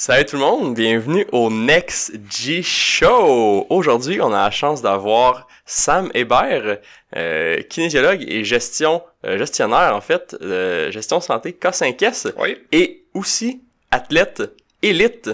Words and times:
Salut 0.00 0.26
tout 0.26 0.36
le 0.36 0.42
monde, 0.42 0.76
bienvenue 0.76 1.26
au 1.32 1.50
Next 1.50 2.12
G 2.30 2.62
Show. 2.62 3.66
Aujourd'hui, 3.68 4.20
on 4.20 4.28
a 4.32 4.44
la 4.44 4.50
chance 4.52 4.80
d'avoir 4.80 5.48
Sam 5.66 6.08
Hébert, 6.14 6.78
euh, 7.16 7.60
kinésiologue 7.62 8.22
et 8.22 8.44
gestion 8.44 9.02
euh, 9.24 9.36
gestionnaire 9.38 9.96
en 9.96 10.00
fait, 10.00 10.36
euh, 10.40 10.92
gestion 10.92 11.20
santé 11.20 11.50
K5S 11.50 12.32
Oui. 12.38 12.58
et 12.70 13.06
aussi 13.12 13.60
athlète 13.90 14.44
élite 14.82 15.30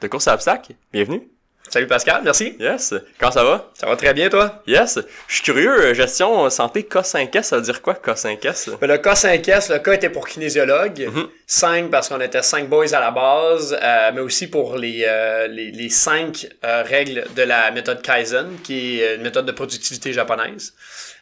de 0.00 0.08
course 0.08 0.26
à 0.26 0.34
obstacles. 0.34 0.72
Bienvenue. 0.92 1.22
Salut 1.70 1.86
Pascal, 1.86 2.22
merci. 2.24 2.56
Yes. 2.58 2.94
Comment 3.18 3.30
ça 3.30 3.44
va? 3.44 3.70
Ça 3.74 3.86
va 3.86 3.96
très 3.96 4.14
bien 4.14 4.30
toi? 4.30 4.62
Yes. 4.66 4.98
Je 5.26 5.34
suis 5.34 5.42
curieux, 5.42 5.70
euh, 5.70 5.94
gestion 5.94 6.48
santé 6.48 6.82
K5S, 6.90 7.42
ça 7.42 7.56
veut 7.56 7.62
dire 7.62 7.82
quoi 7.82 7.92
K5S? 7.94 8.78
Ben, 8.80 8.86
le 8.86 8.96
K5S, 8.96 9.72
le 9.72 9.78
K 9.78 9.88
était 9.88 10.08
pour 10.08 10.26
kinésiologue. 10.26 11.08
Mhm. 11.12 11.28
5 11.46 11.90
parce 11.90 12.08
qu'on 12.08 12.20
était 12.20 12.42
5 12.42 12.68
boys 12.68 12.94
à 12.94 13.00
la 13.00 13.10
base, 13.10 13.78
euh, 13.82 14.10
mais 14.14 14.20
aussi 14.22 14.46
pour 14.48 14.76
les, 14.76 15.04
euh, 15.06 15.46
les, 15.48 15.70
les 15.70 15.88
5 15.90 16.46
règles 16.62 17.24
de 17.36 17.42
la 17.42 17.70
méthode 17.70 18.00
Kaizen, 18.02 18.48
qui 18.64 19.00
est 19.00 19.16
une 19.16 19.22
méthode 19.22 19.44
de 19.46 19.52
productivité 19.52 20.12
japonaise, 20.12 20.74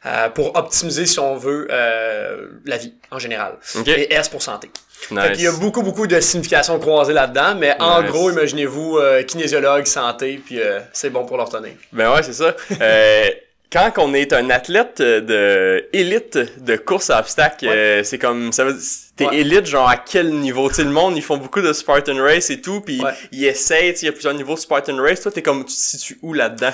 euh, 0.04 0.28
pour 0.28 0.56
optimiser, 0.56 1.06
si 1.06 1.18
on 1.18 1.37
veut, 1.37 1.66
euh, 1.70 2.48
la 2.65 2.76
vie 2.76 2.95
en 3.10 3.18
général. 3.18 3.54
Et 3.87 4.12
S 4.15 4.28
pour 4.28 4.42
santé. 4.42 4.70
Qu'il 5.09 5.41
y 5.42 5.46
a 5.46 5.52
beaucoup, 5.52 5.82
beaucoup 5.82 6.06
de 6.06 6.18
significations 6.20 6.78
croisées 6.80 7.12
là-dedans, 7.12 7.54
mais 7.56 7.77
en 7.80 8.02
gros, 8.02 8.30
imaginez-vous 8.30 8.98
euh, 8.98 9.23
kinésiologue, 9.23 9.87
santé, 9.87 10.41
puis 10.45 10.60
euh, 10.60 10.80
c'est 10.92 11.10
bon 11.10 11.24
pour 11.24 11.37
leur 11.37 11.48
tenir. 11.48 11.73
Ben 11.92 12.12
ouais, 12.12 12.23
c'est 12.23 12.32
ça. 12.32 12.54
Euh, 12.80 13.27
quand 13.73 13.92
on 13.98 14.14
est 14.14 14.32
un 14.32 14.48
athlète 14.51 15.02
de 15.02 15.87
élite 15.92 16.38
de 16.64 16.77
course 16.77 17.10
à 17.10 17.18
obstacles, 17.18 17.66
Ouais. 17.68 18.02
c'est 18.04 18.16
comme 18.18 18.52
ça 18.52 18.64
veut 18.64 18.77
t'es 19.16 19.27
Ouais. 19.27 19.38
élite 19.38 19.66
genre 19.66 19.88
à 19.88 19.96
quel 19.96 20.30
niveau? 20.30 20.70
Tu 20.70 20.84
le 20.84 20.90
monde 20.90 21.16
ils 21.16 21.23
font 21.23 21.37
beaucoup 21.37 21.60
de 21.60 21.73
Spartan 21.73 22.16
race 22.23 22.48
et 22.51 22.60
tout 22.60 22.80
puis 22.80 23.02
Ouais. 23.02 23.10
ils 23.32 23.45
essayent, 23.45 23.93
il 24.01 24.04
y 24.04 24.09
a 24.09 24.12
plusieurs 24.12 24.34
niveaux 24.34 24.54
de 24.54 24.60
Spartan 24.60 24.96
race. 25.02 25.21
Toi 25.21 25.32
t'es 25.32 25.43
comme 25.43 25.60
tu 25.65 25.74
te 25.74 25.80
situes 25.80 26.16
où 26.23 26.32
là-dedans? 26.32 26.71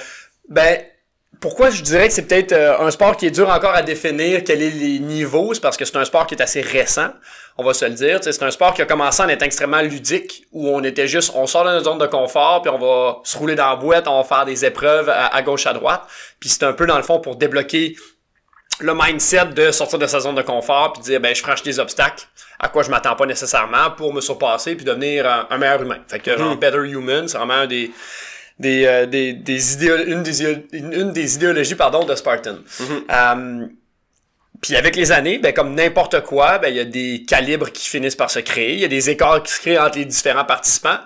Ben, 0.50 0.80
pourquoi 1.42 1.68
je 1.70 1.82
dirais 1.82 2.08
que 2.08 2.14
c'est 2.14 2.22
peut-être 2.26 2.52
euh, 2.52 2.78
un 2.78 2.90
sport 2.90 3.16
qui 3.18 3.26
est 3.26 3.30
dur 3.30 3.50
encore 3.50 3.74
à 3.74 3.82
définir 3.82 4.42
quels 4.44 4.62
est 4.62 4.70
les 4.70 4.98
niveaux, 5.00 5.52
c'est 5.52 5.60
parce 5.60 5.76
que 5.76 5.84
c'est 5.84 5.96
un 5.96 6.04
sport 6.06 6.26
qui 6.26 6.34
est 6.36 6.40
assez 6.40 6.62
récent, 6.62 7.10
on 7.58 7.64
va 7.64 7.74
se 7.74 7.84
le 7.84 7.90
dire. 7.90 8.20
C'est 8.22 8.42
un 8.42 8.50
sport 8.50 8.72
qui 8.72 8.80
a 8.80 8.86
commencé 8.86 9.22
en 9.22 9.28
étant 9.28 9.44
extrêmement 9.44 9.82
ludique, 9.82 10.46
où 10.52 10.68
on 10.70 10.82
était 10.84 11.06
juste, 11.08 11.32
on 11.34 11.46
sort 11.46 11.64
de 11.64 11.70
notre 11.70 11.84
zone 11.84 11.98
de 11.98 12.06
confort, 12.06 12.62
puis 12.62 12.70
on 12.70 12.78
va 12.78 13.18
se 13.24 13.36
rouler 13.36 13.56
dans 13.56 13.68
la 13.68 13.76
boîte, 13.76 14.08
on 14.08 14.16
va 14.16 14.24
faire 14.24 14.46
des 14.46 14.64
épreuves 14.64 15.10
à, 15.10 15.26
à 15.26 15.42
gauche, 15.42 15.66
à 15.66 15.74
droite. 15.74 16.02
Puis 16.40 16.48
c'est 16.48 16.62
un 16.64 16.72
peu 16.72 16.86
dans 16.86 16.96
le 16.96 17.02
fond 17.02 17.18
pour 17.20 17.36
débloquer 17.36 17.96
le 18.80 18.94
mindset 18.94 19.46
de 19.46 19.70
sortir 19.70 19.98
de 19.98 20.06
sa 20.06 20.20
zone 20.20 20.34
de 20.36 20.42
confort, 20.42 20.92
puis 20.94 21.02
dire, 21.02 21.20
ben 21.20 21.34
je 21.34 21.42
franchis 21.42 21.64
des 21.64 21.78
obstacles 21.78 22.24
à 22.58 22.68
quoi 22.68 22.82
je 22.84 22.90
m'attends 22.90 23.16
pas 23.16 23.26
nécessairement 23.26 23.90
pour 23.96 24.14
me 24.14 24.20
surpasser, 24.20 24.76
puis 24.76 24.84
devenir 24.84 25.28
un, 25.28 25.46
un 25.50 25.58
meilleur 25.58 25.82
humain. 25.82 25.98
Fait 26.08 26.20
que 26.20 26.38
genre, 26.38 26.50
Mhm. 26.52 26.58
Better 26.60 26.78
Human, 26.88 27.26
c'est 27.28 27.36
vraiment 27.36 27.54
un 27.54 27.66
des 27.66 27.90
des, 28.58 28.86
euh, 28.86 29.06
des, 29.06 29.32
des 29.32 29.74
idéo- 29.74 30.04
une, 30.06 30.22
des, 30.22 30.42
idéo- 30.42 30.62
une, 30.72 30.92
une 30.92 31.12
des 31.12 31.34
idéologies 31.36 31.74
pardon 31.74 32.04
de 32.04 32.14
Spartan. 32.14 32.58
Mhm. 32.80 33.04
Euh, 33.10 33.66
puis 34.60 34.76
avec 34.76 34.94
les 34.94 35.10
années, 35.10 35.38
ben 35.38 35.52
comme 35.52 35.74
n'importe 35.74 36.20
quoi, 36.22 36.58
ben 36.58 36.68
il 36.68 36.76
y 36.76 36.80
a 36.80 36.84
des 36.84 37.24
calibres 37.26 37.70
qui 37.72 37.88
finissent 37.88 38.16
par 38.16 38.30
se 38.30 38.38
créer, 38.38 38.74
il 38.74 38.80
y 38.80 38.84
a 38.84 38.88
des 38.88 39.10
écarts 39.10 39.42
qui 39.42 39.52
se 39.52 39.60
créent 39.60 39.78
entre 39.78 39.98
les 39.98 40.04
différents 40.04 40.44
participants 40.44 40.98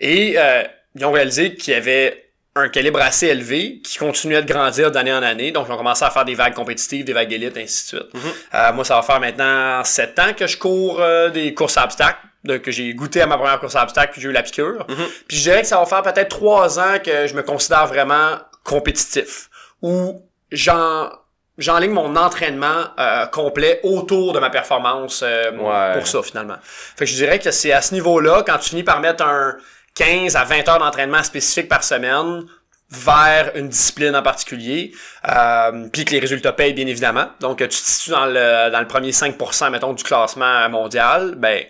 et 0.00 0.34
euh, 0.36 0.62
ils 0.96 1.04
ont 1.04 1.12
réalisé 1.12 1.54
qu'il 1.54 1.72
y 1.74 1.76
avait 1.76 2.20
un 2.56 2.68
calibre 2.68 3.00
assez 3.00 3.26
élevé 3.26 3.80
qui 3.84 3.98
continuait 3.98 4.40
de 4.40 4.46
grandir 4.52 4.92
d'année 4.92 5.12
en 5.12 5.24
année. 5.24 5.50
Donc, 5.50 5.66
ils 5.68 5.72
ont 5.72 5.76
commencé 5.76 6.04
à 6.04 6.10
faire 6.12 6.24
des 6.24 6.36
vagues 6.36 6.54
compétitives, 6.54 7.04
des 7.04 7.12
vagues 7.12 7.32
élites, 7.32 7.56
ainsi 7.56 7.82
de 7.94 7.98
suite. 7.98 8.14
Mhm. 8.14 8.20
Euh, 8.54 8.72
moi, 8.72 8.84
ça 8.84 8.94
va 8.94 9.02
faire 9.02 9.18
maintenant 9.18 9.82
sept 9.82 10.16
ans 10.20 10.32
que 10.36 10.46
je 10.46 10.56
cours 10.56 11.00
euh, 11.00 11.30
des 11.30 11.52
courses 11.52 11.76
à 11.76 11.82
obstacles, 11.84 12.20
de- 12.44 12.58
que 12.58 12.70
j'ai 12.70 12.92
goûté 12.94 13.20
à 13.22 13.26
ma 13.26 13.36
première 13.36 13.58
course 13.60 13.76
à 13.76 13.82
obstacles, 13.82 14.12
puis 14.12 14.20
j'ai 14.20 14.28
eu 14.28 14.32
la 14.32 14.42
piqûre. 14.42 14.84
Mhm. 14.88 14.96
Puis 15.28 15.36
je 15.38 15.42
dirais 15.42 15.62
que 15.62 15.66
ça 15.68 15.78
va 15.78 15.86
faire 15.86 16.02
peut-être 16.02 16.28
trois 16.28 16.78
ans 16.78 16.98
que 17.04 17.26
je 17.26 17.34
me 17.34 17.42
considère 17.42 17.86
vraiment 17.86 18.38
compétitif, 18.64 19.48
où 19.82 20.22
j'en 20.50 21.10
j'enligne 21.56 21.92
mon 21.92 22.16
entraînement 22.16 22.82
euh, 22.98 23.26
complet 23.26 23.78
autour 23.84 24.32
de 24.32 24.40
ma 24.40 24.50
performance 24.50 25.22
euh, 25.22 25.52
Ouais. 25.52 25.92
pour 25.96 26.06
ça 26.08 26.20
finalement. 26.22 26.56
Fait 26.64 27.04
que 27.04 27.10
je 27.10 27.14
dirais 27.14 27.38
que 27.38 27.52
c'est 27.52 27.70
à 27.72 27.80
ce 27.80 27.94
niveau-là, 27.94 28.42
quand 28.44 28.58
tu 28.58 28.70
finis 28.70 28.82
par 28.82 28.98
mettre 29.00 29.22
un 29.24 29.56
15 29.94 30.34
à 30.34 30.42
20 30.42 30.68
heures 30.68 30.78
d'entraînement 30.80 31.22
spécifique 31.22 31.68
par 31.68 31.84
semaine 31.84 32.42
vers 32.90 33.52
une 33.54 33.68
discipline 33.68 34.16
en 34.16 34.22
particulier, 34.22 34.92
euh, 35.28 35.88
puis 35.92 36.04
que 36.04 36.10
les 36.10 36.18
résultats 36.18 36.52
payent 36.52 36.72
bien 36.74 36.88
évidemment. 36.88 37.26
Donc 37.40 37.58
tu 37.58 37.68
te 37.68 37.74
situes 37.74 38.10
dans 38.10 38.26
le, 38.26 38.70
dans 38.70 38.80
le 38.80 38.88
premier 38.88 39.12
5% 39.12 39.70
mettons 39.70 39.92
du 39.92 40.02
classement 40.02 40.68
mondial, 40.68 41.34
ben 41.36 41.64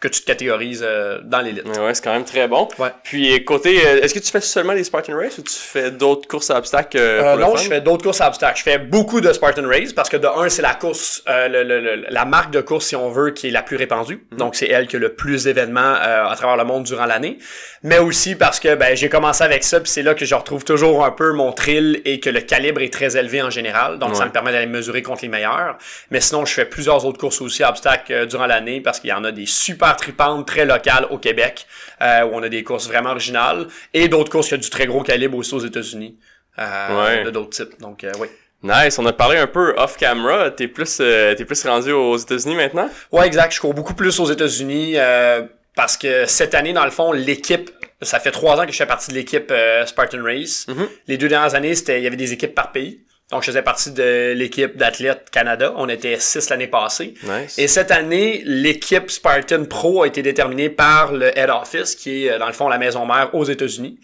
que 0.00 0.08
tu 0.08 0.22
te 0.22 0.26
catégorises 0.26 0.82
euh, 0.82 1.20
dans 1.22 1.40
l'élite. 1.40 1.66
Ouais, 1.78 1.92
c'est 1.94 2.02
quand 2.02 2.12
même 2.14 2.24
très 2.24 2.48
bon. 2.48 2.68
Ouais. 2.78 2.88
Puis 3.02 3.44
côté 3.44 3.78
euh, 3.86 4.00
est-ce 4.02 4.14
que 4.14 4.18
tu 4.18 4.30
fais 4.30 4.40
seulement 4.40 4.72
des 4.72 4.82
Spartan 4.84 5.14
race 5.16 5.36
ou 5.38 5.42
tu 5.42 5.52
fais 5.52 5.90
d'autres 5.90 6.26
courses 6.26 6.50
à 6.50 6.56
obstacles 6.56 6.96
euh, 6.96 7.20
Euh, 7.20 7.30
pour 7.32 7.36
le 7.36 7.42
non, 7.44 7.56
fun? 7.56 7.62
je 7.62 7.68
fais 7.68 7.80
d'autres 7.82 8.02
courses 8.04 8.20
à 8.22 8.28
obstacles. 8.28 8.58
Je 8.58 8.62
fais 8.62 8.78
beaucoup 8.78 9.20
de 9.20 9.30
Spartan 9.32 9.68
Race 9.68 9.92
parce 9.92 10.08
que 10.08 10.16
de 10.16 10.26
un, 10.26 10.48
c'est 10.48 10.62
la 10.62 10.72
course, 10.74 11.22
euh, 11.28 11.48
le- 11.48 11.62
le- 11.64 11.80
le- 11.80 12.06
la 12.08 12.24
marque 12.24 12.50
de 12.50 12.60
course, 12.62 12.86
si 12.86 12.96
on 12.96 13.10
veut, 13.10 13.30
qui 13.32 13.48
est 13.48 13.50
la 13.50 13.62
plus 13.62 13.76
répandue. 13.76 14.24
Mhm. 14.32 14.38
Donc, 14.38 14.54
c'est 14.56 14.68
elle 14.68 14.86
qui 14.86 14.96
a 14.96 14.98
le 14.98 15.12
plus 15.12 15.44
d'événements 15.44 15.80
euh, 15.80 16.26
à 16.28 16.34
travers 16.34 16.56
le 16.56 16.64
monde 16.64 16.84
durant 16.84 17.04
l'année. 17.06 17.36
Mais 17.82 17.98
aussi 17.98 18.34
parce 18.36 18.58
que 18.58 18.74
ben, 18.74 18.96
j'ai 18.96 19.08
commencé 19.10 19.44
avec 19.44 19.64
ça, 19.64 19.80
puis 19.80 19.90
c'est 19.90 20.02
là 20.02 20.14
que 20.14 20.24
je 20.24 20.34
retrouve 20.34 20.64
toujours 20.64 21.04
un 21.04 21.10
peu 21.10 21.32
mon 21.32 21.52
thrill 21.52 22.00
et 22.06 22.20
que 22.20 22.30
le 22.30 22.40
calibre 22.40 22.80
est 22.80 22.92
très 22.92 23.16
élevé 23.18 23.42
en 23.42 23.50
général. 23.50 23.98
Donc, 23.98 24.16
ça 24.16 24.24
me 24.24 24.30
permet 24.30 24.52
d'aller 24.52 24.66
mesurer 24.66 25.02
contre 25.02 25.22
les 25.22 25.28
meilleurs. 25.28 25.76
Mais 26.10 26.20
sinon, 26.20 26.46
je 26.46 26.54
fais 26.54 26.64
plusieurs 26.64 27.04
autres 27.04 27.18
courses 27.18 27.40
aussi 27.42 27.62
à 27.62 27.68
obstacles 27.70 28.12
euh, 28.12 28.26
durant 28.26 28.46
l'année 28.46 28.80
parce 28.80 28.98
qu'il 29.00 29.10
y 29.10 29.12
en 29.12 29.24
a 29.24 29.32
des 29.32 29.46
super 29.46 29.89
tripantes 29.96 30.46
très 30.46 30.64
locales 30.64 31.06
au 31.10 31.18
Québec 31.18 31.66
euh, 32.02 32.22
où 32.24 32.30
on 32.34 32.42
a 32.42 32.48
des 32.48 32.62
courses 32.64 32.86
vraiment 32.88 33.10
originales 33.10 33.66
et 33.94 34.08
d'autres 34.08 34.30
courses 34.30 34.48
qui 34.48 34.54
ont 34.54 34.58
du 34.58 34.70
très 34.70 34.86
gros 34.86 35.02
calibre 35.02 35.36
aussi 35.36 35.54
aux 35.54 35.60
États-Unis. 35.60 36.16
euh, 36.58 37.04
Ouais. 37.06 37.24
de 37.24 37.30
d'autres 37.30 37.50
types. 37.50 37.80
Donc, 37.80 38.04
euh, 38.04 38.12
oui. 38.18 38.26
Nice, 38.62 38.98
on 38.98 39.06
a 39.06 39.12
parlé 39.14 39.38
un 39.38 39.46
peu 39.46 39.72
off 39.78 39.96
camera, 39.96 40.50
t'es 40.50 40.68
plus 40.68 40.98
euh, 41.00 41.34
t'es 41.34 41.46
plus 41.46 41.64
rendu 41.64 41.92
aux 41.92 42.16
États-Unis 42.18 42.56
maintenant? 42.56 42.90
Ouais, 43.10 43.26
exact. 43.26 43.54
Je 43.54 43.60
cours 43.60 43.72
beaucoup 43.72 43.94
plus 43.94 44.20
aux 44.20 44.30
États-Unis 44.30 44.94
euh, 44.96 45.42
parce 45.74 45.96
que 45.96 46.26
cette 46.26 46.54
année, 46.54 46.74
dans 46.74 46.84
le 46.84 46.90
fond, 46.90 47.12
l'équipe, 47.12 47.70
ça 48.02 48.20
fait 48.20 48.30
trois 48.32 48.60
ans 48.60 48.66
que 48.66 48.72
je 48.72 48.76
fais 48.76 48.84
partie 48.86 49.08
de 49.10 49.14
l'équipe 49.14 49.50
euh, 49.50 49.86
Spartan 49.86 50.22
Race. 50.22 50.66
Mhm. 50.68 50.88
Les 51.06 51.16
deux 51.16 51.28
dernières 51.28 51.54
années, 51.54 51.74
c'était 51.74 51.98
il 52.00 52.04
y 52.04 52.06
avait 52.06 52.16
des 52.16 52.34
équipes 52.34 52.54
par 52.54 52.70
pays. 52.72 53.00
Donc, 53.30 53.42
je 53.42 53.46
faisais 53.46 53.62
partie 53.62 53.92
de 53.92 54.32
l'équipe 54.36 54.76
d'athlètes 54.76 55.30
Canada. 55.30 55.72
On 55.76 55.88
était 55.88 56.18
six 56.18 56.50
l'année 56.50 56.66
passée. 56.66 57.14
Nice. 57.22 57.58
Et 57.58 57.68
cette 57.68 57.90
année, 57.92 58.42
l'équipe 58.44 59.08
Spartan 59.10 59.64
Pro 59.66 60.02
a 60.02 60.06
été 60.08 60.20
déterminée 60.22 60.68
par 60.68 61.12
le 61.12 61.36
Head 61.38 61.48
Office, 61.50 61.94
qui 61.94 62.26
est 62.26 62.32
euh, 62.32 62.38
dans 62.38 62.48
le 62.48 62.52
fond 62.52 62.68
la 62.68 62.78
maison 62.78 63.06
mère 63.06 63.32
aux 63.34 63.44
États-Unis, 63.44 64.00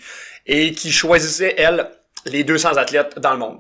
et 0.47 0.73
qui 0.73 0.93
choisissait, 0.93 1.55
elle, 1.59 1.91
les 2.25 2.45
200 2.45 2.77
athlètes 2.77 3.19
dans 3.19 3.33
le 3.33 3.39
monde. 3.39 3.59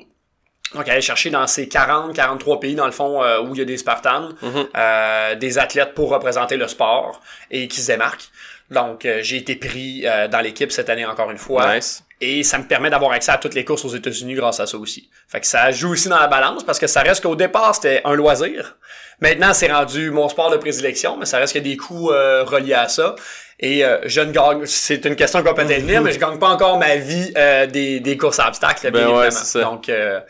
Donc, 0.75 0.85
elle 0.87 0.93
allait 0.93 1.01
chercher 1.01 1.31
dans 1.31 1.47
ces 1.49 1.69
40, 1.69 2.15
43 2.15 2.61
pays, 2.61 2.75
dans 2.77 2.87
le 2.87 2.93
fond, 2.93 3.23
euh, 3.23 3.41
où 3.41 3.53
il 3.55 3.59
y 3.59 3.63
a 3.63 3.65
des 3.65 3.77
Spartans, 3.77 4.35
Mhm. 4.43 4.67
euh, 4.77 5.35
des 5.35 5.59
athlètes 5.59 5.95
pour 5.95 6.11
représenter 6.11 6.57
le 6.57 6.69
sport 6.69 7.21
et 7.51 7.67
qui 7.67 7.81
se 7.81 7.89
démarquent. 7.89 8.29
Donc, 8.71 9.05
euh, 9.05 9.19
j'ai 9.23 9.37
été 9.37 9.57
pris 9.57 10.05
dans 10.31 10.41
l'équipe 10.41 10.71
cette 10.73 10.91
année 10.91 11.07
encore 11.07 11.31
une 11.31 11.39
fois. 11.39 11.75
Nice. 11.75 12.03
Et 12.21 12.43
ça 12.45 12.57
me 12.59 12.65
permet 12.65 12.89
d'avoir 12.89 13.13
accès 13.13 13.31
à 13.31 13.37
toutes 13.37 13.53
les 13.55 13.65
courses 13.65 13.85
aux 13.85 13.95
États-Unis 13.95 14.35
grâce 14.35 14.59
à 14.61 14.67
ça 14.67 14.79
aussi. 14.79 15.11
Fait 15.29 15.41
que 15.41 15.47
ça 15.47 15.71
joue 15.71 15.91
aussi 15.93 16.09
dans 16.09 16.19
la 16.19 16.29
balance 16.29 16.65
parce 16.65 16.79
que 16.79 16.87
ça 16.87 17.03
reste 17.03 17.23
qu'au 17.23 17.37
départ, 17.37 17.75
c'était 17.75 18.01
un 18.05 18.15
loisir. 18.15 18.77
Maintenant, 19.21 19.53
c'est 19.53 19.71
rendu 19.71 20.11
mon 20.11 20.29
sport 20.29 20.51
de 20.51 20.57
prédilection, 20.57 21.17
mais 21.19 21.27
ça 21.27 21.39
reste 21.39 21.53
qu'il 21.53 21.67
y 21.67 21.71
a 21.71 21.75
des 21.75 21.77
coûts 21.77 22.11
euh, 22.11 22.43
reliés 22.45 22.75
à 22.75 22.89
ça. 22.89 23.15
Et 23.61 23.85
euh, 23.85 23.99
je 24.07 24.21
ne 24.23 24.33
gagne, 24.33 24.65
c'est 24.67 25.05
une 25.05 25.17
question 25.17 25.43
qu'on 25.43 25.55
peut 25.55 25.65
peut-être 25.67 25.83
venir, 25.83 26.01
mais 26.03 26.13
je 26.13 26.19
gagne 26.19 26.39
pas 26.39 26.49
encore 26.49 26.79
ma 26.79 26.97
vie 26.97 27.33
euh, 27.37 27.67
des, 27.67 28.01
des 28.01 28.17
courses 28.17 28.39
à 28.39 28.49
obstacles, 28.49 28.91
bien 28.91 29.07
Ben 29.09 29.17
ouais, 29.17 29.31
ça. 29.31 29.61
Donc, 29.63 29.89
euh, 29.89 30.21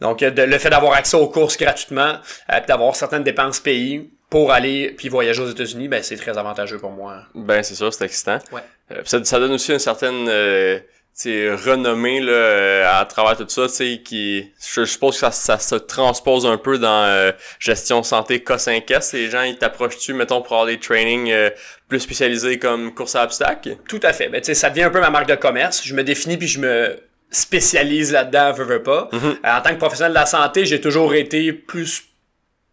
donc 0.00 0.20
de- 0.20 0.42
le 0.42 0.58
fait 0.58 0.68
d'avoir 0.70 0.92
accès 0.92 1.16
aux 1.16 1.28
courses 1.28 1.56
gratuitement, 1.56 2.14
d'avoir 2.68 2.94
certaines 2.96 3.24
dépenses 3.24 3.60
payées 3.60 4.10
pour 4.28 4.52
aller 4.52 4.90
puis 4.98 5.08
voyager 5.08 5.40
aux 5.40 5.48
États-Unis, 5.50 5.88
ben 5.88 6.02
c'est 6.02 6.16
très 6.16 6.36
avantageux 6.36 6.78
pour 6.78 6.90
moi. 6.90 7.22
Ben 7.34 7.62
c'est 7.62 7.74
sûr, 7.76 7.92
c'est 7.94 8.04
excitant. 8.04 8.38
Ouais. 8.52 8.60
Euh, 8.92 9.00
ça, 9.04 9.24
ça 9.24 9.38
donne 9.38 9.52
aussi 9.52 9.72
une 9.72 9.78
certaine 9.78 10.26
euh, 10.28 10.78
tu 11.18 11.30
sais, 11.30 11.54
renommée 11.54 12.20
là, 12.20 12.32
euh, 12.32 13.00
à 13.00 13.04
travers 13.06 13.38
tout 13.38 13.48
ça, 13.48 13.68
tu 13.68 13.74
sais, 13.74 14.02
qui 14.04 14.52
je, 14.60 14.82
je 14.82 14.84
suppose 14.84 15.14
que 15.14 15.20
ça, 15.20 15.30
ça 15.30 15.58
se 15.58 15.74
transpose 15.74 16.44
un 16.44 16.58
peu 16.58 16.78
dans 16.78 17.04
euh, 17.04 17.32
gestion 17.58 18.02
santé 18.02 18.38
K5S. 18.38 19.14
Les 19.14 19.30
gens 19.30 19.42
ils 19.42 19.56
t'approchent-tu, 19.56 20.12
mettons, 20.12 20.42
pour 20.42 20.52
avoir 20.52 20.66
des 20.66 20.78
trainings 20.78 21.30
euh, 21.30 21.48
plus 21.88 22.00
spécialisés 22.00 22.58
comme 22.58 22.92
course 22.94 23.14
à 23.14 23.24
obstacles? 23.24 23.78
Tout 23.88 24.00
à 24.02 24.12
fait. 24.12 24.28
Ben, 24.28 24.42
tu 24.42 24.46
sais, 24.46 24.54
ça 24.54 24.68
devient 24.68 24.84
un 24.84 24.90
peu 24.90 25.00
ma 25.00 25.08
marque 25.08 25.28
de 25.28 25.36
commerce. 25.36 25.82
Je 25.84 25.94
me 25.94 26.04
définis 26.04 26.36
puis 26.36 26.48
je 26.48 26.60
me 26.60 26.98
spécialise 27.30 28.12
là-dedans, 28.12 28.52
veux, 28.52 28.64
veux 28.64 28.82
pas. 28.82 29.08
Mhm. 29.12 29.38
Euh, 29.44 29.56
en 29.56 29.62
tant 29.62 29.70
que 29.70 29.78
professionnel 29.78 30.12
de 30.12 30.18
la 30.18 30.26
santé, 30.26 30.66
j'ai 30.66 30.80
toujours 30.80 31.14
été 31.14 31.52
plus 31.52 32.04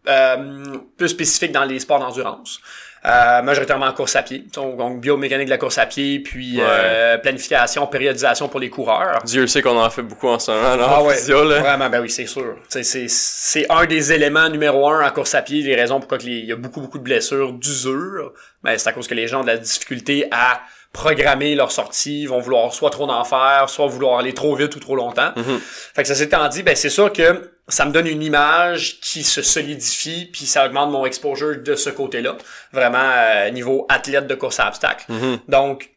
euh, 0.06 0.76
plus 0.98 1.08
spécifique 1.08 1.52
dans 1.52 1.64
les 1.64 1.78
sports 1.78 1.98
d'endurance. 1.98 2.60
Euh, 3.06 3.42
majoritairement 3.42 3.86
en 3.86 3.92
course 3.92 4.16
à 4.16 4.22
pied. 4.22 4.44
Donc, 4.54 5.00
biomécanique 5.00 5.46
de 5.46 5.50
la 5.50 5.58
course 5.58 5.78
à 5.78 5.86
pied, 5.86 6.20
puis 6.20 6.56
euh, 6.58 7.18
planification, 7.18 7.86
périodisation 7.86 8.48
pour 8.48 8.60
les 8.60 8.70
coureurs. 8.70 9.20
Dieu 9.24 9.46
sait 9.46 9.60
qu'on 9.60 9.78
en 9.78 9.90
fait 9.90 10.02
beaucoup 10.02 10.28
en 10.28 10.38
ce 10.38 10.50
moment, 10.50 10.76
là, 10.76 10.86
ah, 10.88 11.02
ouais. 11.02 11.16
Vraiment, 11.60 11.90
ben 11.90 12.00
oui, 12.00 12.08
c'est 12.08 12.26
sûr. 12.26 12.56
C'est 12.68 13.66
un 13.70 13.86
des 13.86 14.12
éléments 14.12 14.48
numéro 14.48 14.88
un 14.88 15.06
en 15.06 15.10
course 15.10 15.34
à 15.34 15.42
pied, 15.42 15.62
les 15.62 15.74
raisons 15.74 16.00
pourquoi 16.00 16.18
il 16.22 16.46
y 16.46 16.52
a 16.52 16.56
beaucoup, 16.56 16.80
beaucoup 16.80 16.98
de 16.98 17.04
blessures, 17.04 17.52
d'usure. 17.52 18.32
Ben, 18.62 18.78
c'est 18.78 18.88
à 18.88 18.92
cause 18.92 19.06
que 19.06 19.14
les 19.14 19.28
gens 19.28 19.40
ont 19.40 19.44
de 19.44 19.48
la 19.48 19.58
difficulté 19.58 20.26
à 20.30 20.62
programmer 20.94 21.56
leur 21.56 21.72
sortie, 21.72 22.24
vont 22.24 22.38
vouloir 22.38 22.72
soit 22.72 22.88
trop 22.88 23.06
d'en 23.06 23.24
faire, 23.24 23.68
soit 23.68 23.88
vouloir 23.88 24.20
aller 24.20 24.32
trop 24.32 24.54
vite 24.54 24.74
ou 24.76 24.80
trop 24.80 24.94
longtemps. 24.94 25.32
Mhm. 25.36 25.60
Fait 25.60 26.02
que 26.02 26.08
ça 26.08 26.14
s'étant 26.14 26.48
dit, 26.48 26.62
ben 26.62 26.76
c'est 26.76 26.88
sûr 26.88 27.12
que 27.12 27.50
ça 27.66 27.84
me 27.84 27.90
donne 27.90 28.06
une 28.06 28.22
image 28.22 29.00
qui 29.00 29.24
se 29.24 29.42
solidifie, 29.42 30.30
puis 30.32 30.46
ça 30.46 30.64
augmente 30.64 30.90
mon 30.90 31.04
exposure 31.04 31.56
de 31.58 31.74
ce 31.74 31.90
côté-là, 31.90 32.36
vraiment 32.72 32.98
euh, 33.00 33.50
niveau 33.50 33.86
athlète 33.88 34.28
de 34.28 34.34
course 34.36 34.60
à 34.60 34.68
obstacles. 34.68 35.04
Mhm. 35.08 35.40
Donc, 35.48 35.90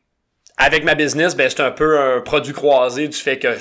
avec 0.58 0.84
ma 0.84 0.96
business, 0.96 1.36
ben 1.36 1.48
c'est 1.48 1.62
un 1.62 1.72
peu 1.72 2.00
un 2.00 2.22
produit 2.22 2.54
croisé 2.54 3.08
du 3.08 3.18
fait 3.18 3.38
que 3.38 3.56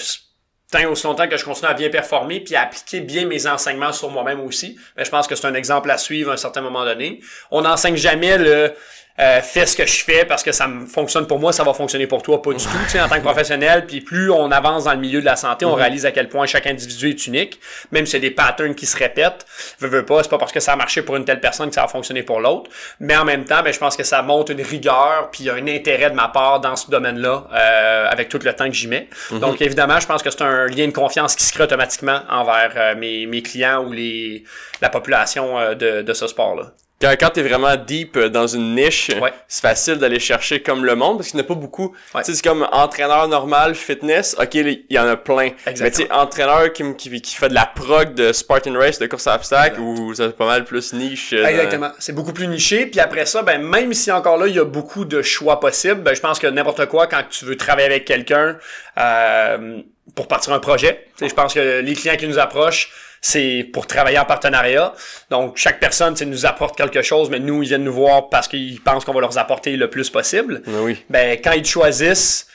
tant 0.72 0.90
aussi 0.90 1.04
longtemps 1.04 1.28
que 1.28 1.36
je 1.36 1.44
continue 1.44 1.68
à 1.68 1.74
bien 1.74 1.90
performer 1.90 2.40
puis 2.40 2.56
à 2.56 2.62
appliquer 2.62 3.00
bien 3.00 3.26
mes 3.26 3.46
enseignements 3.46 3.92
sur 3.92 4.10
moi-même 4.10 4.40
aussi, 4.40 4.78
ben, 4.96 5.04
je 5.04 5.10
pense 5.10 5.26
que 5.26 5.34
c'est 5.34 5.46
un 5.46 5.54
exemple 5.54 5.90
à 5.90 5.98
suivre 5.98 6.30
à 6.30 6.34
un 6.34 6.38
certain 6.38 6.62
moment 6.62 6.84
donné. 6.84 7.20
On 7.50 7.60
n'enseigne 7.60 7.96
jamais 7.96 8.38
le 8.38 8.72
euh, 9.18 9.40
fais 9.40 9.66
ce 9.66 9.76
que 9.76 9.86
je 9.86 10.04
fais 10.04 10.24
parce 10.24 10.42
que 10.42 10.52
ça 10.52 10.68
me 10.68 10.86
fonctionne 10.86 11.26
pour 11.26 11.38
moi, 11.38 11.52
ça 11.52 11.64
va 11.64 11.72
fonctionner 11.72 12.06
pour 12.06 12.22
toi, 12.22 12.42
pas 12.42 12.52
du 12.52 12.64
tout, 12.64 12.70
tu 12.84 12.90
sais, 12.90 13.00
en 13.00 13.08
tant 13.08 13.16
que 13.16 13.22
professionnel. 13.22 13.86
Puis 13.86 14.00
plus 14.00 14.30
on 14.30 14.50
avance 14.50 14.84
dans 14.84 14.92
le 14.92 14.98
milieu 14.98 15.20
de 15.20 15.24
la 15.24 15.36
santé, 15.36 15.64
on 15.64 15.74
réalise 15.74 16.06
à 16.06 16.12
quel 16.12 16.28
point 16.28 16.46
chaque 16.46 16.66
individu 16.66 17.10
est 17.10 17.26
unique, 17.26 17.60
même 17.92 18.06
si 18.06 18.12
c'est 18.12 18.20
des 18.20 18.30
patterns 18.30 18.74
qui 18.74 18.86
se 18.86 18.96
répètent. 18.96 19.46
Veux, 19.80 19.88
veux 19.88 20.04
pas, 20.04 20.22
c'est 20.22 20.28
pas 20.28 20.38
parce 20.38 20.52
que 20.52 20.60
ça 20.60 20.72
a 20.72 20.76
marché 20.76 21.02
pour 21.02 21.16
une 21.16 21.24
telle 21.24 21.40
personne 21.40 21.68
que 21.68 21.74
ça 21.74 21.82
va 21.82 21.88
fonctionner 21.88 22.22
pour 22.22 22.40
l'autre. 22.40 22.70
Mais 23.00 23.16
en 23.16 23.24
même 23.24 23.44
temps, 23.44 23.62
ben, 23.62 23.72
je 23.72 23.78
pense 23.78 23.96
que 23.96 24.04
ça 24.04 24.22
montre 24.22 24.52
une 24.52 24.62
rigueur 24.62 25.30
puis 25.30 25.48
un 25.50 25.66
intérêt 25.66 26.10
de 26.10 26.14
ma 26.14 26.28
part 26.28 26.60
dans 26.60 26.76
ce 26.76 26.90
domaine-là 26.90 27.48
euh, 27.52 28.08
avec 28.10 28.28
tout 28.28 28.38
le 28.42 28.52
temps 28.52 28.66
que 28.66 28.74
j'y 28.74 28.88
mets. 28.88 29.08
Mhm. 29.30 29.40
Donc 29.40 29.60
évidemment, 29.60 29.98
je 30.00 30.06
pense 30.06 30.22
que 30.22 30.30
c'est 30.30 30.42
un 30.42 30.66
lien 30.66 30.86
de 30.86 30.92
confiance 30.92 31.34
qui 31.34 31.44
se 31.44 31.52
crée 31.52 31.64
automatiquement 31.64 32.20
envers 32.28 32.72
euh, 32.76 32.94
mes, 32.94 33.26
mes 33.26 33.42
clients 33.42 33.84
ou 33.84 33.92
les 33.92 34.44
la 34.82 34.88
population 34.88 35.58
euh, 35.58 35.74
de, 35.74 36.02
de 36.02 36.12
ce 36.12 36.26
sport-là. 36.26 36.72
Quand, 36.98 37.14
quand 37.20 37.28
t'es 37.28 37.42
vraiment 37.42 37.76
deep 37.76 38.16
euh, 38.16 38.30
dans 38.30 38.46
une 38.46 38.74
niche, 38.74 39.10
Ouais. 39.20 39.30
c'est 39.48 39.60
facile 39.60 39.96
d'aller 39.96 40.18
chercher 40.18 40.62
comme 40.62 40.82
le 40.84 40.94
monde 40.96 41.18
parce 41.18 41.28
qu'il 41.28 41.36
n'y 41.36 41.42
en 41.42 41.44
a 41.44 41.48
pas 41.48 41.54
beaucoup. 41.54 41.94
Ouais. 42.14 42.22
Tu 42.22 42.30
sais, 42.30 42.36
c'est 42.38 42.42
comme 42.48 42.66
entraîneur 42.72 43.28
normal, 43.28 43.74
fitness, 43.74 44.34
ok, 44.40 44.54
il 44.54 44.84
y 44.88 44.98
en 44.98 45.06
a 45.06 45.16
plein. 45.16 45.50
Exactement. 45.66 45.80
Mais 45.84 45.90
tu 45.90 46.02
sais, 46.04 46.10
entraîneur 46.12 46.72
qui, 46.72 46.82
qui, 46.96 47.20
qui 47.20 47.36
fait 47.36 47.50
de 47.50 47.54
la 47.54 47.66
prog 47.66 48.14
de 48.14 48.32
Spartan 48.32 48.72
Race, 48.78 48.98
de 48.98 49.06
course 49.06 49.26
à 49.26 49.34
obstacles, 49.34 49.78
ou 49.78 50.14
c'est 50.14 50.34
pas 50.34 50.46
mal 50.46 50.64
plus 50.64 50.94
niche. 50.94 51.34
euh, 51.34 51.42
dans- 51.42 51.48
Exactement. 51.48 51.90
C'est 51.98 52.14
beaucoup 52.14 52.32
plus 52.32 52.46
niché. 52.48 52.86
Puis 52.86 52.98
après 53.00 53.26
ça, 53.26 53.42
ben, 53.42 53.60
même 53.62 53.92
si 53.92 54.10
encore 54.10 54.38
là, 54.38 54.46
il 54.46 54.54
y 54.56 54.58
a 54.58 54.64
beaucoup 54.64 55.04
de 55.04 55.20
choix 55.20 55.60
possibles, 55.60 56.00
ben, 56.00 56.14
je 56.14 56.20
pense 56.20 56.38
que 56.38 56.46
n'importe 56.46 56.86
quoi, 56.86 57.06
quand 57.08 57.24
tu 57.28 57.44
veux 57.44 57.56
travailler 57.58 57.88
avec 57.88 58.06
quelqu'un 58.06 58.56
euh, 58.98 59.80
pour 60.14 60.28
partir 60.28 60.52
un 60.54 60.60
projet, 60.60 61.06
je 61.20 61.26
pense 61.34 61.52
que 61.52 61.80
les 61.80 61.94
clients 61.94 62.16
qui 62.16 62.26
nous 62.26 62.38
approchent, 62.38 62.90
c'est 63.26 63.68
pour 63.72 63.88
travailler 63.88 64.20
en 64.20 64.24
partenariat. 64.24 64.94
Donc, 65.30 65.56
chaque 65.56 65.80
personne 65.80 66.14
nous 66.26 66.46
apporte 66.46 66.76
quelque 66.76 67.02
chose, 67.02 67.28
mais 67.28 67.40
nous, 67.40 67.60
ils 67.60 67.68
viennent 67.68 67.82
nous 67.82 67.92
voir 67.92 68.28
parce 68.28 68.46
qu'ils 68.46 68.80
pensent 68.80 69.04
qu'on 69.04 69.12
va 69.12 69.20
leur 69.20 69.36
apporter 69.36 69.76
le 69.76 69.90
plus 69.90 70.10
possible. 70.10 70.62
Ben 70.64 70.80
oui. 70.82 71.04
Ben, 71.10 71.36
quand 71.42 71.50
ils 71.50 71.62
te 71.62 71.68
choisissent, 71.68 72.46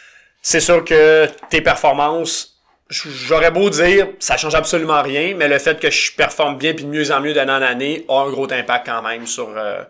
c'est 0.41 0.61
sûr 0.61 0.85
que 0.85 1.27
tes 1.49 1.59
performances, 1.59 2.55
j'aurais 2.89 3.51
beau 3.51 3.69
dire, 3.69 4.07
ça 4.19 4.37
change 4.37 4.55
absolument 4.55 5.01
rien, 5.01 5.35
mais 5.35 5.49
le 5.49 5.59
fait 5.59 5.77
que 5.77 5.91
je 5.91 6.13
performe 6.13 6.57
bien 6.57 6.73
puis 6.73 6.85
de 6.85 6.89
mieux 6.89 7.11
en 7.11 7.19
mieux 7.19 7.33
d'année 7.33 7.51
en 7.51 7.61
année 7.61 8.05
a 8.07 8.21
un 8.21 8.29
gros 8.29 8.49
impact 8.49 8.85
quand 8.85 9.01
même 9.01 9.27
sur 9.27 9.49
euh, 9.57 9.81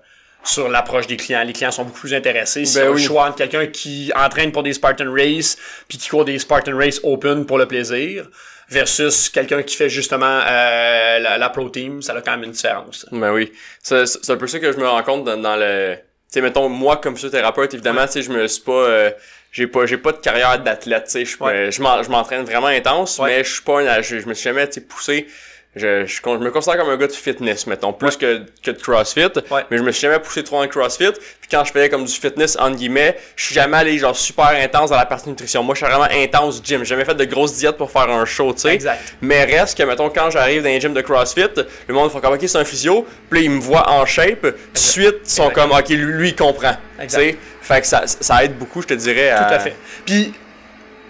sur 0.44 0.68
l'approche 0.68 1.06
des 1.06 1.18
clients. 1.18 1.44
Les 1.44 1.54
clients 1.54 1.70
sont 1.70 1.84
beaucoup 1.84 2.00
plus 2.00 2.16
intéressés. 2.16 2.66
Si 2.66 2.80
Ben 2.80 2.90
oui. 2.90 3.04
choix 3.04 3.28
entre 3.28 3.38
quelqu'un 3.38 3.68
qui 3.68 4.12
entraîne 4.16 4.52
pour 4.52 4.64
des 4.64 4.74
Spartan 4.74 5.14
Race 5.14 5.58
puis 5.88 6.00
qui 6.00 6.10
court 6.10 6.26
des 6.26 6.40
Spartan 6.40 6.76
Race 6.76 7.00
Open 7.04 7.46
pour 7.46 7.60
le 7.60 7.68
plaisir 7.68 8.26
versus 8.72 9.30
quelqu'un 9.30 9.62
qui 9.64 9.76
fait 9.76 9.90
justement 9.90 10.40
euh, 10.48 11.20
la, 11.20 11.38
la 11.38 11.50
Pro 11.50 11.70
Team, 11.70 12.02
ça 12.02 12.14
a 12.14 12.22
quand 12.22 12.32
même 12.32 12.44
une 12.46 12.52
différence. 12.52 13.06
Ben 13.12 13.32
oui. 13.34 13.52
C'est 13.84 14.06
c'est 14.06 14.32
un 14.32 14.38
peu 14.38 14.48
ça 14.48 14.60
que 14.60 14.72
je 14.72 14.78
me 14.78 14.88
rends 14.88 15.04
compte 15.04 15.26
dans, 15.26 15.38
dans 15.38 15.56
le... 15.56 15.96
Tu 15.96 16.02
sais, 16.36 16.42
mettons, 16.42 16.70
moi, 16.70 16.98
comme 16.98 17.16
physiothérapeute, 17.16 17.74
évidemment, 17.74 18.06
tu 18.06 18.14
sais, 18.14 18.22
je 18.22 18.32
me 18.32 18.48
suis 18.48 18.64
pas... 18.64 18.72
euh, 18.72 19.12
j'ai 19.52 19.68
pas 19.68 19.86
j'ai 19.86 19.98
pas 19.98 20.14
de 20.14 20.18
carrière 20.18 20.58
d'athlète, 20.60 21.04
tu 21.06 21.12
sais. 21.12 21.26
Je 21.26 21.38
Ouais. 21.44 21.72
je 21.72 21.82
m'en- 21.82 22.02
je 22.02 22.10
m'entraîne 22.10 22.44
vraiment 22.46 22.68
intense, 22.68 23.20
Ouais. 23.20 23.38
mais 23.38 23.44
je 23.44 23.52
suis 23.54 23.64
pas 23.64 23.82
un... 23.82 24.02
Je, 24.02 24.20
je 24.20 24.28
me 24.28 24.34
suis 24.34 24.46
jamais, 24.46 24.68
poussé... 24.88 25.28
Je, 25.74 26.06
je, 26.06 26.30
me 26.30 26.52
considère 26.52 26.78
comme 26.78 26.90
un 26.90 26.98
gars 26.98 27.08
de 27.08 27.14
fitness, 27.14 27.66
mettons, 27.66 27.94
plus 27.94 28.18
que, 28.18 28.42
que 28.62 28.72
de 28.72 28.82
CrossFit. 28.82 29.32
Ouais. 29.50 29.66
Mais 29.72 29.78
je 29.78 29.84
me 29.84 29.92
suis 29.92 30.02
jamais 30.02 30.20
poussé 30.20 30.44
trop 30.44 30.62
en 30.62 30.68
CrossFit. 30.68 31.14
Puis 31.14 31.50
quand 31.50 31.64
je 31.64 31.72
faisais 31.72 31.90
comme 31.90 32.04
du 32.04 32.14
fitness, 32.14 32.58
entre 32.60 32.76
guillemets, 32.76 33.18
je 33.38 33.46
suis 33.46 33.56
jamais 33.56 33.78
allé 33.78 33.98
genre 33.98 34.16
super 34.16 34.48
intense 34.48 34.90
dans 34.90 34.98
la 34.98 35.06
partie 35.06 35.30
nutrition. 35.30 35.64
Moi, 35.64 35.76
je 35.76 35.86
suis 35.86 35.94
vraiment 35.94 36.10
intense 36.12 36.62
gym. 36.62 36.80
J'ai 36.80 36.86
jamais 36.86 37.06
fait 37.06 37.16
de 37.16 37.24
grosses 37.24 37.54
diètes 37.54 37.78
pour 37.78 37.90
faire 37.90 38.10
un 38.10 38.26
show, 38.26 38.52
tu 38.54 38.62
sais. 38.62 38.80
Mais 39.22 39.46
reste 39.46 39.78
que, 39.78 39.84
mettons, 39.84 40.10
quand 40.10 40.30
j'arrive 40.30 40.62
dans 40.62 40.70
les 40.70 40.82
gyms 40.82 40.94
de 40.94 41.02
CrossFit, 41.02 41.48
le 41.88 41.94
monde 41.94 42.12
fait 42.12 42.20
comme, 42.20 42.34
ok, 42.34 42.42
c'est 42.46 42.58
un 42.58 42.66
physio, 42.66 43.06
puis 43.30 43.40
là, 43.40 43.46
ils 43.46 43.52
me 43.52 43.62
voient 43.62 43.90
en 43.90 44.06
shape, 44.06 44.42
tout 44.42 44.50
de 44.74 44.78
suite, 44.78 45.20
ils 45.24 45.30
sont 45.30 45.52
comme, 45.52 45.72
ok, 45.72 45.88
lui, 45.88 46.14
lui, 46.14 46.30
il 46.30 46.36
comprend. 46.36 46.76
Tu 47.00 47.10
sais? 47.10 47.38
Fait 47.62 47.80
que 47.80 47.88
ça, 47.88 48.04
ça 48.06 48.44
aide 48.44 48.58
beaucoup, 48.58 48.82
je 48.82 48.88
te 48.88 48.94
dirais. 48.94 49.30
À... 49.30 49.46
Tout 49.46 49.54
à 49.54 49.60
fait. 49.60 49.76
Puis 50.06 50.34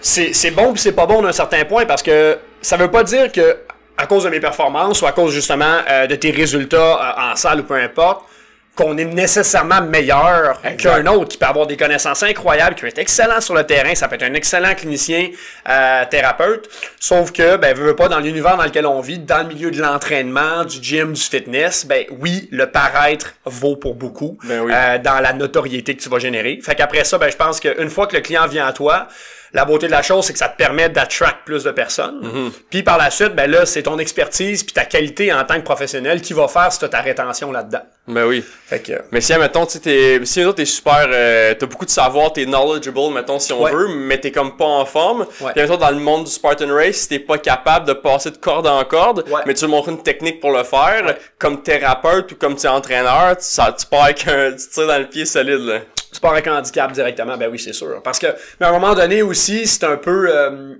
c'est 0.01 0.33
c'est 0.33 0.51
bon 0.51 0.73
puis 0.73 0.81
c'est 0.81 0.91
pas 0.91 1.05
bon 1.05 1.21
d'un 1.21 1.31
certain 1.31 1.63
point 1.63 1.85
parce 1.85 2.01
que 2.01 2.37
ça 2.61 2.75
veut 2.75 2.89
pas 2.89 3.03
dire 3.03 3.31
que 3.31 3.57
à 4.01 4.07
cause 4.07 4.23
de 4.23 4.29
mes 4.29 4.39
performances 4.39 5.01
ou 5.01 5.05
à 5.05 5.11
cause 5.11 5.33
justement 5.33 5.77
euh, 5.89 6.07
de 6.07 6.15
tes 6.15 6.31
résultats 6.31 6.77
euh, 7.17 7.31
en 7.31 7.35
salle 7.35 7.59
ou 7.59 7.63
peu 7.63 7.75
importe 7.75 8.25
qu'on 8.73 8.97
est 8.97 9.05
nécessairement 9.05 9.81
meilleur 9.81 10.61
qu'un 10.77 11.05
autre 11.07 11.27
qui 11.27 11.37
peut 11.37 11.45
avoir 11.45 11.67
des 11.67 11.75
connaissances 11.75 12.23
incroyables, 12.23 12.73
qui 12.75 12.81
peut 12.81 12.87
être 12.87 12.99
excellent 12.99 13.41
sur 13.41 13.53
le 13.53 13.65
terrain, 13.65 13.93
ça 13.95 14.07
peut 14.07 14.15
être 14.15 14.23
un 14.23 14.33
excellent 14.33 14.73
clinicien 14.75 15.29
euh, 15.67 16.03
thérapeute, 16.09 16.69
sauf 16.97 17.31
que 17.33 17.57
ben 17.57 17.75
veut 17.75 17.87
veut 17.87 17.95
pas 17.97 18.07
dans 18.07 18.19
l'univers 18.19 18.55
dans 18.55 18.63
lequel 18.63 18.85
on 18.85 19.01
vit, 19.01 19.19
dans 19.19 19.39
le 19.39 19.53
milieu 19.53 19.71
de 19.71 19.81
l'entraînement, 19.81 20.63
du 20.63 20.81
gym, 20.81 21.11
du 21.11 21.21
fitness, 21.21 21.85
ben 21.85 22.05
oui, 22.17 22.47
le 22.51 22.71
paraître 22.71 23.33
vaut 23.43 23.75
pour 23.75 23.95
beaucoup 23.95 24.37
Ben 24.45 24.61
oui. 24.61 24.71
euh, 24.73 24.97
dans 24.99 25.19
la 25.19 25.33
notoriété 25.33 25.95
que 25.95 26.01
tu 26.01 26.07
vas 26.09 26.19
générer. 26.19 26.57
Fait 26.63 26.73
qu'après 26.73 27.03
ça, 27.03 27.17
ben 27.17 27.29
je 27.29 27.35
pense 27.35 27.59
qu'une 27.59 27.89
fois 27.89 28.07
que 28.07 28.15
le 28.15 28.21
client 28.21 28.47
vient 28.47 28.65
à 28.65 28.71
toi, 28.71 29.09
la 29.53 29.65
beauté 29.65 29.87
de 29.87 29.91
la 29.91 30.01
chose, 30.01 30.25
c'est 30.25 30.33
que 30.33 30.39
ça 30.39 30.49
te 30.49 30.57
permet 30.57 30.89
d'attract 30.89 31.39
plus 31.45 31.63
de 31.63 31.71
personnes. 31.71 32.21
Mm-hmm. 32.21 32.51
Puis 32.69 32.83
par 32.83 32.97
la 32.97 33.09
suite, 33.11 33.35
ben 33.35 33.49
là, 33.49 33.65
c'est 33.65 33.83
ton 33.83 33.99
expertise 33.99 34.63
puis 34.63 34.73
ta 34.73 34.85
qualité 34.85 35.33
en 35.33 35.43
tant 35.43 35.55
que 35.55 35.65
professionnel 35.65 36.21
qui 36.21 36.33
va 36.33 36.47
faire 36.47 36.71
si 36.71 36.79
tu 36.79 36.89
ta 36.89 37.01
rétention 37.01 37.51
là-dedans. 37.51 37.81
Ben 38.07 38.25
oui. 38.25 38.43
Fait 38.65 38.79
que 38.79 38.93
Mais 39.11 39.21
si, 39.21 39.33
mettons, 39.37 39.65
tu 39.65 39.77
si 40.25 40.39
mettons, 40.39 40.53
t'es 40.53 40.65
super, 40.65 41.07
euh, 41.11 41.53
t'as 41.53 41.65
beaucoup 41.67 41.85
de 41.85 41.91
savoir, 41.91 42.33
t'es 42.33 42.45
knowledgeable, 42.45 43.13
mettons, 43.13 43.37
si 43.37 43.53
on 43.53 43.61
Ouais. 43.61 43.71
veut, 43.71 43.87
mais 43.89 44.19
t'es 44.19 44.31
comme 44.31 44.57
pas 44.57 44.65
en 44.65 44.85
forme. 44.85 45.21
Ouais. 45.39 45.51
Puis, 45.53 45.61
mettons, 45.61 45.77
dans 45.77 45.91
le 45.91 45.99
monde 45.99 46.25
du 46.25 46.31
Spartan 46.31 46.73
Race, 46.73 46.95
si 46.95 47.07
t'es 47.09 47.19
pas 47.19 47.37
capable 47.37 47.87
de 47.87 47.93
passer 47.93 48.31
de 48.31 48.37
corde 48.37 48.65
en 48.67 48.83
corde, 48.85 49.23
Ouais. 49.29 49.41
mais 49.45 49.53
tu 49.53 49.61
veux 49.65 49.71
montrer 49.71 49.91
une 49.91 50.01
technique 50.01 50.39
pour 50.39 50.51
le 50.51 50.63
faire, 50.63 51.15
comme 51.37 51.61
thérapeute 51.61 52.31
ou 52.31 52.35
comme 52.35 52.55
tu 52.55 52.67
entraîneur, 52.67 53.37
tu, 53.37 53.43
ça, 53.45 53.73
tu 53.77 53.85
pars 53.85 54.05
avec 54.05 54.27
un, 54.27 54.51
tu 54.51 54.67
tires 54.67 54.87
dans 54.87 54.97
le 54.99 55.07
pied 55.07 55.25
solide, 55.25 55.59
là. 55.61 55.79
sport 56.11 56.31
avec 56.31 56.47
handicap 56.47 56.91
directement, 56.91 57.37
ben 57.37 57.49
oui, 57.51 57.59
c'est 57.59 57.71
sûr. 57.71 58.01
Parce 58.03 58.17
que, 58.19 58.27
mais 58.59 58.65
à 58.65 58.69
un 58.69 58.73
moment 58.73 58.93
donné 58.95 59.21
aussi, 59.21 59.65
c'est 59.67 59.85
un 59.85 59.95
peu, 59.95 60.25
euh, 60.29 60.73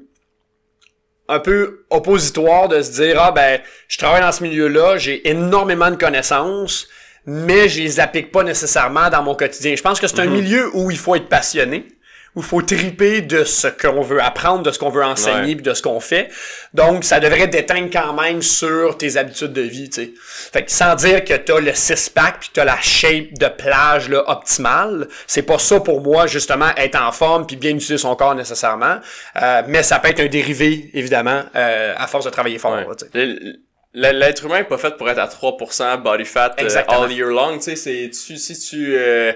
un 1.29 1.39
peu 1.39 1.85
oppositoire 1.89 2.67
de 2.67 2.81
se 2.81 2.91
dire, 2.91 3.17
ah 3.21 3.31
ben, 3.31 3.61
je 3.87 3.97
travaille 3.97 4.21
dans 4.21 4.31
ce 4.33 4.43
milieu-là, 4.43 4.97
j'ai 4.97 5.29
énormément 5.29 5.89
de 5.89 5.95
connaissances, 5.95 6.87
mais 7.25 7.69
je 7.69 7.81
les 7.81 7.99
applique 7.99 8.31
pas 8.31 8.43
nécessairement 8.43 9.09
dans 9.09 9.23
mon 9.23 9.35
quotidien. 9.35 9.75
Je 9.75 9.81
pense 9.81 9.99
que 9.99 10.07
c'est 10.07 10.19
un 10.19 10.25
milieu 10.25 10.69
où 10.75 10.91
il 10.91 10.97
faut 10.97 11.15
être 11.15 11.29
passionné, 11.29 11.85
où 12.33 12.39
il 12.39 12.45
faut 12.45 12.61
triper 12.61 13.21
de 13.21 13.43
ce 13.43 13.67
qu'on 13.67 14.01
veut 14.01 14.21
apprendre, 14.23 14.63
de 14.63 14.71
ce 14.71 14.79
qu'on 14.79 14.89
veut 14.89 15.03
enseigner, 15.03 15.53
puis 15.55 15.63
de 15.63 15.73
ce 15.73 15.81
qu'on 15.81 15.99
fait. 15.99 16.29
Donc, 16.73 17.03
ça 17.03 17.19
devrait 17.19 17.47
déteindre 17.47 17.89
quand 17.91 18.13
même 18.13 18.41
sur 18.41 18.97
tes 18.97 19.17
habitudes 19.17 19.51
de 19.51 19.61
vie, 19.61 19.89
tu 19.89 20.01
sais. 20.01 20.11
Fait 20.53 20.63
que 20.63 20.71
sans 20.71 20.95
dire 20.95 21.25
que 21.25 21.33
t'as 21.33 21.59
le 21.59 21.73
six-pack 21.73 22.39
puis 22.39 22.49
t'as 22.53 22.63
la 22.63 22.79
shape 22.79 23.33
de 23.37 23.47
plage, 23.47 24.07
là, 24.07 24.23
optimale, 24.27 25.09
c'est 25.27 25.41
pas 25.41 25.59
ça 25.59 25.81
pour 25.81 25.99
moi, 26.01 26.25
justement, 26.25 26.69
être 26.77 26.95
en 27.01 27.11
forme 27.11 27.45
puis 27.45 27.57
bien 27.57 27.71
utiliser 27.71 27.97
son 27.97 28.15
corps 28.15 28.33
nécessairement. 28.33 28.99
Euh, 29.41 29.61
mais 29.67 29.83
ça 29.83 29.99
peut 29.99 30.07
être 30.07 30.21
un 30.21 30.27
dérivé, 30.27 30.89
évidemment, 30.93 31.43
euh, 31.55 31.93
à 31.97 32.07
force 32.07 32.23
de 32.23 32.29
travailler 32.29 32.59
fort, 32.59 32.71
Ouais. 32.77 32.85
là, 33.13 33.33
L'être 33.93 34.45
humain 34.45 34.57
est 34.59 34.63
pas 34.63 34.77
fait 34.77 34.95
pour 34.95 35.09
être 35.09 35.19
à 35.19 35.27
3% 35.27 36.01
body 36.01 36.23
fat 36.25 36.55
euh, 36.59 36.83
all 36.87 37.11
year 37.11 37.27
long, 37.27 37.57
tu 37.57 37.63
sais, 37.63 37.75
c'est, 37.75 38.09
tu, 38.09 38.37
si 38.37 38.57
tu, 38.57 38.95
euh, 38.97 39.33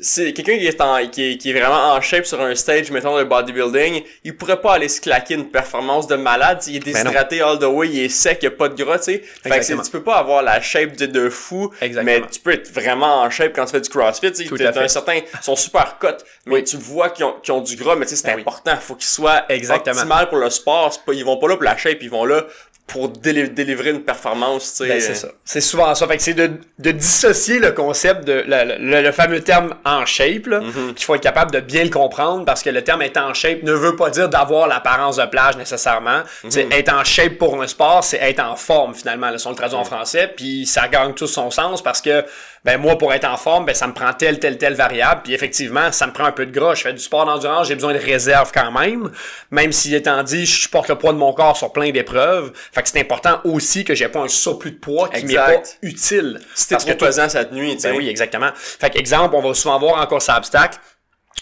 c'est 0.00 0.32
quelqu'un 0.32 0.56
qui 0.58 0.66
est 0.66 0.80
en, 0.80 1.06
qui 1.06 1.22
est, 1.32 1.36
qui 1.36 1.50
est 1.50 1.52
vraiment 1.52 1.92
en 1.92 2.00
shape 2.00 2.24
sur 2.26 2.40
un 2.40 2.52
stage, 2.56 2.90
mettons, 2.90 3.16
de 3.16 3.22
bodybuilding, 3.22 4.02
il 4.24 4.36
pourrait 4.36 4.60
pas 4.60 4.72
aller 4.72 4.88
se 4.88 5.00
claquer 5.00 5.34
une 5.34 5.50
performance 5.52 6.08
de 6.08 6.16
malade, 6.16 6.60
il 6.66 6.76
est 6.76 6.80
Ben 6.80 6.92
déshydraté 7.04 7.42
all 7.42 7.60
the 7.60 7.64
way, 7.64 7.88
il 7.90 7.98
est 8.04 8.08
sec, 8.08 8.40
il 8.42 8.46
a 8.46 8.50
pas 8.50 8.68
de 8.68 8.82
gras, 8.82 8.98
tu 8.98 9.04
sais. 9.04 9.22
Fait 9.22 9.50
que 9.60 9.84
tu 9.84 9.90
peux 9.92 10.02
pas 10.02 10.16
avoir 10.16 10.42
la 10.42 10.60
shape 10.60 10.96
de, 10.96 11.06
de 11.06 11.28
fou, 11.28 11.70
Exactement. 11.80 12.20
mais 12.20 12.26
tu 12.28 12.40
peux 12.40 12.52
être 12.54 12.72
vraiment 12.72 13.20
en 13.22 13.30
shape 13.30 13.52
quand 13.54 13.66
tu 13.66 13.70
fais 13.72 13.80
du 13.82 13.88
crossfit, 13.90 14.32
tu 14.32 14.46
sais. 14.48 14.66
Un 14.78 14.88
certain, 14.88 15.20
sont 15.42 15.54
super 15.54 15.98
cut, 16.00 16.08
mais 16.46 16.54
Oui. 16.56 16.64
tu 16.64 16.76
vois 16.76 17.10
qu'ils 17.10 17.26
ont, 17.26 17.34
qu'ils 17.40 17.52
ont 17.52 17.60
du 17.60 17.76
gras, 17.76 17.94
mais 17.94 18.06
tu 18.06 18.16
sais, 18.16 18.16
c'est 18.16 18.26
Ben 18.26 18.34
oui. 18.36 18.40
important, 18.40 18.76
faut 18.80 18.96
qu'ils 18.96 19.04
soient 19.06 19.44
Exactement. 19.48 19.94
optimal 19.94 20.28
pour 20.28 20.38
le 20.38 20.50
sport, 20.50 20.90
pas, 21.06 21.12
ils 21.12 21.24
vont 21.24 21.36
pas 21.36 21.46
là 21.46 21.54
pour 21.54 21.64
la 21.64 21.76
shape, 21.76 21.98
ils 22.00 22.10
vont 22.10 22.24
là 22.24 22.44
pour 22.86 23.08
déli- 23.10 23.48
délivrer 23.54 23.90
une 23.90 24.02
performance, 24.02 24.72
tu 24.74 24.84
sais. 24.84 24.88
Ben, 24.88 25.00
c'est 25.00 25.14
ça. 25.14 25.28
C'est 25.44 25.62
souvent 25.62 25.94
ça. 25.94 26.06
Fait 26.06 26.16
que 26.18 26.22
c'est 26.22 26.34
de, 26.34 26.50
de 26.78 26.90
dissocier 26.90 27.58
le 27.58 27.72
concept 27.72 28.24
de 28.26 28.44
le, 28.46 28.76
le- 28.78 29.00
le 29.02 29.12
fameux 29.12 29.40
terme 29.40 29.74
en 29.86 30.04
shape, 30.04 30.46
là, 30.46 30.60
Mhm. 30.60 30.92
qu'il 30.94 31.06
faut 31.06 31.14
être 31.14 31.22
capable 31.22 31.52
de 31.52 31.60
bien 31.60 31.84
le 31.84 31.90
comprendre 31.90 32.44
parce 32.44 32.62
que 32.62 32.68
le 32.68 32.82
terme 32.84 33.00
être 33.02 33.16
en 33.16 33.32
shape 33.32 33.62
ne 33.62 33.72
veut 33.72 33.96
pas 33.96 34.10
dire 34.10 34.28
d'avoir 34.28 34.66
l'apparence 34.68 35.16
de 35.16 35.24
plage 35.24 35.56
nécessairement. 35.56 36.22
Mhm. 36.44 36.70
être 36.72 36.92
en 36.92 37.02
shape 37.04 37.38
pour 37.38 37.62
un 37.62 37.66
sport, 37.66 38.04
c'est 38.04 38.18
être 38.18 38.40
en 38.40 38.56
forme 38.56 38.94
finalement. 38.94 39.30
Là, 39.30 39.38
si 39.38 39.46
on 39.46 39.50
le 39.50 39.56
traduit 39.56 39.76
en 39.78 39.84
français, 39.84 40.30
puis 40.36 40.66
ça 40.66 40.88
gagne 40.88 41.14
tout 41.14 41.26
son 41.26 41.50
sens 41.50 41.82
parce 41.82 42.02
que 42.02 42.24
ben 42.64 42.78
moi 42.78 42.96
pour 42.96 43.12
être 43.12 43.24
en 43.24 43.36
forme, 43.36 43.66
ben 43.66 43.74
ça 43.74 43.86
me 43.86 43.92
prend 43.92 44.12
telle 44.12 44.38
telle 44.38 44.58
telle 44.58 44.74
variable, 44.74 45.22
puis 45.24 45.34
effectivement 45.34 45.90
ça 45.90 46.06
me 46.06 46.12
prend 46.12 46.24
un 46.24 46.32
peu 46.32 46.46
de 46.46 46.52
gras. 46.52 46.74
Je 46.74 46.82
fais 46.82 46.92
du 46.92 47.00
sport 47.00 47.26
d'endurance, 47.26 47.68
j'ai 47.68 47.74
besoin 47.74 47.92
de 47.92 47.98
réserve 47.98 48.52
quand 48.54 48.70
même, 48.70 49.10
même 49.50 49.72
si 49.72 49.94
étant 49.94 50.22
dit 50.22 50.46
je 50.46 50.62
supporte 50.62 50.88
le 50.88 50.96
poids 50.96 51.12
de 51.12 51.18
mon 51.18 51.32
corps 51.32 51.56
sur 51.56 51.72
plein 51.72 51.90
d'épreuves. 51.90 52.52
Fait 52.72 52.82
que 52.82 52.88
c'est 52.88 53.00
important 53.00 53.40
aussi 53.44 53.84
que 53.84 53.94
j'ai 53.94 54.08
pas 54.08 54.20
un 54.20 54.28
surplus 54.28 54.72
de 54.72 54.78
poids 54.78 55.08
qui 55.08 55.24
m'est 55.24 55.34
pas 55.34 55.62
utile. 55.82 56.40
Si 56.54 56.68
t'es 56.68 56.76
trop 56.76 56.94
pesant 56.94 57.28
cette 57.28 57.52
nuit, 57.52 57.76
ben 57.82 57.96
oui, 57.96 58.08
exactement. 58.08 58.50
Fait 58.54 58.90
que, 58.90 58.98
exemple, 58.98 59.34
on 59.34 59.40
va 59.40 59.54
souvent 59.54 59.78
voir 59.78 60.00
en 60.00 60.06
course 60.06 60.28
à 60.28 60.38
obstacles 60.38 60.78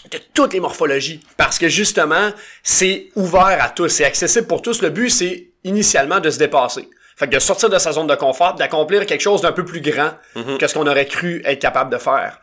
de 0.09 0.17
toutes 0.33 0.53
les 0.53 0.59
morphologies. 0.59 1.21
Parce 1.37 1.59
que 1.59 1.69
justement, 1.69 2.31
c'est 2.63 3.09
ouvert 3.15 3.57
à 3.61 3.69
tous, 3.69 3.89
c'est 3.89 4.05
accessible 4.05 4.47
pour 4.47 4.61
tous. 4.61 4.81
Le 4.81 4.89
but, 4.89 5.09
c'est 5.09 5.49
initialement 5.63 6.19
de 6.19 6.29
se 6.29 6.39
dépasser. 6.39 6.89
Fait 7.21 7.27
que 7.27 7.35
de 7.35 7.39
sortir 7.39 7.69
de 7.69 7.77
sa 7.77 7.91
zone 7.91 8.07
de 8.07 8.15
confort, 8.15 8.55
d'accomplir 8.55 9.05
quelque 9.05 9.21
chose 9.21 9.41
d'un 9.41 9.51
peu 9.51 9.63
plus 9.63 9.79
grand 9.79 10.09
que 10.57 10.65
ce 10.65 10.73
qu'on 10.73 10.87
aurait 10.87 11.05
cru 11.05 11.43
être 11.45 11.59
capable 11.59 11.91
de 11.91 11.99
faire. 11.99 12.39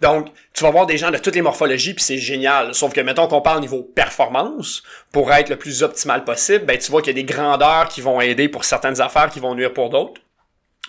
Donc, 0.00 0.28
tu 0.54 0.64
vas 0.64 0.70
voir 0.70 0.86
des 0.86 0.96
gens 0.96 1.10
de 1.10 1.18
toutes 1.18 1.34
les 1.34 1.42
morphologies, 1.42 1.92
puis 1.92 2.02
c'est 2.02 2.16
génial. 2.16 2.74
Sauf 2.74 2.94
que, 2.94 3.02
mettons 3.02 3.26
qu'on 3.26 3.42
parle 3.42 3.60
niveau 3.60 3.82
performance, 3.82 4.82
pour 5.12 5.30
être 5.34 5.50
le 5.50 5.56
plus 5.56 5.82
optimal 5.82 6.24
possible, 6.24 6.64
ben 6.64 6.78
tu 6.78 6.90
vois 6.90 7.02
qu'il 7.02 7.14
y 7.14 7.20
a 7.20 7.22
des 7.22 7.30
grandeurs 7.30 7.88
qui 7.88 8.00
vont 8.00 8.22
aider 8.22 8.48
pour 8.48 8.64
certaines 8.64 9.02
affaires, 9.02 9.28
qui 9.28 9.38
vont 9.38 9.54
nuire 9.54 9.74
pour 9.74 9.90
d'autres 9.90 10.22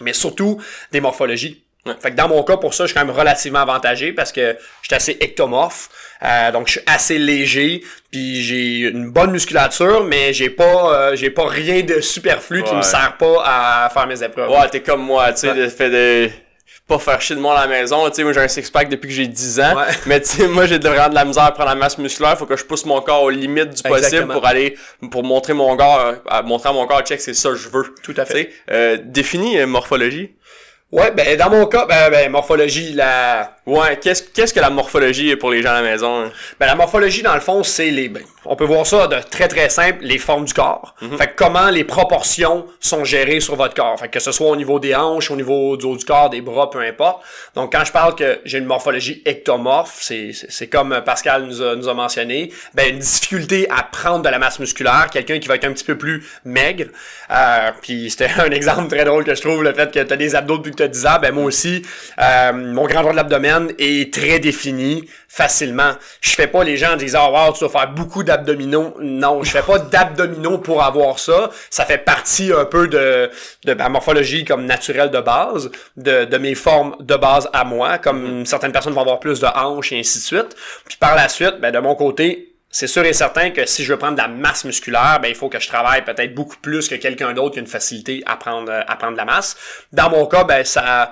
mais 0.02 0.14
surtout 0.14 0.62
des 0.92 1.02
morphologies. 1.02 1.63
Ouais. 1.86 1.94
Fait 2.00 2.12
que 2.12 2.16
dans 2.16 2.30
mon 2.30 2.44
cas, 2.44 2.56
pour 2.58 2.74
ça, 2.74 2.86
je 2.86 2.90
suis 2.92 2.98
quand 3.00 3.06
même 3.06 3.16
relativement 3.16 3.60
avantagé 3.60 4.14
parce 4.14 4.32
que 4.32 4.56
je 4.82 4.88
suis 4.88 4.96
assez 4.96 5.18
ectomorphe, 5.20 5.90
euh, 6.24 6.52
donc 6.52 6.68
je 6.68 6.74
suis 6.74 6.82
assez 6.88 7.18
léger, 7.18 7.84
puis 8.10 8.42
j'ai 8.42 8.88
une 8.90 9.12
bonne 9.12 9.32
musculature, 9.32 10.04
mais 10.06 10.32
j'ai 10.34 10.50
pas 10.50 10.94
euh, 11.12 11.16
j'ai 11.18 11.30
pas 11.30 11.46
rien 11.46 11.82
de 11.82 12.00
superflu 12.00 12.64
qui 12.64 12.74
me 12.74 12.82
sert 12.84 13.18
pas 13.18 13.44
à 13.46 13.90
faire 13.94 14.08
mes 14.08 14.24
épreuves. 14.24 14.50
Ouais, 14.50 14.70
t'es 14.70 14.82
comme 14.82 15.02
moi, 15.04 15.34
tu 15.34 15.40
sais, 15.40 15.50
Ouais. 15.50 15.56
de 15.56 15.68
fait 15.68 15.90
de 15.90 16.30
pas 16.88 17.00
faire 17.00 17.20
chier 17.22 17.36
de 17.36 17.42
moi 17.42 17.58
à 17.58 17.62
la 17.62 17.68
maison. 17.68 18.10
Tu 18.10 18.16
sais, 18.16 18.24
moi 18.24 18.34
j'ai 18.34 18.42
un 18.42 18.48
six-pack 18.48 18.90
depuis 18.90 19.08
que 19.08 19.14
j'ai 19.14 19.28
10 19.28 19.60
ans. 19.62 19.76
Ouais. 19.76 19.84
Mais 20.06 20.20
tu 20.22 20.28
sais, 20.30 20.48
moi 20.50 20.66
j'ai 20.66 20.80
de- 20.80 20.88
vraiment 20.88 21.08
de 21.10 21.16
la 21.16 21.24
misère 21.26 21.44
à 21.44 21.52
prendre 21.54 21.70
la 21.70 21.76
masse 21.76 21.98
musculaire. 21.98 22.38
Faut 22.38 22.46
que 22.46 22.58
je 22.58 22.66
pousse 22.66 22.86
mon 22.86 23.00
corps 23.02 23.24
aux 23.24 23.30
limites 23.30 23.70
du 23.70 23.82
possible 23.84 23.98
Exactement. 24.06 24.34
pour 24.34 24.46
aller, 24.46 24.78
pour 25.12 25.24
montrer 25.24 25.54
mon 25.54 25.76
corps, 25.78 26.14
à 26.30 26.42
montrer 26.42 26.70
à 26.70 26.74
mon 26.74 26.86
corps, 26.86 27.02
check, 27.02 27.22
c'est 27.22 27.34
ça 27.34 27.50
que 27.50 27.56
je 27.56 27.70
veux. 27.70 27.94
Tout 28.04 28.14
à 28.18 28.26
fait. 28.26 28.52
euh, 28.70 28.98
définis 29.02 29.60
euh, 29.60 29.66
morphologie. 29.68 30.36
Ouais, 30.94 31.10
ben 31.10 31.36
dans 31.38 31.50
mon 31.50 31.66
cas, 31.66 31.88
ben, 31.88 32.12
ben, 32.12 32.32
morphologie, 32.32 32.94
la 32.94 33.54
Ouais, 33.66 33.98
qu'est-ce 34.02 34.24
qu'est-ce 34.24 34.54
que 34.54 34.60
la 34.60 34.70
morphologie 34.70 35.30
est 35.30 35.38
pour 35.38 35.50
les 35.50 35.62
gens 35.62 35.70
à 35.70 35.82
la 35.82 35.82
maison? 35.82 36.26
hein? 36.26 36.32
Ben, 36.60 36.66
la 36.66 36.76
morphologie, 36.76 37.22
dans 37.22 37.34
le 37.34 37.40
fond, 37.40 37.64
c'est 37.64 37.92
les. 37.92 38.10
ben, 38.10 38.22
on 38.46 38.58
peut 38.58 38.66
voir 38.66 38.86
ça 38.86 39.08
de 39.08 39.16
très 39.32 39.48
très 39.48 39.70
simple, 39.70 40.00
les 40.02 40.18
formes 40.18 40.44
du 40.44 40.54
corps. 40.54 40.96
Mhm. 41.02 41.18
Fait 41.18 41.28
que 41.28 41.32
comment 41.38 41.70
les 41.70 41.86
proportions 41.86 42.66
sont 42.82 43.06
gérées 43.06 43.40
sur 43.40 43.56
votre 43.56 43.74
corps. 43.74 43.98
Fait 43.98 44.10
que, 44.10 44.16
que 44.16 44.20
ce 44.20 44.34
soit 44.34 44.50
au 44.50 44.58
niveau 44.58 44.80
des 44.80 44.94
hanches, 44.94 45.32
au 45.32 45.38
niveau 45.38 45.78
du 45.78 45.86
haut 45.86 45.96
du 45.96 46.04
corps, 46.04 46.30
des 46.30 46.42
bras, 46.42 46.70
peu 46.70 46.80
importe. 46.80 47.24
Donc 47.56 47.72
quand 47.72 47.86
je 47.86 47.94
parle 47.94 48.16
que 48.16 48.42
j'ai 48.44 48.58
une 48.58 48.66
morphologie 48.66 49.22
ectomorphe, 49.26 49.98
c'est 50.02 50.68
comme 50.68 51.02
Pascal 51.06 51.46
nous 51.46 51.62
a, 51.62 51.78
nous 51.78 51.88
a 51.88 51.94
mentionné, 51.94 52.52
ben 52.74 52.90
une 52.90 53.00
difficulté 53.00 53.66
à 53.70 53.84
prendre 53.84 54.24
de 54.24 54.30
la 54.30 54.40
masse 54.40 54.60
musculaire, 54.60 55.08
quelqu'un 55.10 55.40
qui 55.40 55.48
va 55.48 55.56
être 55.56 55.64
un 55.64 55.72
petit 55.72 55.86
peu 55.86 55.98
plus 55.98 56.28
maigre. 56.44 56.88
Euh, 57.32 57.72
puis 57.82 58.12
c'était 58.12 58.30
un 58.40 58.52
exemple 58.52 58.94
très 58.94 59.06
drôle 59.06 59.24
que 59.24 59.36
je 59.36 59.42
trouve, 59.42 59.64
le 59.64 59.74
fait 59.74 59.90
que 59.90 60.04
tu 60.04 60.14
as 60.14 60.18
des 60.18 60.36
abdos 60.36 60.58
depuis 60.58 60.76
que 60.76 60.83
tu 60.84 60.86
as 60.86 60.88
10 60.88 61.06
ans. 61.06 61.20
Ben 61.22 61.34
moi 61.34 61.46
aussi, 61.46 61.84
euh, 62.20 62.54
mon 62.54 62.86
grand 62.86 63.02
droit 63.02 63.12
de 63.12 63.18
l'abdomen 63.18 63.74
est 63.80 64.14
très 64.14 64.40
défini 64.40 65.08
facilement. 65.28 65.94
Je 66.22 66.32
fais 66.32 66.48
pas 66.48 66.64
les 66.64 66.78
gens 66.78 66.96
disant 66.96 67.30
oh, 67.30 67.36
wow, 67.36 67.54
tu 67.54 67.60
dois 67.62 67.70
faire 67.70 67.92
beaucoup 67.92 68.24
d'abdominaux. 68.24 68.96
Non, 69.00 69.44
je 69.44 69.52
fais 69.52 69.62
pas 69.62 69.80
d'abdominaux 69.92 70.60
pour 70.60 70.84
avoir 70.84 71.20
ça. 71.20 71.50
Ça 71.70 71.86
fait 71.86 71.98
partie 71.98 72.52
un 72.54 72.66
peu 72.66 72.88
de, 72.88 73.32
de 73.66 73.74
ma 73.74 73.90
morphologie 73.90 74.46
comme 74.46 74.66
naturelle 74.66 75.10
de 75.10 75.20
base, 75.20 75.72
de, 75.98 76.26
de 76.26 76.38
mes 76.38 76.56
formes 76.56 76.96
de 77.00 77.16
base 77.16 77.50
à 77.54 77.64
moi, 77.64 77.98
comme 77.98 78.46
certaines 78.46 78.72
personnes 78.72 78.94
vont 78.94 79.02
avoir 79.02 79.20
plus 79.20 79.40
de 79.40 79.48
hanches 79.48 79.92
et 79.92 80.00
ainsi 80.00 80.20
de 80.20 80.24
suite. 80.24 80.56
Puis 80.86 80.98
par 80.98 81.16
la 81.16 81.30
suite, 81.30 81.56
ben, 81.60 81.72
de 81.72 81.80
mon 81.80 81.96
côté, 81.96 82.53
c'est 82.74 82.88
sûr 82.88 83.06
et 83.06 83.14
certain 83.14 83.52
que 83.52 83.68
si 83.68 83.84
je 83.84 83.94
veux 83.94 84.00
prendre 84.00 84.16
de 84.18 84.22
la 84.22 84.28
masse 84.28 84.66
musculaire, 84.66 85.20
ben 85.22 85.30
il 85.30 85.36
faut 85.36 85.48
que 85.48 85.60
je 85.60 85.68
travaille 85.68 86.04
peut-être 86.04 86.34
beaucoup 86.34 86.58
plus 86.58 86.90
que 86.90 86.96
quelqu'un 86.96 87.32
d'autre 87.34 87.54
qui 87.54 87.60
a 87.60 87.62
une 87.62 87.68
facilité 87.68 88.24
à 88.26 88.36
prendre 88.36 88.72
à 88.72 88.96
prendre 88.96 89.14
de 89.14 89.18
la 89.18 89.26
masse. 89.26 89.56
Dans 89.92 90.10
mon 90.10 90.26
cas, 90.26 90.44
ben 90.44 90.66
ça 90.66 90.82
a 91.04 91.12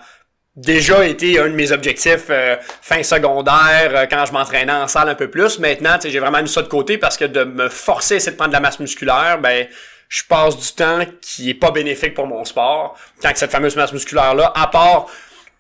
déjà 0.56 1.06
été 1.06 1.40
un 1.40 1.50
de 1.50 1.54
mes 1.54 1.72
objectifs 1.72 2.26
euh, 2.32 2.58
fin 2.82 3.04
secondaire 3.04 3.92
euh, 3.94 4.06
quand 4.10 4.26
je 4.26 4.34
m'entraînais 4.34 4.72
en 4.72 4.88
salle 4.88 5.08
un 5.08 5.16
peu 5.16 5.30
plus. 5.30 5.60
Maintenant, 5.60 5.98
j'ai 6.04 6.20
vraiment 6.20 6.42
mis 6.42 6.50
ça 6.50 6.64
de 6.64 6.68
côté 6.68 6.98
parce 6.98 7.16
que 7.16 7.26
de 7.26 7.44
me 7.44 7.70
forcer 7.70 8.16
à 8.16 8.18
essayer 8.18 8.32
de 8.32 8.38
prendre 8.38 8.50
de 8.50 8.56
la 8.56 8.60
masse 8.60 8.80
musculaire, 8.80 9.38
ben 9.40 9.68
je 10.10 10.24
passe 10.28 10.58
du 10.58 10.74
temps 10.74 11.02
qui 11.22 11.52
est 11.52 11.54
pas 11.54 11.70
bénéfique 11.72 12.16
pour 12.16 12.26
mon 12.26 12.44
sport. 12.44 12.98
Quand 13.22 13.32
que 13.32 13.38
cette 13.40 13.52
fameuse 13.52 13.76
masse 13.76 13.94
musculaire 13.94 14.34
là, 14.34 14.52
à 14.56 14.66
part 14.68 15.06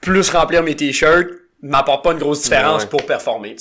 plus 0.02 0.30
remplir 0.32 0.64
mes 0.64 0.76
t-shirts, 0.76 1.28
m'apporte 1.62 2.04
pas 2.04 2.12
une 2.12 2.18
grosse 2.20 2.42
différence 2.42 2.82
Ouais. 2.84 2.90
pour 2.90 3.06
performer, 3.06 3.56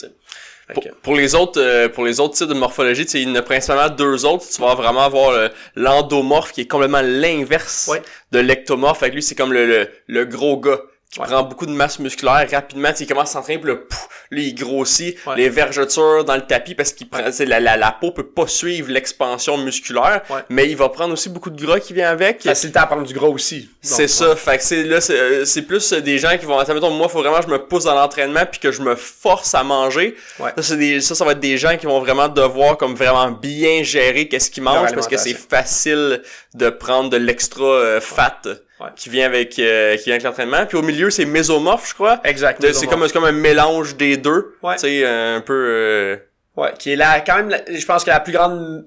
Pour, 1.03 1.15
les 1.17 1.35
autres 1.35 1.61
euh, 1.61 1.89
pour 1.89 2.05
les 2.05 2.21
autres 2.21 2.35
types 2.35 2.49
de 2.49 2.55
morphologie, 2.55 3.05
tu 3.05 3.13
sais, 3.13 3.23
il 3.23 3.29
y 3.29 3.33
en 3.33 3.35
a 3.37 3.43
principalement 3.43 3.95
deux 3.95 4.25
autres. 4.27 4.45
Tu 4.55 4.61
vas 4.61 4.75
vraiment 4.75 5.03
avoir 5.05 5.33
le- 5.33 5.51
l'endomorphe 5.77 6.53
qui 6.53 6.63
est 6.63 6.67
complètement 6.67 7.03
l'inverse 7.03 7.89
Ouais. 7.91 8.03
de 8.33 8.39
l'ectomorphe. 8.39 9.01
Fait 9.01 9.11
que 9.11 9.15
lui, 9.17 9.23
c'est 9.23 9.35
comme 9.35 9.53
le, 9.53 9.67
le, 9.67 9.89
le 10.07 10.25
gros 10.25 10.59
gars 10.59 10.81
qui 11.11 11.19
Ouais. 11.19 11.27
prend 11.27 11.43
beaucoup 11.43 11.67
de 11.67 11.73
masse 11.73 11.99
musculaire 11.99 12.47
rapidement. 12.51 12.91
Tu 12.91 12.99
sais, 12.99 13.05
il 13.05 13.07
commence 13.09 13.31
à 13.31 13.33
s'entraîner, 13.33 13.59
puis 13.59 13.67
le 13.69 13.85
pouf, 13.85 14.09
là, 14.31 14.41
il 14.41 14.55
grossit. 14.55 15.17
Ouais. 15.27 15.37
Les 15.37 15.49
vergetures 15.49 16.25
dans 16.25 16.37
le 16.37 16.47
tapis 16.47 16.77
parce 16.77 16.93
qu'il 16.93 17.09
prend, 17.09 17.33
c'est 17.33 17.47
la, 17.47 17.59
la, 17.59 17.77
la 17.77 17.91
peau 17.91 18.13
peut 18.13 18.27
pas 18.29 18.47
suivre 18.47 18.91
l'expansion 18.93 19.59
musculaire. 19.59 20.23
Ouais. 20.31 20.43
Mais 20.51 20.69
il 20.69 20.77
va 20.77 20.89
prendre 20.89 21.13
aussi 21.13 21.29
beaucoup 21.29 21.51
de 21.51 21.61
gras 21.61 21.81
qui 21.81 21.95
vient 21.95 22.11
avec. 22.11 22.43
Facilité 22.45 22.79
à 22.79 22.87
prendre 22.87 23.03
du 23.05 23.13
gras 23.13 23.27
aussi. 23.27 23.69
C'est 23.83 24.07
ça, 24.07 24.37
fait 24.37 24.59
que 24.59 24.63
c'est 24.63 24.85
là 24.85 25.01
c'est 25.01 25.19
euh, 25.19 25.45
c'est 25.45 25.63
plus 25.63 25.93
des 25.95 26.19
gens 26.19 26.37
qui 26.39 26.47
vont 26.47 26.59
mettons 26.59 26.91
moi 26.91 27.09
faut 27.09 27.21
vraiment 27.21 27.39
que 27.39 27.47
je 27.47 27.49
me 27.51 27.59
pousse 27.59 27.85
dans 27.85 27.95
l'entraînement 27.95 28.45
puis 28.49 28.61
que 28.61 28.71
je 28.71 28.83
me 28.83 28.95
force 28.95 29.55
à 29.55 29.65
manger. 29.65 30.15
Ouais. 30.39 30.53
Ça 30.57 30.63
c'est 30.63 30.77
des 30.77 31.01
ça 31.01 31.15
ça 31.15 31.25
va 31.25 31.33
être 31.33 31.41
des 31.41 31.57
gens 31.57 31.77
qui 31.77 31.87
vont 31.87 31.99
vraiment 31.99 32.29
devoir 32.29 32.77
comme 32.77 32.95
vraiment 32.95 33.31
bien 33.31 33.83
gérer 33.83 34.29
qu'est-ce 34.29 34.51
qu'ils 34.51 34.63
mangent 34.63 34.93
parce 34.95 35.09
que 35.09 35.17
c'est 35.17 35.35
facile 35.35 36.23
de 36.55 36.71
prendre 36.71 37.11
de 37.11 37.17
l'extra 37.17 37.65
euh, 37.65 38.01
fat 38.01 38.43
Ouais. 38.81 38.89
qui 38.97 39.11
vient 39.11 39.27
avec 39.27 39.59
euh, 39.59 39.97
qui 39.97 40.05
vient 40.05 40.15
avec 40.15 40.25
l'entraînement. 40.25 40.65
Puis 40.67 40.77
au 40.79 40.83
milieu 40.83 41.11
c'est 41.11 41.25
mésomorphe, 41.27 41.89
je 41.89 41.95
crois. 41.95 42.21
Exact. 42.25 42.65
C'est 42.73 42.87
comme 42.87 43.07
c'est 43.07 43.13
comme 43.13 43.25
un 43.25 43.33
mélange 43.33 43.97
des 43.97 44.17
deux, 44.17 44.57
Ouais. 44.63 44.75
tu 44.77 44.81
sais 44.81 45.05
un 45.07 45.41
peu 45.41 45.53
euh, 45.55 46.17
Ouais, 46.57 46.73
qui 46.79 46.93
est 46.93 46.97
là 46.97 47.21
quand 47.21 47.37
même, 47.37 47.49
la- 47.51 47.63
je 47.73 47.85
pense 47.87 48.05
que 48.05 48.11
la 48.11 48.21
plus 48.21 48.33
grande 48.33 48.85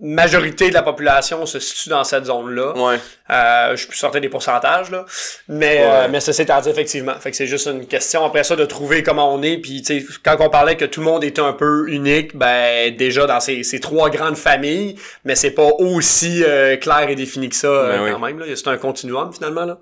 majorité 0.00 0.68
de 0.68 0.74
la 0.74 0.82
population 0.82 1.46
se 1.46 1.58
situe 1.60 1.88
dans 1.88 2.04
cette 2.04 2.24
zone-là. 2.26 2.72
ouais. 2.76 2.98
Euh, 3.30 3.74
je 3.76 3.86
peux 3.86 3.94
sortir 3.94 4.20
des 4.20 4.28
pourcentages 4.28 4.90
là, 4.90 5.06
mais 5.48 5.78
Ouais. 5.78 5.82
euh, 5.86 6.08
mais 6.10 6.20
ça 6.20 6.32
c'est 6.32 6.50
à 6.50 6.60
dire 6.60 6.72
effectivement. 6.72 7.14
Fait 7.20 7.30
que 7.30 7.36
c'est 7.36 7.46
juste 7.46 7.66
une 7.66 7.86
question 7.86 8.24
après 8.24 8.44
ça 8.44 8.54
de 8.56 8.64
trouver 8.66 9.02
comment 9.02 9.32
on 9.34 9.42
est. 9.42 9.56
Puis 9.58 9.82
tu 9.82 10.00
sais, 10.00 10.06
quand 10.22 10.36
on 10.40 10.50
parlait 10.50 10.76
que 10.76 10.84
tout 10.84 11.00
le 11.00 11.06
monde 11.06 11.24
était 11.24 11.40
un 11.40 11.52
peu 11.54 11.88
unique, 11.88 12.36
ben 12.36 12.94
déjà 12.94 13.26
dans 13.26 13.40
ces, 13.40 13.62
ces 13.62 13.80
trois 13.80 14.10
grandes 14.10 14.36
familles, 14.36 14.96
mais 15.24 15.36
c'est 15.36 15.52
pas 15.52 15.68
aussi 15.78 16.42
euh, 16.44 16.76
clair 16.76 17.08
et 17.08 17.14
défini 17.14 17.48
que 17.48 17.56
ça 17.56 17.68
euh, 17.68 17.96
Ben 17.96 18.02
oui. 18.04 18.10
quand 18.12 18.18
même 18.18 18.38
là. 18.40 18.46
C'est 18.54 18.68
un 18.68 18.76
continuum 18.76 19.32
finalement 19.32 19.64
là. 19.64 19.78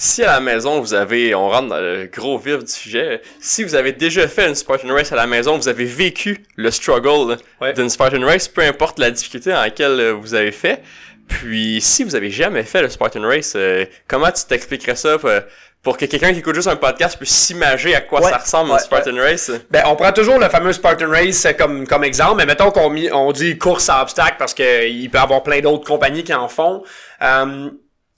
Si 0.00 0.22
à 0.22 0.26
la 0.34 0.40
maison 0.40 0.80
vous 0.80 0.94
avez, 0.94 1.34
on 1.34 1.48
rentre 1.48 1.70
dans 1.70 1.80
le 1.80 2.06
gros 2.06 2.38
vif 2.38 2.58
du 2.62 2.70
sujet, 2.70 3.20
si 3.40 3.64
vous 3.64 3.74
avez 3.74 3.90
déjà 3.92 4.28
fait 4.28 4.46
une 4.46 4.54
Spartan 4.54 4.94
Race 4.94 5.10
à 5.10 5.16
la 5.16 5.26
maison, 5.26 5.56
vous 5.58 5.66
avez 5.68 5.84
vécu 5.86 6.44
le 6.54 6.70
struggle 6.70 7.36
Ouais. 7.60 7.72
d'une 7.72 7.90
Spartan 7.90 8.24
Race, 8.24 8.46
peu 8.46 8.60
importe 8.62 9.00
la 9.00 9.10
difficulté 9.10 9.50
dans 9.50 9.60
laquelle 9.60 9.98
euh, 9.98 10.12
vous 10.12 10.34
avez 10.34 10.52
fait. 10.52 10.82
Puis 11.26 11.80
si 11.80 12.04
vous 12.04 12.14
avez 12.14 12.30
jamais 12.30 12.62
fait 12.62 12.80
le 12.80 12.88
Spartan 12.88 13.22
Race, 13.22 13.54
euh, 13.56 13.86
comment 14.06 14.30
tu 14.30 14.44
t'expliquerais 14.44 14.94
ça 14.94 15.18
pour, 15.18 15.30
pour 15.82 15.96
que 15.96 16.04
quelqu'un 16.04 16.32
qui 16.32 16.38
écoute 16.38 16.54
juste 16.54 16.68
un 16.68 16.76
podcast 16.76 17.16
puisse 17.18 17.34
s'imager 17.34 17.96
à 17.96 18.00
quoi 18.00 18.20
Ouais, 18.22 18.30
ça 18.30 18.38
ressemble 18.38 18.70
ouais, 18.70 18.76
une 18.76 18.84
Spartan 18.84 19.16
Race? 19.16 19.50
Ben, 19.68 19.82
on 19.86 19.96
prend 19.96 20.12
toujours 20.12 20.38
le 20.38 20.48
fameux 20.48 20.72
Spartan 20.72 21.10
Race 21.10 21.44
euh, 21.44 21.54
comme, 21.54 21.88
comme 21.88 22.04
exemple, 22.04 22.36
mais 22.36 22.46
mettons 22.46 22.70
qu'on 22.70 22.94
on 23.12 23.32
dit 23.32 23.58
course 23.58 23.88
à 23.88 24.00
obstacles 24.02 24.36
parce 24.38 24.54
qu'il 24.54 25.10
peut 25.10 25.18
y 25.18 25.20
avoir 25.20 25.42
plein 25.42 25.58
d'autres 25.58 25.88
compagnies 25.88 26.22
qui 26.22 26.32
en 26.34 26.46
font. 26.48 26.84
Euh, 27.20 27.68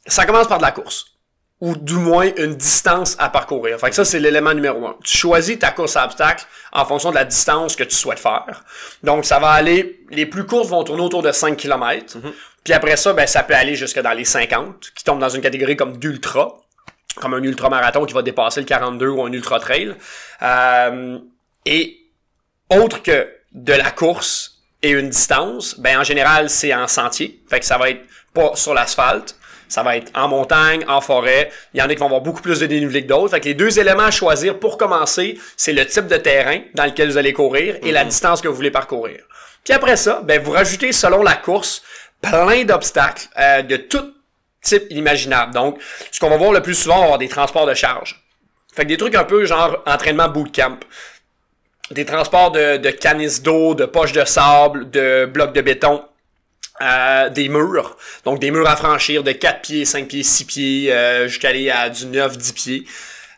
ça 0.06 0.26
commence 0.26 0.46
par 0.46 0.58
de 0.58 0.62
la 0.64 0.72
course. 0.72 1.06
Ou 1.60 1.76
du 1.76 1.94
moins 1.94 2.30
une 2.36 2.54
distance 2.54 3.16
à 3.18 3.28
parcourir. 3.28 3.78
Fait 3.78 3.90
que 3.90 3.94
ça, 3.94 4.04
c'est 4.04 4.18
l'élément 4.18 4.54
numéro 4.54 4.86
un. 4.86 4.96
Tu 5.04 5.16
choisis 5.16 5.58
ta 5.58 5.72
course 5.72 5.96
à 5.96 6.04
obstacles 6.04 6.46
en 6.72 6.86
fonction 6.86 7.10
de 7.10 7.16
la 7.16 7.24
distance 7.24 7.76
que 7.76 7.84
tu 7.84 7.94
souhaites 7.94 8.18
faire. 8.18 8.64
Donc, 9.02 9.26
ça 9.26 9.38
va 9.38 9.50
aller, 9.50 10.00
les 10.10 10.24
plus 10.24 10.46
courtes 10.46 10.68
vont 10.68 10.84
tourner 10.84 11.02
autour 11.02 11.22
de 11.22 11.32
5 11.32 11.56
km. 11.56 12.16
Puis 12.64 12.72
après 12.72 12.96
ça, 12.96 13.12
ben, 13.12 13.26
ça 13.26 13.42
peut 13.42 13.54
aller 13.54 13.74
jusque 13.74 14.00
dans 14.00 14.12
les 14.12 14.24
50, 14.24 14.92
qui 14.94 15.04
tombent 15.04 15.20
dans 15.20 15.28
une 15.28 15.42
catégorie 15.42 15.76
comme 15.76 15.98
d'ultra 15.98 16.56
comme 17.16 17.34
un 17.34 17.42
ultra-marathon 17.42 18.06
qui 18.06 18.14
va 18.14 18.22
dépasser 18.22 18.60
le 18.60 18.66
42 18.66 19.08
ou 19.08 19.22
un 19.24 19.32
ultra-trail. 19.32 19.94
Euh, 20.42 21.18
et 21.66 21.98
autre 22.70 23.02
que 23.02 23.28
de 23.52 23.72
la 23.72 23.90
course 23.90 24.62
et 24.82 24.90
une 24.90 25.10
distance, 25.10 25.78
ben 25.78 25.98
en 25.98 26.04
général, 26.04 26.48
c'est 26.48 26.74
en 26.74 26.88
sentier. 26.88 27.40
Fait 27.48 27.60
que 27.60 27.66
ça 27.66 27.78
va 27.78 27.90
être 27.90 28.02
pas 28.32 28.54
sur 28.54 28.74
l'asphalte. 28.74 29.36
Ça 29.70 29.84
va 29.84 29.96
être 29.96 30.10
en 30.14 30.28
montagne, 30.28 30.84
en 30.88 31.00
forêt. 31.00 31.50
Il 31.72 31.80
y 31.80 31.82
en 31.82 31.86
a 31.86 31.94
qui 31.94 32.00
vont 32.00 32.06
avoir 32.06 32.20
beaucoup 32.20 32.42
plus 32.42 32.58
de 32.58 32.66
dénivelé 32.66 33.02
que 33.04 33.08
d'autres. 33.08 33.30
Fait 33.30 33.40
que 33.40 33.46
les 33.46 33.54
deux 33.54 33.78
éléments 33.78 34.02
à 34.02 34.10
choisir 34.10 34.58
pour 34.58 34.76
commencer, 34.76 35.38
c'est 35.56 35.72
le 35.72 35.86
type 35.86 36.08
de 36.08 36.16
terrain 36.16 36.60
dans 36.74 36.84
lequel 36.84 37.08
vous 37.08 37.16
allez 37.16 37.32
courir 37.32 37.76
et 37.82 37.92
la 37.92 38.04
distance 38.04 38.40
que 38.40 38.48
vous 38.48 38.54
voulez 38.56 38.72
parcourir. 38.72 39.20
Puis 39.64 39.72
après 39.72 39.96
ça, 39.96 40.22
ben, 40.24 40.42
vous 40.42 40.50
rajoutez 40.50 40.92
selon 40.92 41.22
la 41.22 41.34
course 41.34 41.82
plein 42.20 42.64
d'obstacles 42.64 43.28
euh, 43.38 43.62
de 43.62 43.76
tout 43.76 44.12
type 44.60 44.84
imaginable. 44.90 45.54
Donc, 45.54 45.78
ce 46.10 46.18
qu'on 46.18 46.30
va 46.30 46.36
voir 46.36 46.52
le 46.52 46.62
plus 46.62 46.74
souvent, 46.74 46.96
on 46.96 46.98
va 46.98 47.04
avoir 47.04 47.18
des 47.18 47.28
transports 47.28 47.66
de 47.66 47.74
charge. 47.74 48.20
Fait 48.74 48.82
que 48.82 48.88
des 48.88 48.96
trucs 48.96 49.14
un 49.14 49.24
peu 49.24 49.44
genre 49.44 49.82
entraînement 49.86 50.28
bootcamp. 50.28 50.78
Des 51.92 52.04
transports 52.04 52.50
de, 52.50 52.76
de 52.76 52.90
canisses 52.90 53.42
d'eau, 53.42 53.74
de 53.74 53.84
poches 53.84 54.12
de 54.12 54.24
sable, 54.24 54.90
de 54.90 55.26
blocs 55.26 55.52
de 55.52 55.60
béton. 55.60 56.04
Euh, 56.82 57.28
des 57.28 57.50
murs, 57.50 57.96
donc 58.24 58.38
des 58.38 58.50
murs 58.50 58.66
à 58.68 58.74
franchir 58.74 59.22
de 59.22 59.32
4 59.32 59.60
pieds, 59.60 59.84
5 59.84 60.08
pieds, 60.08 60.22
6 60.22 60.44
pieds, 60.44 60.92
euh, 60.92 61.28
jusqu'à 61.28 61.48
aller 61.50 61.68
à 61.70 61.90
du 61.90 62.06
9, 62.06 62.38
10 62.38 62.52
pieds. 62.52 62.84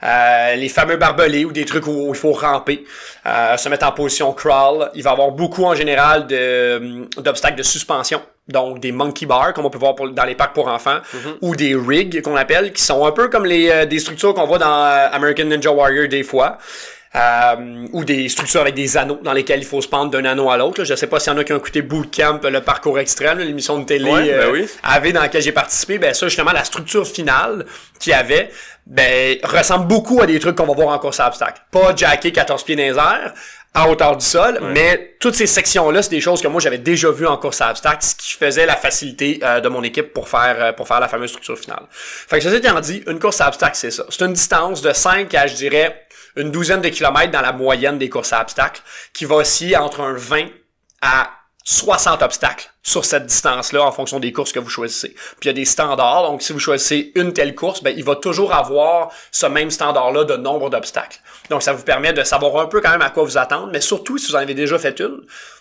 Euh, 0.04 0.54
les 0.56 0.68
fameux 0.68 0.96
barbelés 0.96 1.44
ou 1.44 1.50
des 1.52 1.64
trucs 1.64 1.86
où 1.88 2.08
il 2.12 2.14
faut 2.18 2.32
ramper, 2.32 2.84
euh, 3.26 3.56
se 3.56 3.68
mettre 3.68 3.86
en 3.86 3.92
position 3.92 4.32
crawl. 4.32 4.90
Il 4.94 5.02
va 5.02 5.10
y 5.10 5.12
avoir 5.12 5.30
beaucoup 5.32 5.64
en 5.64 5.74
général 5.74 6.26
de, 6.26 7.06
d'obstacles 7.20 7.56
de 7.56 7.62
suspension, 7.64 8.20
donc 8.48 8.78
des 8.80 8.90
monkey 8.92 9.26
bars 9.26 9.52
comme 9.54 9.64
on 9.66 9.70
peut 9.70 9.78
voir 9.78 9.94
pour- 9.96 10.10
dans 10.10 10.24
les 10.24 10.34
parcs 10.36 10.54
pour 10.54 10.68
enfants, 10.68 10.98
ou 11.40 11.54
des 11.56 11.74
rigs 11.76 12.20
qu'on 12.22 12.36
appelle, 12.36 12.72
qui 12.72 12.82
sont 12.82 13.04
un 13.06 13.12
peu 13.12 13.28
comme 13.28 13.44
les 13.46 13.70
euh, 13.70 13.86
des 13.86 13.98
structures 14.00 14.34
qu'on 14.34 14.46
voit 14.46 14.58
dans 14.58 14.84
euh, 14.84 15.08
American 15.12 15.44
Ninja 15.46 15.70
Warrior 15.72 16.06
des 16.08 16.22
fois. 16.24 16.58
Euh, 17.14 17.86
ou 17.92 18.06
des 18.06 18.26
structures 18.30 18.62
avec 18.62 18.74
des 18.74 18.96
anneaux 18.96 19.18
dans 19.22 19.34
lesquels 19.34 19.60
il 19.60 19.66
faut 19.66 19.82
se 19.82 19.88
pendre 19.88 20.10
d'un 20.10 20.24
anneau 20.24 20.50
à 20.50 20.56
l'autre. 20.56 20.82
Je 20.82 20.94
sais 20.94 21.06
pas 21.06 21.20
s'il 21.20 21.30
y 21.30 21.36
en 21.36 21.38
a 21.38 21.44
qui 21.44 21.52
ont 21.52 21.58
écouté 21.58 21.82
Bootcamp, 21.82 22.40
le 22.44 22.62
parcours 22.62 22.98
extrême, 22.98 23.38
l'émission 23.38 23.78
de 23.78 23.84
télé 23.84 24.10
Ouais, 24.10 24.28
ben 24.28 24.40
euh, 24.40 24.52
oui. 24.52 24.66
AV 24.82 25.12
dans 25.12 25.20
laquelle 25.20 25.42
j'ai 25.42 25.52
participé. 25.52 25.98
Ben 25.98 26.14
ça, 26.14 26.28
justement, 26.28 26.52
la 26.52 26.64
structure 26.64 27.06
finale 27.06 27.66
qu'il 28.00 28.12
y 28.12 28.14
avait, 28.14 28.50
ben, 28.86 29.36
ressemble 29.44 29.88
beaucoup 29.88 30.22
à 30.22 30.26
des 30.26 30.38
trucs 30.40 30.56
qu'on 30.56 30.64
va 30.64 30.72
voir 30.72 30.88
en 30.88 30.98
course 30.98 31.20
à 31.20 31.26
obstacles. 31.26 31.60
Pas 31.70 31.94
jacker 31.94 32.32
14 32.32 32.64
pieds 32.64 32.76
dans 32.76 32.82
les 32.82 32.96
airs, 32.96 33.34
à 33.74 33.88
hauteur 33.88 34.16
du 34.16 34.24
sol, 34.24 34.58
mais 34.72 35.16
toutes 35.18 35.34
ces 35.34 35.46
sections-là, 35.46 36.02
c'est 36.02 36.10
des 36.10 36.20
choses 36.20 36.42
que 36.42 36.48
moi 36.48 36.60
j'avais 36.60 36.78
déjà 36.78 37.10
vues 37.10 37.26
en 37.26 37.38
course 37.38 37.60
à 37.60 37.70
obstacles, 37.70 38.04
ce 38.04 38.14
qui 38.14 38.32
faisait 38.32 38.66
la 38.66 38.76
facilité 38.76 39.40
euh, 39.42 39.60
de 39.60 39.68
mon 39.68 39.82
équipe 39.82 40.12
pour 40.12 40.28
faire 40.28 40.56
euh, 40.58 40.72
pour 40.72 40.86
faire 40.86 41.00
la 41.00 41.08
fameuse 41.08 41.30
structure 41.30 41.58
finale. 41.58 41.84
Fait 41.90 42.38
que 42.38 42.44
ceci 42.44 42.56
étant 42.56 42.80
dit, 42.80 43.02
une 43.06 43.18
course 43.18 43.40
à 43.40 43.48
obstacles, 43.48 43.76
c'est 43.76 43.90
ça. 43.90 44.04
C'est 44.10 44.24
une 44.24 44.34
distance 44.34 44.82
de 44.82 44.92
5 44.92 45.34
à, 45.34 45.46
je 45.46 45.54
dirais, 45.54 46.06
une 46.36 46.50
douzaine 46.50 46.80
de 46.80 46.88
kilomètres 46.88 47.32
dans 47.32 47.40
la 47.40 47.52
moyenne 47.52 47.98
des 47.98 48.08
courses 48.08 48.32
à 48.32 48.40
obstacles, 48.40 48.82
qui 49.12 49.24
va 49.24 49.36
osciller 49.36 49.76
entre 49.76 50.00
un 50.00 50.14
20 50.14 50.48
à 51.00 51.30
60 51.64 52.22
obstacles 52.22 52.70
sur 52.82 53.04
cette 53.04 53.26
distance-là 53.26 53.84
en 53.84 53.92
fonction 53.92 54.18
des 54.18 54.32
courses 54.32 54.52
que 54.52 54.58
vous 54.58 54.68
choisissez. 54.68 55.10
Puis 55.10 55.44
il 55.44 55.46
y 55.46 55.50
a 55.50 55.52
des 55.52 55.64
standards, 55.64 56.24
donc 56.24 56.42
si 56.42 56.52
vous 56.52 56.58
choisissez 56.58 57.12
une 57.14 57.32
telle 57.32 57.54
course, 57.54 57.82
ben, 57.82 57.94
il 57.96 58.04
va 58.04 58.16
toujours 58.16 58.52
avoir 58.52 59.10
ce 59.30 59.46
même 59.46 59.70
standard-là 59.70 60.24
de 60.24 60.36
nombre 60.36 60.70
d'obstacles. 60.70 61.20
Donc 61.50 61.62
ça 61.62 61.72
vous 61.72 61.84
permet 61.84 62.12
de 62.12 62.24
savoir 62.24 62.56
un 62.58 62.66
peu 62.66 62.80
quand 62.80 62.90
même 62.90 63.02
à 63.02 63.10
quoi 63.10 63.22
vous 63.22 63.38
attendre, 63.38 63.70
mais 63.72 63.80
surtout 63.80 64.18
si 64.18 64.28
vous 64.28 64.36
en 64.36 64.40
avez 64.40 64.54
déjà 64.54 64.78
fait 64.78 64.98
une, 64.98 65.20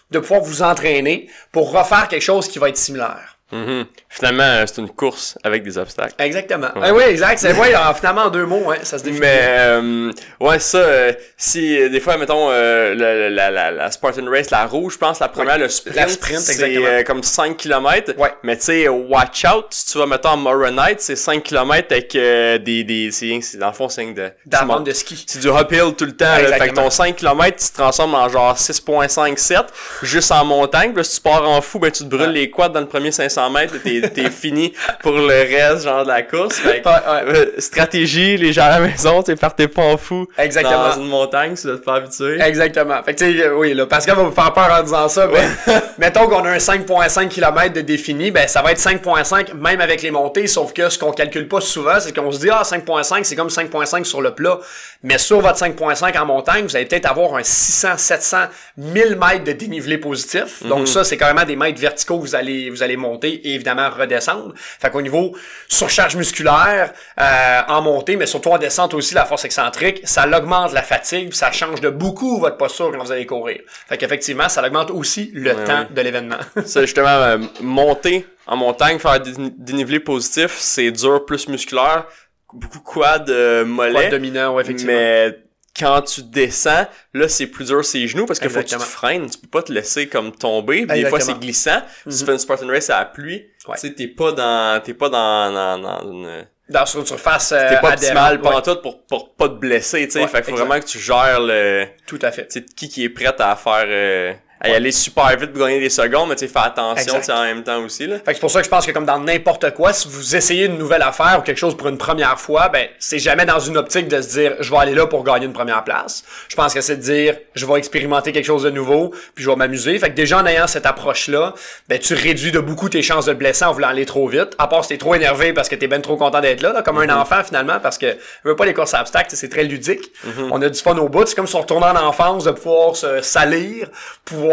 de 0.09 0.19
pouvoir 0.19 0.41
vous 0.41 0.63
entraîner 0.63 1.29
pour 1.51 1.71
refaire 1.71 2.07
quelque 2.07 2.23
chose 2.23 2.47
qui 2.47 2.59
va 2.59 2.69
être 2.69 2.77
similaire. 2.77 3.37
Mhm. 3.51 3.86
Finalement, 4.10 4.43
euh, 4.43 4.63
c'est 4.65 4.81
une 4.81 4.89
course 4.89 5.38
avec 5.43 5.63
des 5.63 5.77
obstacles. 5.77 6.13
Exactement. 6.20 6.67
Eh 6.86 6.91
oui, 6.91 7.03
exact. 7.03 7.39
C'est 7.39 7.53
ouais, 7.58 7.75
en- 7.75 7.93
finalement 7.93 8.24
en 8.24 8.29
deux 8.29 8.46
mots, 8.46 8.72
hein, 8.72 8.77
ça 8.84 8.98
se 8.98 9.03
définit. 9.03 9.22
Mais 9.22 9.39
euh, 9.41 10.12
ouais, 10.39 10.60
ça, 10.60 10.77
euh, 10.77 11.13
si 11.38 11.77
euh, 11.81 11.89
des 11.89 12.00
fois, 12.00 12.17
mettons, 12.17 12.50
la, 12.50 13.29
la, 13.29 13.51
la, 13.51 13.72
la 13.72 13.91
Spartan 13.91 14.29
Race, 14.29 14.50
la 14.51 14.65
rouge, 14.65 14.93
je 14.93 14.98
pense, 14.98 15.20
la 15.20 15.27
première, 15.29 15.58
le 15.58 15.70
sprint, 15.70 15.96
La 15.96 16.08
sprint, 16.08 16.39
c'est 16.39 17.03
comme 17.05 17.24
5 17.24 17.58
km. 17.58 18.13
Ouais. 18.17 18.34
Mais 18.43 18.58
tu 18.58 18.63
sais, 18.63 18.88
watch 18.88 19.43
out, 19.46 19.65
si 19.72 19.91
tu 19.91 19.98
vas, 19.98 20.05
mettons, 20.05 20.38
Moronite, 20.38 21.00
c'est 21.00 21.15
5 21.15 21.43
km 21.43 21.88
avec 21.91 22.12
des, 22.13 22.84
des, 22.84 23.10
c'est, 23.12 23.58
dans 23.58 23.67
le 23.67 23.74
fond, 23.74 23.89
c'est 23.89 24.05
de, 24.13 24.31
D'amende 24.46 24.86
de 24.86 24.91
ski. 24.93 25.24
C'est 25.27 25.39
du 25.39 25.48
uphill 25.50 25.93
tout 25.98 26.05
le 26.05 26.15
temps. 26.15 26.25
là. 26.25 26.58
Fait 26.58 26.70
que 26.70 26.75
ton 26.75 26.89
5 26.89 27.15
km, 27.15 27.58
tu 27.58 27.70
te 27.70 27.77
transformes 27.77 28.15
en 28.15 28.27
genre 28.29 28.55
6.5-7, 28.58 29.65
juste 30.03 30.31
en 30.31 30.46
montagne. 30.46 30.89
Puis 30.91 30.98
là, 30.98 31.03
si 31.03 31.15
tu 31.17 31.22
pars 31.22 31.48
en 31.48 31.62
fou, 31.62 31.79
ben 31.79 31.91
tu 31.91 32.03
te 32.03 32.10
brûles 32.10 32.22
Ouais. 32.22 32.34
les 32.34 32.51
quads 32.51 32.70
dans 32.70 32.79
le 32.81 32.88
premier 32.88 33.12
500 33.12 33.40
mètres, 33.50 33.75
t'es, 33.83 34.01
t'es 34.10 34.29
fini 34.29 34.74
pour 35.01 35.13
le 35.13 35.27
reste, 35.27 35.83
genre 35.86 36.03
de 36.03 36.10
la 36.10 36.21
course. 36.24 36.57
Fait 36.57 36.81
que, 36.81 36.88
Ouais, 36.88 36.95
ouais. 36.95 37.36
euh, 37.38 37.45
stratégie, 37.57 38.38
les 38.38 38.53
gens 38.53 38.63
à 38.63 38.79
la 38.79 38.79
maison, 38.81 39.24
tu 39.24 39.36
partez 39.36 39.67
pas 39.67 39.81
en 39.83 39.98
fou 39.98 40.27
Exactement. 40.38 40.89
dans 40.89 40.95
une 41.01 41.07
montagne, 41.07 41.55
si 41.55 41.67
vous 41.67 41.74
êtes 41.74 41.83
pas 41.86 41.95
habitué. 41.95 42.39
Exactement. 42.41 43.01
Fait 43.03 43.13
que 43.15 43.19
tu 43.24 43.38
sais, 43.39 43.50
oui, 43.50 43.74
là, 43.74 43.86
Pascal 43.86 44.15
va 44.17 44.23
vous 44.23 44.32
faire 44.32 44.54
peur 44.54 44.69
en 44.77 44.84
disant 44.84 45.08
ça, 45.10 45.27
mais 45.32 45.73
mettons 45.97 46.27
qu'on 46.27 46.43
a 46.45 46.49
un 46.51 46.58
5.5 46.58 47.27
km 47.30 47.73
de 47.73 47.82
défini, 47.82 48.32
ben 48.32 48.47
ça 48.47 48.62
va 48.62 48.71
être 48.71 48.80
5.5 48.80 49.54
même 49.56 49.80
avec 49.82 50.01
les 50.01 50.12
montées, 50.12 50.47
sauf 50.47 50.73
que 50.73 50.89
ce 50.89 50.99
qu'on 50.99 51.12
calcule 51.12 51.47
pas 51.47 51.62
souvent, 51.62 51.99
c'est 51.99 52.15
qu'on 52.15 52.32
se 52.32 52.39
dit 52.39 52.49
ah 52.51 52.63
5.5 52.63 53.23
c'est 53.23 53.36
comme 53.36 53.47
5.5 53.47 54.04
sur 54.04 54.21
le 54.21 54.32
plat, 54.32 54.60
mais 55.04 55.17
sur 55.17 55.39
votre 55.41 55.58
5.5 55.58 56.19
en 56.19 56.25
montagne, 56.25 56.65
vous 56.65 56.75
allez 56.75 56.86
peut-être 56.86 57.10
avoir 57.10 57.36
un 57.36 57.43
600, 57.43 57.97
700, 57.97 58.38
1000 58.77 59.17
mètres 59.17 59.43
de 59.45 59.51
dénivelé 59.54 59.97
positif. 59.97 60.63
Donc 60.67 60.88
ça 60.88 61.04
c'est 61.04 61.17
carrément 61.17 61.45
des 61.45 61.56
mètres 61.56 61.80
verticaux 61.80 62.17
que 62.19 62.23
vous 62.25 62.36
allez 62.36 62.69
vous 62.69 62.84
allez 62.84 62.97
monter 62.97 63.31
et 63.34 63.56
évidemment 63.56 63.89
redescendre. 63.89 64.54
Fait 64.56 64.89
qu'au 64.89 65.02
niveau 65.02 65.36
surcharge 65.67 66.15
musculaire 66.15 66.94
euh, 67.20 67.62
en 67.67 67.82
montée, 67.82 68.15
mais 68.15 68.26
surtout 68.26 68.50
en 68.50 68.58
descente 68.58 68.94
aussi 68.94 69.13
la 69.13 69.26
force 69.26 69.46
excentrique, 69.46 70.02
ça 70.04 70.28
augmente 70.28 70.74
la 70.74 70.82
fatigue, 70.82 71.34
ça 71.34 71.52
change 71.52 71.82
de 71.82 71.89
beaucoup 71.89 72.39
votre 72.39 72.58
posture 72.58 72.91
quand 72.91 73.04
vous 73.04 73.12
allez 73.12 73.26
courir. 73.26 73.62
Fait 73.88 73.98
qu'effectivement, 73.98 74.50
ça 74.50 74.65
augmente 74.65 74.91
aussi 74.91 75.32
le 75.34 75.54
temps 75.65 75.86
oui. 75.89 75.96
de 75.96 76.02
l'événement. 76.02 76.38
Ça, 76.65 76.82
justement, 76.82 77.08
euh, 77.08 77.38
monter 77.62 78.26
en 78.48 78.56
montagne, 78.56 79.00
faire 79.00 79.20
des 79.20 79.32
dénivelé 79.58 80.00
positif, 80.00 80.56
c'est 80.58 80.91
dur, 80.91 81.26
plus 81.26 81.48
musculaire, 81.48 82.06
beaucoup 82.54 82.80
quad, 82.80 83.30
euh, 83.30 83.65
mollet. 83.65 83.94
Quad 83.94 84.12
dominant, 84.12 84.56
ouais, 84.56 84.63
effectivement. 84.63 84.94
Mais 84.94 85.38
quand 85.79 86.01
tu 86.01 86.23
descends, 86.23 86.86
là, 87.13 87.27
c'est 87.29 87.47
plus 87.47 87.67
dur 87.67 87.84
ses 87.86 88.07
genoux 88.07 88.25
parce 88.25 88.39
qu'il 88.39 88.49
faut 88.49 88.60
que 88.60 88.65
tu 88.65 88.75
te 88.75 88.81
freines. 88.81 89.29
Tu 89.29 89.38
peux 89.38 89.47
pas 89.47 89.63
te 89.63 89.71
laisser 89.71 90.07
comme 90.07 90.31
tomber. 90.31 90.86
Des 90.86 91.05
fois, 91.05 91.19
c'est 91.19 91.39
glissant. 91.39 91.81
Si 92.07 92.19
tu 92.19 92.25
fais 92.25 92.34
une 92.34 92.39
Spartan 92.39 92.67
Race 92.67 92.89
à 92.89 92.99
la 92.99 93.05
pluie, 93.05 93.45
Ouais. 93.67 93.75
tu 93.75 93.88
sais, 93.88 93.93
t'es 93.93 94.07
pas 94.07 94.31
dans, 94.31 94.81
t'es 94.84 94.93
pas 94.95 95.07
dans, 95.10 95.51
dans, 95.53 95.77
dans 95.79 96.01
une, 96.12 96.47
Dans 96.67 96.86
sur 96.86 96.99
une 96.99 97.05
surface 97.05 97.51
euh, 97.51 97.69
t'es 97.69 97.79
pas 97.79 97.93
optimal 97.93 98.36
ouais, 98.38 98.41
pour 98.41 98.62
tout 98.63 98.75
pour, 98.81 99.05
pour 99.05 99.36
pas 99.36 99.47
te 99.49 99.53
blesser, 99.53 100.05
tu 100.07 100.13
sais. 100.13 100.19
Ouais, 100.21 100.27
fait 100.27 100.38
qu'il 100.38 100.45
faut 100.45 100.51
exact. 100.53 100.65
vraiment 100.65 100.79
que 100.81 100.88
tu 100.88 100.97
gères 100.99 101.39
le, 101.39 101.86
Tout 102.07 102.17
à 102.23 102.31
fait. 102.31 102.47
tu 102.47 102.60
sais, 102.60 102.65
qui 102.65 102.89
qui 102.89 103.03
est 103.03 103.10
prêt 103.10 103.27
à 103.38 103.55
faire, 103.55 103.86
euh, 103.88 104.34
aller 104.62 104.91
super 104.91 105.28
vite 105.38 105.52
pour 105.52 105.65
gagner 105.65 105.80
des 105.80 105.89
secondes, 105.89 106.30
mais 106.30 106.36
tu 106.36 106.47
sais, 106.47 106.54
fais 106.54 106.60
attention, 106.60 107.19
en 107.34 107.43
même 107.43 107.63
temps 107.63 107.84
aussi, 107.84 108.08
là. 108.08 108.17
Fait 108.17 108.26
que 108.26 108.34
c'est 108.34 108.39
pour 108.39 108.52
ça 108.52 108.60
que 108.60 108.65
je 108.65 108.69
pense 108.69 108.86
que 108.86 108.91
comme 108.91 109.06
dans 109.06 109.19
n'importe 109.19 109.74
quoi, 109.74 109.93
si 109.93 110.08
vous 110.08 110.36
essayez 110.36 110.65
une 110.65 110.78
nouvelle 110.78 111.02
affaire 111.02 111.38
ou 111.39 111.41
quelque 111.41 111.58
chose 111.58 111.76
pour 111.76 111.88
une 111.88 111.97
première 111.97 112.39
fois, 112.39 112.69
ben 112.69 112.88
c'est 113.00 113.19
jamais 113.19 113.45
dans 113.45 113.60
une 113.60 113.78
optique 113.78 114.08
de 114.08 114.21
se 114.21 114.30
dire 114.30 114.56
je 114.60 114.69
vais 114.69 114.78
aller 114.78 114.93
là 114.93 115.08
pour 115.08 115.24
gagner 115.24 115.45
une 115.45 115.54
première 115.54 115.84
place. 115.84 116.24
Je 116.47 116.56
pense 116.56 116.74
que 116.74 116.82
c'est 116.82 116.97
de 116.97 117.02
dire 117.02 117.38
je 117.56 117.65
vais 117.65 117.76
expérimenter 117.76 118.32
quelque 118.32 118.45
chose 118.45 118.63
de 118.63 118.69
nouveau, 118.69 119.13
puis 119.34 119.43
je 119.43 119.50
vais 119.50 119.56
m'amuser. 119.56 119.97
Fait 119.97 120.10
que 120.10 120.15
déjà 120.15 120.39
en 120.39 120.45
ayant 120.45 120.67
cette 120.67 120.86
approche-là, 120.86 121.54
ben 121.89 121.97
tu 121.97 122.13
réduis 122.13 122.52
de 122.52 122.60
beaucoup 122.60 122.89
tes 122.89 123.02
chances 123.02 123.26
de 123.26 123.34
blesser 123.34 123.65
en 123.65 123.74
voulant 123.74 123.89
aller 123.89 124.06
trop 124.06 124.28
vite. 124.28 124.56
À 124.58 124.67
part 124.67 124.84
si 124.84 124.89
t'es 124.89 124.97
trop 124.97 125.15
énervé 125.15 125.54
parce 125.54 125.69
que 125.69 125.76
t'es 125.76 125.88
ben 125.88 126.02
trop 126.02 126.17
content 126.17 126.41
d'être 126.41 126.62
là, 126.62 126.74
là, 126.74 126.82
comme 126.82 127.00
un 127.00 127.10
enfant 127.10 127.43
finalement, 127.43 127.80
parce 127.82 127.97
que 127.97 128.08
je 128.43 128.50
veux 128.50 128.56
pas 128.56 128.65
les 128.65 128.74
courses 128.74 128.93
à 128.93 129.02
obstacles, 129.02 129.30
tu 129.30 129.36
sais, 129.36 129.41
c'est 129.41 129.50
très 129.50 129.63
ludique. 129.63 130.12
On 130.52 130.62
a 130.62 130.69
du 130.69 130.80
fun 130.80 130.97
au 130.97 131.10
bout. 131.10 131.26
C'est 131.26 131.36
comme 131.36 131.47
si 131.47 131.56
on 131.56 131.62
retournait 131.62 131.88
en 131.88 132.08
enfance 132.08 132.43
de 132.43 132.52
pouvoir 132.52 132.95
se 132.95 133.21
salir, 133.21 133.88
pouvoir 134.26 134.50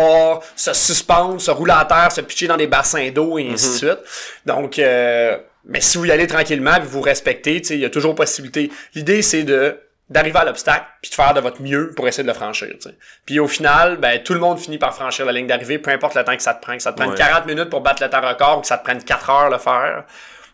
se 0.57 0.73
suspendre, 0.73 1.41
se 1.41 1.51
rouler 1.51 1.75
à 1.77 1.85
terre, 1.85 2.13
se 2.13 2.21
pitcher 2.21 2.47
dans 2.47 2.57
des 2.57 2.67
bassins 2.67 3.11
d'eau 3.11 3.39
et 3.39 3.49
ainsi 3.51 3.69
de 3.71 3.75
suite. 3.77 3.99
Donc, 4.47 4.79
euh, 4.79 5.37
mais 5.65 5.81
si 5.81 5.99
vous 5.99 6.07
y 6.07 6.11
allez 6.11 6.27
tranquillement, 6.27 6.75
puis 6.75 6.89
vous 6.89 7.01
respectez, 7.01 7.57
il 7.71 7.81
y 7.81 7.85
a 7.85 7.91
toujours 7.91 8.15
possibilité. 8.15 8.71
L'idée, 8.95 9.23
c'est 9.23 9.43
de 9.43 9.79
d'arriver 10.11 10.39
à 10.39 10.45
l'obstacle 10.47 10.87
puis 11.03 11.11
de 11.11 11.15
faire 11.15 11.35
de 11.35 11.41
votre 11.41 11.61
mieux 11.61 11.93
pour 11.95 12.09
essayer 12.09 12.23
de 12.23 12.29
le 12.29 12.35
franchir. 12.35 12.75
Puis 13.27 13.39
au 13.41 13.47
final, 13.47 13.99
ben 13.99 14.23
tout 14.23 14.33
le 14.33 14.41
monde 14.41 14.59
finit 14.59 14.79
par 14.79 14.95
franchir 14.95 15.27
la 15.27 15.33
ligne 15.33 15.47
d'arrivée, 15.47 15.79
peu 15.79 15.91
importe 15.91 16.15
le 16.15 16.25
temps 16.25 16.35
que 16.35 16.43
ça 16.43 16.55
te 16.55 16.63
prend, 16.63 16.75
que 16.77 16.83
ça 16.83 16.93
te 16.93 16.97
prenne 16.97 17.11
Ouais. 17.11 17.17
40 17.17 17.45
minutes 17.45 17.69
pour 17.69 17.83
battre 17.83 18.03
le 18.03 18.09
temps 18.09 18.27
record 18.27 18.57
ou 18.59 18.61
que 18.63 18.67
ça 18.67 18.79
te 18.79 18.85
prenne 18.85 19.03
4 19.03 19.29
heures 19.31 19.51
le 19.51 19.59
faire. 19.59 20.05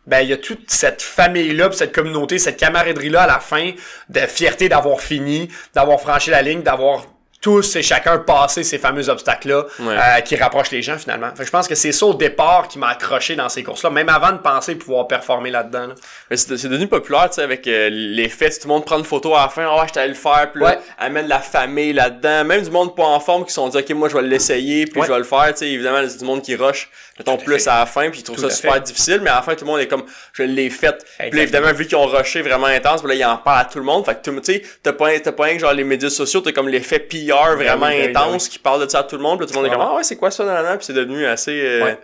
Ben 0.06 0.20
il 0.20 0.28
y 0.28 0.32
a 0.32 0.38
toute 0.38 0.70
cette 0.70 1.00
famille-là, 1.00 1.68
puis 1.68 1.78
cette 1.78 1.94
communauté, 1.94 2.38
cette 2.38 2.58
camaraderie-là 2.58 3.22
à 3.22 3.26
la 3.28 3.38
fin 3.38 3.70
de 4.08 4.20
fierté 4.20 4.68
d'avoir 4.68 5.00
fini, 5.00 5.48
d'avoir 5.72 6.00
franchi 6.00 6.30
la 6.30 6.42
ligne, 6.42 6.62
d'avoir 6.62 7.06
tous 7.44 7.76
et 7.76 7.82
chacun 7.82 8.18
passé 8.18 8.64
ces 8.64 8.78
fameux 8.78 9.08
obstacles-là 9.10 9.64
Ouais. 9.80 9.94
euh, 9.96 10.20
qui 10.20 10.34
rapprochent 10.36 10.70
les 10.70 10.80
gens 10.82 10.96
finalement. 10.98 11.28
Fait 11.36 11.40
que 11.42 11.44
je 11.44 11.50
pense 11.50 11.68
que 11.68 11.74
c'est 11.74 11.92
ça 11.92 12.06
au 12.06 12.14
départ 12.14 12.68
qui 12.68 12.78
m'a 12.78 12.88
accroché 12.88 13.36
dans 13.36 13.50
ces 13.50 13.62
courses-là, 13.62 13.90
même 13.90 14.08
avant 14.08 14.32
de 14.32 14.38
penser 14.38 14.74
pouvoir 14.76 15.06
performer 15.06 15.50
là-dedans. 15.50 15.88
là. 15.88 15.94
Mais 16.30 16.36
c'est 16.38 16.56
c'est 16.56 16.68
devenu 16.68 16.86
populaire, 16.88 17.28
tu 17.28 17.34
sais, 17.36 17.42
avec 17.42 17.66
euh, 17.66 17.90
les 17.92 18.28
fêtes, 18.30 18.58
tout 18.60 18.68
le 18.68 18.72
monde 18.74 18.84
prend 18.86 18.98
une 18.98 19.04
photo 19.04 19.34
à 19.34 19.42
la 19.42 19.48
fin, 19.50 19.66
ouais, 19.66 19.82
j'étais 19.86 20.00
allé 20.00 20.08
le 20.10 20.14
faire, 20.14 20.50
puis 20.52 20.62
là, 20.62 20.68
Ouais. 20.70 20.78
amène 20.98 21.28
la 21.28 21.40
famille 21.40 21.92
là-dedans, 21.92 22.44
même 22.44 22.62
du 22.62 22.70
monde 22.70 22.96
pas 22.96 23.04
en 23.04 23.20
forme 23.20 23.44
qui 23.44 23.50
se 23.50 23.56
sont 23.56 23.68
dit, 23.68 23.76
ok, 23.76 23.90
moi 23.90 24.08
je 24.08 24.16
vais 24.16 24.22
l'essayer, 24.22 24.86
puis 24.86 25.00
Ouais. 25.00 25.06
je 25.06 25.12
vais 25.12 25.18
le 25.18 25.24
faire, 25.24 25.48
tu 25.52 25.58
sais, 25.58 25.68
évidemment, 25.68 25.98
c'est 26.08 26.18
du 26.18 26.24
monde 26.24 26.40
qui 26.42 26.54
rush, 26.56 26.88
mettons, 27.18 27.36
plus 27.36 27.62
fait. 27.62 27.68
à 27.70 27.80
la 27.80 27.86
fin, 27.86 28.08
puis 28.10 28.20
ils 28.20 28.22
trouvent 28.22 28.36
Tout 28.36 28.48
ça 28.48 28.54
super 28.54 28.74
fait. 28.74 28.80
difficile, 28.80 29.20
mais 29.22 29.30
à 29.30 29.36
la 29.36 29.42
fin, 29.42 29.54
tout 29.54 29.64
le 29.66 29.70
monde 29.70 29.80
est 29.80 29.86
comme, 29.88 30.04
je 30.32 30.42
l'ai 30.44 30.70
fait. 30.70 31.04
Puis 31.18 31.30
là, 31.32 31.42
évidemment, 31.42 31.72
vu 31.72 31.86
qu'ils 31.86 31.96
ont 31.96 32.06
rushé 32.06 32.40
vraiment 32.42 32.66
intense, 32.68 33.02
puis 33.02 33.10
là, 33.10 33.14
ils 33.16 33.24
en 33.24 33.36
parlent 33.36 33.60
à 33.60 33.64
tout 33.66 33.78
le 33.78 33.84
monde, 33.84 34.04
fait 34.06 34.14
que 34.22 34.30
tu 34.30 34.40
sais, 34.42 34.62
t'as 34.82 34.92
pas, 34.92 35.18
t'as 35.20 35.32
pas 35.32 35.44
rien 35.44 35.54
que 35.54 35.60
genre 35.60 35.72
les 35.74 35.84
médias 35.84 36.10
sociaux, 36.10 36.40
t'as 36.40 36.52
comme 36.52 36.68
l'effet 36.68 36.98
PR 37.34 37.56
vraiment 37.56 37.86
oui, 37.86 37.92
ben 37.92 38.02
oui, 38.04 38.08
intense 38.10 38.48
qui 38.48 38.58
parle 38.58 38.84
de 38.84 38.88
ça 38.90 39.00
à 39.00 39.02
tout 39.04 39.16
le 39.16 39.22
monde, 39.22 39.38
puis 39.38 39.46
là, 39.46 39.52
tout 39.52 39.54
le 39.54 39.60
monde 39.60 39.66
est 39.66 39.70
comme, 39.70 39.78
Vraiment. 39.78 39.94
ah 39.94 39.98
ouais, 39.98 40.04
c'est 40.04 40.16
quoi 40.16 40.30
ça, 40.30 40.44
nan, 40.44 40.64
nan, 40.64 40.76
puis 40.78 40.86
c'est 40.86 40.92
devenu 40.92 41.26
assez, 41.26 41.60
euh, 41.64 41.84
Ouais. 41.84 41.98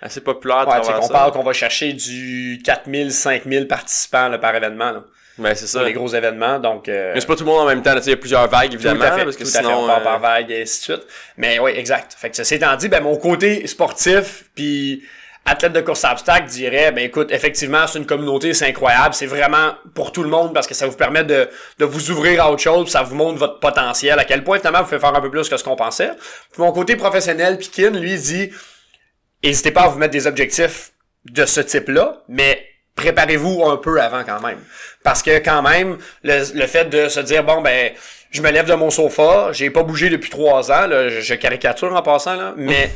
assez 0.00 0.20
populaire 0.20 0.68
à 0.68 0.80
Ouais, 0.80 0.92
qu'on 0.94 1.02
ça. 1.02 1.12
parle 1.12 1.32
qu'on 1.32 1.42
va 1.42 1.52
chercher 1.52 1.92
du 1.92 2.60
4000, 2.64 3.12
5000 3.12 3.68
participants 3.68 4.28
là, 4.28 4.38
par 4.38 4.54
événement, 4.56 4.90
là, 4.92 5.04
Mais 5.38 5.54
c'est 5.54 5.66
ça. 5.66 5.82
les 5.82 5.92
gros 5.92 6.08
événements. 6.08 6.58
Donc, 6.58 6.88
euh, 6.88 7.12
Mais 7.14 7.20
c'est 7.20 7.26
pas 7.26 7.36
tout 7.36 7.44
le 7.44 7.50
monde 7.50 7.60
en 7.60 7.66
même 7.66 7.82
temps. 7.82 7.94
Il 7.96 8.10
y 8.10 8.12
a 8.12 8.16
plusieurs 8.16 8.48
vagues, 8.48 8.68
tout 8.70 8.74
évidemment. 8.74 9.04
à 9.04 9.12
fait, 9.12 9.24
parce 9.24 9.36
que 9.36 9.42
tout 9.44 9.48
à 9.50 9.52
fait, 9.52 9.58
sinon. 9.64 9.84
on 9.84 9.86
part 9.86 10.00
euh, 10.00 10.04
par 10.04 10.18
vague 10.20 10.50
et 10.50 10.62
ainsi 10.62 10.78
de 10.80 10.94
suite. 10.94 11.06
Mais 11.36 11.58
oui, 11.58 11.72
exact. 11.76 12.14
Fait 12.18 12.30
que 12.30 12.36
ceci 12.36 12.54
étant 12.54 12.74
dit, 12.76 12.88
ben, 12.88 13.00
mon 13.02 13.16
côté 13.16 13.66
sportif, 13.66 14.44
puis 14.54 15.02
athlète 15.44 15.72
de 15.72 15.80
course 15.80 16.04
à 16.04 16.12
obstacles 16.12 16.46
dirait, 16.46 16.92
ben 16.92 17.04
écoute, 17.04 17.32
effectivement, 17.32 17.86
c'est 17.86 17.98
une 17.98 18.06
communauté, 18.06 18.54
c'est 18.54 18.68
incroyable, 18.68 19.14
c'est 19.14 19.26
vraiment 19.26 19.72
pour 19.94 20.12
tout 20.12 20.22
le 20.22 20.28
monde 20.28 20.54
parce 20.54 20.66
que 20.66 20.74
ça 20.74 20.86
vous 20.86 20.96
permet 20.96 21.24
de, 21.24 21.48
de 21.78 21.84
vous 21.84 22.10
ouvrir 22.10 22.44
à 22.44 22.50
autre 22.50 22.62
chose, 22.62 22.88
ça 22.88 23.02
vous 23.02 23.16
montre 23.16 23.38
votre 23.38 23.58
potentiel, 23.58 24.18
à 24.18 24.24
quel 24.24 24.44
point, 24.44 24.58
finalement, 24.58 24.80
vous 24.80 24.88
pouvez 24.88 25.00
faire 25.00 25.14
un 25.14 25.20
peu 25.20 25.30
plus 25.30 25.48
que 25.48 25.56
ce 25.56 25.64
qu'on 25.64 25.76
pensait. 25.76 26.10
Puis 26.52 26.62
mon 26.62 26.72
côté 26.72 26.94
professionnel, 26.96 27.58
puis 27.58 27.68
Kin, 27.68 27.90
lui, 27.90 28.16
dit, 28.16 28.50
n'hésitez 29.42 29.72
pas 29.72 29.82
à 29.82 29.88
vous 29.88 29.98
mettre 29.98 30.12
des 30.12 30.26
objectifs 30.26 30.92
de 31.24 31.44
ce 31.44 31.60
type-là, 31.60 32.22
mais 32.28 32.64
préparez-vous 32.94 33.64
un 33.64 33.76
peu 33.78 34.00
avant 34.00 34.22
quand 34.22 34.40
même. 34.40 34.58
Parce 35.02 35.22
que 35.22 35.38
quand 35.38 35.62
même, 35.62 35.98
le, 36.22 36.54
le 36.54 36.66
fait 36.66 36.84
de 36.84 37.08
se 37.08 37.20
dire, 37.20 37.42
bon, 37.42 37.62
ben, 37.62 37.92
je 38.30 38.42
me 38.42 38.50
lève 38.50 38.66
de 38.66 38.74
mon 38.74 38.90
sofa, 38.90 39.50
j'ai 39.52 39.70
pas 39.70 39.82
bougé 39.82 40.08
depuis 40.08 40.30
trois 40.30 40.70
ans, 40.70 40.86
là, 40.86 41.08
je, 41.08 41.20
je 41.20 41.34
caricature 41.34 41.94
en 41.94 42.02
passant, 42.02 42.36
là, 42.36 42.54
mais 42.56 42.90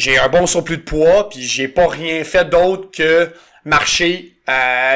j'ai 0.00 0.18
un 0.18 0.28
bon 0.28 0.46
surplus 0.46 0.78
de 0.78 0.82
poids, 0.82 1.28
puis 1.28 1.42
j'ai 1.42 1.68
pas 1.68 1.86
rien 1.86 2.24
fait 2.24 2.48
d'autre 2.48 2.90
que 2.90 3.28
marcher 3.66 4.34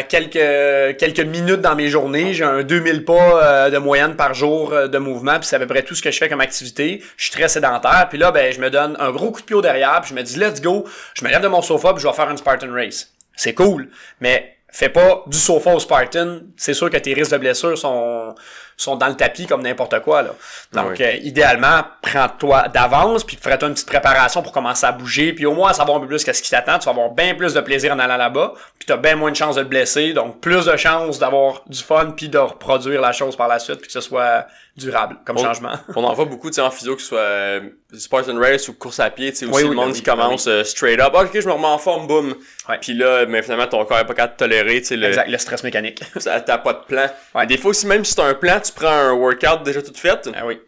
quelques 0.09 0.99
quelques 0.99 1.21
minutes 1.21 1.61
dans 1.61 1.77
mes 1.77 1.88
journées. 1.88 2.33
J'ai 2.33 2.45
un 2.45 2.62
2000 2.62 3.05
pas 3.05 3.12
euh, 3.12 3.71
de 3.71 3.79
moyenne 3.79 4.17
par 4.17 4.33
jour 4.33 4.73
euh, 4.73 4.88
de 4.88 4.99
mouvement, 4.99 5.38
puis 5.38 5.47
c'est 5.47 5.57
à 5.57 5.59
peu 5.59 5.67
près 5.67 5.83
tout 5.83 5.95
ce 5.95 6.03
que 6.03 6.11
je 6.11 6.19
fais 6.19 6.29
comme 6.29 6.40
activité. 6.40 7.03
Je 7.19 7.25
suis 7.25 7.33
très 7.33 7.49
sédentaire, 7.49 8.07
puis 8.09 8.19
là, 8.19 8.33
ben, 8.33 8.51
je 8.51 8.61
me 8.61 8.71
donne 8.71 8.97
un 8.99 9.11
gros 9.11 9.31
coup 9.31 9.43
de 9.43 9.47
pied 9.47 9.55
au 9.55 9.61
derrière, 9.61 10.01
puis 10.01 10.11
je 10.11 10.14
me 10.14 10.23
dis, 10.23 10.38
let's 10.38 10.62
go, 10.62 10.87
je 11.14 11.25
me 11.25 11.31
lève 11.31 11.43
de 11.43 11.49
mon 11.49 11.61
sofa, 11.61 11.93
puis 11.93 12.03
je 12.03 12.09
vais 12.09 12.14
faire 12.14 12.31
une 12.31 12.38
Spartan 12.38 12.73
Race. 12.73 13.12
C'est 13.37 13.55
cool, 13.55 13.90
mais 14.21 14.57
fais 14.73 14.88
pas 14.88 15.23
du 15.27 15.37
sofa 15.37 15.75
au 15.75 15.81
Spartan, 15.81 16.40
c'est 16.57 16.75
sûr 16.75 16.88
que 16.88 16.97
tes 16.97 17.12
risques 17.12 17.33
de 17.33 17.38
blessure 17.38 17.77
sont 17.77 18.35
sont 18.77 18.97
dans 18.97 19.09
le 19.09 19.15
tapis 19.15 19.47
comme 19.47 19.63
n'importe 19.63 20.01
quoi 20.01 20.23
là. 20.23 20.31
Donc 20.73 21.01
euh, 21.01 21.13
idéalement, 21.23 21.83
prends-toi 22.03 22.69
d'avance 22.69 23.25
puis 23.25 23.37
ferais-toi 23.41 23.69
une 23.69 23.75
petite 23.75 23.89
préparation 23.89 24.43
pour 24.43 24.53
commencer 24.53 24.87
à 24.87 24.93
bouger 24.93 25.33
puis 25.33 25.47
au 25.47 25.55
moins 25.55 25.73
savoir 25.73 25.99
un 25.99 26.01
peu 26.01 26.07
plus 26.09 26.25
qu'est-ce 26.25 26.43
qui 26.43 26.51
t'attend, 26.51 26.79
tu 26.79 26.87
vas 26.87 26.91
avoir 26.93 27.11
bien 27.11 27.35
plus 27.35 27.55
de 27.55 27.61
plaisir 27.61 27.93
en 27.93 27.99
allant 27.99 28.17
là-bas, 28.17 28.53
puis 28.79 28.87
tu 28.87 28.93
as 28.93 28.97
bien 28.97 29.17
moins 29.17 29.31
de 29.31 29.37
chances 29.37 29.57
de 29.57 29.63
te 29.63 29.69
blesser, 29.69 30.13
donc 30.13 30.41
plus 30.41 30.67
de 30.67 30.77
chances 30.77 31.19
d'avoir 31.19 31.63
du 31.67 31.83
fun 31.83 32.13
puis 32.17 32.29
de 32.29 32.39
reproduire 32.39 33.01
la 33.01 33.13
chose 33.13 33.37
par 33.37 33.49
la 33.49 33.59
suite 33.59 33.79
puis 33.79 33.87
que 33.87 33.93
ce 33.93 34.01
soit 34.01 34.47
durable 34.77 35.19
comme 35.25 35.39
On- 35.39 35.43
changement. 35.45 35.75
On 35.95 36.03
en 36.03 36.13
voit 36.15 36.25
beaucoup, 36.25 36.49
tu 36.51 36.55
sais, 36.55 36.61
en 36.61 36.71
physio, 36.71 36.97
que 36.97 37.03
ce 37.03 37.09
soit 37.09 37.19
euh, 37.21 37.61
Spartan 37.97 38.37
Race 38.41 38.67
ou 38.69 38.73
course 38.75 38.99
à 38.99 39.09
pied, 39.09 39.31
tu 39.31 39.39
sais, 39.39 39.45
aussi 39.47 39.63
Oui, 39.63 39.69
le 39.69 39.75
monde 39.77 39.93
qui 39.93 40.03
commence 40.03 40.49
euh, 40.49 40.65
straight 40.65 40.99
up. 41.01 41.13
Ah, 41.15 41.23
ok, 41.23 41.31
je 41.41 41.47
me 41.47 41.53
remets 41.53 41.69
en 41.69 41.79
forme, 41.79 42.09
boum. 42.09 42.35
Ouais. 42.69 42.79
Puis 42.81 42.93
là, 42.95 43.25
mais 43.27 43.41
finalement, 43.43 43.69
ton 43.69 43.85
corps 43.85 44.01
est 44.01 44.05
pas 44.05 44.15
capable 44.15 44.33
de 44.33 44.39
tolérer, 44.39 44.81
tu 44.81 44.89
sais, 44.89 44.97
le, 44.97 45.07
Exact, 45.09 45.29
le 45.29 45.39
stress 45.39 45.63
mécanique. 45.63 46.03
t'as 46.25 46.59
pas 46.59 46.73
de 46.73 46.79
plan. 46.89 47.07
Ouais. 47.37 47.47
Des 47.47 47.57
fois 47.57 47.71
aussi, 47.71 47.87
même 47.87 48.05
si 48.05 48.17
t'as 48.17 48.25
un 48.25 48.35
plan, 48.35 48.59
tu 48.64 48.72
prends 48.72 48.88
un 48.88 49.12
workout 49.12 49.62
déjà 49.64 49.83
tout 49.83 49.94
fait, 49.94 50.29
ah 50.35 50.46
oui, 50.46 50.61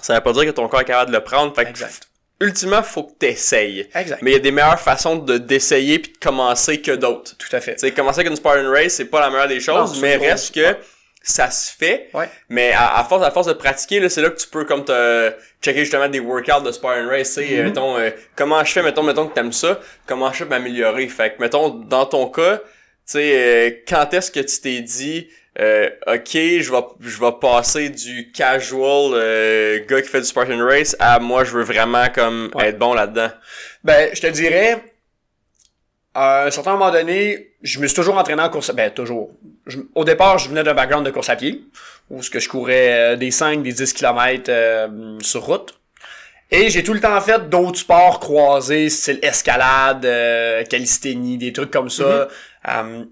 ça 0.00 0.14
veut 0.14 0.20
pas 0.20 0.32
dire 0.32 0.46
que 0.46 0.50
ton 0.50 0.68
corps 0.68 0.80
est 0.80 0.84
capable 0.84 1.10
de 1.10 1.16
le 1.16 1.24
prendre. 1.24 1.54
Fait 1.54 1.64
que, 1.64 1.70
exact. 1.70 2.08
ultimement, 2.40 2.82
faut 2.82 3.04
que 3.04 3.12
t'essayes. 3.12 3.88
Exact. 3.94 4.22
Mais 4.22 4.30
il 4.30 4.34
y 4.34 4.36
a 4.36 4.40
des 4.40 4.50
meilleures 4.50 4.80
façons 4.80 5.16
de 5.16 5.38
d'essayer 5.38 5.98
puis 5.98 6.12
de 6.12 6.18
commencer 6.18 6.80
que 6.80 6.92
d'autres. 6.92 7.36
Tout 7.36 7.54
à 7.54 7.60
fait. 7.60 7.76
Tu 7.76 7.92
commencer 7.92 8.20
avec 8.20 8.30
une 8.30 8.36
Spartan 8.36 8.70
Race, 8.70 8.94
c'est 8.94 9.06
pas 9.06 9.20
la 9.20 9.30
meilleure 9.30 9.48
des 9.48 9.60
choses, 9.60 9.94
Non, 9.94 10.00
mais 10.00 10.16
reste 10.16 10.54
que 10.54 10.76
ça 11.22 11.50
se 11.50 11.70
fait. 11.76 12.08
Ouais. 12.14 12.28
Mais 12.48 12.72
à, 12.72 12.98
à 12.98 13.04
force, 13.04 13.24
à 13.24 13.30
force 13.30 13.46
de 13.46 13.52
pratiquer, 13.52 14.08
c'est 14.08 14.22
là 14.22 14.30
que 14.30 14.38
tu 14.40 14.48
peux 14.48 14.64
comme 14.64 14.84
te 14.84 15.32
checker 15.60 15.80
justement 15.80 16.08
des 16.08 16.20
workouts 16.20 16.62
de 16.64 16.72
Spartan 16.72 17.08
Race. 17.08 17.34
Tu 17.34 17.58
euh, 17.58 17.64
mettons, 17.64 17.98
euh, 17.98 18.10
comment 18.34 18.64
je 18.64 18.72
fais, 18.72 18.82
mettons, 18.82 19.02
mettons 19.02 19.26
que 19.26 19.34
t'aimes 19.34 19.52
ça, 19.52 19.78
comment 20.06 20.32
je 20.32 20.38
fais 20.38 20.44
m'améliorer? 20.46 21.06
Fait 21.08 21.34
que, 21.34 21.42
mettons, 21.42 21.68
dans 21.68 22.06
ton 22.06 22.26
cas, 22.28 22.56
tu 22.56 22.62
sais, 23.04 23.32
euh, 23.34 23.70
quand 23.86 24.14
est-ce 24.14 24.30
que 24.30 24.40
tu 24.40 24.60
t'es 24.60 24.80
dit, 24.80 25.28
euh, 25.60 25.90
ok, 26.06 26.30
je 26.32 26.70
vais, 26.72 26.82
je 27.00 27.20
vais 27.20 27.32
passer 27.40 27.90
du 27.90 28.32
casual 28.32 29.12
euh, 29.14 29.84
gars 29.86 30.00
qui 30.02 30.08
fait 30.08 30.20
du 30.20 30.26
Spartan 30.26 30.58
Race 30.64 30.96
à 30.98 31.18
moi, 31.18 31.44
je 31.44 31.50
veux 31.52 31.62
vraiment 31.64 32.08
comme 32.08 32.50
Ouais. 32.54 32.68
être 32.68 32.78
bon 32.78 32.94
là-dedans. 32.94 33.28
Ben, 33.84 34.10
je 34.14 34.20
te 34.20 34.26
dirais, 34.28 34.82
à 36.14 36.44
un 36.46 36.50
certain 36.50 36.72
moment 36.72 36.90
donné, 36.90 37.52
je 37.62 37.78
me 37.78 37.86
suis 37.86 37.94
toujours 37.94 38.16
entraîné 38.18 38.42
en 38.42 38.48
course. 38.48 38.70
Ben, 38.74 38.90
toujours. 38.90 39.30
Je- 39.66 39.78
au 39.94 40.04
départ, 40.04 40.38
je 40.38 40.48
venais 40.48 40.62
d'un 40.62 40.74
background 40.74 41.04
de 41.06 41.10
course 41.10 41.28
à 41.28 41.36
pied, 41.36 41.62
où 42.08 42.22
ce 42.22 42.30
que 42.30 42.40
je 42.40 42.48
courais 42.48 43.12
euh, 43.14 43.16
des 43.16 43.30
5, 43.30 43.62
des 43.62 43.72
10 43.72 43.92
km 43.92 44.50
sur 45.22 45.42
route. 45.42 45.74
Et 46.52 46.68
j'ai 46.68 46.82
tout 46.82 46.94
le 46.94 47.00
temps 47.00 47.20
fait 47.20 47.48
d'autres 47.48 47.78
sports 47.78 48.18
croisés, 48.18 48.88
style 48.90 49.20
escalade, 49.22 50.04
euh, 50.04 50.64
calisthénie, 50.64 51.38
des 51.38 51.52
trucs 51.52 51.70
comme 51.70 51.90
ça. 51.90 52.26
Euh, 52.68 53.04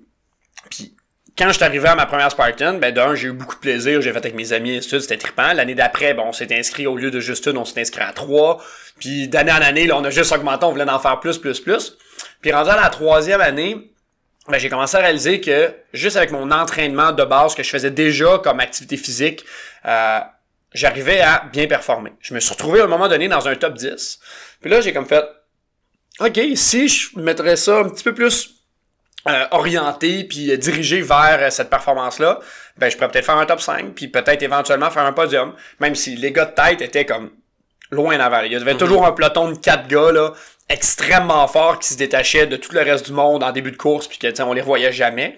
Puis 0.70 0.96
quand 1.38 1.48
je 1.48 1.52
suis 1.52 1.64
arrivé 1.64 1.86
à 1.86 1.94
ma 1.94 2.06
première 2.06 2.30
Spartan, 2.32 2.74
ben 2.74 2.92
d'un, 2.92 3.14
j'ai 3.14 3.28
eu 3.28 3.32
beaucoup 3.32 3.54
de 3.54 3.60
plaisir, 3.60 4.02
j'ai 4.02 4.10
fait 4.10 4.18
avec 4.18 4.34
mes 4.34 4.52
amis 4.52 4.76
et 4.76 4.80
tout, 4.80 4.98
c'était 4.98 5.16
trippant. 5.16 5.52
L'année 5.52 5.76
d'après, 5.76 6.12
bon, 6.12 6.24
on 6.26 6.32
s'est 6.32 6.52
inscrit 6.52 6.88
au 6.88 6.96
lieu 6.96 7.12
de 7.12 7.20
juste 7.20 7.46
une, 7.46 7.56
on 7.56 7.64
s'est 7.64 7.80
inscrit 7.80 8.02
à 8.02 8.12
trois. 8.12 8.60
Puis 8.98 9.28
d'année 9.28 9.52
en 9.52 9.62
année, 9.62 9.86
là, 9.86 9.96
on 9.96 10.04
a 10.04 10.10
juste 10.10 10.32
augmenté, 10.32 10.64
on 10.64 10.72
voulait 10.72 10.90
en 10.90 10.98
faire 10.98 11.20
plus, 11.20 11.38
plus, 11.38 11.60
plus. 11.60 11.96
Puis 12.40 12.50
rendu 12.50 12.70
à 12.70 12.76
la 12.76 12.88
troisième 12.88 13.40
année, 13.40 13.92
ben, 14.48 14.58
j'ai 14.58 14.68
commencé 14.68 14.96
à 14.96 15.00
réaliser 15.00 15.40
que 15.40 15.72
juste 15.92 16.16
avec 16.16 16.32
mon 16.32 16.50
entraînement 16.50 17.12
de 17.12 17.22
base 17.22 17.54
que 17.54 17.62
je 17.62 17.70
faisais 17.70 17.92
déjà 17.92 18.40
comme 18.42 18.58
activité 18.58 18.96
physique, 18.96 19.44
euh, 19.86 20.18
j'arrivais 20.74 21.20
à 21.20 21.44
bien 21.52 21.68
performer. 21.68 22.14
Je 22.20 22.34
me 22.34 22.40
suis 22.40 22.52
retrouvé 22.52 22.80
à 22.80 22.84
un 22.84 22.88
moment 22.88 23.06
donné 23.06 23.28
dans 23.28 23.46
un 23.46 23.54
top 23.54 23.74
10. 23.74 24.18
Puis 24.60 24.70
là, 24.70 24.80
j'ai 24.80 24.92
comme 24.92 25.06
fait, 25.06 25.24
OK, 26.18 26.40
si 26.56 26.88
je 26.88 27.16
mettrais 27.16 27.54
ça 27.54 27.78
un 27.78 27.88
petit 27.90 28.02
peu 28.02 28.12
plus 28.12 28.57
euh, 29.28 29.44
orienté 29.50 30.24
puis 30.24 30.50
euh, 30.50 30.56
dirigé 30.56 31.02
vers 31.02 31.38
euh, 31.40 31.50
cette 31.50 31.70
performance-là, 31.70 32.40
ben 32.76 32.90
je 32.90 32.96
pourrais 32.96 33.10
peut-être 33.10 33.26
faire 33.26 33.36
un 33.36 33.46
top 33.46 33.60
5 33.60 33.94
puis 33.94 34.08
peut-être 34.08 34.42
éventuellement 34.42 34.90
faire 34.90 35.04
un 35.04 35.12
podium, 35.12 35.52
même 35.80 35.94
si 35.94 36.16
les 36.16 36.32
gars 36.32 36.46
de 36.46 36.54
tête 36.54 36.80
étaient 36.80 37.04
comme 37.04 37.30
loin 37.90 38.16
en 38.16 38.20
avant. 38.20 38.40
Il 38.40 38.52
y 38.52 38.56
avait 38.56 38.76
toujours 38.76 39.06
un 39.06 39.12
peloton 39.12 39.50
de 39.50 39.58
quatre 39.58 39.86
gars 39.86 40.12
là 40.12 40.32
extrêmement 40.68 41.46
forts 41.48 41.78
qui 41.78 41.88
se 41.88 41.96
détachaient 41.96 42.46
de 42.46 42.56
tout 42.56 42.72
le 42.72 42.80
reste 42.80 43.06
du 43.06 43.12
monde 43.12 43.42
en 43.42 43.52
début 43.52 43.72
de 43.72 43.76
course 43.76 44.06
puis 44.06 44.18
que 44.18 44.42
on 44.42 44.52
les 44.52 44.60
revoyait 44.60 44.92
jamais. 44.92 45.36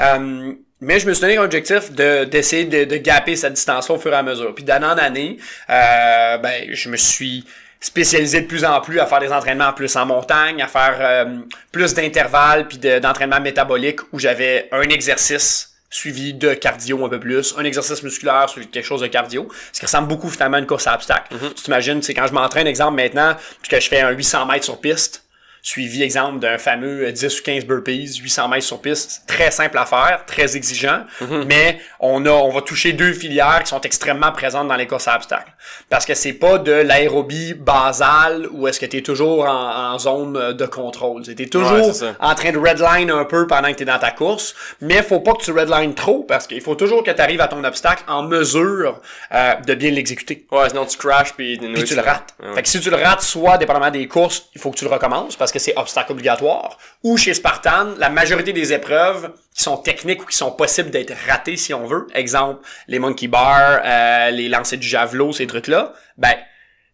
Euh, 0.00 0.52
mais 0.82 0.98
je 0.98 1.06
me 1.06 1.12
suis 1.12 1.20
donné 1.20 1.36
un 1.36 1.44
objectif 1.44 1.92
de 1.92 2.24
d'essayer 2.24 2.64
de, 2.64 2.84
de 2.84 2.96
gaper 2.96 3.36
cette 3.36 3.52
distance-là 3.52 3.94
au 3.94 3.98
fur 3.98 4.12
et 4.12 4.16
à 4.16 4.22
mesure. 4.22 4.54
Puis 4.54 4.64
d'année 4.64 4.86
en 4.86 4.98
année, 4.98 5.36
ben 5.68 6.64
je 6.70 6.88
me 6.88 6.96
suis 6.96 7.44
spécialisé 7.80 8.42
de 8.42 8.46
plus 8.46 8.64
en 8.64 8.80
plus 8.80 9.00
à 9.00 9.06
faire 9.06 9.20
des 9.20 9.32
entraînements 9.32 9.72
plus 9.72 9.94
en 9.96 10.04
montagne, 10.06 10.60
à 10.62 10.68
faire 10.68 10.96
euh, 11.00 11.38
plus 11.72 11.94
d'intervalles 11.94 12.68
puis 12.68 12.78
de- 12.78 12.98
d'entraînement 12.98 13.40
métabolique 13.40 14.00
où 14.12 14.18
j'avais 14.18 14.68
un 14.72 14.82
exercice 14.82 15.68
suivi 15.92 16.34
de 16.34 16.54
cardio 16.54 17.04
un 17.04 17.08
peu 17.08 17.18
plus, 17.18 17.54
un 17.58 17.64
exercice 17.64 18.02
musculaire 18.02 18.48
suivi 18.48 18.66
de 18.66 18.70
quelque 18.70 18.84
chose 18.86 19.00
de 19.00 19.06
cardio, 19.08 19.48
ce 19.72 19.80
qui 19.80 19.86
ressemble 19.86 20.06
beaucoup 20.08 20.28
finalement 20.28 20.58
à 20.58 20.60
une 20.60 20.66
course 20.66 20.86
à 20.86 20.94
obstacles. 20.94 21.34
Tu 21.56 21.62
t'imagines, 21.64 22.00
c'est 22.02 22.14
quand 22.14 22.26
je 22.28 22.32
m'entraîne, 22.32 22.66
exemple 22.68 22.94
maintenant, 22.94 23.34
puis 23.62 23.70
que 23.70 23.80
je 23.80 23.88
fais 23.88 24.00
un 24.00 24.10
800 24.10 24.46
mètres 24.46 24.64
sur 24.66 24.80
piste, 24.80 25.24
suivi 25.62 26.02
exemple 26.02 26.38
d'un 26.38 26.58
fameux 26.58 27.06
euh, 27.06 27.12
10 27.12 27.40
ou 27.40 27.42
15 27.42 27.64
burpees, 27.66 28.16
800 28.22 28.48
mètres 28.48 28.64
sur 28.66 28.80
piste, 28.80 29.10
C'est 29.10 29.26
très 29.34 29.50
simple 29.50 29.76
à 29.78 29.86
faire, 29.86 30.24
très 30.26 30.56
exigeant, 30.56 31.04
mais 31.46 31.78
on 32.00 32.24
a, 32.26 32.30
on 32.30 32.50
va 32.50 32.62
toucher 32.62 32.92
deux 32.92 33.12
filières 33.12 33.62
qui 33.62 33.68
sont 33.70 33.80
extrêmement 33.82 34.32
présentes 34.32 34.68
dans 34.68 34.76
les 34.76 34.86
courses 34.86 35.08
à 35.08 35.16
obstacles. 35.16 35.52
Parce 35.88 36.04
que 36.06 36.14
c'est 36.14 36.32
pas 36.32 36.58
de 36.58 36.72
l'aérobie 36.72 37.54
basale 37.54 38.48
ou 38.52 38.68
est-ce 38.68 38.80
que 38.80 38.86
tu 38.86 38.98
es 38.98 39.02
toujours 39.02 39.44
en, 39.46 39.92
en 39.94 39.98
zone 39.98 40.36
euh, 40.36 40.52
de 40.52 40.66
contrôle. 40.66 41.22
Tu 41.22 41.30
es 41.42 41.46
toujours 41.46 41.70
Ouais, 41.70 42.12
en 42.20 42.34
train 42.34 42.52
de 42.52 42.58
redline 42.58 43.10
un 43.10 43.24
peu 43.24 43.46
pendant 43.46 43.68
que 43.70 43.76
tu 43.76 43.82
es 43.82 43.86
dans 43.86 43.98
ta 43.98 44.10
course, 44.10 44.54
mais 44.80 45.02
faut 45.02 45.20
pas 45.20 45.32
que 45.34 45.42
tu 45.42 45.52
redline 45.52 45.94
trop 45.94 46.22
parce 46.24 46.46
qu'il 46.46 46.60
faut 46.60 46.74
toujours 46.74 47.02
que 47.04 47.10
tu 47.10 47.20
arrives 47.20 47.40
à 47.40 47.48
ton 47.48 47.62
obstacle 47.64 48.02
en 48.08 48.22
mesure 48.22 49.00
euh, 49.32 49.54
de 49.66 49.74
bien 49.74 49.90
l'exécuter. 49.90 50.46
Ouais, 50.50 50.68
sinon 50.68 50.84
tu 50.86 50.96
crashes 50.96 51.34
puis, 51.34 51.58
puis 51.58 51.84
tu 51.84 51.94
le 51.94 52.00
rates. 52.02 52.34
Fait 52.54 52.62
que 52.62 52.68
si 52.68 52.80
tu 52.80 52.90
le 52.90 52.96
rates, 52.96 53.22
soit 53.22 53.58
dépendamment 53.58 53.90
des 53.90 54.06
courses, 54.08 54.48
il 54.54 54.60
faut 54.60 54.70
que 54.70 54.76
tu 54.76 54.84
le 54.84 54.90
recommences 54.90 55.36
parce 55.36 55.49
que 55.52 55.58
c'est 55.58 55.76
obstacle 55.76 56.12
obligatoire. 56.12 56.78
Ou 57.02 57.16
chez 57.16 57.34
Spartan, 57.34 57.94
la 57.98 58.10
majorité 58.10 58.52
des 58.52 58.72
épreuves 58.72 59.32
qui 59.54 59.62
sont 59.62 59.76
techniques 59.76 60.22
ou 60.22 60.26
qui 60.26 60.36
sont 60.36 60.52
possibles 60.52 60.90
d'être 60.90 61.14
ratées 61.28 61.56
si 61.56 61.72
on 61.74 61.86
veut, 61.86 62.06
exemple 62.14 62.66
les 62.88 62.98
monkey 62.98 63.28
bars, 63.28 63.80
euh, 63.84 64.30
les 64.30 64.48
lancers 64.48 64.78
du 64.78 64.86
javelot, 64.86 65.32
ces 65.32 65.46
trucs-là, 65.46 65.92
ben 66.16 66.34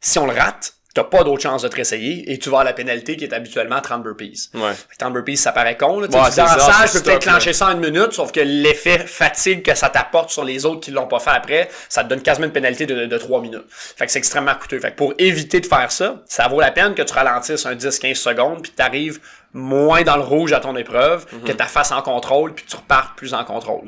si 0.00 0.18
on 0.18 0.26
le 0.26 0.32
rate, 0.32 0.75
t'as 0.96 1.04
pas 1.04 1.22
d'autre 1.24 1.42
chance 1.42 1.62
de 1.62 1.68
te 1.68 1.76
réessayer 1.76 2.32
et 2.32 2.38
tu 2.38 2.48
vas 2.50 2.60
à 2.60 2.64
la 2.64 2.72
pénalité 2.72 3.16
qui 3.16 3.24
est 3.24 3.32
habituellement 3.34 3.80
30 3.80 4.02
burpees. 4.02 4.48
Ouais. 4.54 4.72
Fait 4.72 4.94
que 4.94 4.98
30 4.98 5.12
burpees, 5.12 5.36
ça 5.36 5.52
paraît 5.52 5.76
con. 5.76 6.00
Là. 6.00 6.08
Ouais, 6.08 6.12
tu 6.12 6.16
dis, 6.16 6.30
c'est 6.34 6.40
en 6.42 6.46
ça, 6.58 6.86
je 6.86 6.92
peux 6.94 7.02
peut-être 7.02 7.22
clencher 7.22 7.52
ça 7.52 7.66
en 7.68 7.72
une 7.72 7.80
minute, 7.90 8.12
sauf 8.12 8.32
que 8.32 8.40
l'effet 8.40 8.98
fatigue 9.06 9.62
que 9.62 9.74
ça 9.74 9.88
t'apporte 9.90 10.30
sur 10.30 10.44
les 10.44 10.64
autres 10.64 10.80
qui 10.80 10.90
l'ont 10.90 11.06
pas 11.06 11.18
fait 11.20 11.30
après, 11.30 11.68
ça 11.88 12.02
te 12.02 12.08
donne 12.08 12.22
quasiment 12.22 12.46
une 12.46 12.52
pénalité 12.52 12.86
de, 12.86 13.06
de 13.06 13.18
3 13.18 13.40
minutes. 13.42 13.64
Fait 13.70 14.06
que 14.06 14.12
c'est 14.12 14.18
extrêmement 14.18 14.54
coûteux. 14.54 14.80
Fait 14.80 14.92
que 14.92 14.96
pour 14.96 15.12
éviter 15.18 15.60
de 15.60 15.66
faire 15.66 15.92
ça, 15.92 16.16
ça 16.26 16.48
vaut 16.48 16.60
la 16.60 16.70
peine 16.70 16.94
que 16.94 17.02
tu 17.02 17.12
ralentisses 17.12 17.66
un 17.66 17.74
10-15 17.74 18.14
secondes 18.14 18.62
puis 18.62 18.72
que 18.72 18.76
tu 18.76 18.82
arrives 18.82 19.20
moins 19.52 20.02
dans 20.02 20.16
le 20.16 20.22
rouge 20.22 20.52
à 20.52 20.60
ton 20.60 20.76
épreuve, 20.76 21.26
Mhm. 21.32 21.40
que 21.44 21.52
tu 21.52 21.64
fasses 21.64 21.92
en 21.92 22.02
contrôle 22.02 22.54
puis 22.54 22.64
que 22.64 22.70
tu 22.70 22.76
repartes 22.76 23.16
plus 23.16 23.32
en 23.34 23.44
contrôle. 23.44 23.84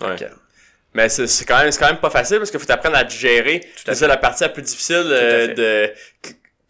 Ouais. 0.00 0.16
Que- 0.16 0.24
Mais 0.96 1.08
c'est 1.10 1.26
c'est 1.26 1.44
quand 1.44 1.58
même 1.58 1.70
c'est 1.70 1.78
quand 1.78 1.86
même 1.88 1.98
pas 1.98 2.10
facile 2.10 2.38
parce 2.38 2.50
qu'il 2.50 2.58
faut 2.58 2.66
t'apprendre 2.66 2.96
à 2.96 3.04
te 3.04 3.12
gérer. 3.12 3.60
C'est 3.84 3.94
ça 3.94 4.06
la 4.06 4.16
partie 4.16 4.42
la 4.44 4.48
plus 4.48 4.62
difficile 4.62 5.04
euh, 5.06 5.46
de 5.54 5.92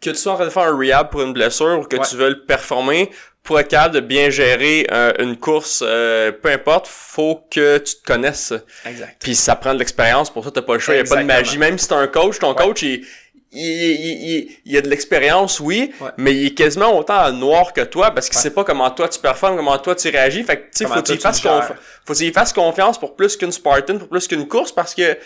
que 0.01 0.09
tu 0.11 0.15
sois 0.15 0.33
en 0.33 0.35
train 0.35 0.45
de 0.45 0.49
faire 0.51 0.63
un 0.63 0.77
rehab 0.77 1.09
pour 1.09 1.21
une 1.23 1.33
blessure 1.33 1.79
ou 1.79 1.83
que 1.83 1.95
Ouais. 1.95 2.05
tu 2.07 2.15
veux 2.17 2.29
le 2.29 2.43
performer, 2.45 3.09
pour 3.41 3.59
être 3.59 3.69
capable 3.69 3.95
de 3.95 3.99
bien 4.01 4.29
gérer 4.29 4.85
euh, 4.91 5.11
une 5.19 5.37
course, 5.37 5.81
euh, 5.85 6.31
peu 6.33 6.49
importe, 6.51 6.85
faut 6.87 7.41
que 7.49 7.77
tu 7.79 7.95
te 7.95 8.03
connaisses. 8.05 8.53
Exact. 8.85 9.15
Puis 9.21 9.33
ça 9.35 9.55
prend 9.55 9.73
de 9.73 9.79
l'expérience, 9.79 10.29
pour 10.31 10.43
ça 10.43 10.51
t'as 10.51 10.61
pas 10.61 10.73
le 10.73 10.79
choix, 10.79 10.93
il 10.93 10.97
y 10.97 11.01
a 11.01 11.03
pas 11.05 11.15
de 11.21 11.25
magie. 11.25 11.57
Même 11.57 11.77
si 11.79 11.87
t'as 11.87 11.95
un 11.95 12.07
coach, 12.07 12.37
ton 12.39 12.49
Ouais. 12.53 12.63
coach 12.63 12.81
il, 12.83 13.05
il, 13.53 13.61
il, 13.61 14.29
il, 14.29 14.49
il 14.65 14.77
a 14.77 14.81
de 14.81 14.89
l'expérience, 14.89 15.59
oui, 15.59 15.91
Ouais. 16.01 16.09
mais 16.17 16.33
il 16.35 16.47
est 16.47 16.53
quasiment 16.53 16.97
autant 16.97 17.31
noir 17.31 17.73
que 17.73 17.81
toi 17.81 18.11
parce 18.11 18.27
qu'il 18.29 18.37
Ouais. 18.37 18.43
sait 18.43 18.51
pas 18.51 18.63
comment 18.63 18.89
toi 18.91 19.07
tu 19.07 19.19
performes, 19.19 19.55
comment 19.55 19.77
toi 19.77 19.95
tu 19.95 20.09
réagis. 20.09 20.43
Fait 20.43 20.57
que 20.57 20.61
tu 20.63 20.69
sais, 20.73 20.85
faut 20.85 21.01
qu'il 21.01 21.19
fasse 21.19 21.41
gères. 21.41 21.73
faut 22.05 22.13
qu'il 22.13 22.33
fasse 22.33 22.53
confiance 22.53 22.99
pour 22.99 23.15
plus 23.15 23.37
qu'une 23.37 23.51
Spartan, 23.51 23.97
pour 23.97 24.09
plus 24.09 24.27
qu'une 24.27 24.47
course 24.47 24.71
parce 24.71 24.93
que 24.93 25.17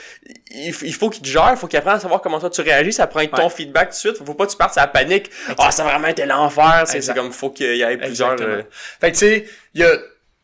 il, 0.51 0.73
faut 0.93 1.09
qu'il 1.09 1.23
te 1.23 1.27
gère, 1.27 1.57
faut 1.57 1.67
qu'il 1.67 1.79
apprenne 1.79 1.95
à 1.95 1.99
savoir 1.99 2.21
comment 2.21 2.39
toi 2.39 2.49
tu 2.49 2.61
réagis, 2.61 2.93
ça 2.93 3.07
prend 3.07 3.25
ton 3.25 3.49
feedback 3.49 3.89
tout 3.89 3.93
de 3.95 4.13
suite, 4.13 4.25
faut 4.25 4.33
pas 4.33 4.45
que 4.45 4.51
tu 4.51 4.57
partes 4.57 4.77
à 4.77 4.81
la 4.81 4.87
panique. 4.87 5.29
Ah, 5.57 5.71
ça 5.71 5.83
a 5.83 5.89
vraiment 5.89 6.07
été 6.07 6.25
l'enfer, 6.25 6.83
c'est 6.85 7.13
comme 7.15 7.31
faut 7.31 7.49
qu'il 7.49 7.75
y 7.75 7.81
ait 7.81 7.97
plusieurs 7.97 8.35
euh, 8.41 8.61
Fait 8.99 9.11
que 9.11 9.17
tu 9.17 9.19
sais, 9.25 9.45
il 9.73 9.81
y 9.81 9.83
a 9.83 9.91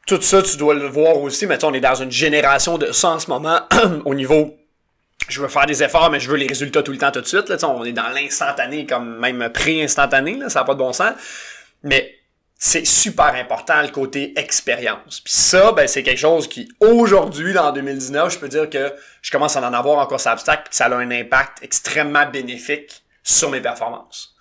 tout 0.08 0.22
ça, 0.22 0.42
tu 0.42 0.56
dois 0.58 0.74
le 0.74 0.88
voir 0.88 1.18
aussi, 1.22 1.46
mais 1.48 1.56
tu 1.58 1.62
sais, 1.62 1.68
on 1.68 1.74
est 1.74 1.82
dans 1.82 1.96
une 1.96 2.12
génération 2.12 2.78
de 2.78 2.92
ça 2.92 3.10
en 3.10 3.20
ce 3.20 3.30
moment 3.30 3.60
au 4.06 4.16
niveau 4.16 4.56
je 5.28 5.42
veux 5.42 5.48
faire 5.48 5.66
des 5.66 5.84
efforts, 5.84 6.10
mais 6.10 6.20
je 6.20 6.30
veux 6.30 6.38
les 6.38 6.48
résultats 6.48 6.84
tout 6.84 6.92
le 6.92 6.98
temps, 6.98 7.12
tout 7.12 7.22
de 7.22 7.28
suite. 7.28 7.50
Là, 7.50 7.58
on 7.70 7.84
est 7.84 7.92
dans 7.92 8.10
l'instantané, 8.10 8.86
comme 8.86 9.18
même 9.20 9.50
pré-instantané, 9.54 10.40
ça 10.50 10.60
n'a 10.60 10.66
pas 10.66 10.74
de 10.74 10.80
bon 10.80 10.94
sens. 10.94 11.14
Mais 11.84 12.18
c'est 12.60 12.86
super 12.86 13.36
important 13.36 13.82
le 13.82 13.90
côté 13.90 14.34
expérience. 14.40 15.22
Puis 15.22 15.34
ça, 15.34 15.72
ben, 15.74 15.88
c'est 15.88 16.02
quelque 16.02 16.20
chose 16.20 16.48
qui, 16.48 16.70
aujourd'hui, 16.80 17.54
dans 17.54 17.72
2019, 17.72 18.34
je 18.34 18.40
peux 18.40 18.50
dire 18.50 18.70
que 18.70 18.94
je 19.22 19.32
commence 19.32 19.56
à 19.56 19.62
en 19.62 19.74
avoir 19.74 20.00
encore 20.00 20.20
sur 20.20 20.32
obstacle, 20.32 20.64
puis 20.66 20.76
ça 20.76 20.86
a 20.86 20.96
un 20.96 21.12
impact 21.12 21.60
extrêmement 21.62 22.26
bénéfique 22.26 23.04
sur 23.24 23.52
mes 23.52 23.62
performances. 23.62 24.37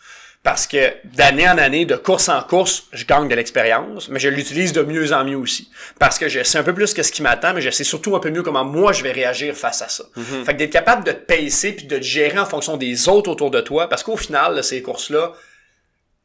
Parce 0.47 0.69
que 0.69 0.95
d'année 1.03 1.49
en 1.49 1.59
année, 1.59 1.87
de 1.87 1.97
course 1.97 2.29
en 2.29 2.41
course, 2.41 2.85
je 2.93 3.05
gagne 3.05 3.27
de 3.27 3.35
l'expérience, 3.35 4.09
mais 4.09 4.21
je 4.21 4.29
l'utilise 4.29 4.73
de 4.73 4.83
mieux 4.83 5.13
en 5.13 5.25
mieux 5.25 5.37
aussi. 5.37 5.73
Parce 5.99 6.21
que 6.21 6.29
je 6.29 6.45
sais 6.45 6.57
un 6.57 6.63
peu 6.63 6.73
plus 6.73 6.95
que 6.95 7.03
ce 7.03 7.11
qui 7.11 7.21
m'attend, 7.21 7.53
mais 7.53 7.61
je 7.61 7.71
sais 7.71 7.83
surtout 7.83 8.15
un 8.15 8.21
peu 8.21 8.31
mieux 8.31 8.45
comment 8.45 8.65
moi 8.65 8.93
je 8.93 9.03
vais 9.03 9.11
réagir 9.11 9.57
face 9.57 9.83
à 9.83 9.89
ça. 9.89 10.05
Fait 10.45 10.53
que 10.53 10.59
d'être 10.59 10.71
capable 10.71 11.03
de 11.03 11.11
te 11.11 11.17
pacer 11.17 11.73
puis 11.73 11.87
de 11.87 11.99
te 11.99 12.03
gérer 12.05 12.39
en 12.39 12.47
fonction 12.47 12.77
des 12.77 13.09
autres 13.09 13.29
autour 13.29 13.51
de 13.51 13.61
toi, 13.61 13.89
parce 13.89 14.05
qu'au 14.05 14.17
final, 14.17 14.55
là, 14.55 14.63
ces 14.63 14.83
courses-là, 14.83 15.33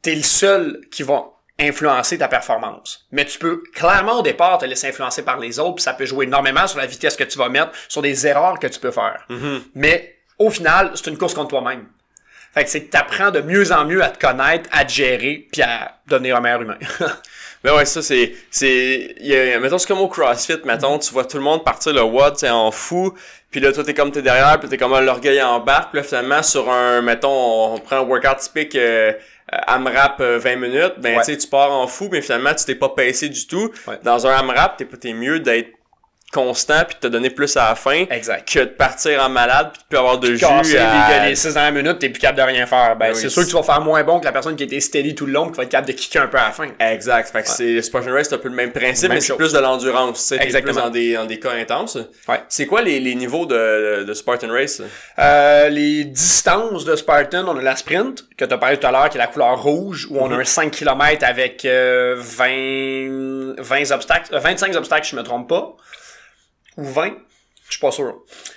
t'es 0.02 0.14
le 0.14 0.22
seul 0.22 0.82
qui 0.92 1.02
va 1.02 1.24
influencer 1.58 2.16
ta 2.16 2.28
performance. 2.28 3.08
Mais 3.10 3.24
tu 3.24 3.40
peux 3.40 3.64
clairement 3.74 4.20
au 4.20 4.22
départ 4.22 4.58
te 4.58 4.66
laisser 4.66 4.86
influencer 4.86 5.24
par 5.24 5.40
les 5.40 5.58
autres, 5.58 5.74
puis 5.74 5.82
ça 5.82 5.94
peut 5.94 6.06
jouer 6.06 6.26
énormément 6.26 6.68
sur 6.68 6.78
la 6.78 6.86
vitesse 6.86 7.16
que 7.16 7.24
tu 7.24 7.38
vas 7.38 7.48
mettre, 7.48 7.72
sur 7.88 8.02
des 8.02 8.24
erreurs 8.24 8.60
que 8.60 8.68
tu 8.68 8.78
peux 8.78 8.92
faire. 8.92 9.26
Mais 9.74 10.14
au 10.38 10.48
final, 10.48 10.92
c'est 10.94 11.08
une 11.08 11.18
course 11.18 11.34
contre 11.34 11.48
toi-même. 11.48 11.88
Fait 12.54 12.64
que 12.64 12.70
c'est 12.70 12.82
que 12.82 12.90
t'apprends 12.90 13.30
de 13.30 13.40
mieux 13.40 13.72
en 13.72 13.84
mieux 13.86 14.02
à 14.02 14.10
te 14.10 14.18
connaître, 14.18 14.68
à 14.72 14.84
te 14.84 14.92
gérer, 14.92 15.48
puis 15.50 15.62
à 15.62 15.96
devenir 16.06 16.36
un 16.36 16.40
meilleur 16.40 16.62
humain. 16.62 16.78
Ben 17.64 17.76
ouais, 17.76 17.84
ça 17.84 18.02
c'est 18.02 18.34
c'est 18.50 19.14
mettons 19.60 19.78
c'est 19.78 19.86
comme 19.86 20.00
au 20.00 20.08
CrossFit, 20.08 20.58
mettons 20.64 20.98
tu 20.98 21.12
vois 21.12 21.24
tout 21.24 21.36
le 21.36 21.44
monde 21.44 21.62
partir 21.62 21.92
le 21.92 22.02
WOD, 22.02 22.36
c'est 22.36 22.50
en 22.50 22.72
fou, 22.72 23.14
puis 23.52 23.60
là 23.60 23.72
toi 23.72 23.84
t'es 23.84 23.94
comme 23.94 24.10
t'es 24.10 24.20
derrière, 24.20 24.58
puis 24.58 24.68
t'es 24.68 24.76
comme 24.76 24.92
ah, 24.94 25.00
l'orgueil 25.00 25.40
en 25.40 25.60
bas, 25.60 25.88
puis 25.88 26.00
là 26.00 26.02
finalement 26.04 26.42
sur 26.42 26.68
un 26.68 27.02
mettons 27.02 27.74
on, 27.74 27.78
prend 27.78 27.98
un 27.98 28.00
workout 28.00 28.38
typique 28.38 28.74
euh, 28.74 29.12
AMRAP 29.48 30.20
euh, 30.20 30.38
20 30.38 30.56
minutes, 30.56 30.94
ben 30.98 31.18
Ouais. 31.18 31.24
tu 31.24 31.32
sais 31.32 31.38
tu 31.38 31.46
pars 31.46 31.70
en 31.70 31.86
fou, 31.86 32.08
mais 32.10 32.20
finalement 32.20 32.52
tu 32.52 32.64
t'es 32.64 32.74
pas 32.74 32.88
pacé 32.88 33.28
du 33.28 33.46
tout. 33.46 33.70
Ouais. 33.86 34.00
Dans 34.02 34.26
un 34.26 34.32
AMRAP, 34.38 34.78
t'es 34.78 34.84
t'es 34.84 35.12
mieux 35.12 35.38
d'être 35.38 35.70
constant 36.32 36.82
puis 36.86 36.96
te 37.00 37.06
donner 37.06 37.30
plus 37.30 37.56
à 37.56 37.68
la 37.70 37.74
fin 37.74 38.04
exact. 38.10 38.50
que 38.50 38.60
de 38.60 38.64
partir 38.64 39.22
en 39.22 39.28
malade 39.28 39.70
puis 39.72 39.82
de 39.82 39.86
plus 39.88 39.98
avoir 39.98 40.18
de 40.18 40.32
jus 40.32 40.38
Casser 40.38 40.78
à... 40.78 41.22
les, 41.24 41.28
les 41.30 41.36
6 41.36 41.54
dernières 41.54 41.72
minutes, 41.82 41.98
t'es 41.98 42.08
plus 42.08 42.20
capable 42.20 42.38
de 42.38 42.54
rien 42.56 42.66
faire. 42.66 42.96
Ben, 42.96 43.08
Ben 43.10 43.14
c'est 43.14 43.28
sûr 43.28 43.42
que 43.42 43.48
tu 43.48 43.54
vas 43.54 43.62
faire 43.62 43.80
moins 43.82 44.02
bon 44.02 44.18
que 44.18 44.24
la 44.24 44.32
personne 44.32 44.56
qui 44.56 44.64
était 44.64 44.80
steady 44.80 45.14
tout 45.14 45.26
le 45.26 45.32
long, 45.32 45.50
qui 45.50 45.56
va 45.58 45.64
être 45.64 45.68
capable 45.68 45.88
de 45.88 45.92
kicker 45.92 46.22
un 46.22 46.26
peu 46.28 46.38
à 46.38 46.44
la 46.46 46.50
fin. 46.52 46.68
Exact. 46.80 47.28
Fait 47.30 47.42
que 47.42 47.48
c'est 47.48 47.82
Spartan 47.82 48.12
Race, 48.12 48.28
c'est 48.28 48.34
un 48.34 48.38
peu 48.38 48.48
le 48.48 48.54
même 48.54 48.72
principe, 48.72 49.08
Même 49.10 49.18
mais 49.18 49.20
c'est 49.20 49.36
plus 49.36 49.52
de 49.52 49.58
l'endurance. 49.58 50.18
tu 50.18 50.24
sais, 50.24 50.38
t'es 50.38 50.44
Exactement. 50.44 50.72
plus 50.74 50.82
dans 50.82 50.90
des, 50.90 51.14
dans 51.14 51.26
des 51.26 51.38
cas 51.38 51.50
intenses. 51.52 51.98
Ouais. 52.28 52.40
C'est 52.48 52.66
quoi 52.66 52.82
les, 52.82 52.98
les 52.98 53.14
niveaux 53.14 53.44
de, 53.46 54.04
de 54.04 54.14
Spartan 54.14 54.48
Race? 54.50 54.80
Euh, 55.18 55.68
les 55.68 56.04
distances 56.04 56.84
de 56.84 56.96
Spartan, 56.96 57.44
on 57.46 57.58
a 57.58 57.62
la 57.62 57.76
sprint, 57.76 58.24
que 58.36 58.44
tu 58.46 58.54
as 58.54 58.58
parlé 58.58 58.78
tout 58.78 58.86
à 58.86 58.90
l'heure, 58.90 59.10
qui 59.10 59.18
est 59.18 59.20
la 59.20 59.26
couleur 59.26 59.62
rouge, 59.62 60.06
où 60.10 60.18
on 60.18 60.28
Mhm. 60.28 60.32
a 60.38 60.40
un 60.40 60.44
5 60.44 60.70
km 60.70 61.24
avec 61.26 61.64
euh, 61.66 62.14
20, 62.18 63.54
20 63.58 63.90
obstacles, 63.92 64.34
euh, 64.34 64.38
25 64.38 64.74
obstacles, 64.76 65.04
si 65.04 65.10
je 65.12 65.16
me 65.16 65.22
trompe 65.22 65.48
pas. 65.48 65.76
Ou 66.76 66.84
20, 66.84 67.12
je 67.66 67.72
suis 67.72 67.80
pas 67.80 67.90
sûr. 67.90 68.16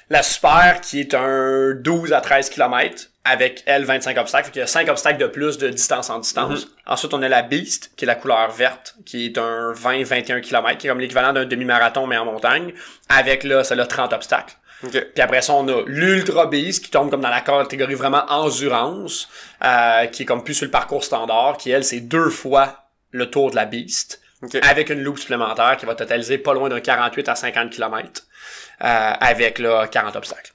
La 0.09 0.23
super, 0.23 0.81
qui 0.81 0.99
est 0.99 1.13
un 1.13 1.73
12 1.73 2.13
à 2.13 2.21
13 2.21 2.49
km, 2.49 3.09
avec 3.23 3.63
elle 3.65 3.83
25 3.85 4.17
obstacles. 4.17 4.45
Fait 4.45 4.51
qu'il 4.51 4.59
y 4.59 4.63
a 4.63 4.67
5 4.67 4.87
obstacles 4.87 5.17
de 5.17 5.27
plus 5.27 5.57
de 5.57 5.69
distance 5.69 6.09
en 6.09 6.19
distance. 6.19 6.67
Ensuite, 6.85 7.13
on 7.13 7.21
a 7.23 7.27
la 7.27 7.41
Beast, 7.41 7.91
qui 7.97 8.05
est 8.05 8.07
la 8.07 8.15
couleur 8.15 8.51
verte, 8.51 8.95
qui 9.05 9.25
est 9.25 9.37
un 9.37 9.73
20-21 9.73 10.41
km, 10.41 10.77
qui 10.77 10.87
est 10.87 10.89
comme 10.89 10.99
l'équivalent 10.99 11.33
d'un 11.33 11.45
demi-marathon, 11.45 12.07
mais 12.07 12.17
en 12.17 12.25
montagne, 12.25 12.73
avec 13.09 13.43
là, 13.43 13.63
ça 13.63 13.73
a 13.75 13.85
30 13.85 14.13
obstacles. 14.13 14.55
Ok. 14.83 14.91
Puis 15.13 15.21
après 15.21 15.41
ça, 15.41 15.53
on 15.53 15.67
a 15.67 15.83
l'Ultra 15.87 16.47
Beast 16.47 16.83
qui 16.83 16.91
tombe 16.91 17.09
comme 17.09 17.21
dans 17.21 17.29
la 17.29 17.41
catégorie 17.41 17.95
vraiment 17.95 18.25
endurance, 18.29 19.27
euh, 19.63 20.05
qui 20.07 20.23
est 20.23 20.25
comme 20.25 20.43
plus 20.43 20.53
sur 20.53 20.65
le 20.65 20.71
parcours 20.71 21.03
standard, 21.03 21.57
qui 21.57 21.71
elle, 21.71 21.83
c'est 21.83 22.01
deux 22.01 22.29
fois 22.29 22.89
le 23.11 23.29
tour 23.29 23.49
de 23.49 23.55
la 23.55 23.65
Beast, 23.65 24.21
Ok. 24.43 24.55
avec 24.61 24.89
une 24.89 25.01
loupe 25.01 25.17
supplémentaire 25.17 25.77
qui 25.77 25.85
va 25.85 25.95
totaliser 25.95 26.37
pas 26.37 26.53
loin 26.53 26.69
d'un 26.69 26.81
48 26.81 27.29
à 27.29 27.35
50 27.35 27.69
km, 27.69 28.23
euh, 28.81 29.13
avec 29.19 29.59
là 29.59 29.87
40 29.87 30.15
obstacles. 30.15 30.51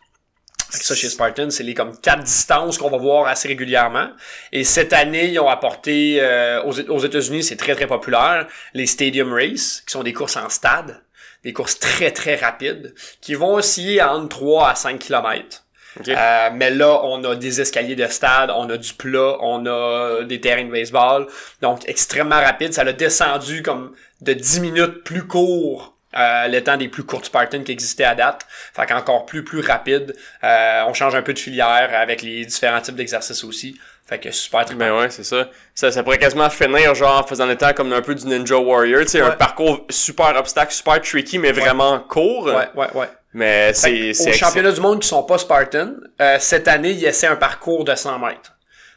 Ça, 0.71 0.95
chez 0.95 1.09
Spartan, 1.09 1.51
c'est 1.51 1.64
les 1.64 1.75
comme 1.75 1.99
quatre 1.99 2.23
distances 2.23 2.79
qu'on 2.79 2.90
va 2.90 2.99
voir 2.99 3.27
assez 3.27 3.49
régulièrement. 3.49 4.11
Et 4.53 4.62
cette 4.62 4.93
année, 4.93 5.27
ils 5.27 5.40
ont 5.40 5.49
apporté, 5.49 6.19
euh, 6.21 6.62
aux, 6.62 6.79
aux 6.79 7.01
États-Unis, 7.01 7.43
c'est 7.43 7.57
très 7.57 7.75
très 7.75 7.88
populaire, 7.88 8.47
les 8.73 8.87
Stadium 8.87 9.33
Race, 9.33 9.83
qui 9.85 9.93
sont 9.93 10.05
des 10.05 10.12
courses 10.12 10.37
en 10.37 10.49
stade, 10.49 11.03
des 11.43 11.53
courses 11.53 11.79
très 11.81 12.12
très 12.12 12.37
rapides, 12.37 12.95
qui 13.21 13.35
vont 13.35 13.55
osciller 13.55 14.01
entre 14.03 14.29
3 14.29 14.71
à 14.71 14.75
5 14.77 14.99
km. 15.01 15.64
Euh, 16.09 16.50
mais 16.53 16.70
là, 16.70 17.00
on 17.05 17.22
a 17.24 17.35
des 17.35 17.61
escaliers 17.61 17.96
de 17.96 18.07
stade, 18.07 18.50
on 18.55 18.68
a 18.70 18.76
du 18.76 18.94
plat, 18.94 19.37
on 19.40 19.66
a 19.66 20.22
des 20.24 20.40
terrains 20.40 20.64
de 20.64 20.70
baseball. 20.70 21.26
Donc, 21.62 21.88
extrêmement 21.88 22.40
rapide. 22.40 22.72
Ça 22.72 22.85
l'a 22.85 22.92
descendu 22.92 23.62
comme 23.62 23.92
de 24.20 24.33
10 24.33 24.61
minutes 24.61 25.05
plus 25.05 25.26
court 25.26 25.96
euh, 26.16 26.48
le 26.48 26.61
temps 26.61 26.76
des 26.76 26.88
plus 26.88 27.05
courtes 27.05 27.26
Spartans 27.26 27.62
qui 27.62 27.72
existaient 27.72 28.05
à 28.05 28.14
date. 28.14 28.46
Fait 28.74 28.87
qu'encore 28.87 29.26
plus, 29.26 29.44
plus 29.44 29.61
rapide. 29.61 30.16
Euh, 30.42 30.83
on 30.87 30.94
change 30.94 31.14
un 31.14 31.22
peu 31.22 31.35
de 31.35 31.38
filière 31.38 31.90
avec 31.94 32.22
les 32.22 32.44
différents 32.44 32.81
types 32.81 32.96
d'exercices 32.96 33.44
aussi. 33.44 33.79
Fait 34.11 34.18
que 34.18 34.33
super 34.33 34.64
trippant. 34.64 34.81
Ben 34.81 34.92
ouais, 34.99 35.09
c'est 35.11 35.23
ça. 35.23 35.49
ça. 35.73 35.92
Ça 35.92 36.03
pourrait 36.03 36.18
quasiment 36.18 36.51
finir 36.51 36.96
genre 36.96 37.20
en 37.20 37.23
faisant 37.23 37.46
des 37.46 37.57
temps 37.57 37.73
comme 37.73 37.92
un 37.92 38.03
peu 38.03 38.16
du 38.16 38.27
Ninja 38.27 38.59
Warrior, 38.59 39.03
tu 39.03 39.09
sais, 39.09 39.20
un 39.20 39.31
parcours 39.31 39.87
super 39.88 40.37
obstacle, 40.37 40.73
super 40.73 41.01
tricky, 41.01 41.38
mais 41.38 41.53
vraiment 41.53 42.01
court. 42.01 42.46
Ouais, 42.46 42.68
ouais, 42.75 42.88
ouais. 42.94 43.09
Mais 43.33 43.73
c'est 43.73 44.11
Aux 44.11 44.33
championnats 44.33 44.73
du 44.73 44.81
monde 44.81 44.99
qui 44.99 45.07
sont 45.07 45.23
pas 45.23 45.38
Spartan, 45.38 45.92
euh, 46.20 46.37
cette 46.40 46.66
année, 46.66 46.90
il 46.90 47.05
essaie 47.05 47.29
un 47.29 47.37
parcours 47.37 47.85
de 47.85 47.94
100 47.94 48.18
mètres. 48.18 48.53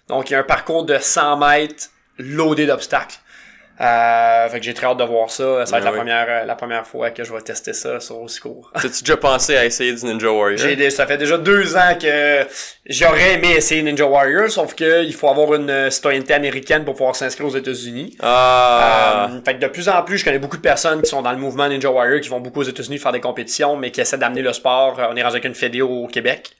Donc, 0.07 0.31
il 0.31 0.33
y 0.33 0.35
a 0.35 0.39
un 0.39 0.43
parcours 0.43 0.83
de 0.83 0.97
100 0.97 1.37
mètres 1.37 1.89
loadé 2.17 2.65
d'obstacles. 2.65 3.17
Euh, 3.83 4.49
fait 4.49 4.59
que 4.59 4.65
j'ai 4.65 4.73
très 4.73 4.87
hâte 4.87 4.97
de 4.97 5.03
voir 5.03 5.29
ça. 5.29 5.65
Ça 5.65 5.71
va 5.71 5.71
Ben 5.71 5.77
être 5.77 5.83
la 5.85 5.91
oui. 5.91 5.97
première, 5.97 6.25
euh, 6.29 6.45
la 6.45 6.55
première 6.55 6.87
fois 6.87 7.11
que 7.11 7.23
je 7.23 7.33
vais 7.33 7.41
tester 7.41 7.73
ça 7.73 7.99
sur 7.99 8.19
aussi 8.21 8.39
court. 8.39 8.71
T'as-tu 8.81 9.03
déjà 9.03 9.17
pensé 9.17 9.57
à 9.57 9.65
essayer 9.65 9.93
du 9.93 10.05
Ninja 10.05 10.31
Warrior? 10.31 10.57
J'ai 10.57 10.75
des- 10.75 10.89
ça 10.89 11.05
fait 11.05 11.17
déjà 11.17 11.37
deux 11.37 11.75
ans 11.75 11.95
que 12.01 12.45
j'aurais 12.85 13.33
aimé 13.33 13.51
essayer 13.57 13.81
Ninja 13.81 14.05
Warrior, 14.05 14.49
sauf 14.49 14.73
que 14.75 15.03
il 15.03 15.13
faut 15.13 15.27
avoir 15.29 15.53
une 15.55 15.69
euh, 15.69 15.89
citoyenneté 15.89 16.33
américaine 16.33 16.85
pour 16.85 16.95
pouvoir 16.95 17.15
s'inscrire 17.15 17.47
aux 17.47 17.55
États-Unis. 17.57 18.15
Ah. 18.21 19.29
Euh, 19.31 19.39
fait 19.45 19.55
que 19.55 19.59
de 19.59 19.67
plus 19.67 19.89
en 19.89 20.01
plus, 20.03 20.17
je 20.17 20.25
connais 20.25 20.39
beaucoup 20.39 20.57
de 20.57 20.61
personnes 20.61 21.01
qui 21.01 21.09
sont 21.09 21.21
dans 21.21 21.31
le 21.31 21.37
mouvement 21.37 21.67
Ninja 21.67 21.89
Warrior, 21.89 22.19
qui 22.21 22.29
vont 22.29 22.39
beaucoup 22.39 22.61
aux 22.61 22.63
États-Unis 22.63 22.97
faire 22.99 23.11
des 23.11 23.21
compétitions, 23.21 23.75
mais 23.75 23.91
qui 23.91 24.01
essaient 24.01 24.17
d'amener 24.17 24.41
le 24.41 24.53
sport. 24.53 24.97
On 25.11 25.15
est 25.15 25.21
rendu 25.23 25.35
avec 25.35 25.45
une 25.45 25.55
fédé 25.55 25.81
au 25.81 26.07
Québec. 26.07 26.51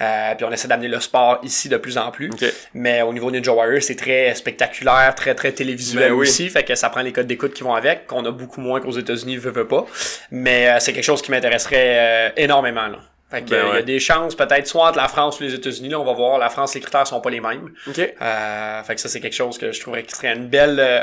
Euh, 0.00 0.34
puis 0.34 0.44
on 0.44 0.50
essaie 0.50 0.66
d'amener 0.66 0.88
le 0.88 0.98
sport 1.00 1.38
ici 1.42 1.68
de 1.68 1.76
plus 1.76 1.98
en 1.98 2.10
plus. 2.10 2.30
Ok. 2.30 2.44
Mais 2.74 3.02
au 3.02 3.12
niveau 3.12 3.30
Ninja 3.30 3.52
Warrior, 3.52 3.80
c'est 3.82 3.94
très 3.94 4.34
spectaculaire, 4.34 5.14
très 5.14 5.34
très 5.34 5.52
télévisuel 5.52 6.08
Ben 6.10 6.14
oui. 6.14 6.22
aussi. 6.22 6.50
Fait 6.50 6.64
que 6.64 6.74
ça 6.74 6.90
prend 6.90 7.02
les 7.02 7.12
codes 7.12 7.26
d'écoute 7.26 7.54
qui 7.54 7.62
vont 7.62 7.74
avec, 7.74 8.06
qu'on 8.06 8.24
a 8.24 8.30
beaucoup 8.30 8.60
moins 8.60 8.80
qu'aux 8.80 8.90
États-Unis, 8.98 9.36
veut, 9.36 9.52
veut 9.52 9.68
pas. 9.68 9.86
Mais 10.30 10.68
euh, 10.68 10.80
c'est 10.80 10.92
quelque 10.92 11.04
chose 11.04 11.22
qui 11.22 11.30
m'intéresserait 11.30 11.76
euh, 11.76 12.30
énormément. 12.36 12.88
Là. 12.88 12.98
Fait 13.30 13.42
que, 13.42 13.50
Ben 13.50 13.66
euh, 13.66 13.74
y 13.76 13.78
a 13.78 13.82
des 13.82 14.00
chances 14.00 14.34
peut-être 14.34 14.66
soit 14.66 14.88
entre 14.88 14.98
la 14.98 15.08
France 15.08 15.40
ou 15.40 15.44
les 15.44 15.54
États-Unis. 15.54 15.88
Là, 15.88 16.00
on 16.00 16.04
va 16.04 16.12
voir. 16.12 16.38
La 16.38 16.50
France, 16.50 16.74
les 16.74 16.80
critères 16.80 17.06
sont 17.06 17.20
pas 17.20 17.30
les 17.30 17.40
mêmes. 17.40 17.70
Ok. 17.88 17.98
Euh, 17.98 18.82
fait 18.82 18.94
que 18.94 19.00
ça, 19.00 19.08
c'est 19.08 19.20
quelque 19.20 19.34
chose 19.34 19.58
que 19.58 19.72
je 19.72 19.80
trouverais 19.80 20.02
qui 20.02 20.14
serait 20.14 20.34
une 20.34 20.48
belle, 20.48 20.78
euh, 20.78 21.00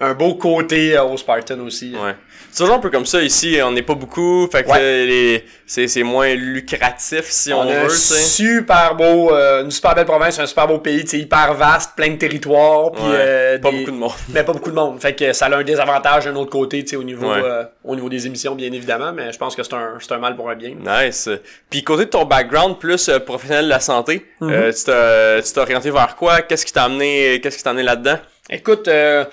un 0.00 0.14
beau 0.14 0.34
côté 0.34 0.96
euh, 0.96 1.02
au 1.04 1.16
Spartan 1.16 1.58
aussi. 1.60 1.94
Ouais. 1.94 2.14
C'est 2.50 2.64
toujours 2.64 2.76
un 2.76 2.80
peu 2.80 2.90
comme 2.90 3.06
ça 3.06 3.22
ici, 3.22 3.58
on 3.62 3.70
n'est 3.70 3.82
pas 3.82 3.94
beaucoup, 3.94 4.48
fait 4.50 4.64
que 4.64 4.68
Ouais. 4.70 5.44
c'est 5.66 5.86
c'est 5.86 6.02
moins 6.02 6.34
lucratif 6.34 7.26
si 7.26 7.52
on, 7.52 7.60
On 7.60 7.68
a 7.68 7.72
un 7.72 7.82
veut, 7.84 7.88
sais. 7.90 8.14
super 8.20 8.96
beau, 8.96 9.32
euh, 9.32 9.62
une 9.64 9.70
super 9.70 9.94
belle 9.94 10.06
province, 10.06 10.38
un 10.40 10.46
super 10.46 10.66
beau 10.66 10.78
pays, 10.78 11.06
sais, 11.06 11.18
hyper 11.18 11.54
vaste, 11.54 11.92
plein 11.94 12.08
de 12.08 12.16
territoires, 12.16 12.90
puis 12.92 13.02
Ouais. 13.04 13.10
euh, 13.14 13.58
Pas 13.58 13.70
des- 13.70 13.78
beaucoup 13.78 13.90
de 13.92 13.96
monde. 13.96 14.12
mais 14.30 14.42
pas 14.42 14.52
beaucoup 14.52 14.70
de 14.70 14.74
monde. 14.74 15.00
Fait 15.00 15.14
que 15.14 15.32
ça 15.32 15.46
a 15.46 15.54
un 15.56 15.62
désavantage 15.62 16.24
d'un 16.24 16.34
autre 16.36 16.50
côté, 16.50 16.82
tu 16.82 16.90
sais, 16.90 16.96
au 16.96 17.04
niveau, 17.04 17.30
Ouais. 17.30 17.40
euh, 17.44 17.62
au 17.84 17.94
niveau 17.94 18.08
des 18.08 18.26
émissions, 18.26 18.54
bien 18.56 18.72
évidemment, 18.72 19.12
mais 19.12 19.30
je 19.32 19.38
pense 19.38 19.54
que 19.54 19.62
c'est 19.62 19.74
un, 19.74 19.94
c'est 20.00 20.12
un 20.12 20.18
mal 20.18 20.34
pour 20.34 20.50
un 20.50 20.56
bien. 20.56 20.74
Nice. 20.80 21.28
Puis 21.70 21.84
côté 21.84 22.06
de 22.06 22.10
ton 22.10 22.24
background 22.24 22.78
plus 22.78 23.08
euh, 23.08 23.20
professionnel 23.20 23.66
de 23.66 23.70
la 23.70 23.80
santé, 23.80 24.26
Mhm. 24.40 24.50
euh, 24.50 24.72
tu 24.72 24.84
t'as 24.84 25.42
tu 25.42 25.52
t'es 25.52 25.60
orienté 25.60 25.90
vers 25.90 26.16
quoi? 26.16 26.40
Qu'est-ce 26.42 26.66
qui 26.66 26.72
t'a 26.72 26.84
amené 26.84 27.40
Qu'est-ce 27.40 27.58
qui 27.58 27.62
t'a 27.62 27.70
amené 27.70 27.84
là-dedans? 27.84 28.18
Écoute, 28.50 28.88
euh, 28.88 29.24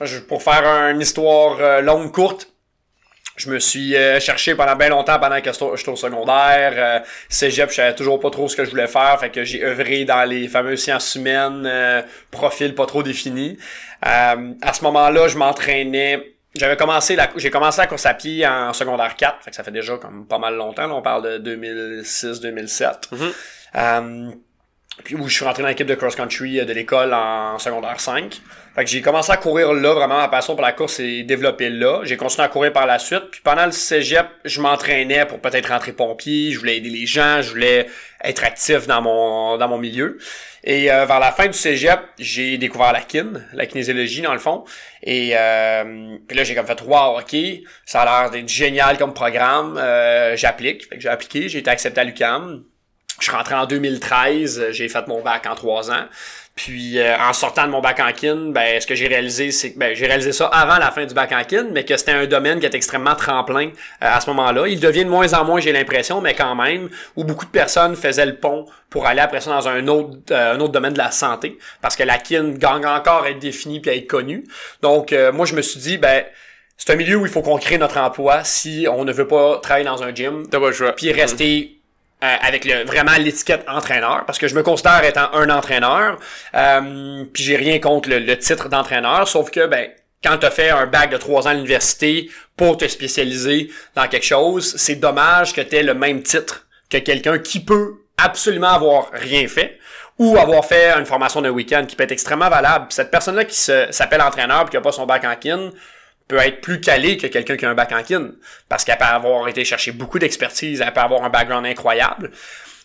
je- 0.00 0.20
pour 0.20 0.42
faire 0.42 0.64
une 0.90 1.00
histoire 1.00 1.82
longue, 1.82 2.10
courte, 2.12 2.46
je 3.40 3.50
me 3.50 3.58
suis 3.58 3.96
euh, 3.96 4.20
cherché 4.20 4.54
pendant 4.54 4.76
bien 4.76 4.90
longtemps 4.90 5.18
pendant 5.18 5.40
que 5.40 5.50
j'étais 5.50 5.90
au 5.90 5.96
secondaire. 5.96 6.72
Euh, 6.76 6.98
cégep, 7.28 7.70
je 7.70 7.76
savais 7.76 7.94
toujours 7.94 8.20
pas 8.20 8.30
trop 8.30 8.48
ce 8.48 8.56
que 8.56 8.64
je 8.64 8.70
voulais 8.70 8.86
faire. 8.86 9.18
Fait 9.18 9.30
que 9.30 9.44
j'ai 9.44 9.64
œuvré 9.64 10.04
dans 10.04 10.24
les 10.24 10.46
fameuses 10.46 10.80
sciences 10.82 11.14
humaines, 11.14 11.64
euh, 11.66 12.02
profil 12.30 12.74
pas 12.74 12.86
trop 12.86 13.02
défini. 13.02 13.58
Euh, 14.06 14.52
à 14.60 14.72
ce 14.72 14.84
moment-là, 14.84 15.28
je 15.28 15.38
m'entraînais. 15.38 16.34
J'avais 16.54 16.76
commencé 16.76 17.16
la, 17.16 17.30
j'ai 17.36 17.50
commencé 17.50 17.80
la 17.80 17.86
course 17.86 18.06
à 18.06 18.14
pied 18.14 18.46
en 18.46 18.72
secondaire 18.72 19.16
4, 19.16 19.44
fait 19.44 19.50
que 19.50 19.56
ça 19.56 19.62
fait 19.62 19.70
déjà 19.70 19.96
comme 19.96 20.26
pas 20.26 20.38
mal 20.38 20.56
longtemps, 20.56 20.88
là, 20.88 20.94
on 20.94 21.02
parle 21.02 21.40
de 21.40 21.56
2006-2007. 21.56 23.12
Mhm. 23.12 23.32
Euh, 23.76 24.30
puis 25.04 25.14
où 25.14 25.28
je 25.28 25.34
suis 25.34 25.44
rentré 25.44 25.62
dans 25.62 25.68
l'équipe 25.68 25.86
de 25.86 25.94
cross-country 25.94 26.64
de 26.66 26.72
l'école 26.72 27.14
en 27.14 27.58
secondaire 27.58 28.00
5. 28.00 28.40
Fait 28.74 28.84
que 28.84 28.90
j'ai 28.90 29.02
commencé 29.02 29.32
à 29.32 29.36
courir 29.36 29.72
là, 29.72 29.94
vraiment 29.94 30.18
ma 30.18 30.28
passion 30.28 30.54
pour 30.54 30.62
la 30.62 30.72
course 30.72 30.94
s'est 30.94 31.24
développée 31.24 31.70
là. 31.70 32.02
J'ai 32.04 32.16
continué 32.16 32.44
à 32.44 32.48
courir 32.48 32.72
par 32.72 32.86
la 32.86 33.00
suite. 33.00 33.24
Puis 33.32 33.40
pendant 33.42 33.66
le 33.66 33.72
cégep, 33.72 34.26
je 34.44 34.60
m'entraînais 34.60 35.26
pour 35.26 35.40
peut-être 35.40 35.70
rentrer 35.70 35.92
pompier, 35.92 36.52
je 36.52 36.58
voulais 36.60 36.76
aider 36.76 36.88
les 36.88 37.04
gens, 37.04 37.42
je 37.42 37.50
voulais 37.50 37.88
être 38.22 38.44
actif 38.44 38.86
dans 38.86 39.02
mon 39.02 39.58
dans 39.58 39.68
mon 39.68 39.78
milieu. 39.78 40.18
Et 40.62 40.92
euh, 40.92 41.04
vers 41.04 41.18
la 41.18 41.32
fin 41.32 41.46
du 41.46 41.52
cégep, 41.52 42.00
j'ai 42.18 42.58
découvert 42.58 42.92
la 42.92 43.00
kin, 43.00 43.32
la 43.54 43.66
kinésiologie 43.66 44.22
dans 44.22 44.34
le 44.34 44.38
fond. 44.38 44.64
Et 45.02 45.32
euh, 45.34 46.18
puis 46.28 46.36
là, 46.36 46.44
j'ai 46.44 46.54
comme 46.54 46.66
fait 46.66 46.82
wow, 46.82 47.18
ok, 47.18 47.36
ça 47.86 48.02
a 48.02 48.22
l'air 48.22 48.30
d'être 48.30 48.48
génial 48.48 48.98
comme 48.98 49.14
programme. 49.14 49.78
Euh, 49.78 50.36
j'applique. 50.36 50.86
J'ai 50.96 51.08
appliqué, 51.08 51.48
j'ai 51.48 51.58
été 51.58 51.70
accepté 51.70 52.00
à 52.00 52.04
l'UQAM. 52.04 52.64
Je 53.20 53.24
suis 53.24 53.36
rentré 53.36 53.54
en 53.54 53.66
2013, 53.66 54.58
euh, 54.58 54.72
j'ai 54.72 54.88
fait 54.88 55.06
mon 55.06 55.20
bac 55.20 55.46
en 55.46 55.54
trois 55.54 55.90
ans. 55.90 56.06
Puis 56.54 56.98
euh, 56.98 57.16
en 57.18 57.32
sortant 57.32 57.64
de 57.66 57.70
mon 57.70 57.80
bac 57.80 58.00
en 58.00 58.12
kin, 58.12 58.50
ben 58.50 58.80
ce 58.80 58.86
que 58.86 58.94
j'ai 58.94 59.06
réalisé, 59.06 59.50
c'est 59.50 59.72
que 59.72 59.78
ben, 59.78 59.94
j'ai 59.94 60.06
réalisé 60.06 60.32
ça 60.32 60.46
avant 60.46 60.78
la 60.78 60.90
fin 60.90 61.06
du 61.06 61.14
bac 61.14 61.32
en 61.32 61.42
kin, 61.44 61.68
mais 61.72 61.84
que 61.84 61.96
c'était 61.96 62.12
un 62.12 62.26
domaine 62.26 62.60
qui 62.60 62.66
est 62.66 62.74
extrêmement 62.74 63.14
tremplin 63.14 63.68
euh, 63.68 63.70
à 64.00 64.20
ce 64.20 64.28
moment-là. 64.30 64.66
Il 64.66 64.78
devient 64.78 65.04
de 65.04 65.10
moins 65.10 65.32
en 65.32 65.44
moins, 65.44 65.60
j'ai 65.60 65.72
l'impression, 65.72 66.20
mais 66.20 66.34
quand 66.34 66.54
même, 66.54 66.90
où 67.16 67.24
beaucoup 67.24 67.46
de 67.46 67.50
personnes 67.50 67.96
faisaient 67.96 68.26
le 68.26 68.36
pont 68.36 68.66
pour 68.90 69.06
aller 69.06 69.20
après 69.20 69.40
ça 69.40 69.50
dans 69.50 69.68
un 69.68 69.86
autre 69.88 70.18
euh, 70.32 70.54
un 70.54 70.60
autre 70.60 70.72
domaine 70.72 70.92
de 70.92 70.98
la 70.98 71.10
santé, 71.12 71.56
parce 71.80 71.96
que 71.96 72.02
la 72.02 72.18
kin 72.18 72.50
gagne 72.50 72.84
encore 72.84 73.22
à 73.24 73.30
être 73.30 73.38
définie 73.38 73.80
puis 73.80 73.90
à 73.90 73.94
être 73.94 74.08
connue. 74.08 74.44
Donc 74.82 75.12
euh, 75.12 75.32
moi 75.32 75.46
je 75.46 75.54
me 75.54 75.62
suis 75.62 75.80
dit 75.80 75.96
ben 75.96 76.24
c'est 76.76 76.92
un 76.92 76.96
milieu 76.96 77.16
où 77.16 77.26
il 77.26 77.32
faut 77.32 77.42
qu'on 77.42 77.58
crée 77.58 77.78
notre 77.78 77.98
emploi 77.98 78.44
si 78.44 78.86
on 78.90 79.04
ne 79.04 79.12
veut 79.12 79.28
pas 79.28 79.58
travailler 79.62 79.86
dans 79.86 80.02
un 80.02 80.14
gym 80.14 80.46
puis 80.96 81.12
rester 81.12 81.79
euh, 82.22 82.36
avec 82.40 82.64
le 82.64 82.84
vraiment 82.84 83.12
l'étiquette 83.18 83.64
entraîneur 83.68 84.24
parce 84.26 84.38
que 84.38 84.48
je 84.48 84.54
me 84.54 84.62
considère 84.62 85.04
étant 85.04 85.32
un 85.32 85.48
entraîneur 85.50 86.18
euh, 86.54 87.24
puis 87.32 87.42
j'ai 87.42 87.56
rien 87.56 87.78
contre 87.78 88.08
le, 88.08 88.18
le 88.18 88.38
titre 88.38 88.68
d'entraîneur 88.68 89.26
sauf 89.26 89.50
que 89.50 89.66
ben 89.66 89.88
quand 90.22 90.36
tu 90.38 90.46
as 90.46 90.50
fait 90.50 90.70
un 90.70 90.86
bac 90.86 91.10
de 91.10 91.16
trois 91.16 91.46
ans 91.46 91.50
à 91.50 91.54
l'université 91.54 92.30
pour 92.56 92.76
te 92.76 92.86
spécialiser 92.86 93.70
dans 93.94 94.06
quelque 94.06 94.26
chose 94.26 94.74
c'est 94.76 94.96
dommage 94.96 95.54
que 95.54 95.60
tu 95.60 95.76
aies 95.76 95.82
le 95.82 95.94
même 95.94 96.22
titre 96.22 96.66
que 96.90 96.98
quelqu'un 96.98 97.38
qui 97.38 97.60
peut 97.60 97.94
absolument 98.18 98.68
avoir 98.68 99.10
rien 99.12 99.48
fait 99.48 99.78
ou 100.18 100.36
avoir 100.36 100.64
fait 100.66 100.90
une 100.98 101.06
formation 101.06 101.40
d'un 101.40 101.50
week-end 101.50 101.86
qui 101.88 101.96
peut 101.96 102.04
être 102.04 102.12
extrêmement 102.12 102.50
valable. 102.50 102.86
Cette 102.90 103.10
personne-là 103.10 103.46
qui 103.46 103.56
s'appelle 103.56 104.20
entraîneur 104.20 104.64
puis 104.64 104.72
qui 104.72 104.76
a 104.76 104.82
pas 104.82 104.92
son 104.92 105.06
bac 105.06 105.24
en 105.24 105.34
kin, 105.34 105.70
peut 106.30 106.38
être 106.38 106.60
plus 106.60 106.80
calé 106.80 107.16
que 107.16 107.26
quelqu'un 107.26 107.56
qui 107.56 107.66
a 107.66 107.70
un 107.70 107.74
bac 107.74 107.92
en 107.92 108.02
kin. 108.02 108.30
Parce 108.68 108.84
qu'elle 108.84 108.98
peut 108.98 109.04
avoir 109.04 109.48
été 109.48 109.64
chercher 109.64 109.92
beaucoup 109.92 110.18
d'expertise, 110.18 110.80
elle 110.80 110.92
peut 110.92 111.00
avoir 111.00 111.24
un 111.24 111.28
background 111.28 111.66
incroyable. 111.66 112.30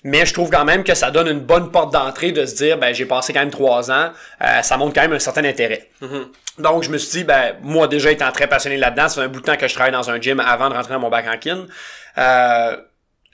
Mais 0.03 0.25
je 0.25 0.33
trouve 0.33 0.49
quand 0.49 0.65
même 0.65 0.83
que 0.83 0.93
ça 0.93 1.09
donne 1.11 1.27
une 1.27 1.39
bonne 1.39 1.71
porte 1.71 1.93
d'entrée 1.93 2.31
de 2.31 2.45
se 2.45 2.55
dire, 2.55 2.77
ben 2.77 2.93
j'ai 2.93 3.05
passé 3.05 3.33
quand 3.33 3.39
même 3.39 3.49
trois 3.49 3.89
ans, 3.91 4.11
euh, 4.41 4.61
ça 4.61 4.77
montre 4.77 4.93
quand 4.93 5.01
même 5.01 5.13
un 5.13 5.19
certain 5.19 5.43
intérêt. 5.45 5.89
Donc 6.59 6.83
je 6.83 6.89
me 6.89 6.97
suis 6.97 7.19
dit, 7.19 7.23
ben 7.23 7.55
moi 7.61 7.87
déjà 7.87 8.11
étant 8.11 8.31
très 8.31 8.47
passionné 8.47 8.77
là-dedans, 8.77 9.07
ça 9.09 9.21
fait 9.21 9.27
un 9.27 9.29
bout 9.29 9.41
de 9.41 9.45
temps 9.45 9.57
que 9.57 9.67
je 9.67 9.73
travaille 9.73 9.91
dans 9.91 10.09
un 10.09 10.19
gym 10.19 10.39
avant 10.39 10.69
de 10.69 10.75
rentrer 10.75 10.93
dans 10.93 10.99
mon 10.99 11.09
bac 11.09 11.25
en 11.27 11.37
kin. 11.37 11.65
Euh, 12.17 12.77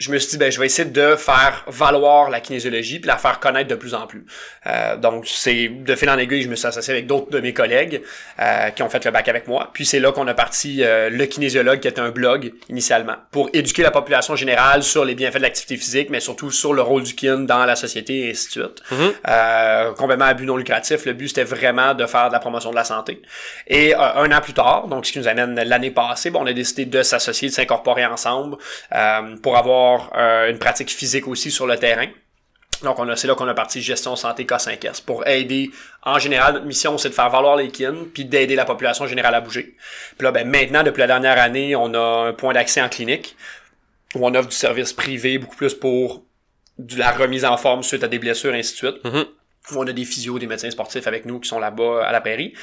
je 0.02 0.12
me 0.12 0.18
suis 0.18 0.32
dit, 0.32 0.38
ben, 0.38 0.52
je 0.52 0.60
vais 0.60 0.66
essayer 0.66 0.90
de 0.90 1.16
faire 1.16 1.64
valoir 1.68 2.30
la 2.30 2.40
kinésiologie 2.40 3.00
puis 3.00 3.08
la 3.08 3.18
faire 3.18 3.40
connaître 3.40 3.70
de 3.70 3.76
plus 3.76 3.94
en 3.94 4.08
plus. 4.08 4.26
Euh, 4.66 4.98
donc, 4.98 5.28
c'est 5.28 5.70
de 5.70 5.96
fil 5.96 6.10
en 6.10 6.18
aiguille, 6.18 6.42
je 6.42 6.50
me 6.50 6.56
suis 6.56 6.68
associé 6.68 6.92
avec 6.92 7.06
d'autres 7.06 7.30
de 7.30 7.40
mes 7.40 7.54
collègues 7.54 8.02
euh, 8.40 8.70
qui 8.70 8.82
ont 8.82 8.90
fait 8.90 9.06
le 9.06 9.12
bac 9.12 9.28
avec 9.28 9.48
moi. 9.48 9.70
Puis 9.74 9.86
c'est 9.86 10.00
là 10.00 10.12
qu'on 10.12 10.28
a 10.28 10.34
parti 10.34 10.84
euh, 10.84 11.10
le 11.10 11.26
kinésiologue, 11.26 11.80
qui 11.80 11.88
était 11.88 12.02
un 12.02 12.10
blog 12.10 12.52
initialement, 12.70 13.16
pour 13.30 13.50
éduquer 13.54 13.84
la 13.84 13.92
population 13.92 14.36
générale 14.36 14.82
sur 14.82 15.06
les 15.06 15.14
bienfaits 15.14 15.38
de 15.38 15.44
l'activité 15.44 15.78
physique, 15.78 16.10
mais 16.10 16.20
surtout 16.20 16.50
sur 16.50 16.74
le 16.74 16.82
rôle 16.82 17.04
du 17.04 17.14
kin 17.14 17.40
dans 17.40 17.66
la 17.66 17.76
société 17.76 18.28
et 18.28 18.32
ainsi 18.32 18.48
de 18.48 18.52
suite. 18.52 18.84
Euh, 19.28 19.94
complètement 19.94 20.26
à 20.26 20.34
but 20.34 20.46
non 20.46 20.58
lucratif. 20.58 21.06
Le 21.06 21.14
but, 21.14 21.28
c'était 21.28 21.44
vraiment 21.44 21.94
de 21.94 22.06
faire 22.06 22.30
de 22.30 22.34
la 22.34 22.40
promotion 22.40 22.72
de 22.72 22.76
la 22.76 22.84
santé. 22.84 23.22
Et 23.68 23.94
euh, 23.94 24.00
un 24.00 24.32
an 24.32 24.42
plus 24.42 24.54
tard, 24.54 24.88
donc 24.88 25.06
ce 25.06 25.12
qui 25.12 25.20
nous 25.20 25.28
amène 25.28 25.56
l'année 25.56 25.92
passée, 25.92 26.32
bon, 26.32 26.42
on 26.42 26.48
a 26.48 26.54
décidé 26.54 26.86
de 26.86 27.04
s'associer, 27.04 27.50
de 27.50 27.54
s'incorporer 27.54 28.06
ensemble 28.06 28.58
euh, 28.94 29.36
pour 29.42 29.58
avoir 29.58 29.91
euh, 30.16 30.50
une 30.50 30.60
pratique 30.60 30.90
physique 30.90 31.28
aussi 31.28 31.52
sur 31.52 31.68
le 31.68 31.78
terrain. 31.78 32.08
Donc, 32.84 32.98
on 32.98 33.08
a, 33.10 33.16
c'est 33.16 33.28
là 33.28 33.36
qu'on 33.36 33.48
a 33.48 33.54
parti 33.54 33.82
gestion 33.82 34.16
santé 34.16 34.46
K5S 34.46 35.04
pour 35.04 35.28
aider. 35.28 35.70
En 36.04 36.18
général, 36.18 36.54
notre 36.56 36.66
mission, 36.66 36.98
c'est 36.98 37.10
de 37.10 37.14
faire 37.14 37.30
valoir 37.30 37.56
les 37.56 37.70
kin, 37.70 37.96
puis 38.14 38.26
d'aider 38.26 38.56
la 38.56 38.66
population 38.66 39.06
générale 39.06 39.36
à 39.36 39.42
bouger. 39.42 39.76
Puis 40.18 40.24
là, 40.24 40.32
ben, 40.32 40.48
maintenant, 40.48 40.82
depuis 40.82 41.02
la 41.02 41.08
dernière 41.08 41.40
année, 41.40 41.76
on 41.76 41.94
a 41.94 42.30
un 42.30 42.34
point 42.34 42.54
d'accès 42.54 42.82
en 42.82 42.90
clinique 42.90 43.36
où 44.16 44.26
on 44.26 44.34
offre 44.34 44.50
du 44.50 44.56
service 44.56 44.94
privé 44.94 45.38
beaucoup 45.38 45.56
plus 45.56 45.74
pour 45.74 46.24
de 46.80 46.98
la 46.98 47.12
remise 47.12 47.46
en 47.46 47.58
forme 47.58 47.84
suite 47.84 48.04
à 48.04 48.08
des 48.08 48.20
blessures, 48.20 48.54
ainsi 48.54 48.74
de 48.74 48.78
suite. 48.78 49.04
Mhm. 49.04 49.26
On 49.76 49.86
a 49.88 49.94
des 49.94 50.06
physios, 50.06 50.40
des 50.40 50.48
médecins 50.48 50.72
sportifs 50.72 51.06
avec 51.06 51.26
nous 51.26 51.40
qui 51.40 51.48
sont 51.48 51.60
là-bas 51.60 52.04
à 52.04 52.12
la 52.12 52.20
prairie. 52.20 52.54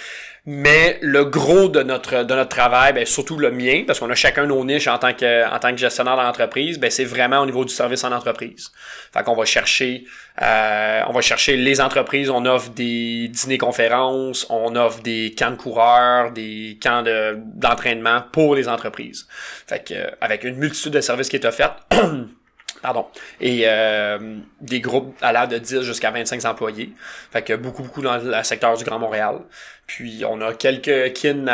Mais 0.46 0.98
le 1.00 1.24
gros 1.26 1.68
de 1.68 1.82
notre 1.82 2.24
de 2.24 2.34
notre 2.34 2.48
travail, 2.48 2.92
ben, 2.92 3.06
surtout 3.06 3.36
le 3.36 3.50
mien, 3.50 3.84
parce 3.86 4.00
qu'on 4.00 4.10
a 4.10 4.14
chacun 4.14 4.46
nos 4.46 4.64
niches 4.64 4.88
en 4.88 4.98
tant 4.98 5.12
que 5.12 5.46
en 5.46 5.58
tant 5.58 5.70
que 5.70 5.76
gestionnaire 5.76 6.16
d'entreprise, 6.16 6.80
ben 6.80 6.90
c'est 6.90 7.04
vraiment 7.04 7.40
au 7.40 7.46
niveau 7.46 7.64
du 7.64 7.72
service 7.72 8.02
en 8.02 8.12
entreprise. 8.12 8.72
Fait 9.12 9.22
qu'on 9.22 9.36
va 9.36 9.44
chercher 9.44 10.04
euh, 10.40 11.02
on 11.06 11.12
va 11.12 11.20
chercher 11.20 11.56
les 11.56 11.80
entreprises, 11.80 12.30
on 12.30 12.46
offre 12.46 12.70
des 12.70 13.28
dîners 13.28 13.58
conférences, 13.58 14.46
on 14.48 14.74
offre 14.74 15.02
des 15.02 15.34
camps 15.36 15.50
de 15.50 15.56
coureurs, 15.56 16.32
des 16.32 16.78
camps 16.82 17.02
de 17.02 17.38
d'entraînement 17.54 18.22
pour 18.32 18.54
les 18.54 18.68
entreprises. 18.68 19.28
Fait 19.66 19.86
que 19.86 19.94
euh, 19.94 20.10
avec 20.20 20.44
une 20.44 20.56
multitude 20.56 20.92
de 20.92 21.00
services 21.00 21.28
qui 21.28 21.36
est 21.36 21.44
offerte. 21.44 21.78
Pardon. 22.82 23.06
Et 23.40 23.62
euh, 23.66 24.36
des 24.60 24.80
groupes 24.80 25.16
à 25.20 25.32
l'âge 25.32 25.48
de 25.48 25.58
10 25.58 25.82
jusqu'à 25.82 26.10
25 26.10 26.44
employés. 26.44 26.92
Fait 27.32 27.42
que 27.42 27.54
beaucoup, 27.54 27.82
beaucoup 27.82 28.02
dans 28.02 28.16
le 28.18 28.42
secteur 28.42 28.76
du 28.76 28.84
Grand 28.84 28.98
Montréal. 28.98 29.40
Puis 29.86 30.22
on 30.28 30.40
a 30.42 30.52
quelques 30.52 31.14
kin 31.14 31.46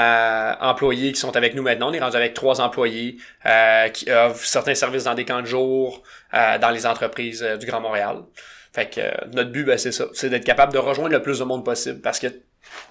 employés 0.61 1.13
qui 1.13 1.21
sont 1.21 1.37
avec 1.37 1.55
nous 1.55 1.63
maintenant. 1.63 1.91
On 1.91 1.93
est 1.93 2.01
rendu 2.01 2.17
avec 2.17 2.35
trois 2.35 2.61
employés 2.61 3.17
euh, 3.47 3.89
qui 3.89 4.11
offrent 4.11 4.45
certains 4.45 4.75
services 4.75 5.05
dans 5.05 5.15
des 5.15 5.25
camps 5.25 5.41
de 5.41 5.47
jour, 5.47 6.03
euh, 6.35 6.59
dans 6.59 6.71
les 6.71 6.85
entreprises 6.85 7.43
euh, 7.43 7.57
du 7.57 7.65
Grand 7.67 7.81
Montréal. 7.81 8.19
Fait 8.75 8.91
que 8.91 9.01
euh, 9.01 9.13
notre 9.33 9.51
but, 9.51 9.65
ben, 9.65 9.79
c'est 9.79 9.93
ça. 9.93 10.07
C'est 10.15 10.31
d'être 10.31 10.45
capable 10.45 10.73
de 10.73 10.79
rejoindre 10.79 11.13
le 11.13 11.23
plus 11.23 11.39
de 11.39 11.45
monde 11.45 11.65
possible. 11.65 12.01
Parce 12.01 12.19
que 12.19 12.27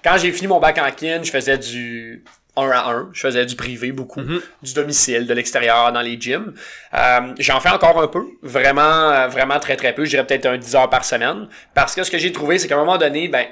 quand 0.02 0.16
j'ai 0.16 0.32
fini 0.32 0.46
mon 0.46 0.60
bac 0.60 0.78
en 0.78 0.90
kin, 0.90 1.20
je 1.22 1.30
faisais 1.30 1.58
du 1.58 2.24
1 2.56 2.70
à 2.70 2.88
1. 2.90 3.10
Je 3.12 3.20
faisais 3.20 3.46
du 3.46 3.56
privé 3.56 3.92
beaucoup, 3.92 4.22
du 4.62 4.72
domicile, 4.74 5.26
de 5.26 5.34
l'extérieur, 5.34 5.92
dans 5.92 6.00
les 6.00 6.20
gyms. 6.20 6.54
Euh, 6.94 7.34
J'en 7.38 7.60
fais 7.60 7.70
encore 7.70 8.00
un 8.00 8.08
peu, 8.08 8.24
vraiment, 8.42 9.10
euh, 9.10 9.28
vraiment 9.28 9.58
très 9.58 9.76
très 9.76 9.94
peu. 9.94 10.04
Je 10.04 10.10
dirais 10.10 10.26
peut-être 10.26 10.46
un 10.46 10.58
10 10.58 10.74
heures 10.76 10.90
par 10.90 11.04
semaine. 11.04 11.48
Parce 11.74 11.94
que 11.94 12.04
ce 12.04 12.10
que 12.10 12.18
j'ai 12.18 12.32
trouvé, 12.32 12.58
c'est 12.58 12.68
qu'à 12.68 12.76
un 12.76 12.78
moment 12.78 12.98
donné, 12.98 13.28
ben, 13.28 13.46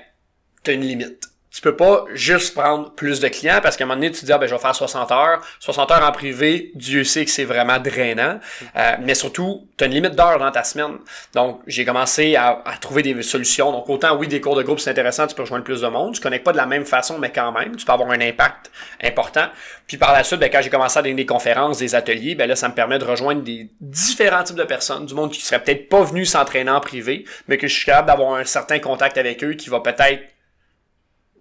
t'as 0.62 0.72
une 0.72 0.82
limite. 0.82 1.32
Tu 1.52 1.60
peux 1.60 1.76
pas 1.76 2.06
juste 2.14 2.54
prendre 2.54 2.90
plus 2.92 3.20
de 3.20 3.28
clients 3.28 3.60
parce 3.62 3.76
qu'à 3.76 3.84
un 3.84 3.86
moment 3.86 4.00
donné, 4.00 4.10
tu 4.10 4.20
te 4.20 4.26
dis, 4.26 4.32
ah, 4.32 4.38
ben, 4.38 4.46
je 4.46 4.54
vais 4.54 4.60
faire 4.60 4.74
60 4.74 5.12
heures. 5.12 5.42
60 5.60 5.90
heures 5.90 6.02
en 6.02 6.12
privé, 6.12 6.72
Dieu 6.74 7.04
sait 7.04 7.24
que 7.24 7.30
c'est 7.30 7.44
vraiment 7.44 7.78
drainant. 7.78 8.40
Euh, 8.74 8.92
mais 9.00 9.14
surtout, 9.14 9.66
tu 9.76 9.84
as 9.84 9.86
une 9.86 9.92
limite 9.92 10.14
d'heures 10.14 10.38
dans 10.38 10.50
ta 10.50 10.64
semaine. 10.64 10.98
Donc, 11.34 11.60
j'ai 11.66 11.84
commencé 11.84 12.36
à, 12.36 12.62
à 12.64 12.76
trouver 12.78 13.02
des 13.02 13.22
solutions. 13.22 13.70
Donc, 13.70 13.88
autant, 13.90 14.16
oui, 14.16 14.28
des 14.28 14.40
cours 14.40 14.56
de 14.56 14.62
groupe, 14.62 14.80
c'est 14.80 14.90
intéressant, 14.90 15.26
tu 15.26 15.34
peux 15.34 15.42
rejoindre 15.42 15.64
plus 15.64 15.82
de 15.82 15.88
monde. 15.88 16.14
Tu 16.14 16.20
connectes 16.20 16.44
pas 16.44 16.52
de 16.52 16.56
la 16.56 16.66
même 16.66 16.86
façon, 16.86 17.18
mais 17.18 17.30
quand 17.30 17.52
même, 17.52 17.76
tu 17.76 17.84
peux 17.84 17.92
avoir 17.92 18.10
un 18.10 18.20
impact 18.20 18.70
important. 19.02 19.46
Puis 19.86 19.98
par 19.98 20.14
la 20.14 20.24
suite, 20.24 20.40
ben, 20.40 20.48
quand 20.50 20.62
j'ai 20.62 20.70
commencé 20.70 20.98
à 20.98 21.02
donner 21.02 21.14
des 21.14 21.26
conférences, 21.26 21.78
des 21.78 21.94
ateliers, 21.94 22.34
ben 22.34 22.48
là, 22.48 22.56
ça 22.56 22.68
me 22.68 22.74
permet 22.74 22.98
de 22.98 23.04
rejoindre 23.04 23.42
des 23.42 23.68
différents 23.78 24.42
types 24.42 24.56
de 24.56 24.64
personnes, 24.64 25.04
du 25.04 25.14
monde 25.14 25.30
qui 25.30 25.42
serait 25.42 25.62
peut-être 25.62 25.90
pas 25.90 26.02
venu 26.02 26.24
s'entraîner 26.24 26.70
en 26.70 26.80
privé, 26.80 27.26
mais 27.46 27.58
que 27.58 27.66
je 27.66 27.74
suis 27.74 27.84
capable 27.84 28.08
d'avoir 28.08 28.36
un 28.36 28.44
certain 28.44 28.78
contact 28.78 29.18
avec 29.18 29.44
eux 29.44 29.52
qui 29.52 29.68
va 29.68 29.80
peut-être 29.80 30.22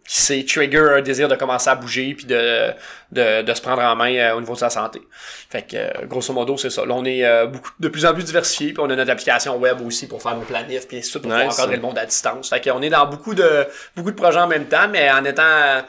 qui 0.08 0.20
s'est 0.22 0.46
trigger 0.48 0.80
un 0.98 1.02
désir 1.02 1.28
de 1.28 1.36
commencer 1.36 1.70
à 1.70 1.76
bouger 1.76 2.14
puis 2.16 2.26
de, 2.26 2.72
de, 3.12 3.44
de 3.44 3.54
se 3.54 3.62
prendre 3.62 3.82
en 3.82 3.96
main 3.96 4.14
euh, 4.16 4.36
au 4.36 4.40
niveau 4.42 4.54
de 4.54 4.60
sa 4.60 4.70
santé. 4.70 5.02
Fait 5.50 5.62
que 5.62 5.78
euh, 5.78 6.06
grosso 6.06 6.34
modo, 6.34 6.58
c'est 6.58 6.70
ça. 6.70 6.86
Là, 6.86 6.94
on 6.96 7.06
est 7.06 7.24
euh, 7.26 7.46
beaucoup 7.46 7.72
de 7.80 7.88
plus 7.88 8.06
en 8.06 8.14
plus 8.14 8.24
diversifié, 8.24 8.74
puis 8.74 8.84
on 8.86 8.90
a 8.90 8.96
notre 8.96 9.12
application 9.12 9.58
web 9.58 9.80
aussi 9.86 10.08
pour 10.08 10.22
faire 10.22 10.36
nos 10.36 10.42
planifs, 10.42 10.88
puis 10.88 11.02
suite, 11.04 11.22
pour 11.22 11.32
Nice. 11.32 11.40
pouvoir 11.42 11.54
encadrer 11.54 11.76
le 11.78 11.82
monde 11.82 11.98
à 11.98 12.06
distance. 12.06 12.50
Fait 12.50 12.62
qu'on 12.62 12.82
est 12.82 12.90
dans 12.90 13.06
beaucoup 13.06 13.36
de 13.36 13.68
beaucoup 13.96 14.12
de 14.12 14.16
projets 14.16 14.40
en 14.40 14.48
même 14.48 14.66
temps, 14.66 14.88
mais 14.92 15.10
en 15.12 15.24
étant 15.24 15.84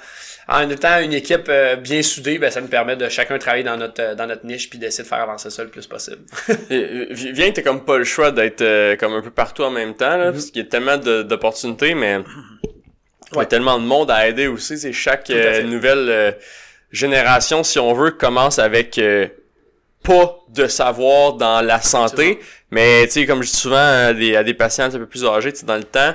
en 0.48 0.68
étant 0.68 1.00
une 1.00 1.12
équipe 1.12 1.46
euh, 1.48 1.76
bien 1.76 2.02
soudée, 2.02 2.38
ben, 2.38 2.50
ça 2.50 2.60
nous 2.60 2.68
permet 2.68 2.96
de 2.96 3.08
chacun 3.08 3.38
travailler 3.38 3.64
dans 3.64 3.76
notre 3.76 4.14
dans 4.16 4.26
notre 4.26 4.44
niche 4.44 4.68
puis 4.68 4.78
d'essayer 4.78 5.04
de 5.04 5.08
faire 5.08 5.20
avancer 5.20 5.50
ça 5.50 5.62
le 5.62 5.70
plus 5.70 5.86
possible. 5.86 6.22
Viens 6.68 7.50
que 7.50 7.54
t'as 7.56 7.62
comme 7.62 7.84
pas 7.84 7.96
le 7.98 8.04
choix 8.04 8.30
d'être 8.32 8.60
euh, 8.60 8.96
comme 8.96 9.12
un 9.14 9.22
peu 9.22 9.30
partout 9.30 9.62
en 9.62 9.70
même 9.70 9.94
temps, 9.94 10.16
là, 10.16 10.32
parce 10.32 10.46
qu'il 10.46 10.62
y 10.62 10.66
a 10.66 10.68
tellement 10.68 10.96
d'opportunités, 10.96 11.94
mais 11.94 12.18
il 13.34 13.38
y 13.38 13.42
a 13.42 13.46
tellement 13.46 13.78
de 13.78 13.84
monde 13.84 14.10
à 14.10 14.28
aider 14.28 14.46
aussi. 14.46 14.78
C'est 14.78 14.92
chaque 14.92 15.28
euh, 15.30 15.62
nouvelle 15.62 16.06
euh, 16.08 16.32
génération, 16.90 17.62
si 17.64 17.78
on 17.78 17.92
veut, 17.94 18.10
commence 18.12 18.58
avec 18.58 18.98
euh, 18.98 19.28
pas 20.02 20.36
de 20.48 20.66
savoir 20.66 21.34
dans 21.34 21.60
la 21.64 21.80
santé, 21.80 22.40
mais 22.70 23.04
tu 23.06 23.12
sais, 23.12 23.26
comme 23.26 23.42
je 23.42 23.50
dis 23.50 23.56
souvent 23.56 23.76
à 24.08 24.12
des, 24.12 24.36
à 24.36 24.42
des 24.44 24.54
patients 24.54 24.84
un 24.84 24.90
peu 24.98 25.06
plus 25.06 25.24
âgés, 25.24 25.52
tu 25.52 25.60
sais, 25.60 25.66
dans 25.66 25.76
le 25.76 25.84
temps, 25.84 26.14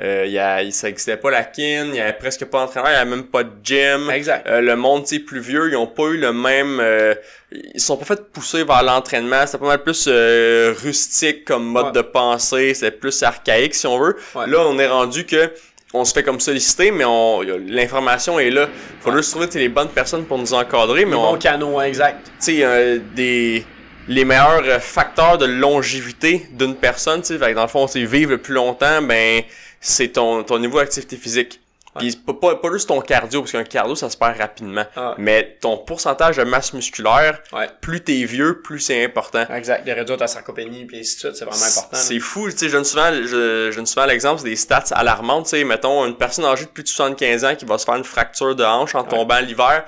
euh, 0.00 0.24
il 0.26 0.32
y 0.32 0.38
a, 0.38 0.60
ça 0.70 0.88
existait 0.88 1.16
pas 1.16 1.30
la 1.30 1.42
kin, 1.42 1.86
il 1.88 1.94
y 1.96 2.00
avait 2.00 2.12
presque 2.12 2.44
pas 2.44 2.58
d'entraîneur, 2.60 2.90
il 2.90 2.94
y 2.94 2.96
avait 2.96 3.10
même 3.10 3.24
pas 3.26 3.42
de 3.42 3.50
gym. 3.64 4.10
Exact. 4.12 4.46
Euh, 4.46 4.60
le 4.60 4.76
monde 4.76 5.02
tu 5.04 5.16
sais, 5.16 5.18
plus 5.20 5.40
vieux, 5.40 5.70
ils 5.70 5.76
ont 5.76 5.88
pas 5.88 6.04
eu 6.04 6.18
le 6.18 6.32
même 6.32 6.78
euh, 6.80 7.14
ils 7.50 7.80
sont 7.80 7.96
pas 7.96 8.04
fait 8.04 8.30
pousser 8.30 8.62
vers 8.62 8.82
l'entraînement, 8.84 9.44
c'était 9.46 9.58
pas 9.58 9.66
mal 9.66 9.82
plus 9.82 10.04
euh, 10.06 10.72
rustique 10.82 11.44
comme 11.44 11.64
mode 11.64 11.86
Ouais. 11.86 11.92
de 11.92 12.00
pensée, 12.02 12.74
c'était 12.74 12.92
plus 12.92 13.22
archaïque 13.24 13.74
si 13.74 13.86
on 13.88 13.98
veut. 13.98 14.16
Ouais. 14.36 14.46
Là, 14.46 14.58
on 14.68 14.78
est 14.78 14.86
rendu 14.86 15.24
que 15.26 15.50
on 15.94 16.04
se 16.04 16.12
fait 16.12 16.22
comme 16.22 16.40
solliciter 16.40 16.90
mais 16.90 17.04
on 17.04 17.40
l'information 17.40 18.38
est 18.38 18.50
là. 18.50 18.68
Faut 19.00 19.12
juste 19.16 19.30
trouver 19.30 19.46
les 19.54 19.68
bonnes 19.68 19.88
personnes 19.88 20.24
pour 20.24 20.38
nous 20.38 20.52
encadrer 20.54 21.04
mais 21.04 21.12
Les 21.12 21.16
on 21.16 21.32
bons 21.32 21.38
canaux, 21.38 21.80
exact. 21.80 22.26
tu 22.26 22.32
sais 22.38 22.64
euh, 22.64 22.98
des 23.14 23.64
les 24.08 24.24
meilleurs 24.24 24.62
euh, 24.64 24.78
facteurs 24.80 25.36
de 25.36 25.44
longévité 25.44 26.46
d'une 26.52 26.74
personne, 26.74 27.20
tu 27.20 27.38
sais, 27.38 27.54
dans 27.54 27.62
le 27.62 27.68
fond, 27.68 27.86
c'est 27.86 28.02
vivre 28.04 28.30
le 28.30 28.38
plus 28.38 28.54
longtemps, 28.54 29.02
ben 29.02 29.42
c'est 29.80 30.08
ton 30.08 30.42
ton 30.44 30.58
niveau 30.58 30.78
d'activité 30.78 31.16
physique. 31.16 31.60
Puis 31.98 32.16
pas, 32.16 32.54
pas, 32.56 32.72
juste 32.72 32.88
ton 32.88 33.00
cardio, 33.00 33.40
parce 33.42 33.52
qu'un 33.52 33.64
cardio, 33.64 33.94
ça 33.94 34.08
se 34.10 34.16
perd 34.16 34.36
rapidement. 34.38 34.84
Ah. 34.96 35.14
Mais 35.18 35.58
ton 35.60 35.76
pourcentage 35.78 36.36
de 36.36 36.44
masse 36.44 36.72
musculaire, 36.72 37.40
Ouais. 37.52 37.68
plus 37.80 38.02
t'es 38.02 38.24
vieux, 38.24 38.60
plus 38.62 38.80
c'est 38.80 39.04
important. 39.04 39.44
Exact. 39.54 39.86
De 39.86 39.92
réduire 39.92 40.18
ta 40.18 40.26
sarcopénie 40.26 40.84
puis 40.86 41.00
ainsi 41.00 41.16
de 41.16 41.20
suite, 41.20 41.36
c'est 41.36 41.44
vraiment 41.44 41.62
important. 41.64 41.96
C'est 41.96 42.20
fou, 42.20 42.50
tu 42.50 42.56
sais, 42.58 42.68
je 42.68 42.72
donne 42.74 42.84
souvent, 42.84 43.12
je, 43.12 43.68
je 43.70 43.76
donne 43.76 43.86
souvent 43.86 44.06
l'exemple, 44.06 44.40
c'est 44.40 44.48
des 44.48 44.56
stats 44.56 44.84
alarmantes, 44.92 45.44
tu 45.44 45.50
sais, 45.50 45.64
mettons, 45.64 46.06
une 46.06 46.16
personne 46.16 46.44
âgée 46.44 46.64
de 46.64 46.70
plus 46.70 46.82
de 46.84 46.88
75 46.88 47.44
ans 47.44 47.54
qui 47.54 47.64
va 47.64 47.78
se 47.78 47.84
faire 47.84 47.96
une 47.96 48.04
fracture 48.04 48.54
de 48.54 48.64
hanche 48.64 48.94
en 48.94 49.04
tombant 49.04 49.38
l'hiver, 49.40 49.84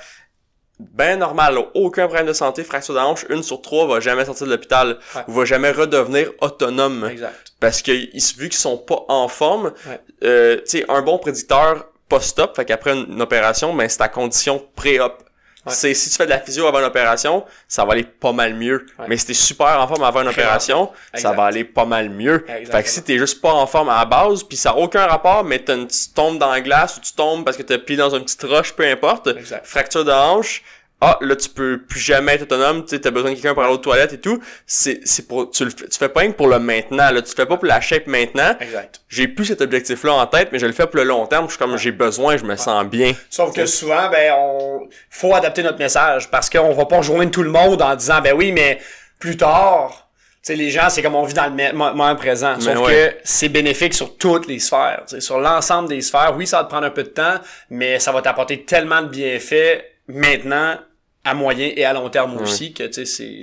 ben 0.78 1.18
normal, 1.18 1.58
aucun 1.74 2.06
problème 2.06 2.26
de 2.26 2.32
santé, 2.32 2.64
fracture 2.64 2.94
de 2.94 3.00
hanche, 3.00 3.26
une 3.28 3.42
sur 3.42 3.60
trois 3.60 3.86
va 3.86 4.00
jamais 4.00 4.24
sortir 4.24 4.46
de 4.46 4.52
l'hôpital, 4.52 4.98
Ouais. 5.14 5.22
ou 5.28 5.32
va 5.32 5.44
jamais 5.44 5.70
redevenir 5.72 6.30
autonome. 6.40 7.06
Exact. 7.10 7.34
Parce 7.60 7.82
que 7.82 7.92
vu 7.92 8.48
qu'ils 8.48 8.54
sont 8.54 8.78
pas 8.78 9.04
en 9.08 9.28
forme, 9.28 9.74
Ouais. 9.86 10.00
euh, 10.24 10.56
tu 10.60 10.78
sais, 10.78 10.84
un 10.88 11.02
bon 11.02 11.18
prédicteur 11.18 11.84
post-op, 12.10 12.54
fait 12.54 12.66
qu'après 12.66 12.92
une, 12.92 13.22
opération, 13.22 13.72
ben 13.74 13.88
c'est 13.88 13.98
ta 13.98 14.08
condition 14.08 14.62
pré-op. 14.76 15.22
Ouais. 15.66 15.72
C'est 15.74 15.92
si 15.92 16.08
tu 16.08 16.16
fais 16.16 16.24
de 16.24 16.30
la 16.30 16.38
physio 16.38 16.66
avant 16.66 16.78
une 16.78 16.86
opération, 16.86 17.44
ça 17.68 17.84
va 17.84 17.92
aller 17.92 18.04
pas 18.04 18.32
mal 18.32 18.54
mieux. 18.54 18.86
Ouais. 18.98 19.06
Mais 19.08 19.16
si 19.18 19.26
t'es 19.26 19.34
super 19.34 19.78
en 19.80 19.86
forme 19.86 20.02
avant 20.02 20.22
une 20.22 20.28
opération, 20.28 20.90
ça 21.14 21.32
va 21.32 21.44
aller 21.44 21.64
pas 21.64 21.84
mal 21.84 22.08
mieux. 22.08 22.44
Fait 22.70 22.82
que 22.82 22.88
si 22.88 23.02
t'es 23.02 23.18
juste 23.18 23.40
pas 23.40 23.52
en 23.52 23.66
forme 23.66 23.90
à 23.90 23.98
la 23.98 24.04
base, 24.06 24.42
puis 24.42 24.56
ça 24.56 24.70
a 24.70 24.76
aucun 24.76 25.06
rapport, 25.06 25.44
mais 25.44 25.62
tu 25.62 25.86
tombes 26.14 26.38
dans 26.38 26.50
la 26.50 26.60
glace 26.60 26.96
ou 26.96 27.00
tu 27.00 27.12
tombes 27.12 27.44
parce 27.44 27.56
que 27.56 27.62
t'as 27.62 27.78
plié 27.78 27.98
dans 27.98 28.14
une 28.14 28.24
petite 28.24 28.42
roche, 28.44 28.72
peu 28.72 28.86
importe, 28.86 29.28
Exact. 29.28 29.66
fracture 29.66 30.04
de 30.04 30.12
hanche, 30.12 30.62
ah 31.02 31.16
là 31.22 31.34
tu 31.36 31.48
peux 31.48 31.80
plus 31.88 31.98
jamais 32.00 32.34
être 32.34 32.42
autonome, 32.42 32.82
tu 32.84 32.90
sais 32.90 33.00
t'as 33.00 33.10
besoin 33.10 33.30
de 33.30 33.34
quelqu'un 33.36 33.54
pour 33.54 33.62
aller 33.62 33.72
aux 33.72 33.78
toilettes 33.78 34.12
et 34.12 34.20
tout, 34.20 34.40
c'est 34.66 35.00
c'est 35.04 35.26
pour 35.26 35.50
tu 35.50 35.64
le 35.64 35.70
fais, 35.70 35.88
tu 35.88 35.98
fais 35.98 36.08
pas 36.08 36.20
rien 36.20 36.32
que 36.32 36.36
pour 36.36 36.48
le 36.48 36.58
maintenant 36.58 37.10
là, 37.10 37.22
tu 37.22 37.32
fais 37.34 37.46
pas 37.46 37.56
pour 37.56 37.66
la 37.66 37.80
shape 37.80 38.06
maintenant. 38.06 38.54
Exact. 38.60 39.00
J'ai 39.08 39.28
plus 39.28 39.46
cet 39.46 39.60
objectif 39.60 40.04
là 40.04 40.14
en 40.14 40.26
tête, 40.26 40.48
mais 40.52 40.58
je 40.58 40.66
le 40.66 40.72
fais 40.72 40.86
pour 40.86 40.96
le 40.96 41.04
long 41.04 41.26
terme, 41.26 41.46
je 41.46 41.50
suis 41.50 41.58
comme 41.58 41.76
j'ai 41.76 41.92
besoin, 41.92 42.36
je 42.36 42.44
me 42.44 42.56
sens 42.56 42.84
bien. 42.84 43.12
Sauf 43.30 43.54
que 43.54 43.66
souvent, 43.66 44.08
ben, 44.10 44.32
on 44.36 44.88
faut 45.10 45.34
adapter 45.34 45.62
notre 45.62 45.78
message 45.78 46.30
parce 46.30 46.50
qu'on 46.50 46.72
va 46.72 46.84
pas 46.86 46.98
rejoindre 46.98 47.30
tout 47.30 47.42
le 47.42 47.50
monde 47.50 47.80
en 47.82 47.94
disant, 47.96 48.20
ben 48.20 48.34
oui, 48.36 48.52
mais 48.52 48.78
plus 49.18 49.36
tard, 49.36 50.08
tu 50.42 50.52
sais, 50.52 50.54
les 50.54 50.70
gens, 50.70 50.88
c'est 50.88 51.02
comme 51.02 51.14
on 51.14 51.24
vit 51.24 51.34
dans 51.34 51.44
le 51.46 51.50
me- 51.50 51.72
mo- 51.72 51.92
moment 51.94 52.16
présent. 52.16 52.54
Mais 52.64 52.74
Sauf 52.74 52.86
ouais. 52.86 52.92
que 53.12 53.16
c'est 53.24 53.48
bénéfique 53.50 53.92
sur 53.94 54.16
toutes 54.16 54.46
les 54.46 54.58
sphères. 54.58 55.02
tu 55.06 55.16
sais, 55.16 55.20
Sur 55.20 55.38
l'ensemble 55.38 55.88
des 55.88 56.00
sphères, 56.00 56.34
oui, 56.36 56.46
ça 56.46 56.58
va 56.58 56.64
te 56.64 56.68
prendre 56.70 56.86
un 56.86 56.90
peu 56.90 57.02
de 57.02 57.08
temps, 57.08 57.34
mais 57.68 57.98
ça 57.98 58.10
va 58.12 58.22
t'apporter 58.22 58.64
tellement 58.64 59.02
de 59.02 59.08
bienfaits 59.08 59.84
maintenant, 60.08 60.76
à 61.24 61.34
moyen 61.34 61.70
et 61.76 61.84
à 61.84 61.92
long 61.92 62.08
terme 62.08 62.36
aussi, 62.40 62.72
que 62.72 62.84
tu 62.84 63.04
sais, 63.04 63.42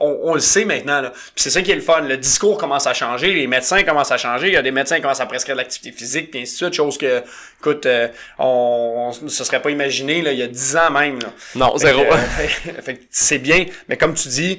On, 0.00 0.18
on 0.24 0.34
le 0.34 0.40
sait 0.40 0.64
maintenant. 0.64 1.00
Là. 1.00 1.10
Puis 1.10 1.34
c'est 1.36 1.50
ça 1.50 1.62
qui 1.62 1.70
est 1.70 1.76
le 1.76 1.80
fun. 1.80 2.00
Le 2.00 2.16
discours 2.16 2.58
commence 2.58 2.84
à 2.88 2.94
changer, 2.94 3.32
les 3.32 3.46
médecins 3.46 3.84
commencent 3.84 4.10
à 4.10 4.16
changer. 4.16 4.48
Il 4.48 4.54
y 4.54 4.56
a 4.56 4.62
des 4.62 4.72
médecins 4.72 4.96
qui 4.96 5.02
commencent 5.02 5.20
à 5.20 5.26
prescrire 5.26 5.54
de 5.54 5.60
l'activité 5.60 5.96
physique, 5.96 6.32
puis 6.32 6.40
ainsi 6.40 6.54
de 6.54 6.56
suite, 6.56 6.74
chose 6.74 6.98
que, 6.98 7.22
écoute, 7.60 7.86
euh, 7.86 8.08
on, 8.40 9.12
on 9.22 9.28
se 9.28 9.44
serait 9.44 9.62
pas 9.62 9.70
imaginé 9.70 10.20
là, 10.20 10.32
il 10.32 10.38
y 10.40 10.42
a 10.42 10.48
10 10.48 10.76
ans 10.78 10.90
même. 10.90 11.20
Là. 11.20 11.32
Non, 11.54 11.76
zéro. 11.76 12.02
euh, 12.02 12.16
fait 12.82 12.94
que 12.96 13.04
c'est 13.08 13.38
bien, 13.38 13.66
mais 13.88 13.96
comme 13.96 14.14
tu 14.14 14.26
dis, 14.26 14.58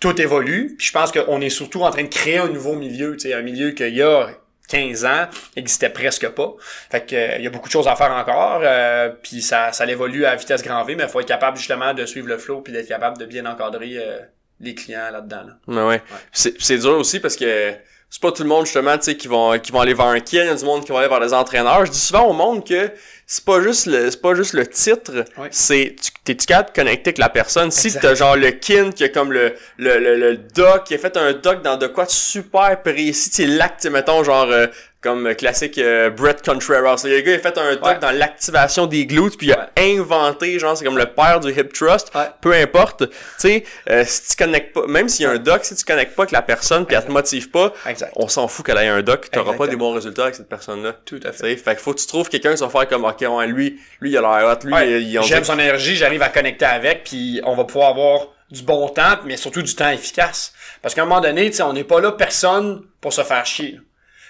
tout 0.00 0.20
évolue. 0.20 0.74
Puis 0.76 0.88
je 0.88 0.92
pense 0.92 1.12
qu'on 1.12 1.40
est 1.40 1.48
surtout 1.50 1.82
en 1.82 1.90
train 1.92 2.02
de 2.02 2.08
créer 2.08 2.38
un 2.38 2.48
nouveau 2.48 2.74
milieu, 2.74 3.12
tu 3.16 3.28
sais, 3.28 3.34
un 3.34 3.42
milieu 3.42 3.70
qu'il 3.70 3.94
y 3.94 4.02
a 4.02 4.30
15 4.72 5.04
ans 5.04 5.26
existait 5.54 5.90
presque 5.90 6.28
pas. 6.30 6.54
Fait 6.90 7.04
que 7.06 7.14
euh, 7.14 7.36
il 7.38 7.44
y 7.44 7.46
a 7.46 7.50
beaucoup 7.50 7.68
de 7.68 7.72
choses 7.72 7.86
à 7.88 7.94
faire 7.94 8.10
encore. 8.12 8.60
euh, 8.64 9.10
puis 9.22 9.42
ça, 9.42 9.72
ça 9.72 9.86
évolue 9.86 10.24
à 10.24 10.34
vitesse 10.34 10.62
grand 10.62 10.82
V, 10.84 10.94
mais 10.96 11.04
il 11.04 11.08
faut 11.10 11.20
être 11.20 11.28
capable 11.28 11.58
justement 11.58 11.92
de 11.92 12.06
suivre 12.06 12.28
le 12.28 12.38
flow 12.38 12.62
puis 12.62 12.72
d'être 12.72 12.88
capable 12.88 13.18
de 13.18 13.26
bien 13.26 13.44
encadrer 13.44 13.94
euh, 13.98 14.18
les 14.60 14.74
clients 14.74 15.10
là-dedans. 15.12 15.42
là. 15.46 15.52
Mais 15.66 15.82
ouais. 15.82 16.02
C'est 16.32 16.54
c'est 16.60 16.78
dur 16.78 16.96
aussi 16.96 17.20
parce 17.20 17.36
que 17.36 17.74
c'est 18.12 18.20
pas 18.20 18.30
tout 18.30 18.42
le 18.42 18.48
monde 18.50 18.66
justement 18.66 18.98
tu 18.98 19.04
sais 19.04 19.16
qui 19.16 19.26
vont 19.26 19.58
qui 19.58 19.72
vont 19.72 19.80
aller 19.80 19.94
vers 19.94 20.04
un 20.04 20.20
kin, 20.20 20.42
il 20.42 20.46
y 20.46 20.48
a 20.50 20.54
du 20.54 20.66
monde 20.66 20.84
qui 20.84 20.92
va 20.92 20.98
aller 20.98 21.08
vers 21.08 21.18
des 21.18 21.32
entraîneurs. 21.32 21.86
Je 21.86 21.90
dis 21.90 21.98
souvent 21.98 22.26
au 22.26 22.34
monde 22.34 22.62
que 22.62 22.90
c'est 23.26 23.42
pas 23.42 23.62
juste 23.62 23.86
le 23.86 24.10
c'est 24.10 24.20
pas 24.20 24.34
juste 24.34 24.52
le 24.52 24.66
titre, 24.66 25.24
c'est 25.50 25.96
tu 25.98 26.10
t'es 26.22 26.34
tu 26.34 26.44
capable 26.44 26.68
de 26.68 26.74
connecter 26.74 27.08
avec 27.08 27.16
la 27.16 27.30
personne? 27.30 27.70
Si 27.70 27.90
t'as 27.90 28.14
genre 28.14 28.36
le 28.36 28.50
kin 28.50 28.90
qui 28.92 29.04
a 29.04 29.08
comme 29.08 29.32
le 29.32 29.54
le, 29.78 29.98
le 29.98 30.18
le 30.18 30.36
doc 30.36 30.84
qui 30.84 30.94
a 30.94 30.98
fait 30.98 31.16
un 31.16 31.32
doc 31.32 31.62
dans 31.62 31.78
de 31.78 31.86
quoi 31.86 32.04
de 32.04 32.10
super 32.10 32.82
précis, 32.82 33.30
tu 33.30 33.46
l'acte 33.46 33.86
mettons 33.86 34.22
genre 34.22 34.50
euh, 34.50 34.66
comme 35.02 35.34
classique 35.34 35.78
euh, 35.78 36.10
Brett 36.10 36.44
Contreras. 36.44 37.02
Le 37.04 37.20
gars 37.20 37.32
il 37.32 37.34
a 37.34 37.38
fait 37.40 37.58
un 37.58 37.74
doc 37.74 37.84
Ouais. 37.84 37.98
dans 37.98 38.12
l'activation 38.12 38.86
des 38.86 39.04
glutes 39.04 39.36
puis 39.36 39.48
il 39.48 39.52
a 39.52 39.70
inventé 39.78 40.58
genre 40.58 40.76
c'est 40.76 40.84
comme 40.84 40.96
le 40.96 41.06
père 41.06 41.40
du 41.40 41.50
hip 41.50 41.72
thrust. 41.72 42.14
Ouais. 42.14 42.26
Peu 42.40 42.52
importe, 42.52 43.08
tu 43.10 43.16
sais 43.38 43.64
euh, 43.90 44.04
si 44.06 44.30
tu 44.30 44.36
connectes 44.36 44.72
pas 44.72 44.86
même 44.86 45.08
s'il 45.08 45.24
y 45.24 45.28
a 45.28 45.32
un 45.32 45.38
doc, 45.38 45.64
si 45.64 45.74
tu 45.74 45.84
connectes 45.84 46.14
pas 46.14 46.22
avec 46.22 46.30
la 46.32 46.42
personne 46.42 46.86
puis 46.86 46.94
elle 46.96 47.04
te 47.04 47.10
motive 47.10 47.50
pas, 47.50 47.72
Exact. 47.86 48.12
on 48.16 48.28
s'en 48.28 48.46
fout 48.48 48.64
qu'elle 48.64 48.78
ait 48.78 48.86
un 48.88 49.02
doc, 49.02 49.28
t'auras 49.30 49.54
pas 49.54 49.66
des 49.66 49.76
bons 49.76 49.92
résultats 49.92 50.22
avec 50.22 50.34
cette 50.36 50.48
personne-là. 50.48 50.94
Tout 51.04 51.20
à 51.24 51.32
fait. 51.32 51.38
sais, 51.38 51.56
fait 51.56 51.70
qu'il 51.72 51.80
faut 51.80 51.92
que 51.94 52.00
tu 52.00 52.06
trouves 52.06 52.28
quelqu'un 52.28 52.54
qui 52.54 52.60
va 52.62 52.68
faire 52.68 52.88
comme, 52.88 53.04
ok, 53.04 53.20
ouais, 53.28 53.46
lui, 53.48 53.80
lui, 54.00 54.10
il 54.10 54.16
a 54.16 54.20
l'air 54.20 54.48
hot, 54.52 54.66
lui, 54.66 54.74
il, 55.02 55.22
J'aime 55.24 55.44
son 55.44 55.54
énergie, 55.58 55.96
j'arrive 55.96 56.22
à 56.22 56.28
connecter 56.28 56.64
avec, 56.64 57.04
puis 57.04 57.40
on 57.44 57.56
va 57.56 57.64
pouvoir 57.64 57.90
avoir 57.90 58.28
du 58.50 58.62
bon 58.62 58.88
temps, 58.88 59.16
mais 59.24 59.36
surtout 59.36 59.62
du 59.62 59.74
temps 59.74 59.90
efficace. 59.90 60.52
Parce 60.80 60.94
qu'à 60.94 61.02
un 61.02 61.06
moment 61.06 61.20
donné, 61.20 61.50
tu 61.50 61.56
sais, 61.56 61.62
on 61.62 61.72
n'est 61.72 61.84
pas 61.84 62.00
là 62.00 62.12
personne 62.12 62.82
pour 63.00 63.12
se 63.12 63.22
faire 63.22 63.44
chier. 63.46 63.80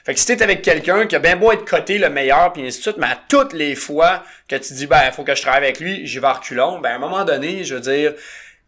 Fait 0.05 0.15
que 0.15 0.21
si 0.21 0.27
t'es 0.27 0.43
avec 0.43 0.63
quelqu'un 0.63 1.07
qui 1.07 1.15
a 1.15 1.19
bien 1.21 1.37
beau 1.37 1.53
être 1.53 1.65
coté 1.65 1.99
le 1.99 2.11
meilleur, 2.11 2.53
puis 2.53 2.67
ainsi 2.67 2.79
de 2.79 2.83
suite, 2.83 2.97
mais 2.99 3.07
à 3.07 3.19
toutes 3.29 3.53
les 3.53 3.75
fois 3.77 4.25
que 4.49 4.57
tu 4.57 4.73
dis, 4.75 4.87
ben, 4.87 5.01
il 5.07 5.13
faut 5.13 5.23
que 5.23 5.35
je 5.35 5.43
travaille 5.43 5.63
avec 5.63 5.79
lui, 5.81 6.07
j'y 6.07 6.19
vais 6.19 6.27
à 6.27 6.33
reculons, 6.33 6.81
ben, 6.81 6.91
à 6.91 6.95
un 6.97 6.99
moment 6.99 7.25
donné, 7.25 7.63
je 7.65 7.75
veux 7.75 7.81
dire, 7.81 8.13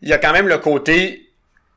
il 0.01 0.09
y 0.09 0.13
a 0.13 0.19
quand 0.19 0.33
même 0.33 0.47
le 0.49 0.59
côté 0.59 1.21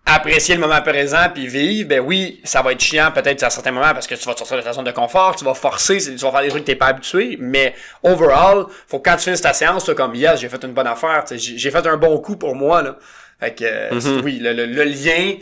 apprécier 0.09 0.55
le 0.55 0.61
moment 0.61 0.81
présent 0.81 1.27
puis 1.33 1.47
vivre, 1.47 1.89
ben 1.89 1.99
oui, 1.99 2.39
ça 2.45 2.61
va 2.61 2.71
être 2.71 2.79
chiant 2.79 3.11
peut-être 3.11 3.43
à 3.43 3.49
certains 3.49 3.71
moments 3.71 3.91
parce 3.93 4.07
que 4.07 4.15
tu 4.15 4.23
vas 4.25 4.33
te 4.33 4.37
sortir 4.39 4.55
de 4.55 4.61
ta 4.61 4.71
zone 4.71 4.85
de 4.85 4.91
confort, 4.91 5.35
tu 5.35 5.43
vas 5.43 5.53
forcer, 5.53 5.97
tu 5.97 6.15
vas 6.15 6.31
faire 6.31 6.41
des 6.43 6.47
trucs 6.47 6.61
que 6.63 6.67
t'es 6.67 6.75
pas 6.75 6.87
habitué, 6.87 7.35
mais 7.41 7.73
overall, 8.03 8.67
faut 8.87 8.99
que 8.99 9.09
quand 9.09 9.17
tu 9.17 9.23
finisses 9.25 9.41
ta 9.41 9.51
séance, 9.51 9.83
t'as 9.83 9.95
comme 9.95 10.15
yes, 10.15 10.39
j'ai 10.39 10.47
fait 10.47 10.63
une 10.63 10.71
bonne 10.71 10.87
affaire, 10.87 11.25
tu 11.27 11.37
j'ai 11.37 11.71
fait 11.71 11.85
un 11.85 11.97
bon 11.97 12.17
coup 12.19 12.37
pour 12.37 12.55
moi 12.55 12.81
là. 12.83 12.95
Fait 13.39 13.53
que 13.53 13.65
euh, 13.65 13.99
c'est- 13.99 14.23
oui, 14.23 14.39
le, 14.41 14.53
le- 14.53 14.65
le 14.65 14.83
lien 14.85 15.33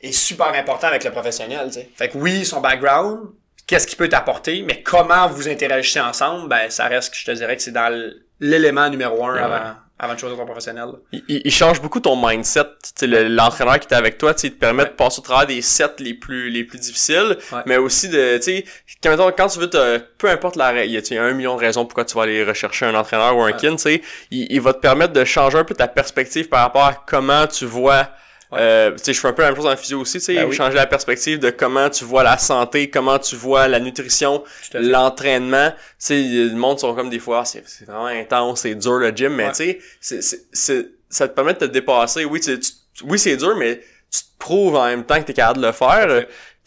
est 0.00 0.12
super 0.12 0.48
important 0.54 0.88
avec 0.88 1.04
le 1.04 1.10
professionnel, 1.10 1.66
tu 1.68 1.74
sais. 1.74 1.90
Fait 1.96 2.08
que 2.08 2.18
oui, 2.18 2.44
son 2.44 2.60
background, 2.60 3.20
qu'est-ce 3.66 3.86
qu'il 3.86 3.96
peut 3.98 4.08
t'apporter, 4.08 4.62
mais 4.62 4.82
comment 4.82 5.26
vous 5.28 5.48
interagissez 5.48 6.00
ensemble, 6.00 6.48
ben 6.48 6.70
ça 6.70 6.86
reste, 6.86 7.12
je 7.14 7.24
te 7.24 7.30
dirais 7.32 7.56
que 7.56 7.62
c'est 7.62 7.72
dans 7.72 7.92
l'élément 8.40 8.88
numéro 8.90 9.24
un 9.26 9.34
avant, 9.36 9.74
avant 9.98 10.14
de 10.14 10.18
choisir 10.18 10.36
ton 10.38 10.44
professionnel. 10.44 10.88
il, 11.12 11.22
il- 11.46 11.50
change 11.50 11.80
beaucoup 11.80 12.00
ton 12.00 12.14
mindset. 12.16 12.64
Tu 12.64 12.90
sais, 12.94 13.06
le- 13.06 13.28
l'entraîneur 13.28 13.80
qui 13.80 13.88
est 13.88 13.94
avec 13.96 14.18
toi, 14.18 14.34
tu 14.34 14.42
sais, 14.42 14.46
il 14.48 14.54
te 14.54 14.58
permet 14.60 14.82
Ouais. 14.82 14.90
de 14.90 14.94
passer 14.94 15.20
au 15.20 15.22
travers 15.22 15.46
des 15.46 15.62
sets 15.62 15.94
les 16.00 16.12
plus, 16.12 16.50
les 16.50 16.64
plus 16.64 16.78
difficiles, 16.78 17.38
Ouais. 17.50 17.62
mais 17.64 17.78
aussi 17.78 18.10
de, 18.10 18.36
tu 18.36 18.42
sais, 18.42 18.64
quand, 19.02 19.48
tu 19.48 19.58
veux 19.58 19.70
te, 19.70 19.96
peu 20.18 20.28
importe 20.28 20.56
la, 20.56 20.84
il 20.84 20.90
y 20.92 21.18
a, 21.18 21.22
un 21.22 21.32
million 21.32 21.56
de 21.56 21.60
raisons 21.60 21.86
pourquoi 21.86 22.04
tu 22.04 22.14
vas 22.14 22.24
aller 22.24 22.44
rechercher 22.44 22.84
un 22.84 22.94
entraîneur 22.94 23.34
ou 23.36 23.42
un 23.42 23.52
kin, 23.52 23.76
tu 23.76 23.82
sais, 23.84 24.02
il, 24.30 24.46
il 24.50 24.60
va 24.60 24.74
te 24.74 24.80
permettre 24.80 25.14
de 25.14 25.24
changer 25.24 25.56
un 25.58 25.64
peu 25.64 25.74
ta 25.74 25.88
perspective 25.88 26.48
par 26.50 26.60
rapport 26.60 26.84
à 26.84 26.92
comment 27.06 27.46
tu 27.46 27.64
vois 27.64 28.10
Euh, 28.52 28.92
tu 28.92 29.04
sais, 29.04 29.12
je 29.12 29.20
fais 29.20 29.28
un 29.28 29.32
peu 29.32 29.42
la 29.42 29.48
même 29.48 29.56
chose 29.56 29.66
en 29.66 29.76
physio 29.76 30.00
aussi, 30.00 30.18
tu 30.18 30.24
sais, 30.26 30.34
Ben 30.34 30.44
oui. 30.48 30.54
changer 30.54 30.76
la 30.76 30.86
perspective 30.86 31.38
de 31.40 31.50
comment 31.50 31.90
tu 31.90 32.04
vois 32.04 32.22
la 32.22 32.38
santé, 32.38 32.88
comment 32.90 33.18
tu 33.18 33.34
vois 33.34 33.66
la 33.66 33.80
nutrition, 33.80 34.44
l'entraînement. 34.74 35.70
Tu 35.72 35.76
sais, 35.98 36.22
le 36.22 36.54
monde 36.54 36.78
sont 36.78 36.94
comme 36.94 37.10
des 37.10 37.18
fois, 37.18 37.40
Ah, 37.40 37.44
c'est 37.44 37.84
vraiment 37.86 38.06
intense, 38.06 38.60
c'est 38.60 38.74
dur 38.74 38.94
le 38.98 39.10
gym, 39.10 39.34
mais 39.34 39.46
Ouais. 39.46 39.50
tu 39.50 39.56
sais, 39.56 39.78
c'est- 40.00 40.22
c'est- 40.22 40.44
c'est- 40.52 40.88
ça 41.10 41.28
te 41.28 41.34
permet 41.34 41.54
de 41.54 41.58
te 41.58 41.64
dépasser. 41.66 42.24
Oui, 42.24 42.40
tu, 42.40 42.58
tu- 42.58 42.72
oui, 43.04 43.18
c'est 43.18 43.36
dur, 43.36 43.56
mais 43.56 43.78
tu 44.10 44.20
te 44.20 44.38
prouves 44.38 44.76
en 44.76 44.86
même 44.86 45.04
temps 45.04 45.20
que 45.20 45.26
t'es 45.26 45.34
capable 45.34 45.60
de 45.60 45.66
le 45.66 45.72
faire. 45.72 46.24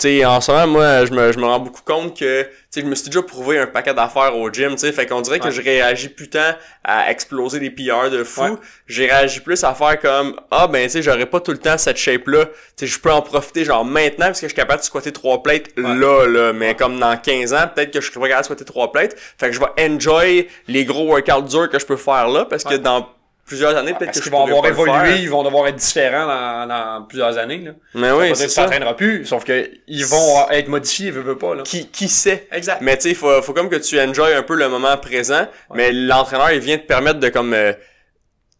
Sais, 0.08 0.26
en 0.26 0.39
ce 0.41 0.52
moment, 0.52 0.68
moi, 0.68 1.06
je 1.06 1.12
me, 1.12 1.32
je 1.32 1.39
me 1.39 1.45
rends 1.45 1.60
beaucoup 1.60 1.82
compte 1.84 2.18
que, 2.18 2.43
tu 2.43 2.50
sais, 2.70 2.82
je 2.82 2.86
me 2.86 2.95
suis 2.95 3.08
déjà 3.10 3.22
prouvé 3.22 3.58
un 3.60 3.68
paquet 3.68 3.93
d'affaires 3.93 4.36
au 4.38 4.50
gym, 4.52 4.72
tu 4.72 4.78
sais, 4.80 4.91
fait 4.91 5.06
qu'on 5.06 5.22
dirait 5.22 5.39
que 5.39 5.45
Ouais. 5.45 5.52
je 5.52 5.62
réagis 5.62 6.10
plus 6.10 6.30
tant 6.30 6.54
à 6.84 7.12
exploser 7.12 7.60
des 7.60 7.70
PR 7.70 8.10
de 8.10 8.24
fou. 8.24 8.41
Ouais. 8.43 8.52
J'ai 8.88 9.08
réagi 9.08 9.39
plus 9.41 9.64
à 9.64 9.74
faire 9.74 10.00
comme, 10.00 10.39
ah, 10.52 10.68
ben, 10.68 10.84
tu 10.86 10.89
sais, 10.93 11.02
j'aurais 11.02 11.26
pas 11.26 11.39
tout 11.39 11.52
le 11.52 11.58
temps 11.58 11.78
cette 11.78 11.97
shape-là. 11.97 12.45
Tu 12.45 12.52
sais, 12.78 12.88
je 12.88 13.00
peux 13.00 13.12
en 13.12 13.22
profiter, 13.22 13.66
genre, 13.66 13.84
maintenant, 13.84 14.28
parce 14.28 14.39
que 14.39 14.45
je 14.47 14.52
suis 14.54 14.56
capable 14.56 14.80
de 14.80 14.86
squatter 14.86 15.12
trois 15.12 15.43
plates 15.43 15.70
là, 15.78 16.26
là. 16.28 16.54
Mais 16.54 16.76
comme 16.76 17.00
dans 17.00 17.18
15 17.18 17.54
ans, 17.54 17.66
peut-être 17.74 17.91
que 17.91 18.02
je 18.02 18.08
serais 18.10 18.20
pas 18.20 18.28
capable 18.28 18.41
de 18.41 18.45
squatter 18.45 18.66
trois 18.66 18.91
plates. 18.91 19.16
Fait 19.38 19.47
que 19.47 19.54
je 19.54 19.60
vais 19.60 19.86
enjoy 19.89 20.47
les 20.68 20.86
gros 20.86 21.06
workouts 21.08 21.41
durs 21.47 21.70
que 21.70 21.80
je 21.80 21.86
peux 21.86 21.97
faire 21.97 22.28
là, 22.30 22.45
parce 22.45 22.64
que 22.64 22.76
dans 22.76 23.08
plusieurs 23.50 23.76
années, 23.76 23.93
peut-être 23.93 24.18
que 24.18 24.24
je 24.24 24.30
vont 24.30 24.45
avoir 24.45 24.66
évolué, 24.66 25.18
ils 25.20 25.30
vont 25.30 25.43
devoir 25.43 25.68
être 25.68 25.76
différents 25.76 26.26
dans, 26.26 26.68
dans 26.68 27.04
plusieurs 27.06 27.38
années. 27.38 27.58
Là. 27.58 27.72
Mais 27.95 28.10
veut 28.12 28.18
oui, 28.18 28.32
c'est 28.36 28.47
ça. 28.47 28.64
t'entraîneras 28.64 28.93
plus, 28.93 29.26
sauf 29.26 29.43
que 29.43 29.70
ils 29.88 30.06
vont 30.06 30.50
être 30.52 30.68
modifiés, 30.70 31.12
veux, 31.12 31.22
veux 31.22 31.38
pas. 31.38 31.56
Là. 31.56 31.64
Qui, 31.64 31.88
qui 31.89 32.08
sait? 32.08 32.47
Exact. 32.54 32.80
Mais 32.82 32.95
tu 32.97 33.10
sais, 33.10 33.16
faut, 33.16 33.41
faut 33.41 33.54
comme 33.54 33.70
que 33.70 33.76
tu 33.76 34.00
enjoy 34.00 34.34
un 34.34 34.43
peu 34.43 34.56
le 34.56 34.70
moment 34.70 34.95
présent, 34.97 35.47
mais 35.74 35.91
l'entraîneur, 35.91 36.52
il 36.52 36.60
vient 36.62 36.78
te 36.78 36.86
permettre 36.86 37.20
de 37.20 37.28
comme 37.30 37.54
euh, 37.54 37.74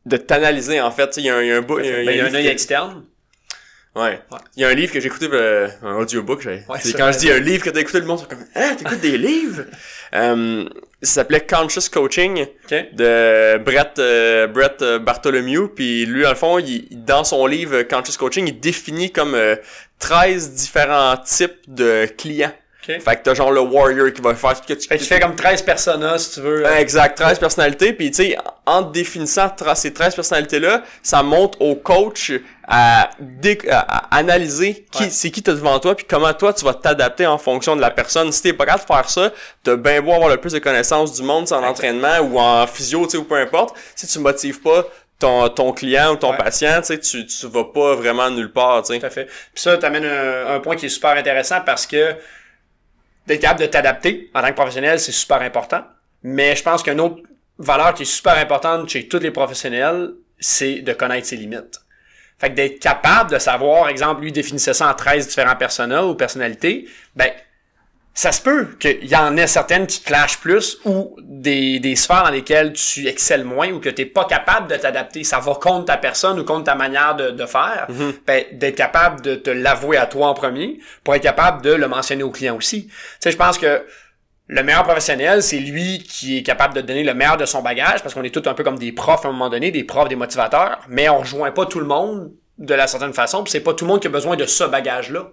de 0.06 0.18
t'analyser 0.18 0.82
en 0.82 0.92
fait. 0.92 1.16
Il 1.18 1.24
y 1.24 1.30
a 1.30 1.36
un, 1.38 1.42
il 1.42 1.48
y 1.48 1.52
a 1.52 1.58
un 1.58 1.62
bout, 1.62 1.80
il 1.80 1.86
y 1.86 1.90
a, 1.90 1.92
Ben, 1.94 2.02
il 2.10 2.18
y 2.18 2.20
a 2.20 2.24
un 2.24 2.28
livre 2.28 2.38
œil 2.40 2.48
externe. 2.48 3.04
Ouais. 3.96 4.22
Ouais. 4.32 4.38
Il 4.56 4.62
y 4.62 4.66
a 4.66 4.70
un 4.70 4.74
livre 4.74 4.94
que 4.94 5.00
j'ai 5.00 5.08
écouté, 5.08 5.28
euh, 5.34 5.68
un 5.84 5.96
audiobook. 5.96 6.42
j'ai- 6.42 6.64
Ouais, 6.70 6.78
c'est 6.80 6.94
quand 6.96 7.12
je 7.12 7.18
dis 7.18 7.32
un 7.32 7.40
livre 7.40 7.64
que 7.66 7.70
t'as 7.72 7.82
écouté, 7.82 8.00
le 8.00 8.06
monde 8.06 8.20
sont 8.20 8.26
comme 8.26 8.46
Hein, 8.56 8.76
t'écoutes 8.78 9.02
des 9.02 9.18
livres? 9.18 9.64
ça 11.02 11.14
s'appelait 11.22 11.46
Conscious 11.46 11.90
Coaching 11.90 12.42
OK. 12.42 12.94
de 12.94 13.58
Brett, 13.60 13.98
euh, 14.00 14.48
Brett 14.48 14.82
euh, 14.82 15.00
Bartholomew. 15.00 15.70
Puis 15.70 16.06
lui, 16.06 16.24
dans 16.24 16.30
le 16.30 16.36
fond, 16.36 16.60
il, 16.60 16.88
dans 16.92 17.24
son 17.24 17.46
livre 17.46 17.84
Conscious 17.84 18.18
Coaching, 18.18 18.48
il 18.48 18.60
définit 18.60 19.12
comme 19.12 19.34
euh, 19.34 19.56
13 20.00 20.54
différents 20.54 21.16
types 21.18 21.60
de 21.68 22.06
clients. 22.18 22.52
OK. 22.82 23.00
Fait 23.00 23.16
que 23.16 23.24
t'as 23.24 23.34
genre 23.34 23.52
le 23.52 23.62
warrior 23.62 24.12
qui 24.12 24.22
va 24.22 24.36
faire 24.36 24.58
ce 24.58 24.62
que 24.62 24.74
tu 24.74 24.88
Fait 24.88 24.98
que 24.98 25.04
tu 25.04 25.08
fais 25.08 25.20
comme 25.22 25.36
13 25.36 25.62
personas, 25.62 26.18
si 26.18 26.34
tu 26.36 26.42
veux. 26.42 26.64
Ouais, 26.64 26.82
Exact, 26.82 27.16
13 27.16 27.40
personnalités, 27.40 27.94
puis 27.94 28.12
tu 28.12 28.24
sais, 28.24 28.38
en 28.66 28.82
définissant 28.82 29.54
ces 29.76 29.94
13 29.94 30.16
personnalités-là, 30.16 30.84
ça 31.02 31.24
montre 31.24 31.62
au 31.62 31.76
coach 31.76 32.32
à, 32.72 33.10
à- 33.72 34.16
analyser 34.18 34.86
qui 34.92 35.04
Ouais. 35.04 35.10
c'est 35.10 35.32
qui 35.32 35.42
t'as 35.42 35.54
devant 35.54 35.80
toi, 35.80 35.96
puis 35.96 36.06
comment 36.08 36.34
toi 36.34 36.54
tu 36.54 36.64
vas 36.66 36.74
t'adapter 36.76 37.26
en 37.26 37.38
fonction 37.40 37.76
de 37.76 37.82
la 37.82 37.90
personne. 37.90 38.32
Si 38.32 38.44
t'es 38.44 38.54
pas 38.54 38.66
capable 38.66 38.84
de 38.84 38.94
faire 38.94 39.10
ça, 39.10 39.32
t'as 39.64 39.76
bien 39.76 40.02
beau 40.02 40.14
avoir 40.14 40.30
le 40.30 40.38
plus 40.38 40.54
de 40.54 40.60
connaissances 40.60 41.14
du 41.14 41.24
monde, 41.24 41.52
en 41.52 41.64
entraînement 41.64 42.20
ou 42.20 42.40
en 42.40 42.68
physio, 42.68 43.06
tu 43.06 43.12
sais, 43.12 43.18
ou 43.18 43.24
peu 43.24 43.36
importe, 43.36 43.76
si 43.96 44.06
tu 44.08 44.20
motives 44.20 44.62
pas 44.62 44.86
ton, 45.18 45.50
ton 45.50 45.74
client 45.74 46.14
ou 46.14 46.16
ton 46.16 46.32
Ouais. 46.32 46.38
patient, 46.38 46.80
tu 46.82 46.86
sais, 46.86 47.00
tu, 47.00 47.26
tu 47.26 47.48
vas 47.48 47.66
pas 47.66 47.96
vraiment 47.96 48.30
nulle 48.30 48.52
part, 48.54 48.84
tu 48.84 48.94
sais. 48.94 49.00
Tout 49.00 49.06
à 49.08 49.10
fait. 49.10 49.26
Puis 49.26 49.62
ça, 49.64 49.78
t'amènes 49.78 50.06
un, 50.06 50.56
un 50.56 50.60
point 50.60 50.76
qui 50.76 50.86
est 50.86 50.90
super 50.90 51.12
intéressant 51.18 51.62
parce 51.66 51.88
que 51.88 52.16
d'être 53.28 53.42
capable 53.42 53.62
de 53.62 53.66
t'adapter 53.66 54.30
en 54.34 54.42
tant 54.42 54.50
que 54.50 54.54
professionnel, 54.56 55.00
c'est 55.00 55.12
super 55.12 55.42
important. 55.42 55.82
Mais 56.24 56.56
je 56.56 56.64
pense 56.64 56.84
qu'une 56.84 57.00
autre 57.00 57.22
valeur 57.58 57.94
qui 57.96 58.04
est 58.04 58.06
super 58.06 58.38
importante 58.38 58.88
chez 58.90 59.08
tous 59.08 59.20
les 59.20 59.32
professionnels, 59.32 60.12
c'est 60.40 60.76
de 60.82 60.94
connaître 60.94 61.28
ses 61.28 61.36
limites. 61.36 61.80
Fait 62.40 62.50
que 62.50 62.56
d'être 62.56 62.80
capable 62.80 63.32
de 63.32 63.38
savoir, 63.38 63.90
exemple, 63.90 64.22
lui 64.22 64.32
définissait 64.32 64.74
ça 64.74 64.90
en 64.90 64.94
13 64.94 65.28
différents 65.28 65.58
personas 65.58 66.04
ou 66.04 66.16
personnalités, 66.16 66.88
ben, 67.16 67.30
ça 68.14 68.32
se 68.32 68.42
peut 68.42 68.68
qu'il 68.80 69.06
y 69.06 69.16
en 69.16 69.38
ait 69.38 69.48
certaines 69.48 69.88
qui 69.88 70.02
clashent 70.02 70.40
plus 70.40 70.80
ou 70.84 71.16
des, 71.22 71.80
des 71.80 71.96
sphères 71.96 72.24
dans 72.24 72.32
lesquelles 72.32 72.74
tu 72.74 73.08
excelles 73.08 73.46
moins 73.46 73.72
ou 73.72 73.80
que 73.80 73.88
tu 73.90 74.02
n'es 74.02 74.08
pas 74.08 74.26
capable 74.26 74.68
de 74.68 74.76
t'adapter. 74.76 75.24
Ça 75.24 75.40
va 75.40 75.54
contre 75.56 75.86
ta 75.86 75.98
personne 75.98 76.38
ou 76.38 76.44
contre 76.44 76.66
ta 76.66 76.76
manière 76.76 77.16
de, 77.16 77.32
de 77.32 77.46
faire. 77.46 77.88
Ben, 78.28 78.44
d'être 78.54 78.76
capable 78.76 79.22
de 79.22 79.36
te 79.36 79.50
l'avouer 79.50 79.96
à 79.96 80.06
toi 80.06 80.28
en 80.28 80.34
premier 80.34 80.80
pour 81.04 81.16
être 81.16 81.24
capable 81.24 81.62
de 81.62 81.72
le 81.72 81.88
mentionner 81.88 82.24
au 82.24 82.32
client 82.32 82.58
aussi. 82.58 82.88
Tu 82.88 82.94
sais, 83.22 83.32
je 83.32 83.38
pense 83.38 83.58
que 83.58 83.86
le 84.50 84.64
meilleur 84.64 84.84
professionnel, 84.84 85.44
c'est 85.44 85.60
lui 85.60 86.00
qui 86.00 86.40
est 86.40 86.44
capable 86.44 86.74
de 86.74 86.82
donner 86.82 87.04
le 87.04 87.14
meilleur 87.14 87.38
de 87.38 87.46
son 87.46 87.62
bagage 87.62 88.02
parce 88.02 88.16
qu'on 88.16 88.24
est 88.24 88.34
tous 88.34 88.50
un 88.50 88.56
peu 88.56 88.64
comme 88.64 88.80
des 88.80 88.92
profs 88.92 89.24
à 89.24 89.30
un 89.30 89.32
moment 89.32 89.48
donné, 89.48 89.70
des 89.70 89.84
profs, 89.84 90.10
des 90.10 90.16
motivateurs, 90.16 90.80
mais 90.90 91.08
on 91.08 91.20
rejoint 91.20 91.52
pas 91.52 91.68
tout 91.68 91.80
le 91.80 91.86
monde 91.86 92.32
de 92.58 92.74
la 92.74 92.88
certaine 92.88 93.14
façon, 93.14 93.44
puis 93.44 93.52
c'est 93.52 93.60
pas 93.60 93.76
tout 93.76 93.86
le 93.86 93.90
monde 93.90 94.02
qui 94.02 94.08
a 94.08 94.10
besoin 94.10 94.36
de 94.36 94.46
ce 94.46 94.64
bagage-là. 94.64 95.30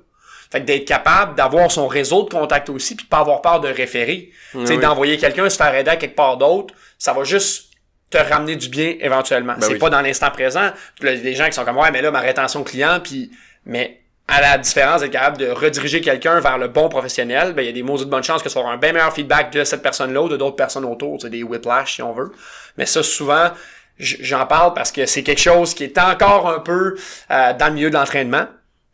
Fait 0.53 0.61
que 0.61 0.67
d'être 0.67 0.85
capable 0.85 1.35
d'avoir 1.35 1.73
son 1.73 1.89
réseau 1.89 2.25
de 2.25 2.29
contacts 2.29 2.69
aussi, 2.69 2.95
puis 2.95 3.07
de 3.07 3.09
pas 3.09 3.19
avoir 3.21 3.41
peur 3.41 3.61
de 3.61 3.69
référer. 3.69 4.31
tu 4.53 4.67
sais, 4.67 4.75
oui. 4.75 4.81
d'envoyer 4.81 5.17
quelqu'un 5.17 5.49
se 5.49 5.57
faire 5.57 5.75
aider 5.75 5.91
à 5.91 5.97
quelque 5.97 6.15
part 6.15 6.37
d'autre, 6.37 6.75
ça 6.99 7.15
va 7.15 7.25
juste 7.25 7.71
te 8.11 8.19
ramener 8.19 8.55
du 8.55 8.69
bien 8.69 8.97
éventuellement. 9.01 9.55
c'est 9.61 9.73
oui. 9.73 9.79
pas 9.79 9.91
dans 9.91 10.03
l'instant 10.03 10.31
présent. 10.31 10.71
Il 11.01 11.07
y 11.07 11.09
a 11.09 11.17
des 11.17 11.35
gens 11.35 11.47
qui 11.47 11.55
sont 11.55 11.65
comme 11.65 11.79
ouais, 11.79 11.91
mais 11.91 12.03
là 12.03 12.11
ma 12.11 12.21
rétention 12.21 12.63
client, 12.63 13.01
puis 13.03 13.31
mais 13.65 14.03
à 14.29 14.41
la 14.41 14.59
différence 14.59 15.03
d'être 15.03 15.13
capable 15.13 15.39
de 15.39 15.49
rediriger 15.49 16.01
quelqu'un 16.01 16.41
vers 16.41 16.59
le 16.59 16.69
bon 16.69 16.89
professionnel, 16.89 17.53
ben 17.53 17.63
il 17.63 17.67
y 17.67 17.69
a 17.69 17.73
des 17.73 17.83
mots 17.83 17.97
de 17.97 18.05
bonne 18.05 18.25
chance 18.25 18.43
que 18.43 18.49
vas 18.49 18.61
avoir 18.61 18.75
un 18.75 18.77
bien 18.77 18.93
meilleur 18.93 19.13
feedback 19.13 19.53
de 19.53 19.63
cette 19.63 19.83
personne-là 19.83 20.23
ou 20.23 20.29
de 20.29 20.37
d'autres 20.37 20.57
personnes 20.57 20.85
autour, 20.85 21.19
c'est 21.21 21.31
des 21.31 21.43
whiplash 21.43 21.95
si 21.95 22.03
on 22.03 22.13
veut. 22.13 22.33
Mais 22.77 22.87
ça 22.87 23.03
souvent 23.03 23.51
j'en 23.99 24.47
parle 24.47 24.75
parce 24.75 24.93
que 24.93 25.07
c'est 25.07 25.23
quelque 25.23 25.41
chose 25.41 25.75
qui 25.75 25.85
est 25.85 25.99
encore 25.99 26.51
un 26.51 26.59
peu 26.59 26.97
euh, 27.31 27.53
dans 27.55 27.69
le 27.69 27.73
milieu 27.73 27.89
de 27.89 27.95
l'entraînement 27.95 28.47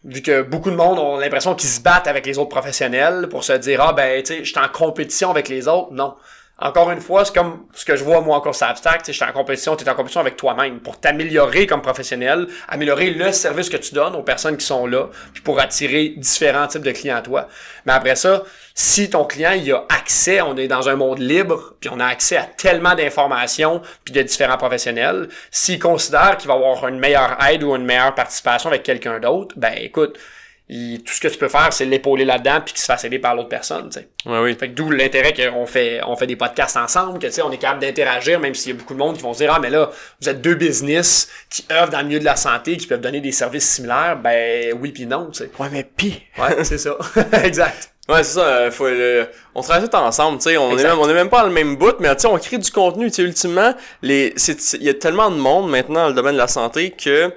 vu 0.05 0.23
que 0.23 0.43
beaucoup 0.43 0.71
de 0.71 0.77
monde 0.77 0.99
ont 0.99 1.17
l'impression 1.17 1.55
qu'ils 1.55 1.71
se 1.71 1.81
battent 1.81 2.07
avec 2.07 2.27
les 2.27 2.39
autres 2.39 2.51
professionnels 2.51 3.29
pour 3.29 3.45
se 3.45 3.53
dire 3.53 3.81
ah 3.81 3.93
ben 3.93 4.23
tu 4.23 4.35
sais 4.35 4.45
je 4.45 4.51
suis 4.53 4.61
en 4.61 4.69
compétition 4.69 5.31
avec 5.31 5.49
les 5.49 5.67
autres 5.69 5.93
non 5.93 6.15
encore 6.63 6.91
une 6.93 7.01
fois 7.01 7.25
c'est 7.25 7.35
comme 7.35 7.67
ce 7.75 7.85
que 7.85 7.97
je 7.97 8.05
vois 8.05 8.21
moi 8.21 8.37
encore 8.37 8.55
sur 8.55 8.69
Abstract 8.69 9.07
je 9.09 9.13
suis 9.13 9.25
en 9.25 9.33
compétition 9.33 9.75
tu 9.77 9.85
es 9.85 9.89
en 9.89 9.95
compétition 9.95 10.21
avec 10.21 10.37
toi-même. 10.37 10.81
Pour 10.81 10.99
t'améliorer 10.99 11.67
comme 11.67 11.83
professionnel 11.83 12.47
améliorer 12.69 13.11
le 13.11 13.33
service 13.33 13.69
que 13.69 13.77
tu 13.77 13.95
donnes 13.95 14.15
aux 14.15 14.23
personnes 14.23 14.57
qui 14.57 14.65
sont 14.65 14.87
là 14.87 15.09
puis 15.35 15.43
pour 15.43 15.59
attirer 15.61 16.15
différents 16.17 16.67
types 16.69 16.83
de 16.83 16.93
clients 16.93 17.17
à 17.17 17.23
toi. 17.23 17.49
Mais 17.85 17.93
après 17.93 18.17
ça 18.17 18.45
si 18.75 19.11
ton 19.11 19.25
client 19.25 19.53
il 19.53 19.73
a 19.73 19.85
accès 19.89 20.41
on 20.41 20.57
est 20.57 20.69
dans 20.69 20.89
un 20.89 20.95
monde 20.95 21.19
libre 21.19 21.75
puis 21.81 21.91
on 21.93 21.99
a 21.99 22.07
accès 22.07 22.37
à 22.37 22.45
tellement 22.45 22.95
d'informations 22.95 23.83
puis 24.05 24.15
de 24.15 24.23
différents 24.23 24.57
professionnels 24.57 25.29
s'il 25.51 25.81
considère 25.81 26.37
qu'il 26.37 26.49
va 26.49 26.55
avoir 26.55 26.87
une 26.87 26.99
meilleure 26.99 27.37
aide 27.45 27.65
ou 27.65 27.75
une 27.75 27.85
meilleure 27.85 28.15
participation 28.15 28.71
avec 28.71 28.85
quelqu'un 28.85 29.19
d'autre 29.19 29.55
ben 29.57 29.75
écoute 29.77 30.17
il- 30.75 31.03
tout 31.03 31.13
ce 31.13 31.21
que 31.21 31.29
tu 31.29 31.37
peux 31.37 31.49
faire, 31.49 31.73
c'est 31.73 31.85
l'épauler 31.85 32.25
là-dedans 32.25 32.61
puis 32.65 32.73
qu'il 32.75 32.81
se 32.81 32.87
fasse 32.87 33.05
aider 33.05 33.19
par 33.19 33.35
l'autre 33.35 33.49
personne, 33.49 33.91
tu 33.91 34.01
sais. 34.01 34.09
Ouais, 34.27 34.39
oui. 34.41 34.57
Fait 34.59 34.69
que 34.69 34.75
d'où 34.75 34.91
l'intérêt 34.91 35.35
qu'on 35.35 35.67
fait, 35.67 36.01
on 36.07 36.17
fait 36.17 36.27
des 36.27 36.37
podcasts 36.37 36.77
ensemble, 36.77 37.19
que 37.19 37.27
tu 37.27 37.33
sais, 37.33 37.43
on 37.43 37.51
est 37.53 37.59
capable 37.59 37.81
d'interagir, 37.81 38.41
même 38.41 38.55
s'il 38.55 38.73
y 38.73 38.75
a 38.75 38.79
beaucoup 38.79 38.95
de 38.95 38.99
monde 38.99 39.17
qui 39.17 39.23
vont 39.23 39.33
se 39.35 39.39
dire, 39.39 39.53
ah, 39.55 39.59
mais 39.61 39.71
là, 39.71 39.91
vous 40.21 40.29
êtes 40.29 40.41
deux 40.41 40.55
business 40.55 41.29
qui 41.51 41.65
œuvrent 41.71 41.91
dans 41.91 42.01
le 42.01 42.07
milieu 42.07 42.21
de 42.21 42.25
la 42.25 42.37
santé, 42.37 42.77
qui 42.77 42.87
peuvent 42.87 43.01
donner 43.01 43.21
des 43.21 43.33
services 43.33 43.69
similaires, 43.69 44.17
ben, 44.17 44.75
oui 44.81 44.93
puis 44.93 45.07
non, 45.07 45.27
tu 45.31 45.45
sais. 45.45 45.51
Ouais, 45.59 45.69
mais 45.71 45.85
pis. 45.85 46.23
Ouais, 46.39 46.65
c'est 46.65 46.79
ça. 46.79 46.97
exact. 47.45 47.91
Ouais, 48.09 48.25
c'est 48.25 48.35
ça, 48.35 48.45
euh, 48.47 48.71
faut 48.73 48.89
le- 48.89 49.29
on 49.55 49.63
travaille 49.63 49.89
tout 49.89 49.95
ensemble, 49.95 50.39
tu 50.39 50.45
sais, 50.51 50.57
on 50.57 50.77
est 50.77 50.83
même 50.83 50.99
on 50.99 51.09
est 51.09 51.15
même 51.15 51.29
pas 51.29 51.43
dans 51.43 51.47
le 51.47 51.53
même 51.53 51.77
bout, 51.77 51.95
mais 52.01 52.13
tu 52.17 52.23
sais 52.23 52.27
on 52.27 52.37
crée 52.37 52.59
du 52.59 52.69
contenu, 52.73 53.09
tu 53.11 53.15
sais 53.17 53.23
ultimement, 53.23 53.75
les 54.03 54.35
il 54.75 54.83
y 54.83 54.89
a 54.89 54.95
tellement 54.95 55.31
de 55.31 55.37
monde 55.37 55.71
maintenant 55.71 56.03
dans 56.03 56.09
le 56.09 56.15
domaine 56.15 56.33
de 56.35 56.39
la 56.39 56.49
santé 56.49 56.91
que 56.91 57.33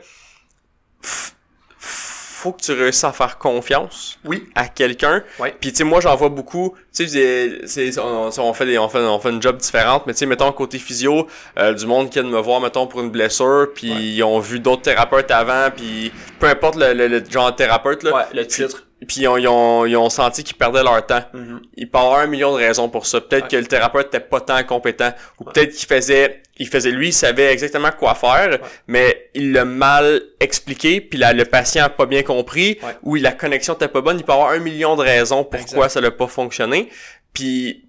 faut 2.46 2.52
que 2.52 2.62
tu 2.62 2.72
réussisses 2.74 3.04
à 3.04 3.12
faire 3.12 3.38
confiance 3.40 4.20
Oui. 4.24 4.44
à 4.54 4.68
quelqu'un. 4.68 5.24
Ouais. 5.40 5.56
Puis 5.60 5.72
tu 5.72 5.78
sais 5.78 5.84
moi 5.84 6.00
j'en 6.00 6.16
vois 6.16 6.30
beaucoup, 6.30 6.76
tu 6.96 7.08
sais 7.08 8.00
on, 8.00 8.30
on 8.38 8.54
fait 8.54 8.66
des 8.68 8.78
on 8.78 8.88
fait 8.88 9.00
on 9.00 9.20
fait 9.20 9.30
une 9.32 9.42
job 9.42 9.58
différente, 9.58 10.04
mais 10.06 10.14
tu 10.14 10.20
sais 10.20 10.26
mettons 10.28 10.52
côté 10.52 10.78
physio, 10.78 11.26
euh, 11.58 11.74
du 11.74 11.88
monde 11.88 12.10
qui 12.10 12.20
vient 12.20 12.30
de 12.30 12.34
me 12.36 12.40
voir 12.40 12.62
mettons 12.62 12.86
pour 12.86 13.02
une 13.02 13.10
blessure, 13.10 13.70
puis 13.74 13.92
Ouais. 13.92 13.98
ils 14.04 14.24
ont 14.24 14.40
vu 14.40 14.60
d'autres 14.60 14.84
thérapeutes 14.84 15.32
avant, 15.32 15.70
puis 15.76 16.12
peu 16.40 16.48
importe 16.48 16.76
le, 16.76 16.94
le, 16.94 17.08
le 17.08 17.24
genre 17.28 17.52
de 17.52 17.56
thérapeute 17.56 18.04
là, 18.04 18.14
Ouais, 18.16 18.24
le 18.34 18.46
titre. 18.46 18.84
Puis 19.06 19.22
ils 19.22 19.28
ont, 19.28 19.38
ils 19.38 19.48
ont, 19.48 19.86
ils 19.86 19.96
ont 19.96 20.10
senti 20.10 20.44
qu'ils 20.44 20.58
perdaient 20.58 20.84
leur 20.84 21.06
temps. 21.06 21.22
Mhm. 21.34 21.62
Il 21.78 21.90
peut 21.90 21.98
y 21.98 22.02
avoir 22.02 22.20
un 22.20 22.28
million 22.28 22.52
de 22.52 22.58
raisons 22.58 22.90
pour 22.90 23.06
ça. 23.06 23.22
Peut-être 23.22 23.44
Ouais. 23.46 23.50
que 23.50 23.56
le 23.58 23.66
thérapeute 23.68 24.08
était 24.08 24.20
pas 24.20 24.42
tant 24.42 24.62
compétent. 24.64 25.12
Ou 25.40 25.46
peut-être 25.46 25.74
qu'il 25.74 25.88
faisait, 25.88 26.42
il 26.58 26.68
faisait 26.68 26.92
lui, 26.92 27.10
il 27.10 27.14
savait 27.14 27.52
exactement 27.52 27.92
quoi 27.98 28.16
faire, 28.16 28.60
mais 28.88 29.30
il 29.34 29.52
l'a 29.54 29.66
mal 29.66 30.22
expliqué, 30.40 31.02
puis 31.02 31.18
là, 31.20 31.34
le 31.34 31.46
patient 31.46 31.86
a 31.86 31.90
pas 31.90 32.06
bien 32.06 32.24
compris, 32.24 32.78
Ouais. 32.84 32.96
ou 33.04 33.16
la 33.16 33.32
connexion 33.32 33.74
était 33.76 33.88
pas 33.88 34.02
bonne. 34.02 34.18
Il 34.20 34.24
peut 34.24 34.32
y 34.32 34.36
avoir 34.36 34.52
un 34.52 34.60
million 34.60 34.96
de 34.96 35.02
raisons 35.02 35.44
pourquoi 35.44 35.86
Exact. 35.86 35.90
ça 35.90 36.02
n'a 36.02 36.12
pas 36.12 36.28
fonctionné. 36.28 36.90
Puis 37.36 37.84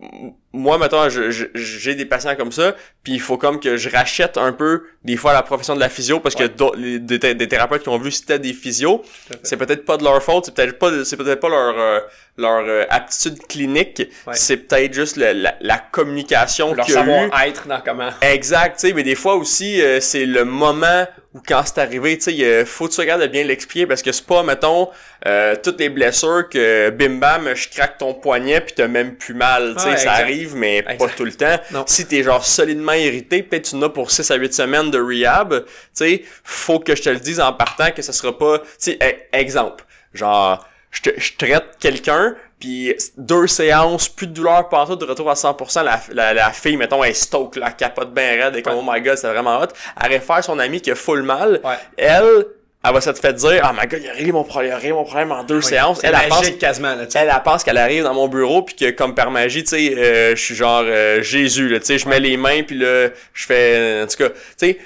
moi, 0.53 0.77
maintenant, 0.77 1.07
j'ai 1.55 1.95
des 1.95 2.05
patients 2.05 2.35
comme 2.35 2.51
ça, 2.53 2.75
puis 3.05 3.13
il 3.15 3.21
faut 3.21 3.39
comme 3.39 3.61
que 3.61 3.77
je 3.77 3.89
rachète 3.89 4.37
un 4.39 4.53
peu 4.53 4.83
des 5.05 5.17
fois 5.17 5.33
la 5.33 5.43
profession 5.43 5.75
de 5.77 5.81
la 5.81 5.89
physio 5.89 6.19
parce 6.19 6.35
Ouais. 6.35 6.49
que 6.49 6.77
les- 6.77 6.99
des, 6.99 7.35
des 7.35 7.47
thérapeutes 7.49 7.83
qui 7.85 7.89
ont 7.89 7.99
vu 7.99 8.11
c'était 8.11 8.39
des 8.41 8.53
physios, 8.53 9.03
c'est 9.45 9.57
peut-être 9.57 9.85
pas 9.85 9.97
de 9.99 10.05
leur 10.05 10.21
faute, 10.23 10.47
c'est 10.47 10.55
peut-être 10.55 10.79
pas 10.79 11.05
c'est 11.05 11.17
peut-être 11.17 11.41
pas 11.41 11.49
leur 11.49 11.79
euh, 11.79 12.01
leur 12.39 12.65
euh, 12.67 12.85
aptitude 12.91 13.39
clinique, 13.47 14.03
Ouais. 14.27 14.35
c'est 14.35 14.57
peut-être 14.57 14.93
juste 14.93 15.17
le- 15.17 15.33
la, 15.33 15.55
la 15.61 15.79
communication 15.79 16.75
Leur 16.75 16.85
a 16.87 16.89
eu. 16.89 16.93
savoir-être 16.93 17.69
dans 17.69 17.81
comment. 17.81 18.11
Exact, 18.21 18.81
tu 18.81 18.89
sais, 18.89 18.93
mais 18.95 19.05
des 19.05 19.15
fois 19.15 19.37
aussi 19.37 19.81
euh, 19.81 20.01
c'est 20.01 20.27
le 20.27 20.45
moment 20.45 21.07
ou 21.37 21.43
quand 21.47 21.63
c'est 21.67 21.79
arrivé, 21.79 22.17
tu 22.17 22.33
sais, 22.35 22.65
faut 22.65 22.89
que 22.89 22.95
tu 22.95 23.01
regardes 23.01 23.21
de 23.21 23.27
bien 23.27 23.45
l'expliquer 23.45 23.87
parce 23.87 24.01
que 24.01 24.11
c'est 24.11 24.25
pas, 24.25 24.43
mettons, 24.43 24.89
euh, 25.27 25.55
toutes 25.63 25.79
les 25.79 25.91
blessures 25.91 26.49
que 26.49 26.89
bim 26.89 27.19
bam, 27.19 27.55
je 27.55 27.69
craque 27.69 27.99
ton 27.99 28.15
poignet 28.15 28.63
puis 28.63 28.73
t'as 28.75 28.89
même 28.89 29.17
plus 29.17 29.35
mal, 29.35 29.75
tu 29.77 29.83
sais, 29.83 29.99
ça 29.99 30.13
arrive, 30.13 30.57
mais 30.57 30.83
pas 30.83 31.09
tout 31.09 31.27
le 31.27 31.33
temps. 31.33 31.59
Non. 31.73 31.85
Si 31.87 32.07
t'es 32.07 32.23
genre 32.23 32.43
solidement 32.43 32.95
irrité, 32.95 33.43
peut-être 33.43 33.69
tu 33.69 33.77
en 33.77 33.83
as 33.83 33.91
pour 33.91 34.11
6 34.11 34.31
à 34.31 34.37
8 34.37 34.55
semaines 34.55 34.91
de 34.91 34.99
rehab, 34.99 35.65
tu 35.67 35.73
sais, 35.93 36.25
faut 36.43 36.79
que 36.79 36.97
je 36.97 37.03
te 37.03 37.11
le 37.11 37.21
dise 37.21 37.39
en 37.39 37.53
partant 37.53 37.91
que 37.91 38.01
ça 38.01 38.15
sera 38.15 38.37
pas, 38.37 38.61
tu 38.61 38.65
sais, 38.79 38.99
e- 39.03 39.37
exemple, 39.37 39.85
genre, 40.15 40.67
je, 40.97 41.03
te- 41.11 41.21
je 41.21 41.33
traite 41.37 41.65
quelqu'un, 41.81 42.35
puis 42.59 42.95
deux 43.19 43.47
séances, 43.47 44.09
plus 44.09 44.27
de 44.27 44.33
douleur 44.33 44.69
partout, 44.69 44.97
de 44.97 45.05
retour 45.05 45.31
à 45.31 45.35
100%, 45.35 45.83
la, 45.85 46.01
la, 46.13 46.33
la 46.35 46.51
fille, 46.53 46.77
mettons, 46.77 47.05
elle 47.05 47.15
stoke, 47.15 47.57
la 47.57 47.71
capote 47.71 48.15
bien 48.15 48.31
raide, 48.45 48.57
et 48.57 48.63
comme, 48.63 48.75
Ouais. 48.75 48.83
oh 48.87 48.91
my 48.93 49.01
god, 49.03 49.17
c'est 49.19 49.29
vraiment 49.29 49.59
hot, 49.61 49.67
elle 50.03 50.11
réfère 50.13 50.43
son 50.43 50.59
ami 50.59 50.81
qui 50.81 50.91
a 50.91 50.95
full 50.95 51.23
mal, 51.23 51.61
Ouais. 51.63 51.75
elle, 51.99 52.47
elle 52.85 52.93
va 52.93 53.01
se 53.01 53.13
fait 53.13 53.33
dire, 53.35 53.61
ah 53.63 53.73
my 53.79 53.87
god, 53.87 54.01
il 54.03 54.09
a 54.09 54.13
réglé 54.13 54.33
mon 54.33 54.45
problème, 54.45 54.71
il 54.71 54.73
a 54.75 54.77
réglé 54.77 54.93
mon 54.93 55.05
problème 55.05 55.33
en 55.33 55.45
deux 55.45 55.61
séances, 55.61 56.01
elle, 56.03 56.17
elle 56.23 56.29
pense 56.29 56.49
quasiment, 56.53 56.95
là, 56.95 57.05
elle, 57.15 57.29
elle 57.35 57.43
pense 57.45 57.63
qu'elle 57.65 57.79
arrive 57.79 58.05
dans 58.05 58.15
mon 58.15 58.29
bureau 58.29 58.63
puis 58.63 58.75
que 58.77 58.91
comme 58.91 59.15
par 59.15 59.31
magie, 59.31 59.65
tu 59.65 59.71
sais, 59.71 59.95
euh, 59.99 60.37
je 60.37 60.41
suis 60.43 60.55
genre 60.55 60.83
euh, 60.87 61.21
Jésus 61.21 61.69
là, 61.69 61.81
tu 61.81 61.87
sais, 61.87 61.99
je 61.99 62.09
mets 62.09 62.21
les 62.21 62.37
mains 62.37 62.63
puis 62.63 62.79
là, 62.79 63.09
je 63.35 63.45
fais 63.47 64.03
en 64.03 64.07
tout 64.07 64.17
cas, 64.17 64.29
tu 64.31 64.35
sais, 64.57 64.79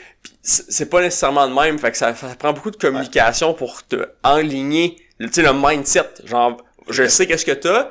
c'est 0.42 0.88
pas 0.88 1.02
nécessairement 1.02 1.46
de 1.46 1.54
même, 1.54 1.78
fait 1.78 1.90
que 1.90 1.96
ça, 1.98 2.14
ça 2.14 2.28
prend 2.38 2.52
beaucoup 2.54 2.70
de 2.70 2.76
communication 2.76 3.52
pour 3.54 3.86
te 3.86 3.96
enligner, 4.24 4.96
tu 5.26 5.32
sais 5.34 5.42
le 5.42 5.52
mindset, 5.52 6.10
genre 6.24 6.56
je 6.88 7.06
sais 7.08 7.26
qu'est-ce 7.26 7.44
que 7.44 7.52
t'as, 7.52 7.88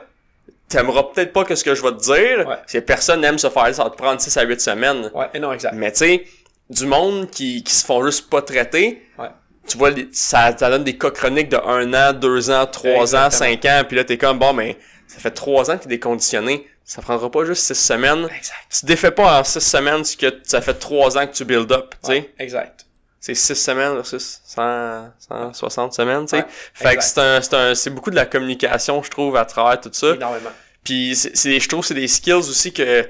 t'aimeras 0.67 1.03
peut-être 1.13 1.33
pas 1.33 1.45
qu'est-ce 1.45 1.63
que 1.63 1.73
je 1.75 1.81
vais 1.81 1.91
te 1.91 2.01
dire, 2.01 2.47
Ouais. 2.47 2.55
si 2.67 2.79
personne 2.81 3.21
n'aime 3.21 3.37
se 3.39 3.49
faire 3.49 3.73
ça 3.73 3.83
va 3.83 3.89
te 3.89 3.95
prendre 3.97 4.19
6 4.21 4.35
à 4.37 4.43
8 4.43 4.59
semaines. 4.61 5.09
Ouais, 5.13 5.27
et 5.33 5.39
non, 5.39 5.51
exact. 5.53 5.73
Mais 5.73 5.91
tu 5.91 5.97
sais, 5.99 6.25
du 6.69 6.85
monde 6.85 7.29
qui, 7.29 7.63
qui 7.63 7.73
se 7.73 7.85
font 7.85 8.05
juste 8.05 8.29
pas 8.29 8.41
traiter, 8.41 9.01
Ouais. 9.17 9.29
tu 9.67 9.77
vois, 9.77 9.91
ça, 10.11 10.55
ça 10.57 10.69
donne 10.69 10.83
des 10.83 10.97
cas 10.97 11.11
chroniques 11.11 11.49
de 11.49 11.57
1 11.57 11.93
an, 11.93 12.13
2 12.13 12.49
ans, 12.51 12.65
3 12.67 12.91
ans, 13.15 13.25
Exactement. 13.27 13.31
5 13.31 13.65
ans, 13.65 13.83
puis 13.87 13.97
là, 13.97 14.03
t'es 14.03 14.17
comme, 14.17 14.37
bon, 14.39 14.53
mais 14.53 14.77
ça 15.07 15.19
fait 15.19 15.31
3 15.31 15.71
ans 15.71 15.77
que 15.77 15.83
t'es 15.83 15.89
déconditionné. 15.89 16.67
Ça 16.85 17.01
prendra 17.03 17.29
pas 17.29 17.45
juste 17.45 17.63
6 17.67 17.75
semaines. 17.75 18.25
Exact. 18.35 18.57
Tu 18.79 18.85
défais 18.87 19.11
pas 19.11 19.39
en 19.39 19.43
6 19.43 19.59
semaines 19.59 20.03
ce 20.03 20.17
que 20.17 20.27
ça 20.43 20.59
fait 20.61 20.73
3 20.73 21.17
ans 21.19 21.27
que 21.27 21.33
tu 21.33 21.45
build 21.45 21.71
up, 21.71 21.93
tu 22.03 22.07
sais. 22.07 22.19
Ouais, 22.19 22.33
exact. 22.39 22.85
C'est 23.21 23.35
6 23.35 23.55
semaines 23.55 23.95
versus 23.95 24.39
100, 24.45 25.09
160 25.19 25.93
semaines, 25.93 26.25
tu 26.25 26.29
sais. 26.29 26.37
Ouais, 26.37 26.45
fait 26.73 26.83
que 26.85 26.89
exact. 26.93 27.01
c'est 27.01 27.19
un, 27.21 27.41
c'est 27.41 27.53
un, 27.53 27.75
c'est 27.75 27.89
beaucoup 27.89 28.11
de 28.11 28.15
la 28.15 28.25
communication, 28.25 29.03
je 29.03 29.09
trouve, 29.09 29.35
à 29.35 29.43
travers 29.45 29.79
tout 29.81 29.89
ça. 29.91 30.13
Énormément. 30.15 30.51
Puis 30.83 31.15
c'est, 31.15 31.35
c'est- 31.35 31.59
je 31.59 31.67
trouve 31.67 31.85
c'est 31.85 31.93
des 31.93 32.07
skills 32.07 32.33
aussi 32.35 32.71
que 32.71 33.09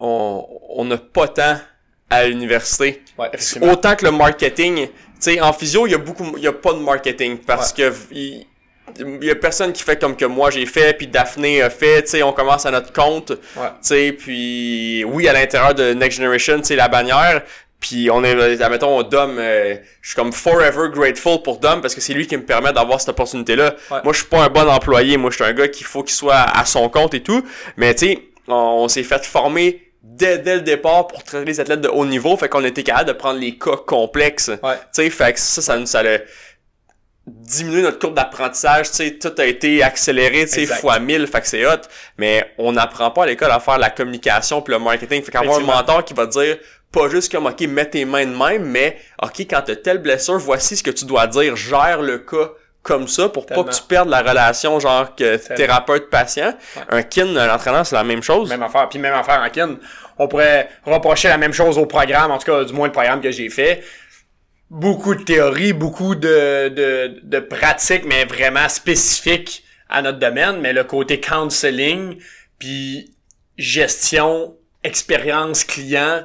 on 0.00 0.44
on 0.70 0.84
n'a 0.84 0.96
pas 0.98 1.28
tant 1.28 1.58
à 2.10 2.26
l'université. 2.26 3.02
Ouais. 3.18 3.30
Autant 3.62 3.94
que 3.96 4.04
le 4.04 4.10
marketing. 4.10 4.86
Tu 4.86 4.90
sais, 5.20 5.40
en 5.40 5.52
physio, 5.52 5.86
il 5.86 5.92
y 5.92 5.94
a 5.94 5.98
beaucoup, 5.98 6.34
il 6.36 6.42
y 6.42 6.46
a 6.48 6.52
pas 6.52 6.72
de 6.72 6.78
marketing 6.80 7.38
parce 7.38 7.72
que 7.72 7.92
il, 8.10 8.44
il 8.98 9.24
y 9.24 9.30
a 9.30 9.34
personne 9.36 9.72
qui 9.72 9.82
fait 9.82 9.98
comme 9.98 10.16
que 10.16 10.24
moi 10.26 10.50
j'ai 10.50 10.66
fait, 10.66 10.92
puis 10.94 11.06
Daphné 11.06 11.62
a 11.62 11.70
fait. 11.70 12.02
Tu 12.02 12.10
sais, 12.10 12.22
on 12.22 12.32
commence 12.32 12.66
à 12.66 12.70
notre 12.72 12.92
compte. 12.92 13.30
Ouais. 13.30 13.68
Tu 13.68 13.74
sais, 13.82 14.12
puis 14.12 15.04
oui, 15.04 15.28
à 15.28 15.32
l'intérieur 15.32 15.74
de 15.74 15.94
Next 15.94 16.18
Generation, 16.18 16.58
tu 16.58 16.64
sais, 16.66 16.76
la 16.76 16.88
bannière. 16.88 17.42
Puis 17.84 18.08
on 18.10 18.24
est, 18.24 18.62
admettons, 18.62 19.02
Dom, 19.02 19.36
euh, 19.38 19.76
je 20.00 20.08
suis 20.08 20.16
comme 20.16 20.32
forever 20.32 20.88
grateful 20.90 21.42
pour 21.42 21.58
Dom 21.58 21.82
parce 21.82 21.94
que 21.94 22.00
c'est 22.00 22.14
lui 22.14 22.26
qui 22.26 22.34
me 22.34 22.42
permet 22.42 22.72
d'avoir 22.72 22.98
cette 22.98 23.10
opportunité-là. 23.10 23.74
Ouais. 23.90 23.98
Moi, 24.02 24.14
je 24.14 24.20
suis 24.20 24.26
pas 24.26 24.42
un 24.42 24.48
bon 24.48 24.66
employé. 24.66 25.18
Moi, 25.18 25.28
je 25.28 25.34
suis 25.34 25.44
un 25.44 25.52
gars 25.52 25.68
qu'il 25.68 25.84
faut 25.84 26.02
qu'il 26.02 26.14
soit 26.14 26.34
à 26.34 26.64
son 26.64 26.88
compte 26.88 27.12
et 27.12 27.22
tout. 27.22 27.44
Mais 27.76 27.94
tu 27.94 28.06
sais, 28.06 28.22
on, 28.48 28.54
on 28.54 28.88
s'est 28.88 29.02
fait 29.02 29.26
former 29.26 29.82
dès, 30.02 30.38
dès 30.38 30.54
le 30.54 30.60
départ 30.62 31.08
pour 31.08 31.24
traiter 31.24 31.44
les 31.44 31.60
athlètes 31.60 31.82
de 31.82 31.88
haut 31.88 32.06
niveau. 32.06 32.34
Fait 32.38 32.48
qu'on 32.48 32.64
était 32.64 32.84
capable 32.84 33.08
de 33.08 33.12
prendre 33.12 33.38
les 33.38 33.58
cas 33.58 33.76
complexes. 33.76 34.48
Ouais. 34.62 34.76
Tu 34.94 35.02
sais, 35.02 35.10
fait 35.10 35.34
que 35.34 35.40
ça, 35.40 35.60
ça 35.60 35.76
nous, 35.76 35.84
ça 35.84 36.00
a 36.00 36.18
diminué 37.26 37.82
notre 37.82 37.98
courbe 37.98 38.14
d'apprentissage, 38.14 38.90
tu 38.90 38.96
sais, 38.96 39.18
tout 39.18 39.32
a 39.38 39.44
été 39.46 39.82
accéléré, 39.82 40.44
tu 40.44 40.52
sais, 40.52 40.66
fois 40.66 40.98
1000, 40.98 41.26
fait 41.26 41.40
que 41.40 41.46
c'est 41.46 41.64
hot, 41.64 41.80
mais 42.18 42.52
on 42.58 42.72
n'apprend 42.72 43.10
pas 43.10 43.22
à 43.22 43.26
l'école 43.26 43.50
à 43.50 43.60
faire 43.60 43.78
la 43.78 43.88
communication 43.88 44.60
puis 44.60 44.74
le 44.74 44.78
marketing, 44.78 45.22
fait 45.22 45.32
qu'avoir 45.32 45.58
un 45.58 45.62
mentor 45.62 46.04
qui 46.04 46.12
va 46.12 46.26
te 46.26 46.32
dire 46.32 46.58
pas 46.94 47.08
juste 47.08 47.30
comme, 47.30 47.46
ok, 47.46 47.60
mets 47.62 47.90
tes 47.90 48.04
mains 48.04 48.24
de 48.24 48.34
même, 48.34 48.64
mais, 48.64 48.98
ok, 49.22 49.40
quand 49.40 49.62
t'as 49.66 49.76
telle 49.76 49.98
blessure, 49.98 50.38
voici 50.38 50.76
ce 50.76 50.82
que 50.82 50.90
tu 50.90 51.04
dois 51.04 51.26
dire, 51.26 51.56
gère 51.56 52.00
le 52.00 52.18
cas 52.18 52.52
comme 52.82 53.08
ça 53.08 53.28
pour 53.30 53.46
Tellement. 53.46 53.64
pas 53.64 53.70
que 53.70 53.76
tu 53.76 53.82
perdes 53.82 54.08
la 54.10 54.20
relation, 54.20 54.78
genre, 54.78 55.14
que 55.16 55.36
thérapeute-patient. 55.54 56.54
Ouais. 56.76 56.82
Un 56.90 57.02
kin, 57.02 57.26
l'entraîneur, 57.26 57.84
c'est 57.86 57.96
la 57.96 58.04
même 58.04 58.22
chose. 58.22 58.48
Même 58.50 58.62
affaire. 58.62 58.88
Puis 58.88 58.98
même 58.98 59.14
affaire 59.14 59.40
en 59.40 59.48
kin. 59.48 59.78
On 60.18 60.28
pourrait 60.28 60.68
reprocher 60.84 61.28
la 61.28 61.38
même 61.38 61.52
chose 61.52 61.78
au 61.78 61.86
programme, 61.86 62.30
en 62.30 62.38
tout 62.38 62.44
cas, 62.44 62.62
du 62.62 62.72
moins 62.72 62.86
le 62.86 62.92
programme 62.92 63.20
que 63.20 63.30
j'ai 63.30 63.48
fait. 63.48 63.82
Beaucoup 64.70 65.14
de 65.14 65.22
théorie, 65.22 65.72
beaucoup 65.72 66.14
de, 66.14 66.68
de, 66.68 67.20
de 67.22 67.38
pratiques, 67.40 68.04
mais 68.04 68.24
vraiment 68.26 68.68
spécifiques 68.68 69.64
à 69.88 70.02
notre 70.02 70.18
domaine. 70.18 70.60
Mais 70.60 70.72
le 70.72 70.84
côté 70.84 71.20
counseling, 71.20 72.18
puis 72.58 73.14
gestion, 73.56 74.56
expérience 74.82 75.64
client, 75.64 76.22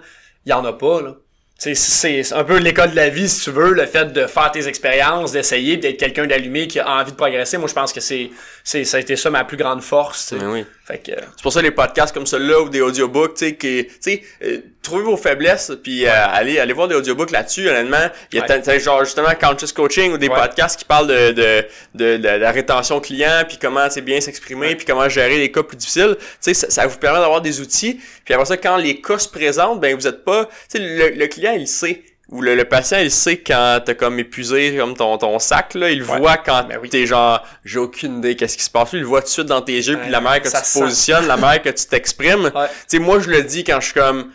il 0.50 0.54
en 0.54 0.66
a 0.66 0.74
pas, 0.74 1.02
là. 1.02 1.16
C'est 1.58 2.34
un 2.34 2.44
peu 2.46 2.58
l'école 2.58 2.92
de 2.92 2.96
la 2.96 3.10
vie, 3.10 3.28
si 3.28 3.44
tu 3.44 3.52
veux, 3.52 3.74
le 3.74 3.86
fait 3.86 4.14
de 4.14 4.28
faire 4.28 4.50
tes 4.50 4.70
expériences, 4.70 5.34
d'essayer, 5.34 5.76
d'être 5.76 5.98
quelqu'un 5.98 6.26
d'allumé 6.26 6.68
qui 6.70 6.80
a 6.80 6.90
envie 6.90 7.12
de 7.12 7.18
progresser. 7.18 7.58
Moi, 7.58 7.68
je 7.68 7.74
pense 7.74 7.92
que 7.92 8.00
c'est, 8.00 8.32
c'est, 8.64 8.86
ça 8.86 8.96
a 8.96 9.00
été 9.02 9.18
ça 9.18 9.30
ma 9.30 9.44
plus 9.44 9.58
grande 9.58 9.82
force. 9.82 10.34
oui. 10.42 10.66
Fait 10.90 10.98
que, 10.98 11.12
C'est 11.36 11.44
pour 11.44 11.54
ça 11.54 11.62
les 11.62 11.70
podcasts 11.70 12.12
comme 12.16 12.26
celui-là 12.26 12.62
ou 12.62 12.70
des 12.70 12.82
audiobooks, 12.82 13.36
tu 13.36 13.46
sais, 13.46 13.56
qui, 13.56 13.86
tu 13.86 13.94
sais, 14.00 14.24
euh, 14.44 14.58
trouvez 14.82 15.04
vos 15.04 15.18
faiblesses 15.18 15.72
puis 15.84 16.08
euh, 16.08 16.10
allez, 16.12 16.58
allez 16.58 16.74
voir 16.74 16.88
des 16.88 16.96
audiobooks 16.96 17.30
là-dessus. 17.30 17.70
Honnêtement, 17.70 18.10
il 18.34 18.40
y 18.40 18.42
a 18.42 18.46
Ouais. 18.50 18.80
genre 18.80 19.06
justement 19.06 19.30
conscious 19.40 19.72
coaching 19.72 20.14
ou 20.14 20.18
des 20.18 20.30
Ouais. 20.30 20.36
podcasts 20.36 20.80
qui 20.80 20.86
parlent 20.86 21.06
de 21.08 21.32
de, 21.32 21.66
de, 21.94 22.18
de 22.18 22.28
la 22.28 22.52
rétention 22.52 23.00
client 23.00 23.44
puis 23.48 23.60
comment 23.62 23.88
c'est 23.92 24.02
bien 24.02 24.20
s'exprimer 24.20 24.76
puis 24.76 24.88
comment 24.88 25.08
gérer 25.08 25.38
les 25.38 25.52
cas 25.52 25.62
plus 25.62 25.78
difficiles. 25.78 26.16
Tu 26.20 26.26
sais, 26.42 26.54
ça, 26.56 26.70
ça 26.72 26.88
vous 26.88 26.98
permet 26.98 27.20
d'avoir 27.20 27.42
des 27.42 27.62
outils. 27.62 28.00
Puis 28.26 28.34
après 28.34 28.46
ça, 28.48 28.58
quand 28.58 28.78
les 28.78 29.00
cas 29.00 29.20
se 29.20 29.30
présentent, 29.30 29.80
ben 29.80 29.96
vous 29.96 30.08
êtes 30.08 30.24
pas, 30.24 30.46
tu 30.46 30.52
sais, 30.70 30.80
le, 30.80 31.10
le 31.10 31.28
client 31.28 31.52
il 31.54 31.68
sait. 31.68 32.02
Ou 32.32 32.42
le, 32.42 32.54
le 32.54 32.66
patient, 32.66 33.00
il 33.00 33.10
sait 33.10 33.38
quand 33.40 33.80
t'as 33.84 33.96
comme 33.96 34.20
épuisé 34.20 34.76
comme 34.78 34.96
ton, 34.96 35.18
ton 35.18 35.40
sac, 35.40 35.74
là, 35.74 35.90
il 35.90 36.04
Ouais. 36.04 36.20
voit 36.20 36.38
quand 36.38 36.64
Ben 36.68 36.78
oui. 36.82 36.88
t'es 36.90 37.08
genre, 37.08 37.44
j'ai 37.66 37.80
aucune 37.80 38.20
idée 38.20 38.36
qu'est-ce 38.36 38.56
qui 38.58 38.64
se 38.64 38.70
passe. 38.70 38.90
Il 38.94 39.00
le 39.00 39.06
voit 39.08 39.22
tout 39.22 39.28
de 39.28 39.32
suite 39.32 39.48
dans 39.48 39.62
tes 39.64 39.74
yeux, 39.74 39.98
puis 39.98 40.12
la 40.12 40.22
manière 40.22 40.42
que 40.44 40.48
tu 40.48 40.54
te 40.54 40.80
positionnes, 40.80 41.26
la 41.28 41.38
manière 41.38 41.62
que 41.64 41.70
tu 41.70 41.86
t'exprimes. 41.88 42.52
Ouais. 42.54 42.68
Tu 42.68 42.74
sais, 42.88 43.00
moi, 43.00 43.20
je 43.20 43.30
le 43.30 43.42
dis 43.42 43.64
quand 43.64 43.80
je 43.80 43.86
suis 43.86 43.94
comme, 43.96 44.32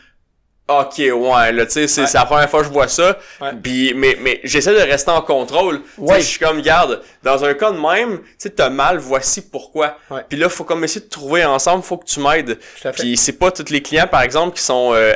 ok, 0.67 0.95
ouais, 0.99 1.53
là, 1.53 1.67
tu 1.67 1.73
sais, 1.73 1.87
c'est 1.87 2.01
Ouais. 2.03 2.09
la 2.15 2.25
première 2.25 2.51
fois 2.51 2.61
que 2.63 2.67
je 2.67 2.73
vois 2.73 2.89
ça. 2.89 3.17
Puis, 3.63 3.93
mais, 3.95 4.17
mais 4.21 4.41
j'essaie 4.43 4.73
de 4.75 4.81
rester 4.91 5.13
en 5.13 5.23
contrôle. 5.23 5.81
Tu 5.83 5.89
sais, 5.95 6.01
Ouais. 6.01 6.21
je 6.21 6.27
suis 6.27 6.39
comme, 6.41 6.63
garde, 6.63 7.01
dans 7.23 7.45
un 7.45 7.55
cas 7.55 7.71
de 7.71 7.79
même, 7.79 8.19
tu 8.19 8.27
sais, 8.39 8.51
t'as 8.51 8.71
mal, 8.71 8.99
voici 8.99 9.41
pourquoi. 9.41 9.99
Puis 10.29 10.37
là, 10.37 10.49
faut 10.49 10.65
comme 10.65 10.83
essayer 10.83 11.01
de 11.05 11.11
trouver 11.11 11.45
ensemble, 11.45 11.85
faut 11.85 11.99
que 11.99 12.07
tu 12.07 12.19
m'aides. 12.19 12.59
Puis 12.97 13.17
c'est 13.17 13.39
pas 13.39 13.53
tous 13.53 13.71
les 13.71 13.83
clients, 13.83 14.09
par 14.11 14.23
exemple, 14.23 14.57
qui 14.57 14.63
sont 14.65 14.93
euh, 14.95 15.13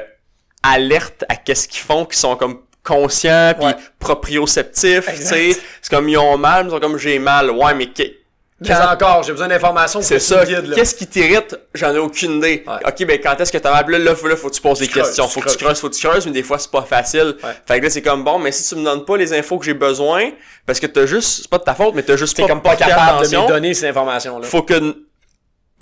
alertes 0.63 1.25
à 1.29 1.35
qu'est-ce 1.37 1.67
qu'ils 1.67 1.81
font, 1.83 2.05
qui 2.05 2.17
sont 2.17 2.37
comme 2.37 2.61
conscients, 2.89 3.53
puis 3.57 3.67
Ouais. 3.67 3.77
proprioceptifs, 3.99 5.07
tu 5.07 5.23
sais. 5.23 5.51
C'est 5.83 5.91
comme, 5.91 6.09
ils 6.09 6.19
ont 6.19 6.39
mal, 6.39 6.67
ils 6.67 6.71
sont 6.71 6.81
comme, 6.81 6.99
j'ai 6.99 7.19
mal. 7.19 7.51
Ouais, 7.51 7.75
mais 7.75 7.89
Mais 8.61 8.75
encore, 8.75 9.23
j'ai 9.23 9.31
besoin 9.33 9.47
d'informations 9.47 10.01
pour 10.01 10.09
c'est 10.09 10.19
ça. 10.19 10.45
Qu'est-ce 10.75 10.95
qui 10.95 11.07
t'irrite? 11.07 11.57
J'en 11.75 11.95
ai 11.95 11.99
aucune 11.99 12.39
idée. 12.39 12.65
Ouais. 12.67 12.89
Ok, 12.89 13.07
ben 13.07 13.21
quand 13.23 13.41
est-ce 13.41 13.53
que 13.53 13.59
t'as 13.59 13.71
mal? 13.71 13.89
Là, 13.89 13.99
là, 13.99 14.15
faut, 14.17 14.27
là, 14.27 14.35
faut 14.35 14.49
que 14.49 14.55
tu 14.55 14.61
poses 14.61 14.81
des 14.81 14.89
creuses, 14.89 15.05
questions. 15.05 15.29
faut 15.29 15.41
que 15.41 15.51
tu 15.51 15.57
creuses. 15.57 15.79
faut 15.79 15.89
que 15.89 15.95
tu 15.95 16.07
creuses, 16.07 16.27
mais 16.27 16.33
des 16.33 16.43
fois, 16.43 16.59
c'est 16.59 16.71
pas 16.71 16.83
facile. 16.83 17.37
Ouais. 17.45 17.51
Fait 17.67 17.79
que 17.79 17.85
là, 17.85 17.91
c'est 17.91 18.03
comme 18.03 18.25
bon, 18.25 18.39
mais 18.41 18.51
si 18.51 18.69
tu 18.69 18.75
me 18.81 18.85
donnes 18.85 19.05
pas 19.05 19.17
les 19.17 19.33
infos 19.33 19.59
que 19.59 19.65
j'ai 19.65 19.75
besoin, 19.75 20.31
parce 20.67 20.81
que 20.81 20.87
t'as 20.87 21.07
juste, 21.07 21.43
c'est 21.43 21.51
pas 21.51 21.59
de 21.59 21.63
ta 21.65 21.75
faute, 21.75 21.95
mais 21.95 22.03
t'as 22.03 22.17
juste 22.17 22.37
pas 22.37 22.49
comme 22.49 22.63
pas 22.63 22.75
capable 22.75 23.29
de 23.29 23.37
me 23.37 23.49
donner 23.49 23.75
ces 23.75 23.87
informations-là. 23.87 24.45
Faut 24.47 24.63
que 24.63 25.08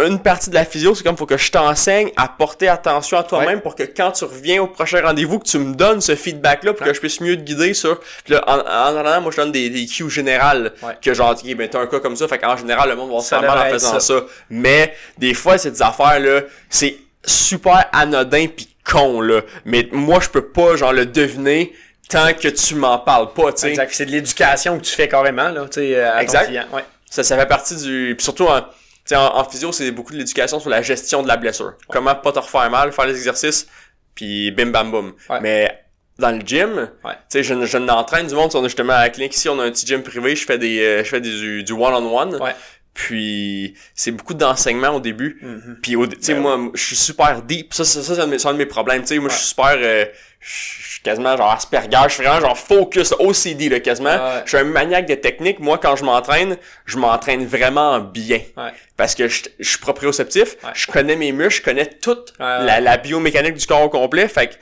une 0.04 0.18
partie 0.20 0.50
de 0.50 0.54
la 0.54 0.66
physio, 0.66 0.94
c'est 0.94 1.02
comme 1.02 1.16
faut 1.16 1.24
que 1.24 1.38
je 1.38 1.50
t'enseigne 1.50 2.10
à 2.16 2.28
porter 2.28 2.68
attention 2.68 3.16
à 3.18 3.22
toi-même 3.22 3.62
pour 3.62 3.74
que 3.74 3.82
quand 3.84 4.12
tu 4.12 4.24
reviens 4.24 4.62
au 4.62 4.66
prochain 4.66 5.00
rendez-vous, 5.00 5.38
que 5.38 5.46
tu 5.48 5.58
me 5.58 5.74
donnes 5.74 6.02
ce 6.02 6.14
feedback-là 6.14 6.74
pour 6.74 6.82
Ouais. 6.82 6.88
que 6.88 6.94
je 6.94 7.00
puisse 7.00 7.20
mieux 7.22 7.34
te 7.36 7.40
guider 7.40 7.72
sur. 7.72 7.98
Puis 8.24 8.34
là, 8.34 8.44
en, 8.46 8.58
en 8.58 8.96
attendant, 8.98 9.22
moi 9.22 9.30
je 9.32 9.36
donne 9.38 9.52
des, 9.52 9.70
des 9.70 9.86
cues 9.86 10.10
générales. 10.10 10.72
Ouais. 10.82 10.92
Que 11.00 11.14
genre, 11.14 11.30
ok, 11.30 11.54
ben 11.56 11.66
t'as 11.68 11.80
un 11.80 11.86
cas 11.86 12.00
comme 12.00 12.14
ça, 12.14 12.28
fait 12.28 12.38
qu'en 12.38 12.56
général, 12.58 12.90
le 12.90 12.96
monde 12.96 13.10
va 13.10 13.20
se 13.20 13.28
faire 13.28 13.40
mal 13.40 13.58
en 13.58 13.70
faisant 13.70 13.92
ça. 13.94 14.00
ça. 14.00 14.20
Mais 14.50 14.94
des 15.16 15.32
fois, 15.32 15.56
c'est 15.56 15.70
des 15.70 15.82
affaires 15.82 16.20
là, 16.20 16.42
c'est 16.68 16.98
super 17.24 17.86
anodin 17.92 18.48
pis 18.48 18.68
con 18.84 19.20
là. 19.22 19.40
Mais 19.64 19.88
moi, 19.92 20.20
je 20.20 20.28
peux 20.28 20.46
pas 20.46 20.76
genre 20.76 20.92
le 20.92 21.06
deviner 21.06 21.72
tant 22.10 22.32
que 22.34 22.48
tu 22.48 22.74
m'en 22.74 22.98
parles 22.98 23.32
pas, 23.32 23.52
tu 23.52 23.62
sais. 23.62 23.70
Exact. 23.70 23.90
C'est 23.94 24.06
de 24.06 24.10
l'éducation 24.12 24.78
que 24.78 24.84
tu 24.84 24.92
fais 24.92 25.08
carrément, 25.08 25.48
là, 25.48 25.62
tu 25.64 25.80
sais, 25.80 26.00
à 26.00 26.22
Exact. 26.22 26.40
ton 26.42 26.46
client. 26.48 26.64
Ouais. 26.72 26.84
Ça, 27.10 27.22
ça 27.24 27.36
fait 27.38 27.46
partie 27.46 27.76
du. 27.82 28.14
Puis 28.16 28.22
surtout 28.24 28.44
en, 28.46 28.60
sais, 29.06 29.16
en, 29.16 29.36
en 29.36 29.44
physio, 29.44 29.72
c'est 29.72 29.90
beaucoup 29.90 30.12
de 30.12 30.18
l'éducation 30.18 30.58
sur 30.60 30.70
la 30.70 30.82
gestion 30.82 31.22
de 31.22 31.28
la 31.28 31.36
blessure. 31.36 31.74
Comment 31.88 32.14
pas 32.14 32.32
te 32.32 32.38
refaire 32.38 32.70
mal, 32.70 32.92
faire 32.92 33.06
les 33.06 33.16
exercices, 33.16 33.66
puis 34.14 34.50
bim 34.52 34.66
bam 34.66 34.90
boum. 34.90 35.12
Ouais. 35.28 35.40
Mais 35.40 35.82
dans 36.18 36.30
le 36.30 36.40
gym, 36.40 36.88
Ouais. 37.04 37.12
tu 37.12 37.18
sais, 37.28 37.42
je, 37.42 37.64
je 37.66 37.76
n'entraîne 37.78 38.26
du 38.26 38.34
monde. 38.34 38.50
On 38.54 38.60
est 38.60 38.68
justement 38.68 38.94
à 38.94 39.00
la 39.02 39.10
clinique 39.10 39.36
ici, 39.36 39.48
on 39.48 39.58
a 39.60 39.64
un 39.64 39.70
petit 39.70 39.86
gym 39.86 40.02
privé, 40.02 40.34
je 40.34 40.46
fais 40.46 40.56
des, 40.58 40.80
euh, 40.80 41.04
je 41.04 41.08
fais 41.10 41.20
des, 41.20 41.62
du 41.62 41.72
one-on-one. 41.72 42.36
Ouais. 42.36 42.54
Puis 42.96 43.74
c'est 43.94 44.10
beaucoup 44.10 44.32
d'enseignement 44.34 44.88
au 44.96 45.00
début. 45.00 45.38
Mhm. 45.42 45.78
Puis 45.82 45.96
au- 45.96 46.06
tu 46.06 46.16
sais 46.20 46.32
Ben 46.34 46.40
moi 46.40 46.58
je 46.74 46.82
suis 46.82 46.96
super 46.96 47.42
deep. 47.42 47.74
Ça 47.74 47.84
ça, 47.84 48.02
ça, 48.02 48.14
c'est 48.14 48.20
un 48.22 48.26
de 48.26 48.30
mes- 48.32 48.38
c'est 48.38 48.48
un 48.48 48.54
de 48.54 48.58
mes 48.58 48.66
problèmes. 48.66 49.02
Tu 49.02 49.08
sais 49.08 49.18
moi 49.18 49.28
je 49.30 49.36
suis 49.36 49.46
super 49.48 49.74
euh, 49.76 50.06
je 50.40 50.48
suis 50.92 51.00
quasiment 51.02 51.36
genre 51.36 51.50
Asperger, 51.52 51.96
je 52.08 52.14
suis 52.14 52.22
vraiment 52.24 52.40
genre 52.40 52.56
focus, 52.58 53.12
OCD 53.18 53.68
là, 53.68 53.80
quasiment. 53.80 54.10
Ouais. 54.14 54.42
Je 54.44 54.48
suis 54.50 54.58
un 54.58 54.64
maniaque 54.64 55.06
de 55.06 55.14
technique. 55.14 55.58
Moi, 55.60 55.78
quand 55.78 55.96
je 55.96 56.04
m'entraîne, 56.04 56.56
je 56.86 56.96
m'entraîne 56.98 57.44
vraiment 57.46 57.98
bien. 58.00 58.40
Ouais. 58.56 58.70
Parce 58.96 59.14
que 59.14 59.28
je, 59.28 59.44
je 59.58 59.68
suis 59.68 59.78
proprioceptif, 59.78 60.56
je 60.74 60.86
connais 60.90 61.16
mes 61.16 61.32
muscles, 61.32 61.56
je 61.60 61.62
connais 61.62 61.86
toute 61.86 62.32
la, 62.64 62.80
la 62.80 62.96
biomécanique 62.96 63.54
du 63.54 63.66
corps 63.66 63.82
au 63.82 63.88
complet, 63.90 64.26
fait 64.28 64.48
que 64.48 64.54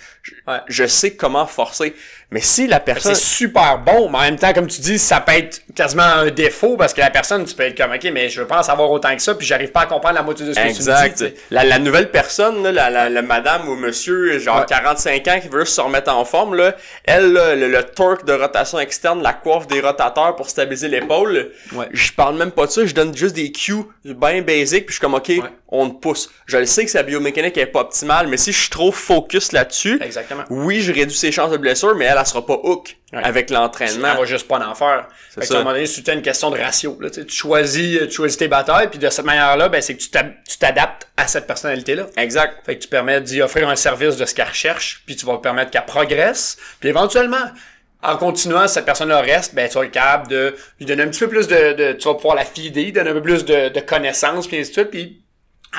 je 0.68 0.87
sais 0.87 1.14
comment 1.16 1.47
forcer. 1.47 1.95
Mais 2.35 2.41
si 2.41 2.66
la 2.66 2.80
personne... 2.80 3.14
C'est 3.14 3.22
super 3.22 3.78
bon, 3.78 4.11
mais 4.11 4.18
en 4.18 4.20
même 4.22 4.37
temps, 4.37 4.53
comme 4.53 4.66
tu 4.66 4.80
dis, 4.80 4.99
ça 4.99 5.20
peut 5.20 5.35
être 5.35 5.62
quasiment 5.72 6.03
un 6.03 6.30
défaut 6.32 6.76
parce 6.76 6.93
que 6.93 7.01
la 7.01 7.11
personne, 7.11 7.45
tu 7.45 7.55
peux 7.55 7.62
être 7.62 7.76
comme, 7.76 7.93
OK, 7.93 8.05
mais 8.12 8.28
je 8.28 8.41
veux 8.41 8.47
pas 8.49 8.59
en 8.59 8.62
savoir 8.64 8.91
autant 8.91 9.14
que 9.14 9.22
ça, 9.22 9.37
puis 9.37 9.47
j'arrive 9.47 9.70
pas 9.70 9.82
à 9.82 9.87
comprendre 9.87 10.16
la 10.16 10.24
moitié 10.24 10.45
de 10.45 10.53
ce 10.53 10.59
que 10.59 10.66
Exact. 10.66 11.01
tu 11.16 11.22
me 11.24 11.28
dis. 11.28 11.35
tu 11.35 11.39
sais. 11.41 11.45
La, 11.53 11.62
la 11.62 11.78
nouvelle 11.78 12.11
personne, 12.11 12.61
là, 12.64 12.72
la, 12.72 12.91
la, 12.91 13.09
la 13.09 13.22
madame 13.22 13.68
ou 13.68 13.76
monsieur, 13.76 14.37
genre 14.41 14.59
Ouais. 14.59 14.64
45 14.68 15.28
ans, 15.28 15.39
qui 15.41 15.47
veut 15.49 15.61
juste 15.61 15.76
se 15.76 15.80
remettre 15.80 16.12
en 16.12 16.24
forme, 16.24 16.57
là, 16.57 16.74
elle, 17.05 17.32
là, 17.32 17.55
le, 17.55 17.68
le 17.68 17.82
torque 17.85 18.24
de 18.24 18.32
rotation 18.32 18.80
externe, 18.80 19.22
la 19.22 19.32
coiffe 19.32 19.68
des 19.68 19.80
rotateurs 19.80 20.35
pour 20.35 20.51
stabiliser 20.51 20.89
l'épaule, 20.89 21.53
Ouais. 21.72 21.87
je 21.93 22.12
parle 22.14 22.37
même 22.37 22.51
pas 22.51 22.66
de 22.66 22.72
ça, 22.72 22.85
je 22.85 22.95
donne 22.95 23.16
juste 23.16 23.37
des 23.37 23.53
cues 23.53 23.85
bien 24.05 24.43
basiques, 24.43 24.87
puis 24.87 24.93
je 24.93 24.99
suis 24.99 25.01
comme, 25.01 25.14
OK, 25.14 25.30
on 25.81 25.91
te 25.91 26.01
pousse. 26.01 26.31
Je 26.47 26.57
le 26.59 26.66
sais 26.66 26.85
que 26.85 26.91
sa 26.91 27.03
biomécanique 27.03 27.57
est 27.59 27.66
pas 27.66 27.81
optimale, 27.81 28.27
mais 28.29 28.37
si 28.37 28.53
je 28.53 28.61
suis 28.61 28.70
trop 28.70 28.93
focus 28.93 29.53
là-dessus, 29.53 29.99
Exactement. 30.03 30.45
oui, 30.51 30.81
je 30.81 30.93
réduis 30.93 31.16
ses 31.16 31.33
chances 31.33 31.51
de 31.51 31.57
blessure, 31.57 31.95
mais 31.97 32.05
elle, 32.07 32.16
elle 32.18 32.27
sera 32.27 32.45
pas 32.45 32.59
hook 32.62 32.97
Ouais. 33.12 33.20
avec 33.22 33.49
Elle 33.49 33.57
l'entraînement. 33.59 34.14
va 34.16 34.25
juste 34.25 34.49
pas 34.49 34.59
en 34.59 34.75
faire. 34.75 35.07
Fait 35.33 35.43
que, 35.43 35.47
ça. 35.47 35.55
à 35.55 35.57
un 35.59 35.61
moment 35.61 35.72
donné, 35.75 35.87
c'est 35.87 36.09
une 36.09 36.20
question 36.22 36.51
de 36.51 36.59
ratio. 36.59 36.99
Là, 37.01 37.11
tu 37.11 37.25
choisis, 37.29 38.01
tu 38.09 38.11
choisis 38.11 38.37
tes 38.37 38.49
batailles, 38.49 38.89
puis 38.89 38.99
de 38.99 39.09
cette 39.09 39.25
manière-là, 39.25 39.68
ben, 39.68 39.81
c'est 39.81 39.95
que 39.95 40.03
tu 40.03 40.59
t'adaptes 40.59 41.07
à 41.16 41.29
cette 41.29 41.47
personnalité-là. 41.47 42.07
Exact. 42.16 42.57
Fait 42.66 42.77
que 42.77 42.83
tu 42.83 42.89
permets 42.89 43.20
d'y 43.20 43.41
offrir 43.41 43.68
un 43.68 43.77
service 43.77 44.16
de 44.16 44.25
ce 44.25 44.35
qu'elle 44.35 44.49
recherche, 44.49 45.03
puis 45.07 45.14
tu 45.14 45.27
vas 45.27 45.39
permettre 45.39 45.70
qu'elle 45.70 45.85
progresse, 45.85 46.57
puis 46.81 46.89
éventuellement, 46.89 47.37
en 48.03 48.16
continuant, 48.16 48.66
cette 48.66 48.85
personne-là 48.85 49.20
reste, 49.20 49.55
ben 49.55 49.68
tu 49.68 49.79
vas 49.79 49.85
être 49.85 49.91
capable 49.93 50.29
de 50.29 50.55
lui 50.81 50.85
donner 50.87 51.05
un 51.05 51.09
petit 51.09 51.20
peu 51.20 51.29
plus 51.29 51.47
de, 51.47 51.72
de 51.72 51.93
tu 51.93 52.09
vas 52.09 52.14
pouvoir 52.14 52.35
la 52.35 52.45
fider, 52.45 52.91
donner 52.93 53.11
un 53.11 53.14
peu 53.14 53.22
plus 53.22 53.45
de, 53.45 53.68
de 53.68 53.81
connaissances, 53.81 54.47
puis 54.49 54.59
ainsi 54.59 54.70
de 54.70 54.75
suite, 54.75 54.91
puis 54.91 55.22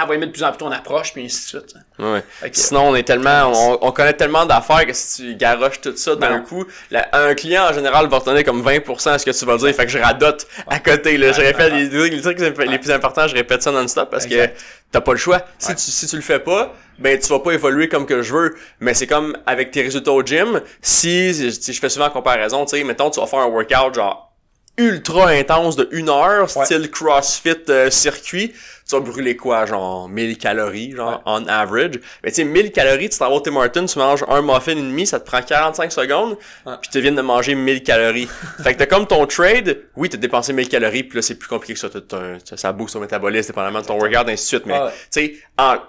va 0.05 0.15
aimer 0.15 0.25
de 0.27 0.31
plus 0.31 0.43
en 0.43 0.49
plus 0.49 0.57
ton 0.57 0.71
approche, 0.71 1.13
puis 1.13 1.23
ainsi 1.23 1.43
de 1.53 1.59
suite. 1.59 1.75
Ouais. 1.99 2.21
Fait 2.41 2.49
que- 2.49 2.57
Sinon, 2.57 2.89
on 2.89 2.95
est 2.95 3.03
tellement, 3.03 3.51
on, 3.53 3.77
on 3.87 3.91
connaît 3.91 4.13
tellement 4.13 4.45
d'affaires 4.45 4.85
que 4.85 4.91
si 4.93 5.21
tu 5.23 5.35
garoches 5.35 5.79
tout 5.79 5.95
ça 5.95 6.15
d'un 6.15 6.39
Non. 6.39 6.43
coup, 6.43 6.65
la- 6.91 7.07
un 7.13 7.33
client 7.35 7.63
en 7.69 7.73
général 7.73 8.07
va 8.07 8.17
retenir 8.17 8.43
comme 8.43 8.61
20% 8.61 9.11
à 9.11 9.17
ce 9.19 9.25
que 9.25 9.31
tu 9.31 9.45
vas 9.45 9.55
dire, 9.57 9.73
fait 9.73 9.85
que 9.85 9.91
je 9.91 9.99
radote 9.99 10.47
à 10.67 10.79
côté, 10.79 11.17
là. 11.17 11.31
je 11.31 11.39
Ouais, 11.39 11.47
répète 11.47 11.71
ouais, 11.71 11.83
les, 11.83 11.89
trucs- 11.89 12.11
les 12.11 12.21
trucs 12.21 12.67
les 12.69 12.79
plus 12.79 12.91
importants, 12.91 13.27
je 13.27 13.35
répète 13.35 13.63
ça 13.63 13.71
non-stop 13.71 14.09
parce 14.11 14.25
Exact. 14.25 14.55
que 14.55 14.61
t'as 14.91 15.01
pas 15.01 15.11
le 15.13 15.17
choix. 15.17 15.41
Si 15.57 15.69
Ouais. 15.69 15.75
tu, 15.75 15.81
si 15.81 16.07
tu 16.07 16.15
le 16.17 16.21
fais 16.21 16.39
pas, 16.39 16.73
ben, 16.99 17.17
tu 17.19 17.27
vas 17.29 17.39
pas 17.39 17.51
évoluer 17.51 17.87
comme 17.89 18.05
que 18.05 18.21
je 18.21 18.33
veux. 18.33 18.55
Mais 18.79 18.93
c'est 18.93 19.07
comme 19.07 19.37
avec 19.45 19.71
tes 19.71 19.81
résultats 19.81 20.11
au 20.11 20.21
gym, 20.23 20.61
si, 20.81 21.33
si 21.53 21.73
je 21.73 21.79
fais 21.79 21.89
souvent 21.89 22.09
comparaison, 22.09 22.65
tu 22.65 22.77
sais, 22.77 22.83
mettons, 22.83 23.09
tu 23.09 23.19
vas 23.19 23.27
faire 23.27 23.39
un 23.39 23.47
workout 23.47 23.93
genre 23.95 24.33
ultra 24.77 25.29
intense 25.29 25.75
de 25.75 25.87
une 25.91 26.09
heure, 26.09 26.49
Ouais. 26.57 26.65
style 26.65 26.89
CrossFit 26.91 27.55
euh, 27.69 27.89
circuit, 27.89 28.51
tu 28.87 28.95
vas 28.95 28.99
brûler 28.99 29.35
quoi, 29.35 29.65
genre 29.65 30.07
1000 30.09 30.37
calories, 30.37 30.91
genre 30.91 31.21
on 31.25 31.47
average. 31.47 31.93
Mais 32.23 32.29
tu 32.31 32.35
sais, 32.35 32.43
1000 32.43 32.71
calories, 32.71 33.09
tu 33.09 33.17
t'en 33.17 33.29
vas 33.29 33.35
au 33.35 33.39
Tim 33.39 33.55
Hortons, 33.55 33.85
tu 33.85 33.97
manges 33.97 34.23
un 34.27 34.41
muffin 34.41 34.73
et 34.73 34.75
demi, 34.75 35.07
ça 35.07 35.19
te 35.19 35.25
prend 35.25 35.41
45 35.41 35.91
secondes, 35.91 36.37
Ouais. 36.65 36.73
puis 36.81 36.89
tu 36.91 36.99
viens 37.01 37.13
de 37.13 37.21
manger 37.21 37.55
1000 37.55 37.83
calories. 37.83 38.27
fait 38.63 38.73
que 38.73 38.79
t'as 38.79 38.85
comme 38.85 39.07
ton 39.07 39.25
trade, 39.25 39.81
oui, 39.95 40.09
t'as 40.09 40.17
dépensé 40.17 40.51
1000 40.53 40.67
calories, 40.69 41.03
puis 41.03 41.17
là, 41.17 41.21
c'est 41.21 41.35
plus 41.35 41.47
compliqué 41.47 41.73
que 41.73 41.79
ça, 41.79 41.89
t'as- 41.89 42.01
t'as- 42.01 42.57
ça 42.57 42.71
booste 42.73 42.93
ton 42.93 42.99
métabolisme, 42.99 43.47
dépendamment 43.47 43.81
de 43.81 43.85
ton 43.87 43.97
workout, 43.97 44.29
ainsi 44.29 44.43
de 44.43 44.47
suite. 44.59 44.65
Mais, 44.65 44.79
tu 44.79 44.91
sais, 45.09 45.33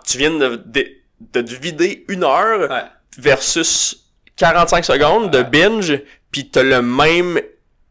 tu 0.06 0.18
viens 0.18 0.30
de, 0.30 0.62
de, 0.64 0.86
de 1.32 1.40
te 1.42 1.54
vider 1.54 2.04
une 2.08 2.24
heure 2.24 2.68
versus 3.18 4.04
45 4.36 4.84
secondes 4.84 5.30
de 5.30 5.42
binge, 5.42 6.00
puis 6.30 6.48
t'as 6.50 6.62
le 6.62 6.82
même 6.82 7.40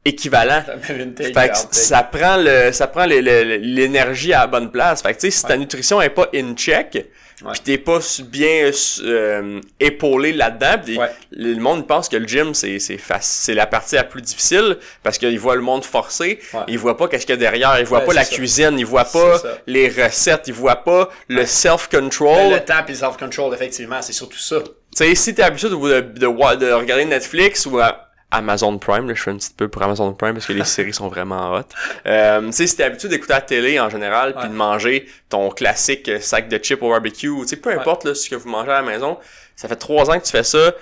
équivalent. 0.06 0.64
Fait 0.84 1.32
que 1.49 1.58
ça 1.72 2.03
prend 2.03 2.38
le, 2.38 2.72
ça 2.72 2.88
prend 2.88 3.06
le- 3.06 3.20
le- 3.22 3.58
l'énergie 3.58 4.34
à 4.34 4.41
la 4.41 4.47
bonne 4.47 4.72
place. 4.72 5.01
Fait 5.01 5.14
que 5.14 5.20
tu 5.20 5.32
sais, 5.32 5.32
si 5.32 5.43
ta 5.45 5.58
nutrition 5.58 6.01
est 6.01 6.10
pas 6.10 6.30
in 6.34 6.53
check, 6.56 7.06
Ouais. 7.43 7.51
pis 7.51 7.60
t'es 7.64 7.78
pas 7.78 7.99
bien 8.28 8.72
euh, 9.03 9.60
épaulé 9.82 10.32
là-dedans, 10.32 10.76
pis 10.86 10.97
Ouais. 10.97 11.10
le 11.32 11.56
monde 11.60 11.86
pense 11.86 12.08
que 12.08 12.16
le 12.16 12.26
gym 12.26 12.53
c'est 12.53 12.80
c'est 12.80 12.97
c'est 13.20 13.53
la 13.53 13.66
partie 13.68 13.95
la 13.95 14.06
plus 14.06 14.22
difficile 14.22 14.78
parce 15.03 15.18
qu'ils 15.18 15.38
voient 15.38 15.58
le 15.58 15.62
monde 15.62 15.84
forcé, 15.84 16.39
ils 16.70 16.80
voient 16.80 16.95
pas 16.95 17.10
qu'est-ce 17.10 17.26
qu'il 17.26 17.36
y 17.36 17.38
a 17.38 17.39
derrière, 17.39 17.78
ils 17.78 17.86
voient 17.86 18.06
pas 18.06 18.14
la 18.14 18.24
ça. 18.24 18.34
cuisine, 18.34 18.80
ils 18.80 18.86
voient 18.86 19.03
pas 19.03 19.41
les 19.68 19.89
recettes, 19.89 20.43
ils 20.47 20.53
voient 20.53 20.82
pas 20.86 21.10
le 21.28 21.45
self 21.45 21.89
control. 21.89 22.53
Le 22.53 22.60
temps 22.64 22.86
et 22.88 22.91
le 22.91 22.95
self-control, 22.97 23.53
effectivement, 23.53 24.01
c'est 24.01 24.14
surtout 24.14 24.38
ça. 24.39 24.62
Tu 24.62 24.70
sais, 24.93 25.14
si 25.16 25.36
t'es 25.36 25.43
habitué 25.43 25.68
de, 25.70 25.76
de, 25.76 25.99
de, 25.99 26.56
de 26.56 26.72
regarder 26.72 27.03
Netflix 27.03 27.66
ou 27.66 27.82
euh, 27.82 27.89
Amazon 28.32 28.78
Prime, 28.78 29.07
là, 29.07 29.13
je 29.13 29.21
fais 29.21 29.32
un 29.32 29.38
petit 29.38 29.53
peu 29.55 29.67
pour 29.67 29.82
Amazon 29.84 30.13
Prime 30.13 30.34
parce 30.34 30.45
que 30.47 30.53
les 30.53 30.65
séries 30.65 30.93
sont 30.93 31.07
vraiment 31.07 31.53
hot. 31.53 31.61
Euh, 32.05 32.41
tu 32.47 32.51
sais, 32.53 32.67
si 32.67 32.76
t'es 32.76 32.84
habitué 32.84 33.07
d'écouter 33.07 33.34
la 33.34 33.41
télé 33.41 33.80
en 33.80 33.89
général, 33.89 34.34
puis 34.34 34.43
Ouais. 34.43 34.49
de 34.49 34.53
manger 34.55 35.07
ton 35.30 35.49
classique 35.49 36.09
sac 36.21 36.49
de 36.49 36.57
chips 36.57 36.82
au 36.82 36.89
barbecue, 36.89 37.30
tu 37.41 37.47
sais, 37.47 37.55
peu 37.57 37.71
importe 37.71 38.03
là, 38.05 38.13
ce 38.15 38.30
que 38.30 38.36
vous 38.36 38.49
mangez 38.49 38.71
à 38.71 38.82
la 38.82 38.84
maison, 38.84 39.17
ça 39.55 39.67
fait 39.67 39.76
trois 39.78 40.09
ans 40.09 40.19
que 40.19 40.26
tu 40.26 40.32
fais 40.32 40.43
ça, 40.43 40.73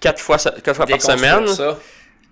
quatre 0.00 0.20
fois, 0.20 0.36
quatre 0.38 0.74
fois 0.74 0.86
par 0.86 1.00
semaine, 1.00 1.46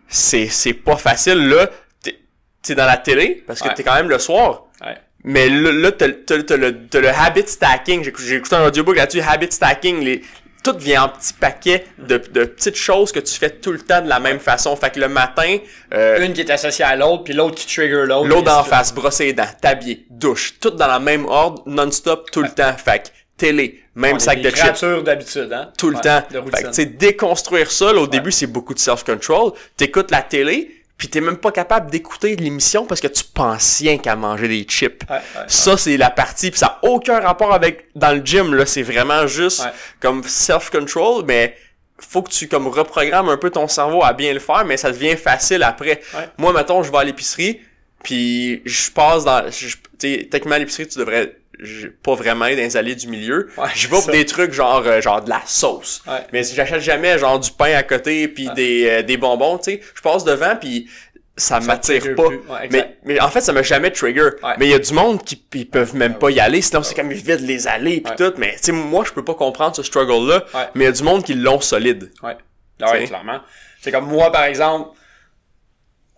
c'est 0.08 0.48
c'est 0.48 0.74
pas 0.74 0.96
facile 0.96 1.48
là. 1.48 1.68
T'es 2.02 2.18
t'es 2.62 2.74
dans 2.74 2.86
la 2.86 2.96
télé 2.96 3.42
parce 3.46 3.60
que 3.60 3.68
Ouais. 3.68 3.74
t'es 3.74 3.82
quand 3.82 3.94
même 3.94 4.08
le 4.08 4.18
soir. 4.18 4.64
Ouais. 4.84 4.96
Mais 5.24 5.48
là, 5.48 5.70
là 5.72 5.92
t'as, 5.92 6.08
t'as, 6.10 6.42
t'as 6.42 6.56
le, 6.56 6.86
t'as 6.88 7.00
le 7.00 7.08
habit 7.08 7.46
stacking. 7.46 8.02
J'ai, 8.02 8.10
écouté- 8.10 8.26
j'ai 8.28 8.36
écouté 8.36 8.56
un 8.56 8.66
audiobook 8.66 8.96
là-dessus, 8.96 9.20
habit 9.20 9.50
stacking. 9.52 10.00
Les, 10.02 10.22
tout 10.62 10.76
vient 10.78 11.04
en 11.04 11.08
petits 11.08 11.32
paquets 11.32 11.84
de, 11.98 12.18
de 12.18 12.44
petites 12.44 12.76
choses 12.76 13.12
que 13.12 13.20
tu 13.20 13.34
fais 13.34 13.50
tout 13.50 13.72
le 13.72 13.80
temps 13.80 14.00
de 14.00 14.08
la 14.08 14.20
même 14.20 14.38
façon. 14.40 14.74
Fait 14.76 14.90
que 14.90 15.00
le 15.00 15.08
matin, 15.08 15.58
euh, 15.92 16.24
Une 16.24 16.32
qui 16.32 16.40
est 16.42 16.50
associée 16.50 16.84
à 16.84 16.96
l'autre, 16.96 17.24
puis 17.24 17.34
l'autre 17.34 17.56
qui 17.56 17.66
trigger 17.66 18.04
l'autre. 18.06 18.28
l'autre 18.28 18.62
de 18.62 18.68
face, 18.68 18.94
brosser 18.94 19.26
les 19.26 19.32
dents, 19.32 19.46
t'habiller, 19.60 20.06
douche, 20.10 20.54
tout 20.60 20.70
dans 20.70 20.86
la 20.86 20.98
même 20.98 21.26
ordre, 21.26 21.62
non-stop, 21.66 22.30
tout 22.30 22.42
le 22.42 22.50
temps. 22.50 22.72
Fait 22.76 23.02
que 23.04 23.08
télé, 23.36 23.82
même 23.94 24.14
On 24.14 24.16
est 24.16 24.20
sac 24.20 24.40
des 24.40 24.50
de 24.50 24.56
chips, 24.56 24.84
d'habitude, 25.04 25.52
hein? 25.52 25.70
tout 25.76 25.90
le 25.90 25.96
Ouais, 25.96 26.02
temps. 26.02 26.22
Fait 26.54 26.62
que, 26.62 26.96
déconstruire 26.96 27.70
ça, 27.70 27.92
là, 27.92 28.00
au 28.00 28.06
début, 28.06 28.30
c'est 28.32 28.46
beaucoup 28.46 28.74
de 28.74 28.78
self-control. 28.78 29.52
T'écoutes 29.76 30.10
la 30.10 30.22
télé, 30.22 30.81
puis 31.02 31.08
t'es 31.08 31.20
même 31.20 31.36
pas 31.36 31.50
capable 31.50 31.90
d'écouter 31.90 32.36
l'émission 32.36 32.86
parce 32.86 33.00
que 33.00 33.08
tu 33.08 33.24
penses 33.24 33.78
rien 33.80 33.98
qu'à 33.98 34.14
manger 34.14 34.46
des 34.46 34.62
chips. 34.62 35.02
Ouais, 35.10 35.16
ouais, 35.16 35.42
Ça, 35.48 35.76
c'est 35.76 35.96
la 35.96 36.10
partie, 36.10 36.52
puis 36.52 36.60
ça 36.60 36.78
a 36.80 36.86
aucun 36.86 37.18
rapport 37.18 37.52
avec 37.52 37.88
dans 37.96 38.12
le 38.12 38.24
gym, 38.24 38.54
là. 38.54 38.66
C'est 38.66 38.84
vraiment 38.84 39.26
juste 39.26 39.62
comme 39.98 40.22
self-control, 40.22 41.24
mais 41.26 41.56
faut 41.98 42.22
que 42.22 42.30
tu 42.30 42.46
comme 42.46 42.68
reprogrammes 42.68 43.28
un 43.30 43.36
peu 43.36 43.50
ton 43.50 43.66
cerveau 43.66 44.04
à 44.04 44.12
bien 44.12 44.32
le 44.32 44.38
faire, 44.38 44.64
mais 44.64 44.76
ça 44.76 44.92
devient 44.92 45.16
facile 45.16 45.64
après. 45.64 46.00
Moi, 46.38 46.52
mettons, 46.52 46.84
je 46.84 46.92
vais 46.92 46.98
à 46.98 47.02
l'épicerie, 47.04 47.60
puis 48.04 48.62
je 48.64 48.88
passe 48.92 49.24
dans... 49.24 49.50
je- 49.50 49.74
techniquement, 49.98 50.54
à 50.54 50.58
l'épicerie, 50.60 50.86
tu 50.86 51.00
devrais 51.00 51.34
je- 51.62 51.88
pas 51.88 52.14
vraiment 52.14 52.44
aller 52.46 52.56
dans 52.56 52.62
les 52.62 52.76
allées 52.76 52.94
du 52.94 53.06
milieu. 53.08 53.48
Ouais, 53.56 53.68
je 53.74 53.86
vais 53.86 53.90
pour 53.90 54.02
ça. 54.02 54.12
des 54.12 54.26
trucs 54.26 54.52
genre 54.52 54.82
euh, 54.86 55.00
genre 55.00 55.22
de 55.22 55.30
la 55.30 55.42
sauce. 55.46 56.02
Ouais. 56.06 56.26
Mais 56.32 56.42
si 56.44 56.54
j'achète 56.54 56.80
jamais 56.82 57.18
genre 57.18 57.38
du 57.40 57.50
pain 57.50 57.74
à 57.74 57.82
côté 57.82 58.28
puis 58.28 58.48
des, 58.54 58.88
euh, 58.88 59.02
des 59.02 59.16
bonbons, 59.16 59.58
tu 59.58 59.64
sais, 59.72 59.80
je 59.94 60.00
passe 60.02 60.24
devant 60.24 60.56
puis 60.56 60.90
ça 61.36 61.60
m'attire 61.60 62.00
trigger 62.02 62.14
pas. 62.14 62.28
mais, 62.70 62.98
mais 63.04 63.20
en 63.20 63.28
fait, 63.28 63.40
ça 63.40 63.52
m'a 63.52 63.62
jamais 63.62 63.90
trigger. 63.90 64.30
Ouais. 64.42 64.54
Mais 64.58 64.66
il 64.66 64.70
y 64.70 64.74
a 64.74 64.78
du 64.78 64.92
monde 64.92 65.24
qui 65.24 65.42
ils 65.54 65.68
peuvent 65.68 65.94
même 65.96 66.14
pas 66.18 66.30
y 66.30 66.38
aller, 66.40 66.60
sinon 66.60 66.82
c'est 66.82 66.94
comme 66.94 67.10
ils 67.10 67.16
vident 67.16 67.46
les 67.46 67.66
allées 67.66 68.02
puis 68.02 68.12
tout. 68.18 68.34
Mais 68.36 68.52
tu 68.56 68.64
sais, 68.64 68.72
moi, 68.72 69.04
je 69.06 69.12
peux 69.12 69.24
pas 69.24 69.34
comprendre 69.34 69.74
ce 69.74 69.82
struggle-là. 69.82 70.44
Ouais. 70.54 70.68
Mais 70.74 70.84
il 70.84 70.86
y 70.86 70.90
a 70.90 70.92
du 70.92 71.02
monde 71.02 71.24
qui 71.24 71.32
l'ont 71.34 71.60
solide. 71.60 72.10
Ouais. 72.22 72.36
Ah 72.82 72.92
ouais, 72.92 73.04
clairement. 73.04 73.40
C'est 73.80 73.90
comme 73.92 74.06
moi, 74.08 74.30
par 74.30 74.44
exemple, 74.44 74.90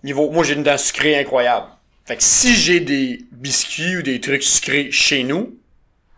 niveau, 0.03 0.31
moi, 0.31 0.45
j'ai 0.45 0.55
une 0.55 0.63
dent 0.63 0.77
sucrée 0.79 1.19
incroyable. 1.19 1.67
Fait 2.07 2.17
que 2.17 2.23
si 2.23 2.55
j'ai 2.55 2.81
des 2.81 3.21
biscuits 3.33 3.97
ou 3.97 4.03
des 4.03 4.21
trucs 4.21 4.43
sucrés 4.43 4.91
chez 4.91 5.23
nous, 5.23 5.55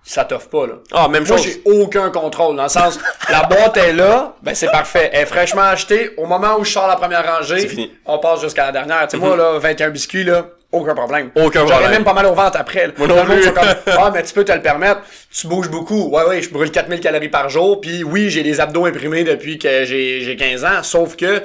ça 0.03 0.25
t'offre 0.25 0.49
pas, 0.49 0.67
là. 0.67 0.75
Ah, 0.93 1.09
même 1.09 1.27
Moi, 1.27 1.37
chose. 1.37 1.47
j'ai 1.47 1.63
aucun 1.65 2.11
contrôle. 2.11 2.55
Dans 2.57 2.63
le 2.65 2.69
sens, 2.69 2.99
la 3.29 3.43
boîte 3.45 3.77
est 3.77 3.93
là, 3.93 4.37
ben 4.43 4.55
c'est 4.55 4.71
parfait. 4.71 5.11
Elle 5.13 5.23
est 5.23 5.27
fraîchement 5.27 5.63
achetée. 5.63 6.11
Au 6.17 6.27
moment 6.27 6.57
où 6.59 6.65
je 6.65 6.71
sors 6.71 6.87
la 6.87 6.95
première 6.97 7.25
rangée, 7.27 7.61
C'est 7.61 7.69
fini. 7.69 7.87
Mhm. 7.87 7.93
on 8.07 8.19
passe 8.19 8.41
jusqu'à 8.41 8.67
la 8.67 8.73
dernière. 8.73 9.07
Tu 9.09 9.17
sais, 9.17 9.25
moi, 9.25 9.37
là, 9.37 9.59
21 9.59 9.91
biscuits, 9.91 10.23
là, 10.25 10.47
aucun 10.71 10.95
problème. 10.95 11.31
Aucun 11.37 11.61
J'aurais 11.61 11.73
problème. 11.75 11.91
même 11.93 12.05
pas 12.05 12.13
mal 12.13 12.27
au 12.27 12.35
ventre 12.35 12.57
après. 12.59 12.87
là. 12.89 12.93
Moi 12.97 13.07
non 13.09 13.15
Tout 13.17 13.23
le 13.23 13.29
monde 13.29 13.41
plus. 13.43 13.53
comme, 13.53 13.69
ah, 13.99 14.11
mais 14.15 14.23
tu 14.23 14.33
peux 14.35 14.45
te 14.45 14.53
le 14.53 14.63
permettre. 14.63 15.01
Tu 15.33 15.47
bouges 15.49 15.71
beaucoup. 15.71 16.09
Ouais, 16.11 16.25
ouais, 16.25 16.43
je 16.43 16.51
brûle 16.51 16.71
4000 16.71 17.01
calories 17.01 17.29
par 17.29 17.49
jour. 17.49 17.81
Puis 17.81 18.05
oui, 18.05 18.31
j'ai 18.31 18.43
des 18.45 18.61
abdos 18.61 18.87
imprimés 18.87 19.25
depuis 19.25 19.59
que 19.59 19.85
j'ai 19.85 20.21
j'ai 20.23 20.37
15 20.37 20.65
ans. 20.65 20.83
Sauf 20.83 21.17
que 21.17 21.43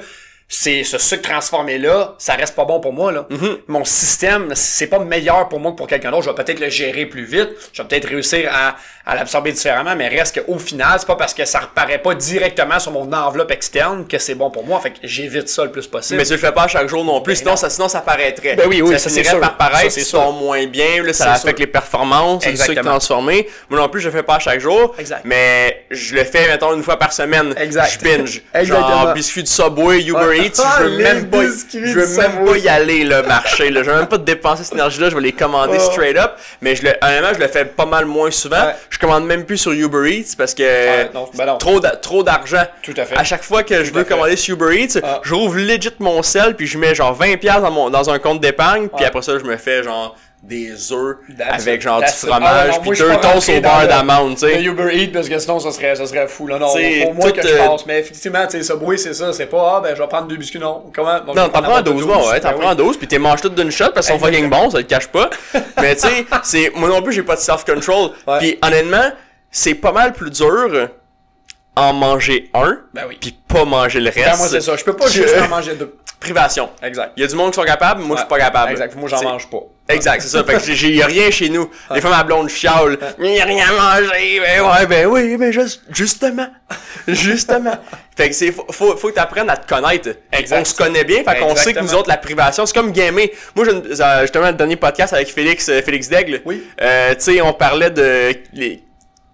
c'est 0.48 0.84
ce 0.84 0.98
sucre 0.98 1.22
transformé 1.22 1.78
là, 1.78 2.14
ça 2.18 2.34
reste 2.34 2.54
pas 2.54 2.64
bon 2.64 2.78
pour 2.80 2.92
moi 2.92 3.10
là. 3.12 3.26
Mhm. 3.30 3.58
Mon 3.68 3.84
système, 3.84 4.54
c'est 4.54 4.86
pas 4.86 4.98
meilleur 4.98 5.48
pour 5.48 5.60
moi 5.60 5.72
que 5.72 5.76
pour 5.76 5.86
quelqu'un 5.86 6.10
d'autre. 6.10 6.24
Je 6.24 6.30
vais 6.30 6.44
peut-être 6.44 6.60
le 6.60 6.68
gérer 6.68 7.06
plus 7.06 7.24
vite, 7.24 7.48
je 7.72 7.82
vais 7.82 7.88
peut-être 7.88 8.08
réussir 8.08 8.50
à, 8.52 8.76
à 9.06 9.14
l'absorber 9.14 9.52
différemment, 9.52 9.96
mais 9.96 10.08
reste 10.08 10.40
qu'au 10.44 10.58
final, 10.58 10.98
c'est 10.98 11.06
pas 11.06 11.16
parce 11.16 11.34
que 11.34 11.44
ça 11.44 11.60
reparaît 11.60 11.98
pas 11.98 12.14
directement 12.14 12.78
sur 12.78 12.92
mon 12.92 13.10
enveloppe 13.12 13.50
externe 13.50 14.06
que 14.06 14.18
c'est 14.18 14.34
bon 14.34 14.50
pour 14.50 14.64
moi. 14.66 14.78
Fait 14.80 14.90
que 14.90 14.98
j'évite 15.02 15.48
ça 15.48 15.64
le 15.64 15.72
plus 15.72 15.86
possible. 15.86 16.18
Mais 16.18 16.24
tu 16.26 16.32
le 16.32 16.38
fais 16.38 16.52
pas 16.52 16.68
chaque 16.68 16.88
jour 16.88 17.04
non 17.04 17.20
plus, 17.20 17.32
Ben 17.32 17.38
sinon 17.38 17.50
non. 17.52 17.56
ça, 17.56 17.70
sinon 17.70 17.88
ça 17.88 18.00
paraîtrait. 18.00 18.54
Ben 18.56 18.66
oui, 18.68 18.82
oui, 18.82 18.98
ça, 18.98 19.08
ça, 19.08 19.36
par 19.38 19.56
paraître, 19.56 19.96
ils 19.96 20.04
sont 20.04 20.32
moins 20.32 20.66
bien, 20.66 21.02
là, 21.02 21.12
ça 21.12 21.32
affecte 21.32 21.56
sûr. 21.58 21.66
les 21.66 21.72
performances, 21.72 22.44
c'est 22.44 22.52
du 22.52 22.56
sucre 22.58 22.82
transformé. 22.82 23.48
Moi 23.70 23.80
non 23.80 23.88
plus, 23.88 24.00
je 24.00 24.08
le 24.08 24.12
fais 24.12 24.22
pas 24.22 24.38
chaque 24.38 24.60
jour. 24.60 24.94
Exact. 24.98 25.22
Mais 25.24 25.84
je 25.90 26.14
le 26.14 26.24
fais, 26.24 26.46
mettons, 26.48 26.74
une 26.74 26.82
fois 26.82 26.98
par 26.98 27.12
semaine. 27.12 27.54
Exact. 27.56 27.98
Je 27.98 28.04
binge. 28.04 28.42
Exactement. 28.54 28.88
Genre, 28.88 29.14
biscuits 29.14 29.42
de 29.42 29.48
Subway, 29.48 30.02
Uber 30.02 30.41
Ah, 30.64 30.76
je 30.78 30.82
veux 30.84 30.96
même 31.02 31.28
pas, 31.30 31.42
je 31.42 31.78
veux 31.98 32.16
même 32.16 32.44
pas 32.44 32.56
y 32.58 32.68
aller, 32.68 33.04
le 33.04 33.22
marché, 33.22 33.70
là. 33.70 33.82
Je 33.82 33.90
veux 33.90 33.96
même 33.96 34.06
pas 34.08 34.18
dépenser 34.18 34.64
cette 34.64 34.74
énergie-là, 34.74 35.10
je 35.10 35.14
vais 35.14 35.20
les 35.20 35.32
commander 35.32 35.78
Oh. 35.80 35.90
straight 35.92 36.16
up. 36.16 36.32
Mais 36.60 36.74
je 36.76 36.82
le, 36.84 36.92
honnêtement, 37.02 37.34
je 37.34 37.38
le 37.40 37.48
fais 37.48 37.64
pas 37.64 37.86
mal 37.86 38.04
moins 38.06 38.30
souvent. 38.30 38.64
Ouais. 38.64 38.74
Je 38.90 38.98
commande 38.98 39.24
même 39.26 39.44
plus 39.44 39.58
sur 39.58 39.72
Uber 39.72 40.10
Eats 40.10 40.34
parce 40.36 40.54
que, 40.54 40.62
Ouais, 40.62 41.10
non, 41.14 41.28
ben 41.34 41.46
non. 41.46 41.58
trop 41.58 41.80
trop 42.00 42.22
d'argent. 42.22 42.62
Tout 42.82 42.94
à 42.96 43.04
fait. 43.04 43.16
À 43.16 43.24
chaque 43.24 43.42
fois 43.42 43.62
que 43.62 43.84
je 43.84 43.90
Tout 43.90 43.96
veux 43.98 44.04
commander 44.04 44.36
sur 44.36 44.54
Uber 44.54 44.76
Eats, 44.82 44.98
Ah. 45.02 45.20
je 45.22 45.34
rouvre 45.34 45.56
legit 45.58 45.90
mon 45.98 46.22
sel 46.22 46.54
puis 46.56 46.66
je 46.66 46.78
mets 46.78 46.94
genre 46.94 47.14
20 47.14 47.36
pièces 47.38 47.60
dans 47.62 47.70
mon 47.70 47.90
dans 47.90 48.10
un 48.10 48.18
compte 48.18 48.40
d'épargne 48.40 48.88
puis 48.88 49.04
après 49.04 49.22
ça 49.22 49.38
je 49.38 49.44
me 49.44 49.56
fais 49.56 49.82
genre 49.82 50.16
des 50.42 50.92
œufs 50.92 51.18
avec 51.38 51.80
genre 51.82 52.00
du. 52.00 52.06
Ah, 52.08 52.12
fromage 52.12 52.74
non, 52.74 52.80
puis 52.80 52.90
moi, 52.90 52.96
deux 52.96 53.20
toasts 53.20 53.48
au 53.48 53.60
beurre 53.60 53.86
d'amande, 53.88 54.34
tu 54.34 54.40
sais. 54.40 54.62
Uber 54.62 54.90
Eats, 54.92 55.12
parce 55.12 55.28
que 55.28 55.38
sinon, 55.38 55.60
ça 55.60 55.70
serait, 55.70 55.94
ça 55.94 56.04
serait 56.06 56.26
fou, 56.26 56.48
là. 56.48 56.58
Non, 56.58 56.74
moins 57.14 57.30
tout, 57.30 57.40
que 57.40 57.46
je 57.46 57.54
euh, 57.54 57.66
passe. 57.68 57.86
Mais 57.86 58.00
effectivement, 58.00 58.44
tu 58.46 58.56
sais, 58.58 58.62
Subway, 58.64 58.96
c'est 58.96 59.14
ça. 59.14 59.32
C'est 59.32 59.46
pas, 59.46 59.76
ah, 59.76 59.80
ben, 59.80 59.94
je 59.94 60.02
vais 60.02 60.08
prendre 60.08 60.26
deux 60.26 60.36
biscuits, 60.36 60.58
non. 60.58 60.90
Comment? 60.92 61.20
Bon, 61.20 61.34
Non, 61.34 61.48
t'en 61.48 61.62
prends 61.62 61.76
la 61.76 61.82
12 61.82 61.94
boîte 61.94 62.18
de 62.18 62.22
mois, 62.22 62.32
ouais, 62.32 62.40
t'en 62.40 62.52
prends 62.54 62.70
oui. 62.70 62.76
12 62.76 62.96
puis 62.96 63.06
t'es 63.06 63.18
manges 63.18 63.40
toutes 63.40 63.54
d'une 63.54 63.70
shot 63.70 63.90
parce 63.94 64.06
qu'ils 64.08 64.18
sont 64.18 64.24
fucking 64.24 64.50
bons, 64.50 64.70
ça 64.70 64.78
le 64.78 64.84
cache 64.84 65.06
pas. 65.08 65.30
Mais 65.80 65.94
tu 65.94 66.08
sais, 66.08 66.26
c'est 66.42 66.72
moi 66.74 66.88
non 66.88 67.02
plus 67.02 67.12
j'ai 67.12 67.22
pas 67.22 67.36
de 67.36 67.40
self-control. 67.40 68.10
Ouais. 68.26 68.38
Puis 68.38 68.58
honnêtement, 68.62 69.12
c'est 69.50 69.74
pas 69.74 69.92
mal 69.92 70.12
plus 70.12 70.30
dur 70.30 70.88
en 71.76 71.92
manger 71.92 72.50
un 72.54 72.78
Ben 72.92 73.04
oui. 73.08 73.16
puis 73.20 73.36
pas 73.46 73.64
manger 73.64 74.00
le 74.00 74.10
reste. 74.10 74.18
Ben, 74.18 74.36
moi, 74.36 74.48
c'est 74.48 74.60
ça. 74.60 74.76
Je 74.76 74.84
peux 74.84 74.96
pas 74.96 75.06
juste 75.08 75.34
en 75.38 75.48
manger 75.48 75.74
deux. 75.74 75.94
Privation. 76.20 76.70
Exact. 76.82 77.12
Il 77.16 77.22
y 77.22 77.24
a 77.24 77.28
du 77.28 77.34
monde 77.34 77.50
qui 77.50 77.56
sont 77.56 77.64
capables, 77.64 78.02
moi 78.02 78.16
je 78.16 78.20
suis 78.20 78.28
pas 78.28 78.38
capable. 78.38 78.72
Exact. 78.72 78.94
Moi, 78.96 79.08
j'en 79.08 79.22
mange 79.22 79.48
pas. 79.48 79.58
Exact, 79.88 80.22
c'est 80.22 80.28
ça. 80.28 80.44
Fait 80.44 80.54
que 80.54 80.60
j'ai- 80.60 80.74
j'ai 80.74 80.92
y 80.92 81.02
a 81.02 81.06
rien 81.06 81.30
chez 81.30 81.48
nous. 81.48 81.68
Des 81.92 82.00
fois, 82.00 82.10
ma 82.10 82.22
blonde 82.22 82.48
chiale. 82.48 82.98
Il 83.18 83.26
y 83.34 83.40
a 83.40 83.44
rien 83.44 83.66
à 83.68 84.00
manger. 84.00 84.40
Ben 84.40 84.62
ouais, 84.62 84.86
ben 84.86 85.06
oui, 85.06 85.36
ben 85.36 85.52
juste, 85.52 85.82
justement. 85.90 86.48
Justement. 87.08 87.76
Fait 88.16 88.28
que 88.28 88.34
c'est, 88.34 88.52
faut, 88.52 88.96
faut, 88.96 89.08
que 89.08 89.14
t'apprennes 89.14 89.50
à 89.50 89.56
te 89.56 89.66
connaître. 89.66 90.10
Exact. 90.32 90.60
On 90.60 90.64
se 90.64 90.74
connaît 90.74 91.04
bien, 91.04 91.24
fait 91.24 91.40
qu'on 91.40 91.56
sait 91.56 91.72
que 91.74 91.80
nous 91.80 91.94
autres, 91.94 92.08
la 92.08 92.16
privation, 92.16 92.64
c'est 92.64 92.74
comme 92.74 92.92
gamer. 92.92 93.28
Moi, 93.56 93.66
euh, 93.66 94.20
justement, 94.22 94.46
le 94.48 94.52
dernier 94.52 94.76
podcast 94.76 95.12
avec 95.12 95.28
Félix, 95.28 95.68
euh, 95.68 95.82
Félix 95.82 96.08
Daigle. 96.08 96.42
Oui. 96.44 96.62
Euh, 96.80 97.14
tu 97.14 97.20
sais, 97.20 97.40
on 97.40 97.52
parlait 97.52 97.90
de 97.90 98.32
les 98.52 98.82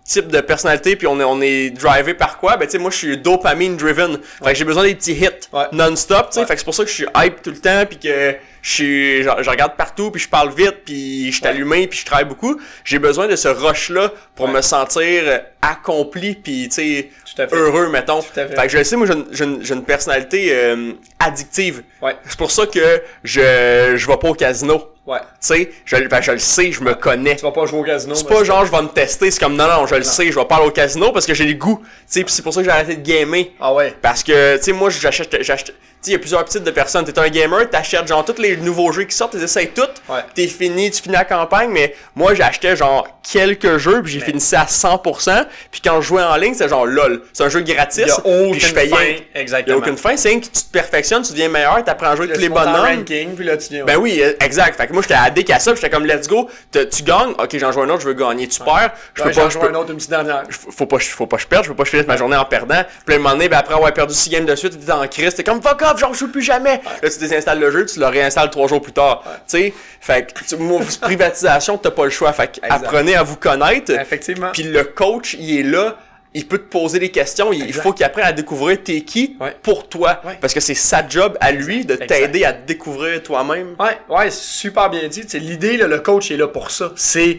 types 0.08 0.28
de 0.28 0.40
personnalité 0.40 0.96
puis 0.96 1.06
on 1.06 1.20
est, 1.20 1.24
on 1.24 1.40
est 1.40 1.70
drivé 1.70 2.14
par 2.14 2.38
quoi? 2.38 2.56
Ben, 2.56 2.64
tu 2.66 2.72
sais, 2.72 2.78
moi, 2.78 2.90
je 2.90 2.96
suis 2.96 3.18
dopamine 3.18 3.76
driven. 3.76 4.18
Fait 4.42 4.52
que 4.52 4.58
j'ai 4.58 4.64
besoin 4.64 4.82
des 4.84 4.94
petits 4.94 5.12
hits 5.12 5.28
Ouais. 5.52 5.64
non-stop, 5.72 6.30
tu 6.30 6.34
sais. 6.34 6.40
Ouais. 6.40 6.46
Fait 6.46 6.54
que 6.54 6.58
c'est 6.60 6.64
pour 6.64 6.74
ça 6.74 6.82
que 6.84 6.88
je 6.90 6.94
suis 6.94 7.06
hype 7.16 7.42
tout 7.42 7.50
le 7.50 7.58
temps 7.58 7.84
puis 7.86 7.98
que 7.98 8.34
je 8.62 8.70
suis, 8.70 9.22
je, 9.22 9.28
je 9.40 9.50
regarde 9.50 9.76
partout 9.76 10.10
puis 10.10 10.20
je 10.20 10.28
parle 10.28 10.52
vite 10.52 10.78
puis 10.84 11.26
je 11.30 11.36
suis 11.36 11.42
Ouais. 11.44 11.50
allumé 11.50 11.86
puis 11.86 11.98
je 11.98 12.04
travaille 12.06 12.24
beaucoup. 12.24 12.58
J'ai 12.84 12.98
besoin 12.98 13.28
de 13.28 13.36
ce 13.36 13.48
rush-là 13.48 14.12
pour 14.34 14.48
me 14.48 14.62
sentir 14.62 15.40
accompli 15.62 16.34
puis, 16.34 16.68
tu 16.68 16.74
sais, 16.74 17.10
heureux, 17.52 17.88
mettons. 17.90 18.22
Tout 18.22 18.40
à 18.40 18.46
fait. 18.46 18.56
Fait 18.56 18.66
que 18.66 18.68
je 18.78 18.82
sais, 18.82 18.96
moi, 18.96 19.06
j'ai 19.30 19.44
une, 19.44 19.84
personnalité 19.84 20.48
euh, 20.52 20.92
addictive. 21.18 21.82
Ouais. 22.02 22.16
C'est 22.26 22.38
pour 22.38 22.50
ça 22.50 22.66
que 22.66 23.02
je, 23.24 23.94
je 23.96 24.06
vais 24.06 24.16
pas 24.16 24.28
au 24.28 24.34
casino. 24.34 24.88
Ouais. 25.08 25.20
Tu 25.20 25.24
sais, 25.40 25.70
je, 25.86 25.96
ben, 25.96 26.20
je 26.20 26.32
le 26.32 26.38
sais, 26.38 26.70
je 26.70 26.82
me 26.82 26.92
connais. 26.92 27.36
Tu 27.36 27.42
vas 27.42 27.50
pas 27.50 27.64
jouer 27.64 27.80
au 27.80 27.82
casino. 27.82 28.14
C'est 28.14 28.28
pas 28.28 28.44
genre 28.44 28.66
je 28.66 28.70
vais 28.70 28.82
me 28.82 28.88
tester, 28.88 29.30
c'est 29.30 29.40
comme 29.40 29.56
non 29.56 29.66
non, 29.66 29.86
je 29.86 29.94
le 29.94 30.02
sais, 30.02 30.30
je 30.30 30.38
vais 30.38 30.44
pas 30.44 30.56
aller 30.56 30.66
au 30.66 30.70
casino 30.70 31.12
parce 31.12 31.24
que 31.24 31.32
j'ai 31.32 31.46
le 31.46 31.54
goût. 31.54 31.80
Tu 31.80 31.86
sais, 32.06 32.24
c'est 32.26 32.42
pour 32.42 32.52
ça 32.52 32.60
que 32.60 32.66
j'ai 32.66 32.70
arrêté 32.70 32.96
de 32.96 33.00
gamer. 33.00 33.46
Ah 33.58 33.72
ouais. 33.72 33.94
Parce 34.02 34.22
que 34.22 34.58
tu 34.58 34.64
sais 34.64 34.72
moi 34.72 34.90
j'achète 34.90 35.34
j'achète 35.40 35.74
il 36.06 36.12
y 36.12 36.14
a 36.16 36.18
plusieurs 36.18 36.44
types 36.44 36.62
de 36.62 36.70
personnes, 36.70 37.04
t'es 37.04 37.18
un 37.18 37.28
gamer, 37.28 37.68
t'achètes 37.68 38.06
genre 38.08 38.24
tous 38.24 38.40
les 38.40 38.56
nouveaux 38.56 38.92
jeux 38.92 39.04
qui 39.04 39.14
sortent, 39.14 39.36
tu 39.36 39.42
essayes 39.42 39.70
toutes. 39.70 40.00
Ouais. 40.08 40.20
T'es 40.34 40.46
fini, 40.46 40.90
tu 40.90 41.02
finis 41.02 41.14
la 41.14 41.24
campagne, 41.24 41.70
mais 41.70 41.94
moi 42.14 42.34
j'achetais 42.34 42.76
genre 42.76 43.06
quelques 43.30 43.76
jeux 43.78 44.02
puis 44.02 44.12
j'ai 44.12 44.20
fini 44.20 44.40
ça 44.40 44.62
à 44.62 44.64
100%, 44.64 45.44
puis 45.70 45.80
quand 45.84 46.00
je 46.00 46.06
jouais 46.08 46.22
en 46.22 46.36
ligne, 46.36 46.54
c'est 46.54 46.68
genre 46.68 46.86
lol, 46.86 47.22
c'est 47.32 47.44
un 47.44 47.48
jeu 47.50 47.60
gratis, 47.60 48.06
Il 48.24 48.50
puis 48.52 48.60
je 48.60 48.66
aucune 48.68 48.74
payais. 48.74 48.88
fin. 48.90 49.02
Il 49.04 49.10
y 49.34 49.38
a 49.38 49.40
Exactement. 49.40 49.76
aucune 49.78 49.96
fin, 49.98 50.16
c'est 50.16 50.34
que 50.40 50.44
tu 50.46 50.50
te 50.50 50.70
perfectionnes, 50.72 51.22
tu 51.22 51.32
deviens 51.32 51.48
meilleur, 51.48 51.82
t'apprends 51.84 52.10
à 52.10 52.16
jouer 52.16 52.28
tous 52.28 52.40
les 52.40 52.48
bonhommes. 52.48 52.74
ranking, 52.98 53.34
puis 53.34 53.44
là, 53.44 53.56
tu 53.56 53.68
viens. 53.70 53.84
Ben 53.84 53.96
oui, 53.96 54.20
euh, 54.22 54.32
exact. 54.40 54.76
Fait 54.76 54.86
que 54.86 54.92
moi, 54.92 55.02
j'étais 55.02 55.14
addict 55.14 55.50
à 55.50 55.58
ça, 55.58 55.72
puis 55.72 55.80
j'étais 55.82 55.94
comme, 55.94 56.06
let's 56.06 56.26
go, 56.26 56.48
tu 56.72 57.02
gagnes, 57.02 57.32
ok, 57.38 57.58
j'en 57.58 57.70
joue 57.72 57.82
un 57.82 57.88
autre, 57.90 58.00
je 58.00 58.08
veux 58.08 58.14
gagner, 58.14 58.48
tu 58.48 58.60
perds, 58.60 58.92
je 59.14 59.22
peux 59.22 59.28
pas, 59.30 59.34
j'en 59.34 59.48
je 59.50 59.54
joue 59.54 59.60
peux, 59.60 59.68
un 59.68 59.74
autre 59.74 59.90
une 59.90 59.96
petite 59.96 60.10
dernière. 60.10 60.44
faut 60.50 60.86
pas, 60.86 60.98
faut 60.98 61.26
pas 61.26 61.36
que 61.36 61.42
je 61.42 61.48
perde, 61.48 61.64
je 61.64 61.68
veux 61.70 61.76
pas 61.76 61.82
que 61.82 61.88
je 61.88 61.96
finisse 61.96 62.06
ma 62.08 62.16
journée 62.16 62.36
en 62.36 62.44
perdant. 62.44 62.82
Puis 63.04 63.14
là, 63.14 63.16
un 63.16 63.18
moment 63.18 63.34
donné, 63.34 63.48
ben 63.48 63.58
après 63.58 63.74
avoir 63.74 63.92
perdu 63.92 64.14
6 64.14 64.30
games 64.30 64.46
de 64.46 64.54
suite, 64.56 64.78
t'es 64.84 64.92
en 64.92 65.06
crise, 65.06 65.34
t'es 65.34 65.44
comme 65.44 65.60
fuck 65.60 65.82
off, 65.90 65.98
genre 65.98 66.14
je 66.14 66.18
joue 66.20 66.28
plus 66.32 66.42
jamais. 66.42 66.80
Là, 67.02 67.10
tu 67.10 67.18
désinstalles 67.18 67.58
le 67.60 67.70
jeu, 67.70 67.86
tu 67.86 67.98
le 68.00 68.06
réinstalles 68.06 68.50
trois 68.50 68.68
jours 68.68 68.80
plus 68.82 68.92
tard. 68.92 69.22
Tu 69.24 69.58
sais, 69.58 69.74
fait 70.00 70.32
que, 70.32 70.44
tu- 70.44 70.56
moi, 70.56 70.80
privatisation, 71.00 71.78
t'as 71.78 71.90
pas 71.90 72.04
le 72.04 72.10
choix. 72.10 72.32
Fait 72.32 72.48
que 72.60 72.66
apprenez 72.68 73.14
à 73.16 73.22
vous 73.22 73.36
connaître. 73.36 73.90
Effectivement. 73.92 74.50
Puis 74.52 74.62
le 74.64 74.84
coach, 74.84 75.34
il 75.38 75.58
est 75.60 75.62
là. 75.62 75.96
Il 76.34 76.46
peut 76.46 76.58
te 76.58 76.70
poser 76.70 76.98
des 76.98 77.10
questions. 77.10 77.52
Il, 77.54 77.62
Exact. 77.64 77.82
faut 77.82 77.92
qu'il 77.94 78.04
apprenne 78.04 78.26
à 78.26 78.32
découvrir 78.32 78.78
t'es 78.84 79.00
qui 79.00 79.36
Ouais. 79.40 79.56
pour 79.62 79.88
toi. 79.88 80.20
Ouais. 80.26 80.36
Parce 80.40 80.52
que 80.52 80.60
c'est 80.60 80.74
sa 80.74 81.08
job 81.08 81.36
à 81.40 81.52
lui 81.52 81.86
de 81.86 81.96
t'aider 81.96 82.44
à 82.44 82.52
te 82.52 82.66
découvrir 82.66 83.22
toi-même. 83.22 83.74
Ouais, 83.80 83.98
ouais, 84.14 84.30
c'est 84.30 84.42
super 84.42 84.90
bien 84.90 85.08
dit. 85.08 85.22
L'idée, 85.34 85.78
le 85.78 85.98
coach 86.00 86.30
est 86.30 86.36
là 86.36 86.46
pour 86.46 86.70
ça. 86.70 86.92
C'est, 86.96 87.38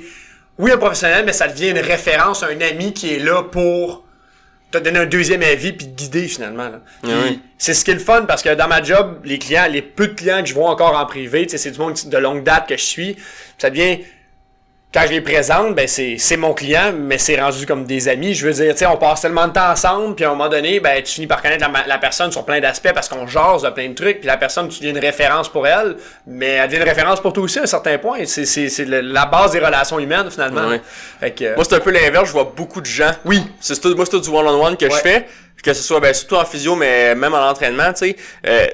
oui, 0.58 0.72
un 0.72 0.78
professionnel, 0.78 1.24
mais 1.24 1.34
ça 1.34 1.48
devient 1.48 1.70
une 1.70 1.78
référence, 1.80 2.42
un 2.44 2.60
ami 2.62 2.92
qui 2.92 3.14
est 3.14 3.20
là 3.20 3.44
pour 3.44 4.04
te 4.72 4.78
donner 4.78 5.00
un 5.00 5.06
deuxième 5.06 5.42
avis 5.42 5.74
puis 5.74 5.88
te 5.88 5.96
guider 5.96 6.28
finalement. 6.28 6.70
oui. 7.04 7.42
C'est 7.58 7.74
ce 7.74 7.84
qui 7.84 7.92
est 7.92 7.96
le 7.96 8.00
fun 8.00 8.26
parce 8.26 8.42
que 8.42 8.54
dans 8.54 8.68
ma 8.68 8.82
job, 8.82 9.20
les 9.26 9.38
clients, 9.38 9.68
les 9.70 9.82
peu 9.82 10.08
de 10.08 10.14
clients 10.14 10.42
que 10.42 10.48
je 10.48 10.54
vois 10.54 10.70
encore 10.70 10.98
en 10.98 11.06
privé, 11.06 11.46
c'est 11.50 11.72
du 11.72 11.80
monde 11.80 11.96
de 12.06 12.18
longue 12.18 12.44
date 12.44 12.70
que 12.70 12.78
je 12.78 12.84
suis. 12.84 13.18
Ça 13.58 13.70
devient 13.70 14.00
quand 14.92 15.04
je 15.06 15.12
les 15.12 15.22
présente, 15.22 15.76
ben 15.76 15.88
c'est 15.88 16.18
c'est 16.18 16.36
mon 16.38 16.54
client, 16.56 16.92
mais 16.98 17.20
c'est 17.20 17.40
rendu 17.40 17.66
comme 17.68 17.86
des 17.86 18.08
amis. 18.08 18.34
Je 18.34 18.48
veux 18.48 18.54
dire, 18.54 18.74
tu 18.74 18.80
sais, 18.80 18.86
on 18.88 18.98
passe 18.98 19.22
tellement 19.22 19.48
de 19.48 19.54
temps 19.54 19.70
ensemble, 19.70 20.16
puis 20.16 20.26
à 20.26 20.30
un 20.30 20.32
moment 20.32 20.50
donné, 20.50 20.80
ben 20.80 21.04
tu 21.04 21.14
finis 21.14 21.28
par 21.28 21.42
connaître 21.44 21.64
la, 21.72 21.86
la 21.86 21.98
personne 22.00 22.32
sur 22.32 22.44
plein 22.44 22.60
d'aspects 22.60 22.92
parce 22.94 23.08
qu'on 23.08 23.28
jase 23.28 23.62
de 23.62 23.70
plein 23.70 23.90
de 23.90 23.94
trucs, 23.94 24.20
puis 24.20 24.28
la 24.28 24.38
personne, 24.38 24.68
tu 24.68 24.80
deviens 24.80 24.92
une 24.92 24.98
référence 25.00 25.48
pour 25.48 25.68
elle, 25.68 25.96
mais 26.26 26.48
elle 26.48 26.68
devient 26.70 26.82
une 26.82 26.90
référence 26.90 27.22
pour 27.22 27.34
toi 27.34 27.44
aussi 27.44 27.60
à 27.60 27.64
un 27.64 27.68
certain 27.68 28.00
point. 28.00 28.20
C'est 28.26 28.46
c'est 28.46 28.68
c'est 28.70 28.86
le- 28.86 29.02
la 29.02 29.28
base 29.28 29.52
des 29.52 29.60
relations 29.60 30.00
humaines 30.00 30.32
finalement. 30.32 30.68
Ouais. 30.70 30.82
Fait 31.20 31.32
que, 31.32 31.54
Moi, 31.56 31.64
c'est 31.66 31.76
un 31.76 31.80
peu 31.82 31.92
l'inverse. 31.92 32.26
Je 32.28 32.32
vois 32.34 32.52
beaucoup 32.56 32.82
de 32.82 32.88
gens. 32.88 33.12
Oui. 33.26 33.44
C'est 33.60 33.80
tout, 33.80 33.96
moi, 33.96 34.06
c'est 34.06 34.12
tout 34.12 34.22
du 34.22 34.30
one-on-one 34.30 34.76
que 34.76 34.90
je 34.90 34.96
fais. 34.96 35.28
Que 35.62 35.74
ce 35.74 35.84
soit, 35.84 36.00
ben, 36.00 36.14
surtout 36.14 36.36
en 36.36 36.46
physio, 36.46 36.76
mais 36.76 37.14
même 37.16 37.34
en 37.34 37.48
entraînement, 37.50 37.92
tu 37.94 38.08
sais. 38.08 38.16
Euh, 38.48 38.66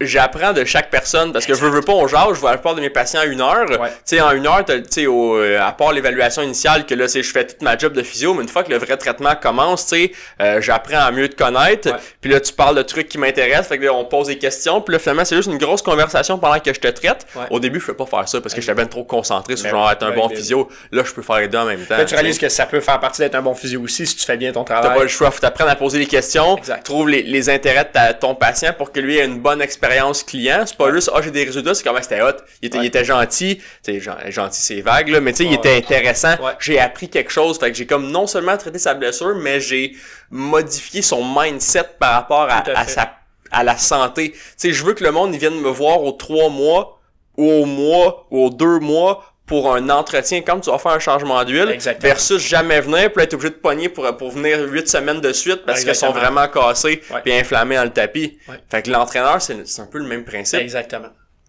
J'apprends 0.00 0.52
de 0.52 0.64
chaque 0.64 0.90
personne 0.90 1.32
parce 1.32 1.44
que 1.44 1.54
je 1.54 1.60
veux, 1.60 1.70
veux 1.70 1.80
pas 1.82 1.92
on 1.92 2.06
jase, 2.06 2.28
je 2.34 2.38
vois 2.40 2.52
la 2.52 2.56
plupart 2.58 2.76
de 2.76 2.80
mes 2.80 2.88
patients 2.88 3.18
à 3.20 3.24
une 3.24 3.40
heure. 3.40 3.68
Ouais. 3.68 3.88
Tu 3.88 4.16
sais, 4.16 4.20
en 4.20 4.30
une 4.30 4.46
heure, 4.46 4.64
t'as- 4.64 4.78
tu 4.78 4.86
sais, 4.90 5.06
au, 5.06 5.36
euh, 5.36 5.58
à 5.60 5.72
part 5.72 5.92
l'évaluation 5.92 6.40
initiale 6.42 6.86
que 6.86 6.94
là, 6.94 7.08
c'est 7.08 7.22
je 7.24 7.32
fais 7.32 7.44
toute 7.44 7.62
ma 7.62 7.76
job 7.76 7.94
de 7.94 8.02
physio, 8.04 8.32
mais 8.32 8.42
une 8.42 8.48
fois 8.48 8.62
que 8.62 8.70
le 8.70 8.78
vrai 8.78 8.96
traitement 8.96 9.34
commence, 9.34 9.86
tu 9.86 9.96
sais, 10.06 10.12
euh, 10.40 10.60
j'apprends 10.60 11.00
à 11.00 11.10
mieux 11.10 11.28
te 11.28 11.34
connaître. 11.34 11.88
Puis 12.20 12.30
là, 12.30 12.38
tu 12.38 12.52
parles 12.52 12.76
de 12.76 12.82
trucs 12.82 13.08
qui 13.08 13.18
m'intéressent, 13.18 13.66
fait 13.66 13.78
que 13.78 13.84
là, 13.86 13.92
on 13.92 14.04
pose 14.04 14.28
des 14.28 14.38
questions. 14.38 14.80
Puis 14.80 14.92
là, 14.92 15.00
finalement, 15.00 15.24
c'est 15.24 15.34
juste 15.34 15.48
une 15.50 15.58
grosse 15.58 15.82
conversation 15.82 16.38
pendant 16.38 16.60
que 16.60 16.72
je 16.72 16.78
te 16.78 16.88
traite. 16.88 17.26
Ouais. 17.34 17.46
Au 17.50 17.58
début, 17.58 17.80
je 17.80 17.86
fais 17.86 17.94
pas 17.94 18.06
faire 18.06 18.28
ça 18.28 18.40
parce 18.40 18.54
que 18.54 18.60
j'étais 18.60 18.74
bien 18.74 18.86
trop 18.86 19.02
concentré 19.02 19.56
sur 19.56 19.64
Ben 19.64 19.70
genre 19.70 19.90
être 19.90 20.04
un 20.04 20.10
ben 20.10 20.14
bon 20.16 20.28
oui. 20.28 20.36
physio. 20.36 20.68
Là, 20.92 21.02
je 21.04 21.12
peux 21.12 21.22
faire 21.22 21.38
les 21.40 21.48
deux 21.48 21.58
en 21.58 21.64
même 21.64 21.84
temps. 21.84 21.96
là, 21.96 22.04
tu 22.04 22.14
réalises 22.14 22.38
que 22.38 22.48
ça 22.48 22.66
peut 22.66 22.78
faire 22.80 23.00
partie 23.00 23.20
d'être 23.20 23.34
un 23.34 23.42
bon 23.42 23.54
physio 23.54 23.80
aussi 23.82 24.06
si 24.06 24.14
tu 24.14 24.24
fais 24.24 24.36
bien 24.36 24.52
ton 24.52 24.62
T'as 24.62 24.78
travail. 24.78 24.96
pas 24.98 25.02
le 25.02 25.08
choix, 25.08 25.32
faut 25.32 25.40
t'apprendre 25.40 25.70
à 25.72 25.74
poser 25.74 25.98
des 25.98 26.06
questions, 26.06 26.56
Exact. 26.56 26.84
trouve 26.84 27.08
les, 27.08 27.22
les 27.24 27.50
intérêts 27.50 27.82
de 27.84 27.90
ta- 27.90 28.14
ton 28.14 28.36
patient 28.36 28.72
pour 28.78 28.92
que 28.92 29.00
lui 29.00 29.16
ait 29.18 29.24
une 29.24 29.40
bonne 29.40 29.60
expérience 29.60 29.87
client. 30.26 30.64
C'est 30.66 30.76
pas 30.76 30.92
juste, 30.92 31.10
ah, 31.14 31.20
j'ai 31.22 31.30
des 31.30 31.44
résultats, 31.44 31.74
c'est 31.74 31.82
comment 31.84 32.02
c'était 32.02 32.20
hot. 32.22 32.32
Il 32.62 32.66
était, 32.66 32.78
Ouais. 32.78 32.84
il 32.84 32.88
était 32.88 33.04
gentil, 33.04 33.56
tu 33.58 33.64
sais, 33.82 34.00
gen- 34.00 34.16
gentil, 34.30 34.60
c'est 34.60 34.80
vague, 34.80 35.08
là, 35.08 35.20
mais 35.20 35.32
tu 35.32 35.38
sais, 35.38 35.44
il 35.44 35.54
était 35.54 35.76
intéressant. 35.76 36.34
Ouais. 36.42 36.52
J'ai 36.60 36.78
appris 36.78 37.08
quelque 37.08 37.30
chose, 37.30 37.58
fait 37.58 37.70
que 37.70 37.76
j'ai 37.76 37.86
comme 37.86 38.10
non 38.10 38.26
seulement 38.26 38.56
traité 38.56 38.78
sa 38.78 38.94
blessure, 38.94 39.34
mais 39.36 39.60
j'ai 39.60 39.94
modifié 40.30 41.02
son 41.02 41.24
mindset 41.24 41.84
par 41.98 42.12
rapport 42.14 42.48
à, 42.50 42.86
sa, 42.86 43.14
à 43.50 43.64
la 43.64 43.76
santé. 43.76 44.32
Tu 44.32 44.38
sais, 44.56 44.72
je 44.72 44.84
veux 44.84 44.94
que 44.94 45.04
le 45.04 45.10
monde, 45.12 45.34
il 45.34 45.40
vienne 45.40 45.60
me 45.60 45.70
voir 45.70 46.02
aux 46.02 46.12
trois 46.12 46.48
mois, 46.50 47.00
ou 47.36 47.50
au 47.50 47.64
mois, 47.64 48.26
ou 48.30 48.46
aux 48.46 48.50
deux 48.50 48.78
mois, 48.80 49.24
pour 49.48 49.74
un 49.74 49.88
entretien, 49.90 50.42
comme 50.42 50.60
tu 50.60 50.70
vas 50.70 50.78
faire 50.78 50.92
un 50.92 50.98
changement 51.00 51.42
d'huile, 51.42 51.70
Exactement. 51.70 52.08
versus 52.12 52.40
jamais 52.46 52.80
venir, 52.80 53.10
puis 53.12 53.24
être 53.24 53.34
obligé 53.34 53.50
de 53.50 53.56
pogner 53.56 53.88
pour, 53.88 54.16
pour 54.16 54.30
venir 54.30 54.60
huit 54.70 54.86
semaines 54.88 55.20
de 55.20 55.32
suite 55.32 55.64
parce 55.66 55.82
qu'ils 55.82 55.94
sont 55.96 56.12
vraiment 56.12 56.46
cassés 56.48 57.02
Ouais. 57.10 57.20
puis 57.24 57.32
inflammés 57.32 57.76
dans 57.76 57.84
le 57.84 57.90
tapis. 57.90 58.38
Ouais. 58.48 58.56
Fait 58.70 58.82
que 58.82 58.90
l'entraîneur, 58.90 59.40
c'est 59.42 59.66
c'est 59.66 59.82
un 59.82 59.86
peu 59.86 59.98
le 59.98 60.04
même 60.04 60.24
principe. 60.24 60.60
Exactement. 60.60 61.08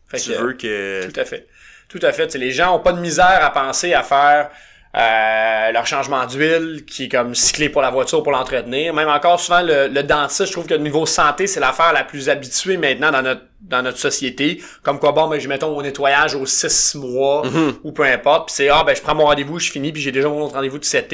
Fait 0.10 0.18
Tu 0.18 0.32
que- 0.32 0.38
veux 0.38 0.54
que... 0.54 1.12
Tout 1.12 1.20
à 1.20 1.26
fait. 1.26 1.48
Tout 1.90 2.00
à 2.02 2.12
fait. 2.12 2.34
Les 2.36 2.52
gens 2.52 2.76
ont 2.76 2.80
pas 2.80 2.94
de 2.94 3.00
misère 3.02 3.40
à 3.44 3.52
penser 3.52 3.94
à 3.94 4.02
faire 4.04 4.50
euh, 4.96 5.72
leur 5.72 5.86
changement 5.86 6.26
d'huile 6.26 6.84
qui 6.88 7.06
est 7.06 7.10
comme 7.10 7.36
cyclé 7.36 7.70
pour 7.70 7.82
la 7.82 7.92
voiture 7.92 8.24
pour 8.24 8.32
l'entretenir. 8.32 8.94
Même 8.94 9.10
encore 9.10 9.40
souvent 9.40 9.62
le, 9.62 9.88
le 9.88 10.04
dentiste, 10.04 10.48
je 10.48 10.52
trouve 10.52 10.66
que 10.66 10.74
le 10.74 10.80
niveau 10.80 11.06
santé, 11.06 11.46
c'est 11.46 11.60
l'affaire 11.60 11.94
la 11.94 12.04
plus 12.04 12.30
habituée 12.30 12.78
maintenant 12.78 13.12
dans 13.12 13.22
notre 13.22 13.42
dans 13.62 13.82
notre 13.82 13.98
société. 13.98 14.62
Comme 14.84 15.00
quoi, 15.00 15.12
bon, 15.12 15.28
ben, 15.28 15.40
je 15.40 15.48
mettons 15.48 15.76
au 15.76 15.82
nettoyage 15.82 16.36
aux 16.36 16.46
six 16.46 16.96
mois 16.96 17.44
ou 17.84 17.92
peu 17.92 18.04
importe. 18.04 18.48
Puis 18.48 18.56
c'est 18.56 18.70
ah 18.70 18.84
ben 18.84 18.96
je 18.96 19.02
prends 19.02 19.16
mon 19.16 19.26
rendez-vous, 19.26 19.60
je 19.60 19.72
finis, 19.72 19.92
puis 19.92 20.02
j'ai 20.02 20.12
déjà 20.12 20.28
mon 20.30 20.42
autre 20.42 20.56
rendez-vous 20.56 20.80
de 20.80 20.86
7 20.86 21.08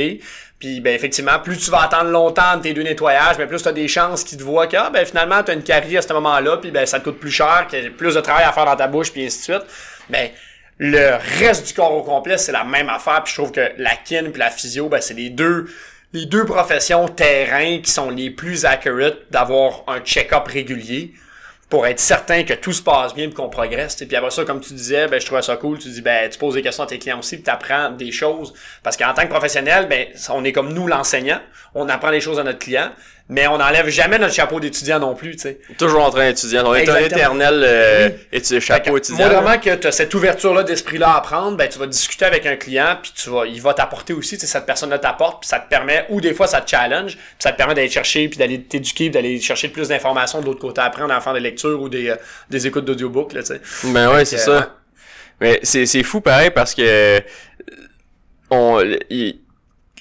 Puis 0.59 0.79
ben 0.79 0.93
effectivement, 0.93 1.39
plus 1.43 1.57
tu 1.57 1.71
vas 1.71 1.81
attendre 1.81 2.11
longtemps 2.11 2.57
de 2.57 2.61
tes 2.61 2.73
deux 2.73 2.83
nettoyages, 2.83 3.37
ben 3.37 3.47
plus 3.47 3.61
tu 3.61 3.67
as 3.67 3.73
des 3.73 3.87
chances 3.87 4.23
qu'ils 4.23 4.37
te 4.37 4.43
voient 4.43 4.67
que 4.67 4.77
ah, 4.77 4.89
ben 4.89 5.05
finalement 5.05 5.43
tu 5.43 5.51
as 5.51 5.53
une 5.53 5.63
carie 5.63 5.97
à 5.97 6.01
ce 6.01 6.13
moment-là, 6.13 6.57
puis 6.57 6.71
ben 6.71 6.85
ça 6.85 6.99
te 6.99 7.05
coûte 7.05 7.19
plus 7.19 7.31
cher, 7.31 7.67
qu'il 7.69 7.83
y 7.83 7.87
a 7.87 7.89
plus 7.89 8.15
de 8.15 8.21
travail 8.21 8.45
à 8.45 8.51
faire 8.51 8.65
dans 8.65 8.75
ta 8.75 8.87
bouche, 8.87 9.11
puis 9.11 9.25
ainsi 9.25 9.39
de 9.39 9.43
suite. 9.43 9.65
Ben 10.09 10.29
le 10.77 11.17
reste 11.39 11.67
du 11.67 11.73
corps 11.73 11.93
au 11.93 12.03
complet, 12.03 12.37
c'est 12.37 12.51
la 12.51 12.63
même 12.63 12.89
affaire. 12.89 13.23
Puis 13.23 13.33
je 13.33 13.41
trouve 13.41 13.51
que 13.51 13.71
la 13.77 13.95
kin 13.95 14.29
puis 14.31 14.39
la 14.39 14.49
physio, 14.49 14.89
ben, 14.89 15.01
c'est 15.01 15.13
les 15.13 15.29
deux 15.29 15.67
les 16.13 16.25
deux 16.25 16.45
professions 16.45 17.09
terrain 17.09 17.79
qui 17.81 17.91
sont 17.91 18.09
les 18.09 18.29
plus 18.29 18.63
accurate 18.63 19.17
d'avoir 19.31 19.83
un 19.87 19.99
check-up 19.99 20.47
régulier 20.47 21.13
pour 21.69 21.85
être 21.87 21.99
certain 21.99 22.43
que 22.43 22.53
tout 22.53 22.71
se 22.71 22.81
passe 22.81 23.13
bien 23.13 23.27
et 23.27 23.33
qu'on 23.33 23.49
progresse. 23.49 24.01
Et 24.01 24.05
puis 24.05 24.15
après 24.15 24.29
ça, 24.29 24.45
comme 24.45 24.61
tu 24.61 24.73
disais, 24.73 25.07
ben, 25.07 25.19
je 25.19 25.25
trouvais 25.25 25.41
ça 25.41 25.57
cool. 25.57 25.77
Tu 25.77 25.89
dis, 25.89 26.01
ben, 26.01 26.29
tu 26.29 26.37
poses 26.37 26.53
des 26.53 26.61
questions 26.61 26.83
à 26.83 26.87
tes 26.87 26.99
clients 26.99 27.19
aussi, 27.19 27.41
tu 27.41 27.49
apprends 27.49 27.89
des 27.89 28.11
choses. 28.11 28.53
Parce 28.81 28.95
qu'en 28.95 29.13
tant 29.13 29.23
que 29.23 29.29
professionnel, 29.29 29.87
ben, 29.89 30.07
on 30.29 30.43
est 30.45 30.53
comme 30.53 30.73
nous, 30.73 30.87
l'enseignant. 30.87 31.41
On 31.73 31.89
apprend 31.89 32.11
les 32.11 32.21
choses 32.21 32.39
à 32.39 32.43
notre 32.43 32.59
client 32.59 32.91
mais 33.27 33.47
on 33.47 33.57
n'enlève 33.57 33.89
jamais 33.89 34.19
notre 34.19 34.35
chapeau 34.35 34.59
d'étudiant 34.59 34.99
non 34.99 35.15
plus, 35.15 35.35
tu 35.35 35.41
sais. 35.43 35.59
Toujours 35.79 36.03
en 36.03 36.11
train 36.11 36.27
d'étudier. 36.27 36.59
On 36.59 36.75
est 36.75 36.87
un 36.87 36.97
éternel 36.97 37.63
euh, 37.63 38.09
chapeau 38.59 38.97
étudiant. 38.97 39.27
Moi, 39.27 39.41
vraiment 39.41 39.59
que 39.59 39.73
tu 39.75 39.87
as 39.87 39.91
cette 39.91 40.13
ouverture-là 40.13 40.61
d'esprit-là 40.61 41.15
à 41.15 41.21
prendre, 41.21 41.57
ben, 41.57 41.67
tu 41.67 41.79
vas 41.79 41.87
discuter 41.87 42.25
avec 42.25 42.45
un 42.45 42.55
client, 42.55 42.97
puis 43.01 43.13
tu 43.15 43.31
vas, 43.31 43.47
il 43.47 43.59
va 43.59 43.73
t'apporter 43.73 44.13
aussi, 44.13 44.37
tu 44.37 44.41
sais, 44.41 44.47
cette 44.47 44.67
personne-là 44.67 44.99
t'apporte, 44.99 45.41
puis 45.41 45.49
ça 45.49 45.59
te 45.59 45.67
permet, 45.67 46.05
ou 46.09 46.21
des 46.21 46.35
fois, 46.35 46.45
ça 46.45 46.61
te 46.61 46.69
challenge, 46.69 47.13
puis 47.15 47.23
ça 47.39 47.51
te 47.51 47.57
permet 47.57 47.73
d'aller 47.73 47.89
chercher, 47.89 48.27
puis 48.27 48.37
d'aller 48.37 48.61
t'éduquer, 48.61 49.09
d'aller 49.09 49.39
chercher 49.39 49.69
plus 49.69 49.87
d'informations 49.87 50.41
de 50.41 50.45
l'autre 50.45 50.61
côté 50.61 50.81
après, 50.81 51.01
en 51.01 51.21
faire 51.21 51.33
des 51.33 51.39
lectures 51.39 51.81
ou 51.81 51.89
des, 51.89 52.09
euh, 52.09 52.15
des 52.51 52.67
écoutes 52.67 52.85
d'audiobook, 52.85 53.33
là, 53.33 53.41
tu 53.41 53.53
sais. 53.55 53.61
Ben 53.85 54.13
ouais, 54.13 54.25
c'est 54.25 54.37
ça. 54.37 54.75
Mais 55.41 55.59
c'est, 55.63 55.87
c'est 55.87 56.03
fou 56.03 56.21
pareil 56.21 56.51
parce 56.51 56.75
que 56.75 57.21
on, 58.51 58.81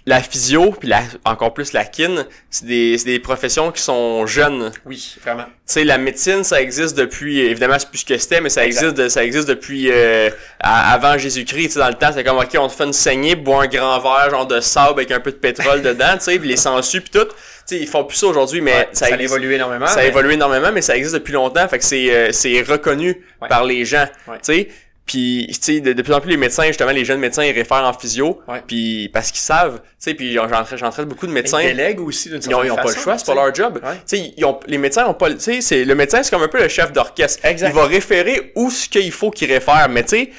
la 0.07 0.21
physio, 0.21 0.71
puis 0.73 0.89
la, 0.89 1.03
encore 1.25 1.55
plus 1.55 1.73
la 1.73 1.85
kin, 1.85 2.27
c'est 2.51 2.67
des, 2.67 2.97
des 2.99 3.19
professions 3.19 3.73
qui 3.73 3.81
sont 3.81 4.27
jeunes. 4.27 4.71
Oui, 4.85 5.17
vraiment. 5.23 5.45
Tu 5.45 5.51
sais, 5.65 5.85
la 5.85 5.97
médecine, 5.97 6.45
ça 6.45 6.61
existe 6.61 6.95
depuis, 6.95 7.41
évidemment, 7.41 7.79
c'est 7.79 7.89
plus 7.89 7.99
ce 7.99 8.05
que 8.05 8.19
c'était, 8.19 8.43
mais 8.43 8.51
ça 8.51 8.67
existe, 8.67 9.09
ça 9.09 9.25
existe 9.25 9.49
depuis 9.49 9.91
euh, 9.91 10.29
avant 10.61 11.17
Jésus-Christ. 11.17 11.69
Tu 11.69 11.71
sais, 11.73 11.79
dans 11.79 11.89
le 11.89 11.95
temps, 11.95 12.11
c'est 12.13 12.23
comme, 12.23 12.37
OK, 12.37 12.55
on 12.59 12.69
te 12.69 12.75
fait 12.75 12.85
une 12.85 12.93
saignée, 12.93 13.35
bois 13.35 13.63
un 13.63 13.67
grand 13.67 13.99
verre, 14.01 14.29
genre 14.29 14.47
de 14.47 14.61
sable 14.61 15.01
avec 15.01 15.11
un 15.11 15.21
peu 15.21 15.33
de 15.33 15.39
pétrole 15.39 15.81
dedans, 15.83 16.15
tu 16.15 16.25
sais, 16.25 16.39
les 16.39 16.57
sangsues, 16.59 17.01
puis 17.01 17.11
tout. 17.11 17.25
Tu 17.67 17.77
sais, 17.77 17.81
ils 17.81 17.89
font 17.89 18.05
plus 18.05 18.19
ça 18.19 18.27
aujourd'hui, 18.27 18.61
mais 18.61 18.91
ça, 18.93 19.07
a 19.07 19.19
évolué 19.19 19.55
énormément. 19.55 19.87
Ça 19.87 20.01
a 20.01 20.05
évolué 20.05 20.35
énormément, 20.35 20.71
mais 20.71 20.83
ça 20.83 20.99
existe 20.99 21.15
depuis 21.15 21.33
longtemps, 21.33 21.67
fait 21.67 21.79
que 21.79 21.85
c'est 21.85 22.15
euh, 22.15 22.29
c'est 22.31 22.61
reconnu 22.61 23.25
par 23.49 23.65
les 23.65 23.87
gens, 23.87 24.07
tu 24.27 24.39
sais. 24.43 24.69
Puis, 25.07 25.47
tu 25.53 25.59
sais, 25.61 25.81
de, 25.81 26.01
plus 26.01 26.15
en 26.15 26.21
plus, 26.21 26.31
les 26.31 26.37
médecins, 26.39 26.67
justement, 26.67 26.91
les 26.91 27.05
jeunes 27.05 27.21
médecins, 27.21 27.45
ils 27.45 27.53
réfèrent 27.53 27.85
en 27.85 27.93
physio. 27.93 28.41
Puis, 28.67 29.11
parce 29.13 29.31
qu'ils 29.31 29.41
savent, 29.41 29.81
tu 29.81 29.89
sais, 29.99 30.15
puis 30.15 30.33
j'entraîne 30.33 31.07
beaucoup 31.07 31.27
de 31.27 31.33
médecins. 31.33 31.61
Ils 31.61 31.77
délèguent 31.77 32.01
aussi 32.01 32.31
d'une 32.31 32.41
certaine 32.41 32.67
Ils 32.67 32.71
ont, 32.73 32.77
pas 32.77 32.85
le 32.85 32.95
choix, 32.95 33.19
c'est 33.19 33.27
pas 33.27 33.35
leur 33.35 33.55
job. 33.55 33.81
Tu 34.07 34.17
sais, 34.17 34.35
les 34.67 34.79
médecins 34.79 35.07
ont 35.07 35.15
pas, 35.15 35.33
tu 35.35 35.61
sais, 35.61 35.85
le 35.85 35.95
médecin, 35.95 36.23
c'est 36.23 36.31
comme 36.31 36.43
un 36.43 36.49
peu 36.49 36.61
le 36.61 36.69
chef 36.69 36.93
d'orchestre. 36.93 37.47
Il 37.47 37.73
va 37.73 37.87
référer 37.87 38.53
où 38.55 38.71
ce 38.71 38.89
qu'il 38.89 39.13
faut 39.13 39.31
qu'il 39.31 39.53
réfère. 39.53 39.89
Mais 39.91 40.03
tu 40.05 40.09
sais, 40.09 40.31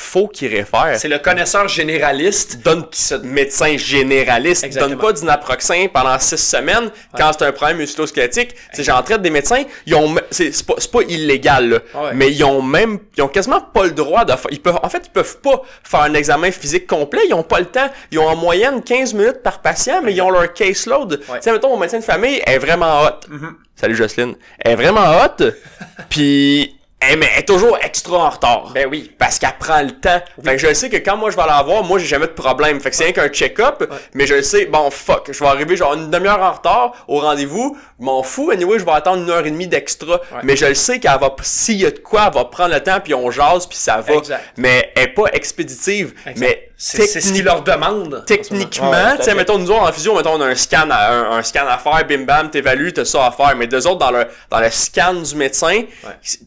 faut 0.00 0.28
qu'il 0.28 0.54
réfère. 0.54 0.94
C'est 0.96 1.08
le 1.08 1.18
connaisseur 1.18 1.66
généraliste. 1.66 2.60
Donne 2.64 2.86
ce 2.92 3.16
médecin 3.16 3.76
généraliste. 3.76 4.62
Exactement. 4.62 4.94
Donne 4.94 5.00
pas 5.00 5.12
du 5.12 5.24
naproxen 5.24 5.88
pendant 5.92 6.16
six 6.20 6.36
semaines 6.36 6.90
quand 7.16 7.32
c'est 7.36 7.44
un 7.44 7.52
problème 7.52 7.78
musculo-squelettique. 7.78 8.54
C'est 8.72 8.84
j'en 8.84 9.02
traite 9.02 9.22
des 9.22 9.30
médecins, 9.30 9.64
ils 9.86 9.96
ont 9.96 10.14
c'est 10.30 10.64
pas, 10.64 10.74
pas 10.92 11.02
illégal 11.02 11.68
là, 11.68 12.12
mais 12.14 12.30
ils 12.30 12.44
ont 12.44 12.62
même 12.62 13.00
ils 13.16 13.22
ont 13.22 13.28
quasiment 13.28 13.60
pas 13.60 13.84
le 13.84 13.90
droit 13.90 14.24
de 14.24 14.32
ils 14.52 14.62
peuvent 14.62 14.78
en 14.82 14.88
fait 14.88 15.02
ils 15.06 15.10
peuvent 15.10 15.38
pas 15.40 15.62
faire 15.82 16.02
un 16.02 16.14
examen 16.14 16.52
physique 16.52 16.86
complet, 16.86 17.22
ils 17.28 17.34
ont 17.34 17.42
pas 17.42 17.58
le 17.58 17.66
temps. 17.66 17.90
Ils 18.12 18.20
ont 18.20 18.28
en 18.28 18.36
moyenne 18.36 18.82
15 18.82 19.14
minutes 19.14 19.42
par 19.42 19.60
patient, 19.60 20.00
mais 20.02 20.14
ils 20.14 20.22
ont 20.22 20.30
leur 20.30 20.52
caseload. 20.52 21.20
Tu 21.20 21.26
sais 21.40 21.52
mettons 21.52 21.70
mon 21.70 21.76
médecin 21.76 21.98
de 21.98 22.04
famille 22.04 22.40
est 22.46 22.58
vraiment 22.58 23.02
hot. 23.02 23.28
Mm-hmm. 23.28 23.52
Salut 23.74 23.96
Jocelyne. 23.96 24.36
Elle 24.60 24.72
est 24.72 24.76
vraiment 24.76 25.10
hot. 25.10 25.44
Puis 26.08 26.77
eh, 27.00 27.16
mais 27.16 27.28
elle 27.32 27.40
est 27.40 27.44
toujours 27.44 27.78
extra 27.80 28.18
en 28.18 28.30
retard. 28.30 28.72
Ben 28.74 28.88
oui. 28.90 29.12
Parce 29.18 29.38
qu'elle 29.38 29.56
prend 29.58 29.82
le 29.82 29.92
temps. 29.92 30.20
Fait 30.44 30.56
que 30.56 30.58
je 30.58 30.74
sais 30.74 30.90
que 30.90 30.96
quand 30.96 31.16
moi 31.16 31.30
je 31.30 31.36
vais 31.36 31.46
la 31.46 31.62
voir, 31.62 31.84
moi 31.84 31.98
j'ai 31.98 32.06
jamais 32.06 32.26
de 32.26 32.32
problème. 32.32 32.80
Fait 32.80 32.90
que 32.90 32.96
c'est 32.96 33.04
rien 33.04 33.12
qu'un 33.12 33.28
check-up, 33.28 33.84
mais 34.14 34.26
je 34.26 34.42
sais, 34.42 34.66
bon 34.66 34.90
fuck, 34.90 35.30
je 35.30 35.38
vais 35.38 35.46
arriver 35.46 35.76
genre 35.76 35.94
une 35.94 36.10
demi-heure 36.10 36.42
en 36.42 36.52
retard 36.52 37.04
au 37.06 37.20
rendez-vous, 37.20 37.78
m'en 38.00 38.22
fous, 38.22 38.50
anyway, 38.50 38.78
je 38.78 38.84
vais 38.84 38.92
attendre 38.92 39.22
une 39.22 39.30
heure 39.30 39.46
et 39.46 39.50
demie 39.50 39.68
d'extra. 39.68 40.20
Mais 40.42 40.56
je 40.56 40.66
le 40.66 40.74
sais 40.74 40.98
qu'elle 40.98 41.18
va, 41.18 41.34
s'il 41.42 41.76
y 41.76 41.86
a 41.86 41.90
de 41.90 41.98
quoi, 41.98 42.24
elle 42.26 42.34
va 42.34 42.44
prendre 42.46 42.74
le 42.74 42.82
temps, 42.82 42.98
puis 43.02 43.14
on 43.14 43.30
jase, 43.30 43.66
puis 43.66 43.78
ça 43.78 44.00
va. 44.00 44.14
Mais 44.56 44.92
elle 44.96 45.04
est 45.04 45.08
pas 45.08 45.26
expéditive. 45.32 46.14
Mais 46.36 46.68
c'est 46.76 47.06
ce 47.06 47.32
qu'ils 47.32 47.44
leur 47.44 47.62
demandent. 47.62 48.24
Techniquement, 48.26 49.16
tu 49.16 49.24
sais, 49.24 49.34
mettons, 49.34 49.58
nous 49.58 49.70
autres, 49.70 49.82
en 49.82 49.92
physio, 49.92 50.14
mettons, 50.14 50.34
on 50.34 50.40
a 50.40 50.46
un 50.46 50.54
scan 50.54 50.88
à, 50.90 51.36
un, 51.36 51.42
scan 51.42 51.66
à 51.68 51.78
faire, 51.78 52.06
bim 52.06 52.24
bam, 52.24 52.50
t'évalues, 52.50 52.92
t'as 52.92 53.04
ça 53.04 53.26
à 53.26 53.30
faire. 53.32 53.54
Mais 53.56 53.66
deux 53.66 53.86
autres, 53.86 53.98
dans 53.98 54.10
le, 54.10 54.26
dans 54.50 54.60
le 54.60 54.70
scan 54.70 55.14
du 55.14 55.34
médecin, 55.34 55.82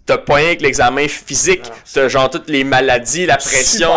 t'as 0.05 0.17
pas 0.17 0.40
que 0.57 0.63
l'examen 0.63 1.07
physique, 1.07 1.63
t'as 1.93 2.07
genre 2.07 2.29
toutes 2.29 2.49
les 2.49 2.63
maladies, 2.63 3.25
la 3.25 3.37
pression. 3.37 3.91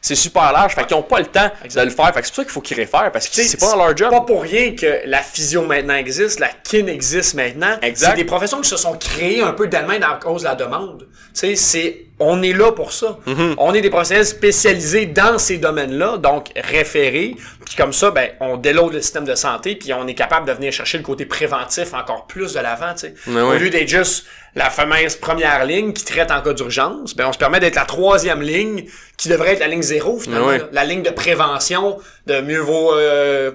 C'est 0.00 0.14
super 0.14 0.52
large. 0.52 0.74
Fait 0.74 0.84
qu'ils 0.84 0.96
ont 0.96 1.02
pas 1.02 1.18
le 1.18 1.26
temps 1.26 1.50
de 1.62 1.80
le 1.80 1.90
faire. 1.90 2.12
Fait 2.12 2.20
que 2.20 2.26
c'est 2.26 2.32
pour 2.32 2.36
ça 2.36 2.44
qu'il 2.44 2.52
faut 2.52 2.60
qu'ils 2.60 2.76
réfèrent, 2.76 3.10
parce 3.10 3.28
que 3.28 3.42
c'est 3.42 3.58
pas 3.58 3.76
leur 3.76 3.96
job. 3.96 4.10
pas 4.10 4.20
pour 4.20 4.42
rien 4.42 4.74
que 4.74 5.00
la 5.06 5.22
physio 5.22 5.62
maintenant 5.62 5.94
existe, 5.94 6.40
la 6.40 6.48
kin 6.48 6.86
existe 6.86 7.34
maintenant. 7.34 7.76
C'est 7.94 8.14
des 8.14 8.24
professions 8.24 8.60
qui 8.60 8.68
se 8.68 8.76
sont 8.76 8.96
créées 8.98 9.40
un 9.40 9.52
peu 9.52 9.66
d'elles-mêmes 9.66 10.02
à 10.02 10.18
cause 10.22 10.42
de 10.42 10.48
la 10.48 10.54
demande. 10.54 11.06
Tu 11.32 11.40
sais, 11.40 11.56
c'est 11.56 12.04
on 12.20 12.42
est 12.42 12.52
là 12.52 12.70
pour 12.72 12.92
ça. 12.92 13.18
Mm-hmm. 13.26 13.54
On 13.58 13.74
est 13.74 13.80
des 13.80 13.90
professionnels 13.90 14.26
spécialisés 14.26 15.06
dans 15.06 15.38
ces 15.38 15.58
domaines-là, 15.58 16.18
donc 16.18 16.50
référés. 16.54 17.34
Puis 17.64 17.74
comme 17.76 17.92
ça, 17.92 18.10
ben, 18.10 18.30
on 18.40 18.56
déload 18.56 18.92
le 18.92 19.00
système 19.00 19.24
de 19.24 19.34
santé, 19.34 19.74
puis 19.74 19.92
on 19.92 20.06
est 20.06 20.14
capable 20.14 20.46
de 20.46 20.52
venir 20.52 20.72
chercher 20.72 20.98
le 20.98 21.04
côté 21.04 21.26
préventif 21.26 21.92
encore 21.92 22.26
plus 22.26 22.52
de 22.54 22.60
l'avant. 22.60 22.94
Tu 22.94 23.08
sais. 23.08 23.14
Au 23.30 23.54
lieu 23.54 23.70
d'être 23.70 23.88
juste 23.88 24.26
la 24.54 24.70
fameuse 24.70 25.16
première 25.16 25.64
ligne 25.64 25.92
qui 25.92 26.04
traite 26.04 26.30
en 26.30 26.40
cas 26.40 26.52
d'urgence, 26.52 27.14
ben, 27.16 27.26
on 27.26 27.32
se 27.32 27.38
permet 27.38 27.60
d'être 27.60 27.74
la 27.74 27.84
troisième 27.84 28.42
ligne 28.42 28.84
qui 29.16 29.28
devrait 29.28 29.52
être 29.52 29.60
la 29.60 29.68
ligne 29.68 29.82
zéro 29.82 30.18
finalement. 30.18 30.52
La 30.72 30.84
ligne 30.84 31.02
de 31.02 31.10
prévention, 31.10 31.98
de 32.26 32.40
mieux 32.40 32.60
vaut 32.60 32.94
euh, 32.94 33.52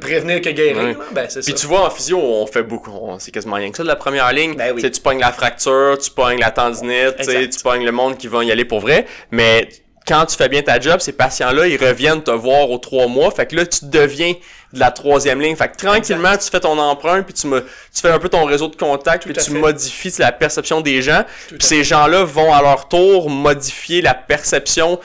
prévenir 0.00 0.40
que 0.40 0.50
guérir. 0.50 0.98
Ben, 1.12 1.28
Puis 1.44 1.54
tu 1.54 1.66
vois, 1.66 1.86
en 1.86 1.90
physio, 1.90 2.18
on 2.18 2.46
fait 2.46 2.62
beaucoup. 2.62 2.92
C'est 3.18 3.32
quasiment 3.32 3.56
rien 3.56 3.70
que 3.70 3.76
ça 3.76 3.82
de 3.82 3.88
la 3.88 3.96
première 3.96 4.32
ligne. 4.32 4.54
Ben 4.56 4.72
oui. 4.74 4.88
Tu 4.90 5.00
pognes 5.00 5.20
la 5.20 5.32
fracture, 5.32 5.98
tu 5.98 6.10
pognes 6.10 6.38
la 6.38 6.50
tendinite, 6.50 7.16
tu 7.18 7.62
pognes 7.62 7.84
le 7.84 7.92
monde 7.92 8.16
qui 8.16 8.28
va 8.28 8.44
y 8.44 8.52
aller 8.52 8.64
pour 8.64 8.80
vrai. 8.80 9.06
Mais 9.30 9.68
quand 10.06 10.26
tu 10.26 10.36
fais 10.36 10.48
bien 10.48 10.62
ta 10.62 10.78
job, 10.78 11.00
ces 11.00 11.12
patients-là, 11.12 11.66
ils 11.66 11.76
reviennent 11.76 12.22
te 12.22 12.30
voir 12.30 12.70
aux 12.70 12.78
trois 12.78 13.08
mois. 13.08 13.30
Fait 13.30 13.46
que 13.46 13.56
là, 13.56 13.66
tu 13.66 13.86
deviens 13.86 14.34
de 14.72 14.78
la 14.78 14.90
troisième 14.90 15.40
ligne. 15.40 15.56
Fait 15.56 15.68
que 15.68 15.76
tranquillement, 15.76 16.36
tu 16.36 16.48
fais 16.48 16.60
ton 16.60 16.78
emprunt, 16.78 17.22
puis 17.22 17.34
tu, 17.34 17.46
me, 17.46 17.60
tu 17.60 18.00
fais 18.00 18.10
un 18.10 18.18
peu 18.18 18.28
ton 18.28 18.44
réseau 18.44 18.68
de 18.68 18.76
contact, 18.76 19.24
puis 19.24 19.34
tu 19.34 19.50
modifies 19.52 20.14
la 20.18 20.32
perception 20.32 20.80
des 20.80 21.02
gens. 21.02 21.24
puis 21.48 21.58
ces 21.60 21.84
gens-là 21.84 22.24
vont 22.24 22.52
à 22.52 22.62
leur 22.62 22.88
tour 22.88 23.30
modifier 23.30 24.00
la 24.00 24.14
perception 24.14 25.00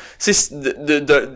de, 0.52 1.00
de, 1.00 1.30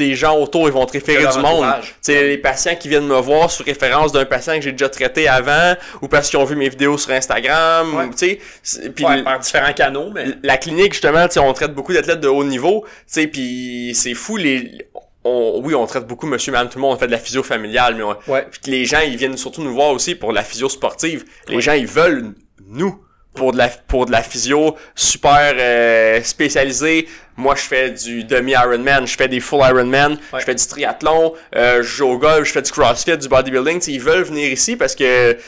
des 0.00 0.14
gens 0.14 0.38
autour, 0.38 0.66
ils 0.66 0.72
vont 0.72 0.86
te 0.86 0.92
référer 0.92 1.26
du 1.32 1.38
monde. 1.38 1.66
sais 2.00 2.22
les 2.26 2.38
patients 2.38 2.74
qui 2.74 2.88
viennent 2.88 3.06
me 3.06 3.20
voir 3.20 3.50
sur 3.50 3.64
référence 3.64 4.12
d'un 4.12 4.24
patient 4.24 4.54
que 4.54 4.62
j'ai 4.62 4.72
déjà 4.72 4.88
traité 4.88 5.28
avant, 5.28 5.74
ou 6.02 6.08
parce 6.08 6.30
qu'ils 6.30 6.38
ont 6.38 6.44
vu 6.44 6.56
mes 6.56 6.68
vidéos 6.68 6.98
sur 6.98 7.12
Instagram, 7.12 8.10
tu 8.16 8.38
sais. 8.62 8.90
Puis 8.90 9.04
par 9.24 9.38
différents 9.38 9.72
canaux, 9.72 10.10
mais 10.14 10.26
la 10.42 10.56
clinique 10.56 10.92
justement, 10.92 11.28
tu 11.28 11.38
on 11.38 11.52
traite 11.52 11.74
beaucoup 11.74 11.92
d'athlètes 11.92 12.20
de 12.20 12.28
haut 12.28 12.44
niveau, 12.44 12.84
tu 12.86 12.90
sais, 13.06 13.26
puis 13.26 13.92
c'est 13.94 14.14
fou 14.14 14.36
les 14.36 14.86
oui, 15.24 15.74
on 15.74 15.86
traite 15.86 16.06
beaucoup 16.06 16.26
monsieur, 16.26 16.50
madame, 16.50 16.70
tout 16.70 16.78
le 16.78 16.82
monde, 16.82 16.94
on 16.94 16.98
fait 16.98 17.06
de 17.06 17.12
la 17.12 17.18
physio 17.18 17.42
familiale, 17.42 17.94
mais 17.94 18.32
ouais. 18.32 18.46
les 18.66 18.86
gens, 18.86 19.00
ils 19.00 19.16
viennent 19.16 19.36
surtout 19.36 19.62
nous 19.62 19.74
voir 19.74 19.90
aussi 19.90 20.14
pour 20.14 20.32
la 20.32 20.42
physio 20.42 20.70
sportive. 20.70 21.24
Les 21.48 21.60
gens, 21.60 21.74
ils 21.74 21.86
veulent 21.86 22.32
nous 22.66 22.98
pour 23.34 23.52
de 23.52 23.58
la 23.58 23.68
pour 23.68 24.06
de 24.06 24.12
la 24.12 24.22
physio 24.22 24.76
super 24.94 25.54
euh, 25.56 26.20
spécialisée. 26.22 27.08
Moi, 27.36 27.54
je 27.54 27.62
fais 27.62 27.90
du 27.90 28.24
demi 28.24 28.52
Ironman, 28.52 29.06
je 29.06 29.16
fais 29.16 29.28
des 29.28 29.40
full 29.40 29.60
Ironman, 29.60 30.18
je 30.38 30.44
fais 30.44 30.54
du 30.54 30.66
triathlon, 30.66 31.32
euh, 31.56 31.82
je 31.82 31.88
joue 31.88 32.08
au 32.08 32.18
golf, 32.18 32.46
je 32.46 32.52
fais 32.52 32.62
du 32.62 32.70
CrossFit, 32.70 33.16
du 33.16 33.28
bodybuilding. 33.28 33.80
ils 33.86 34.00
veulent 34.00 34.24
venir 34.24 34.52
ici 34.52 34.76
parce 34.76 34.94
que 34.94 35.38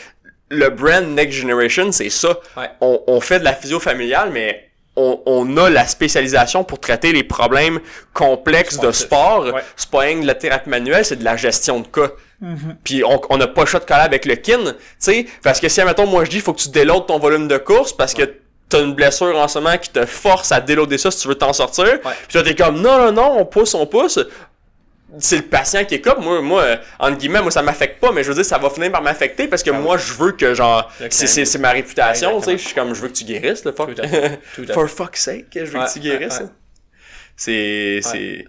le 0.49 0.69
brand 0.71 1.07
Next 1.07 1.39
Generation, 1.39 1.93
c'est 1.93 2.11
ça. 2.11 2.39
On, 2.81 3.03
on 3.07 3.21
fait 3.21 3.41
de 3.41 3.45
la 3.45 3.53
physio 3.55 3.79
familiale, 3.81 4.31
mais 4.33 4.72
on, 4.97 5.57
a 5.57 5.71
la 5.71 5.87
spécialisation 5.87 6.65
pour 6.65 6.79
traiter 6.79 7.13
les 7.13 7.25
problèmes 7.25 7.81
complexes 8.13 8.79
de 8.79 8.93
sport. 8.93 9.47
C'est 9.77 9.91
pas 9.91 10.01
rien 10.01 10.21
de 10.21 10.27
la 10.27 10.35
thérapie 10.35 10.69
manuelle, 10.69 11.05
c'est 11.05 11.17
de 11.17 11.25
la 11.25 11.37
gestion 11.37 11.81
de 11.81 11.87
cas. 11.87 12.11
Mm-hmm. 12.43 12.77
Puis 12.85 13.03
on 13.05 13.37
n'a 13.37 13.47
pas 13.47 13.63
le 13.63 13.67
choix 13.67 13.81
de 13.81 13.85
coller 13.85 14.01
avec 14.01 14.27
le 14.27 14.35
kin, 14.35 14.59
tu 14.65 14.75
sais, 14.99 15.27
parce 15.43 15.61
que 15.61 15.69
si, 15.69 15.83
mettons, 15.85 16.07
moi 16.07 16.25
je 16.25 16.31
dis, 16.31 16.37
il 16.37 16.43
faut 16.43 16.53
que 16.53 16.61
tu 16.61 16.71
déloades 16.71 17.07
ton 17.07 17.19
volume 17.19 17.47
de 17.49 17.57
course 17.57 17.93
parce 17.93 18.15
que 18.15 18.23
t'as 18.69 18.83
une 18.83 18.95
blessure 18.95 19.37
en 19.37 19.49
ce 19.49 19.59
moment 19.59 19.77
qui 19.79 19.91
te 19.91 20.05
force 20.07 20.51
à 20.51 20.61
déloader 20.61 20.99
ça 20.99 21.11
si 21.11 21.21
tu 21.21 21.29
veux 21.29 21.37
t'en 21.37 21.53
sortir. 21.53 22.01
Puis 22.01 22.33
toi, 22.33 22.43
t'es 22.43 22.55
comme, 22.55 22.81
non, 22.81 22.99
non, 22.99 23.13
non, 23.13 23.37
on 23.39 23.45
pousse, 23.45 23.75
on 23.75 23.87
pousse 23.87 24.19
c'est 25.19 25.37
le 25.37 25.43
patient 25.43 25.85
qui 25.85 25.97
est 25.97 26.01
comme 26.01 26.23
moi 26.25 26.41
moi 26.41 26.63
euh, 26.63 26.77
entre 26.99 27.19
guillemets 27.19 27.43
moi 27.43 27.51
ça 27.51 27.63
m'affecte 27.63 28.01
pas 28.01 28.13
mais 28.13 28.23
je 28.23 28.29
veux 28.29 28.35
dire 28.35 28.45
ça 28.45 28.59
va 28.59 28.71
finir 28.71 28.91
par 28.91 29.03
m'affecter 29.03 29.47
parce 29.49 29.63
que 29.63 29.71
Ah 29.71 29.79
moi 29.79 29.99
je 29.99 30.13
veux 30.15 30.33
que 30.33 30.55
genre 30.55 30.91
c'est 31.11 31.27
c'est 31.27 31.45
c'est 31.45 31.59
ma 31.59 31.71
réputation 31.71 32.39
tu 32.41 32.45
sais 32.47 32.59
je 32.59 32.65
suis 32.65 32.75
comme 32.75 32.95
je 32.95 33.03
veux 33.03 33.09
que 33.09 33.15
tu 33.15 33.25
guérisses 33.25 33.65
le 33.65 33.73
fuck. 33.73 33.95
Tout 33.95 34.03
à 34.03 34.09
fait. 34.09 34.41
Tout 34.55 34.65
à 34.69 34.73
for 34.73 34.89
fuck's 34.89 35.21
sake 35.23 35.47
je 35.55 35.61
veux 35.65 35.79
Ouais, 35.79 35.87
que 35.87 35.93
tu 35.93 36.01
guérisses 36.01 36.39
ouais, 36.39 36.45
ouais. 36.45 36.51
c'est 37.37 38.01
c'est 38.03 38.45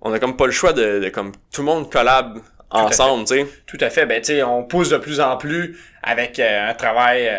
on 0.00 0.12
a 0.12 0.18
comme 0.18 0.36
pas 0.36 0.46
le 0.46 0.52
choix 0.52 0.72
de, 0.72 1.00
de 1.00 1.08
comme 1.10 1.32
tout 1.52 1.60
le 1.60 1.66
monde 1.66 1.90
collab 1.92 2.38
ensemble 2.70 3.24
tu 3.26 3.34
sais. 3.34 3.46
Tout 3.66 3.78
à 3.80 3.90
fait. 3.90 4.06
Ben, 4.06 4.20
tu 4.22 4.26
sais, 4.32 4.42
on 4.44 4.62
pousse 4.64 4.90
de 4.90 4.96
plus 4.96 5.20
en 5.20 5.36
plus 5.36 5.76
avec 6.02 6.38
euh, 6.38 6.70
un 6.70 6.74
travail 6.74 7.28
euh, 7.28 7.36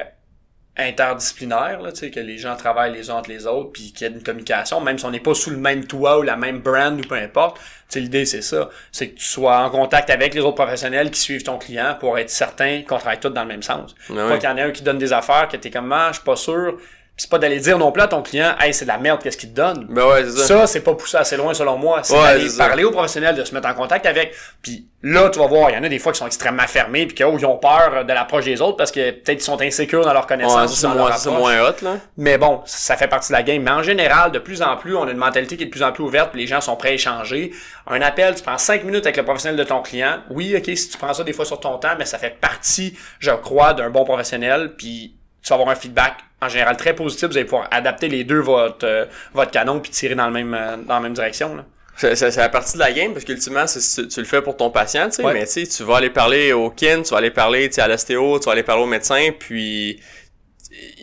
interdisciplinaire, 0.77 1.81
là, 1.81 1.91
tu 1.91 1.99
sais, 1.99 2.11
que 2.11 2.19
les 2.19 2.37
gens 2.37 2.55
travaillent 2.55 2.93
les 2.93 3.09
uns 3.09 3.15
entre 3.15 3.29
les 3.29 3.45
autres, 3.45 3.71
puis 3.71 3.91
qu'il 3.91 4.07
y 4.07 4.09
a 4.09 4.13
une 4.13 4.23
communication, 4.23 4.79
même 4.79 4.97
si 4.97 5.05
on 5.05 5.11
n'est 5.11 5.19
pas 5.19 5.33
sous 5.33 5.49
le 5.49 5.57
même 5.57 5.85
toit 5.85 6.19
ou 6.19 6.21
la 6.21 6.37
même 6.37 6.59
brand 6.59 6.97
ou 6.97 7.07
peu 7.07 7.15
importe. 7.15 7.57
Tu 7.57 7.63
sais, 7.89 7.99
l'idée, 7.99 8.25
c'est 8.25 8.41
ça. 8.41 8.69
C'est 8.91 9.09
que 9.09 9.19
tu 9.19 9.25
sois 9.25 9.57
en 9.57 9.69
contact 9.69 10.09
avec 10.09 10.33
les 10.33 10.39
autres 10.39 10.55
professionnels 10.55 11.11
qui 11.11 11.19
suivent 11.19 11.43
ton 11.43 11.57
client 11.57 11.97
pour 11.99 12.17
être 12.17 12.29
certain 12.29 12.83
qu'on 12.83 12.97
travaille 12.97 13.19
tous 13.19 13.29
dans 13.29 13.41
le 13.41 13.49
même 13.49 13.63
sens. 13.63 13.95
Pas 14.07 14.13
ouais. 14.13 14.39
qu'il 14.39 14.49
y 14.49 14.51
en 14.51 14.57
ait 14.57 14.61
un 14.61 14.71
qui 14.71 14.81
donne 14.81 14.97
des 14.97 15.11
affaires, 15.11 15.49
que 15.49 15.57
t'es 15.57 15.71
comme, 15.71 15.91
ah, 15.91 16.07
je 16.09 16.15
suis 16.15 16.23
pas 16.23 16.37
sûr. 16.37 16.77
C'est 17.21 17.29
pas 17.29 17.37
d'aller 17.37 17.59
dire 17.59 17.77
non 17.77 17.91
plus 17.91 18.01
à 18.01 18.07
ton 18.07 18.23
client, 18.23 18.55
hey, 18.59 18.73
c'est 18.73 18.85
de 18.85 18.89
la 18.89 18.97
merde, 18.97 19.21
qu'est-ce 19.21 19.37
qu'il 19.37 19.51
te 19.51 19.55
donne? 19.55 19.85
ben 19.87 20.07
ouais 20.07 20.23
c'est 20.23 20.39
ça 20.39 20.47
Ça, 20.47 20.65
c'est 20.65 20.79
pas 20.79 20.95
poussé 20.95 21.17
assez 21.17 21.37
loin 21.37 21.53
selon 21.53 21.77
moi. 21.77 21.99
C'est 22.01 22.15
Ouais, 22.15 22.39
d'aller 22.39 22.49
parler 22.57 22.83
aux 22.83 22.89
professionnels, 22.89 23.35
de 23.35 23.43
se 23.43 23.53
mettre 23.53 23.67
en 23.67 23.75
contact 23.75 24.07
avec. 24.07 24.33
Puis 24.63 24.87
là, 25.03 25.29
tu 25.29 25.37
vas 25.37 25.45
voir, 25.45 25.69
il 25.69 25.75
y 25.75 25.77
en 25.77 25.83
a 25.83 25.87
des 25.87 25.99
fois 25.99 26.13
qui 26.13 26.17
sont 26.17 26.25
extrêmement 26.25 26.65
fermés, 26.65 27.05
puis 27.05 27.13
qui 27.13 27.23
oh, 27.23 27.35
ils 27.37 27.45
ont 27.45 27.57
peur 27.57 28.05
de 28.05 28.11
l'approche 28.11 28.45
des 28.45 28.59
autres 28.59 28.75
parce 28.75 28.91
que 28.91 29.11
peut-être 29.11 29.39
ils 29.39 29.43
sont 29.43 29.61
insécures 29.61 30.03
dans 30.03 30.13
leur 30.13 30.25
connaissance. 30.25 30.73
c'est 30.75 30.87
moins 30.87 31.15
moins 31.37 31.61
hot 31.61 31.75
là 31.83 31.97
Mais 32.17 32.39
bon, 32.39 32.61
ça 32.65 32.97
fait 32.97 33.07
partie 33.07 33.31
de 33.31 33.37
la 33.37 33.43
game. 33.43 33.61
Mais 33.61 33.69
en 33.69 33.83
général, 33.83 34.31
de 34.31 34.39
plus 34.39 34.63
en 34.63 34.75
plus, 34.75 34.95
on 34.95 35.03
a 35.03 35.11
une 35.11 35.17
mentalité 35.17 35.57
qui 35.57 35.61
est 35.61 35.67
de 35.67 35.71
plus 35.71 35.83
en 35.83 35.91
plus 35.91 36.03
ouverte, 36.03 36.31
puis 36.31 36.41
les 36.41 36.47
gens 36.47 36.59
sont 36.59 36.75
prêts 36.75 36.89
à 36.89 36.93
échanger. 36.93 37.51
Un 37.85 38.01
appel, 38.01 38.33
tu 38.33 38.41
prends 38.41 38.57
cinq 38.57 38.83
minutes 38.83 39.05
avec 39.05 39.17
le 39.17 39.23
professionnel 39.23 39.59
de 39.59 39.63
ton 39.63 39.83
client. 39.83 40.21
Oui, 40.31 40.55
ok, 40.57 40.75
si 40.75 40.89
tu 40.89 40.97
prends 40.97 41.13
ça 41.13 41.23
des 41.23 41.33
fois 41.33 41.45
sur 41.45 41.59
ton 41.59 41.77
temps, 41.77 41.93
mais 41.99 42.05
ça 42.05 42.17
fait 42.17 42.35
partie, 42.41 42.97
je 43.19 43.29
crois, 43.29 43.75
d'un 43.75 43.91
bon 43.91 44.05
professionnel, 44.05 44.73
puis 44.75 45.13
tu 45.43 45.49
vas 45.49 45.55
avoir 45.55 45.69
un 45.69 45.75
feedback 45.75 46.13
en 46.41 46.49
général 46.49 46.77
très 46.77 46.93
positif. 46.95 47.27
Vous 47.29 47.37
allez 47.37 47.45
pouvoir 47.45 47.67
adapter 47.71 48.07
les 48.07 48.23
deux 48.23 48.39
votre 48.39 48.85
euh, 48.85 49.05
votre 49.33 49.51
canon 49.51 49.79
puis 49.79 49.91
tirer 49.91 50.15
dans 50.15 50.27
le 50.27 50.33
même 50.33 50.53
euh, 50.53 50.77
dans 50.77 50.95
la 50.95 50.99
même 50.99 51.13
direction. 51.13 51.55
Là. 51.55 51.65
C'est 51.97 52.35
la 52.37 52.49
partie 52.49 52.73
de 52.73 52.79
la 52.79 52.91
game 52.93 53.13
parce 53.13 53.25
qu'ultimement, 53.25 53.67
c'est- 53.67 54.01
tu, 54.01 54.07
tu 54.07 54.19
le 54.21 54.25
fais 54.25 54.41
pour 54.41 54.57
ton 54.57 54.71
patient, 54.71 55.05
tu 55.09 55.17
sais, 55.17 55.23
Ouais. 55.23 55.33
mais 55.33 55.45
tu 55.45 55.51
sais, 55.51 55.67
tu 55.67 55.83
vas 55.83 55.97
aller 55.97 56.09
parler 56.09 56.51
au 56.53 56.69
kin, 56.71 57.03
tu 57.03 57.11
vas 57.11 57.17
aller 57.17 57.29
parler 57.31 57.67
tu 57.69 57.75
sais, 57.75 57.81
à 57.81 57.87
l'ostéo, 57.87 58.39
tu 58.39 58.45
vas 58.45 58.53
aller 58.53 58.63
parler 58.63 58.81
au 58.81 58.87
médecin, 58.87 59.29
puis 59.37 59.99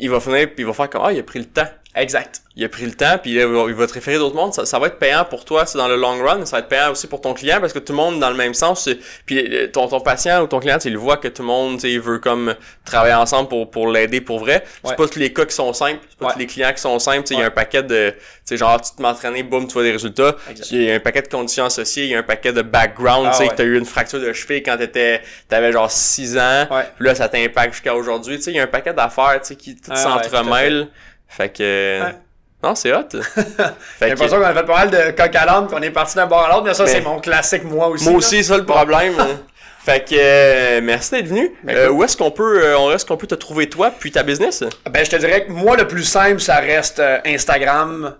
il 0.00 0.10
va 0.10 0.18
finir, 0.18 0.46
puis 0.48 0.64
il 0.64 0.66
va 0.66 0.72
faire 0.72 0.88
comme, 0.90 1.02
ah, 1.04 1.12
il 1.12 1.20
a 1.20 1.22
pris 1.22 1.38
le 1.38 1.44
temps. 1.44 1.68
Exact. 1.94 2.42
Il 2.54 2.64
a 2.64 2.68
pris 2.68 2.84
le 2.84 2.92
temps, 2.92 3.18
puis 3.22 3.34
là, 3.34 3.42
il 3.68 3.74
va, 3.74 3.86
te 3.86 3.92
référer 3.92 4.18
d'autres 4.18 4.34
mondes. 4.34 4.52
Ça, 4.52 4.66
ça 4.66 4.78
va 4.80 4.88
être 4.88 4.98
payant 4.98 5.24
pour 5.24 5.44
toi, 5.44 5.64
c'est 5.64 5.78
dans 5.78 5.86
le 5.88 5.94
long 5.96 6.22
run, 6.24 6.38
mais 6.38 6.46
ça 6.46 6.56
va 6.56 6.60
être 6.60 6.68
payant 6.68 6.90
aussi 6.90 7.06
pour 7.06 7.20
ton 7.20 7.32
client 7.32 7.60
parce 7.60 7.72
que 7.72 7.78
tout 7.78 7.92
le 7.92 7.96
monde 7.96 8.18
dans 8.20 8.30
le 8.30 8.36
même 8.36 8.52
sens. 8.52 8.84
c'est- 8.84 8.98
Puis 9.26 9.38
euh, 9.38 9.68
ton, 9.68 9.86
ton 9.86 10.00
patient 10.00 10.42
ou 10.42 10.46
ton 10.48 10.58
client, 10.58 10.78
il 10.84 10.96
voit 10.98 11.16
que 11.18 11.28
tout 11.28 11.42
le 11.42 11.46
monde, 11.48 11.80
il 11.84 12.00
veut 12.00 12.18
comme 12.18 12.54
travailler 12.84 13.14
ensemble 13.14 13.48
pour, 13.48 13.70
pour 13.70 13.88
l'aider 13.88 14.20
pour 14.20 14.40
vrai. 14.40 14.64
C'est 14.84 14.96
pas 14.96 15.06
tous 15.06 15.18
les 15.20 15.32
cas 15.32 15.44
qui 15.44 15.54
sont 15.54 15.72
simples, 15.72 16.00
c'est 16.08 16.18
pas 16.18 16.26
Ouais. 16.26 16.32
tous 16.32 16.38
les 16.40 16.46
clients 16.46 16.72
qui 16.72 16.80
sont 16.80 16.98
simples. 16.98 17.22
Il 17.30 17.38
y 17.38 17.42
a 17.42 17.46
un 17.46 17.50
paquet 17.50 17.82
de, 17.84 18.10
tu 18.10 18.16
sais, 18.44 18.56
genre, 18.56 18.80
tu 18.80 18.90
te 18.96 19.00
m'entraîner, 19.02 19.44
boum, 19.44 19.66
tu 19.68 19.74
vois 19.74 19.84
des 19.84 19.92
résultats. 19.92 20.34
Exact. 20.50 20.70
Il 20.72 20.82
y 20.82 20.90
a 20.90 20.94
un 20.96 21.00
paquet 21.00 21.22
de 21.22 21.28
conditions 21.28 21.64
associées, 21.66 22.04
il 22.04 22.10
y 22.10 22.14
a 22.16 22.18
un 22.18 22.22
paquet 22.24 22.52
de 22.52 22.62
background, 22.62 23.28
Ah 23.28 23.36
tu 23.36 23.44
sais, 23.44 23.48
que 23.48 23.54
t'as 23.54 23.64
eu 23.64 23.78
une 23.78 23.84
fracture 23.86 24.20
de 24.20 24.32
cheville 24.32 24.62
quand 24.64 24.76
t'étais, 24.76 25.22
t'avais 25.48 25.70
genre 25.72 25.90
6 25.90 26.36
ans. 26.36 26.66
Ouais. 26.70 26.82
Puis 26.96 27.06
là, 27.06 27.14
ça 27.14 27.28
t'impacte 27.28 27.72
jusqu'à 27.74 27.94
aujourd'hui. 27.94 28.36
Tu 28.38 28.42
sais, 28.42 28.50
il 28.50 28.56
y 28.56 28.60
a 28.60 28.64
un 28.64 28.66
paquet 28.66 28.92
d'affaires, 28.92 29.40
tu 29.42 29.48
sais, 29.48 29.56
qui 29.56 29.76
Ah 29.88 29.94
s'entremêlent. 29.96 30.88
Fait 31.28 31.48
que... 31.50 32.00
Ouais. 32.02 32.14
Non, 32.62 32.74
c'est 32.74 32.92
hot. 32.92 33.04
J'ai 34.00 34.08
l'impression 34.08 34.38
qu'on 34.38 34.44
a 34.44 34.52
fait 34.54 34.64
pas 34.66 34.76
mal 34.86 34.90
de 34.90 35.10
coq 35.12 35.36
à 35.36 35.44
l'âne, 35.46 35.68
qu'on 35.68 35.80
est 35.82 35.90
parti 35.92 36.16
d'un 36.16 36.26
bord 36.26 36.44
à 36.44 36.48
l'autre, 36.48 36.64
mais 36.64 36.74
ça, 36.74 36.84
Mais- 36.84 36.90
c'est 36.90 37.00
mon 37.02 37.20
classique, 37.20 37.62
moi 37.64 37.86
aussi. 37.88 38.04
Moi 38.04 38.12
là. 38.14 38.18
aussi, 38.18 38.42
ça 38.42 38.56
le 38.56 38.64
problème. 38.64 39.14
fait 39.84 40.00
que 40.08 40.14
euh, 40.18 40.80
merci 40.82 41.12
d'être 41.12 41.28
venu. 41.28 41.52
Ben, 41.62 41.76
Euh, 41.76 41.88
où 41.90 42.02
est-ce 42.02 42.16
qu'on 42.16 42.32
peut, 42.32 42.64
euh, 42.64 42.92
est-ce 42.94 43.06
qu'on 43.06 43.16
peut 43.16 43.28
te 43.28 43.36
trouver 43.36 43.68
toi 43.68 43.92
puis 43.96 44.10
ta 44.10 44.24
business? 44.24 44.64
Ben, 44.90 45.04
je 45.04 45.10
te 45.10 45.14
dirais 45.16 45.46
que 45.46 45.52
moi, 45.52 45.76
le 45.76 45.86
plus 45.86 46.02
simple, 46.02 46.40
ça 46.40 46.56
reste 46.56 46.98
euh, 46.98 47.18
Instagram 47.24 48.16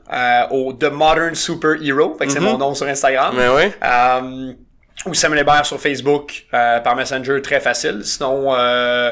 au 0.53 0.73
The 0.73 0.85
Modern 0.93 1.35
Super 1.35 1.73
Hero. 1.83 2.15
Fait 2.17 2.27
que 2.27 2.33
c'est 2.33 2.39
Mhm. 2.39 2.45
mon 2.45 2.59
nom 2.59 2.75
sur 2.77 2.87
Instagram. 2.87 3.35
Mais 3.37 3.49
ouais. 3.49 3.73
Euh, 3.85 4.53
ou 5.07 5.15
Samuel 5.15 5.41
Hébert 5.41 5.67
sur 5.67 5.81
Facebook 5.81 6.45
par 6.53 6.95
Messenger, 6.95 7.43
très 7.43 7.59
facile. 7.61 8.03
Sinon, 8.05 8.55
euh, 8.55 9.11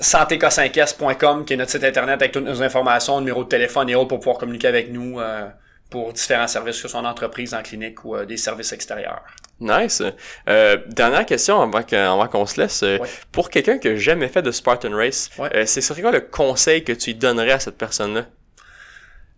santék5s.com 0.00 1.44
qui 1.44 1.54
est 1.54 1.56
notre 1.56 1.70
site 1.70 1.84
internet 1.84 2.20
avec 2.20 2.32
toutes 2.32 2.44
nos 2.44 2.62
informations, 2.62 3.18
numéro 3.20 3.44
de 3.44 3.48
téléphone 3.48 3.88
et 3.90 3.94
autres 3.94 4.08
pour 4.08 4.18
pouvoir 4.20 4.38
communiquer 4.38 4.68
avec 4.68 4.90
nous 4.90 5.20
euh, 5.20 5.48
pour 5.90 6.12
différents 6.12 6.48
services, 6.48 6.76
que 6.76 6.82
ce 6.82 6.88
soit 6.88 7.00
en 7.00 7.04
entreprise, 7.04 7.52
en 7.54 7.62
clinique 7.62 8.04
ou 8.04 8.16
euh, 8.16 8.24
des 8.24 8.36
services 8.38 8.72
extérieurs. 8.72 9.22
Nice. 9.60 10.02
Euh, 10.48 10.78
dernière 10.88 11.26
question 11.26 11.60
avant 11.60 12.26
qu'on 12.28 12.46
se 12.46 12.60
laisse. 12.60 12.82
Ouais. 12.82 13.00
Pour 13.30 13.50
quelqu'un 13.50 13.78
qui 13.78 13.88
n'a 13.88 13.96
jamais 13.96 14.28
fait 14.28 14.42
de 14.42 14.50
Spartan 14.50 14.90
Race, 14.96 15.30
Ouais. 15.38 15.50
euh, 15.54 15.66
c'est 15.66 15.80
serait 15.80 16.02
quoi 16.02 16.10
le 16.10 16.20
conseil 16.22 16.82
que 16.82 16.92
tu 16.92 17.14
donnerais 17.14 17.52
à 17.52 17.60
cette 17.60 17.78
personne-là? 17.78 18.24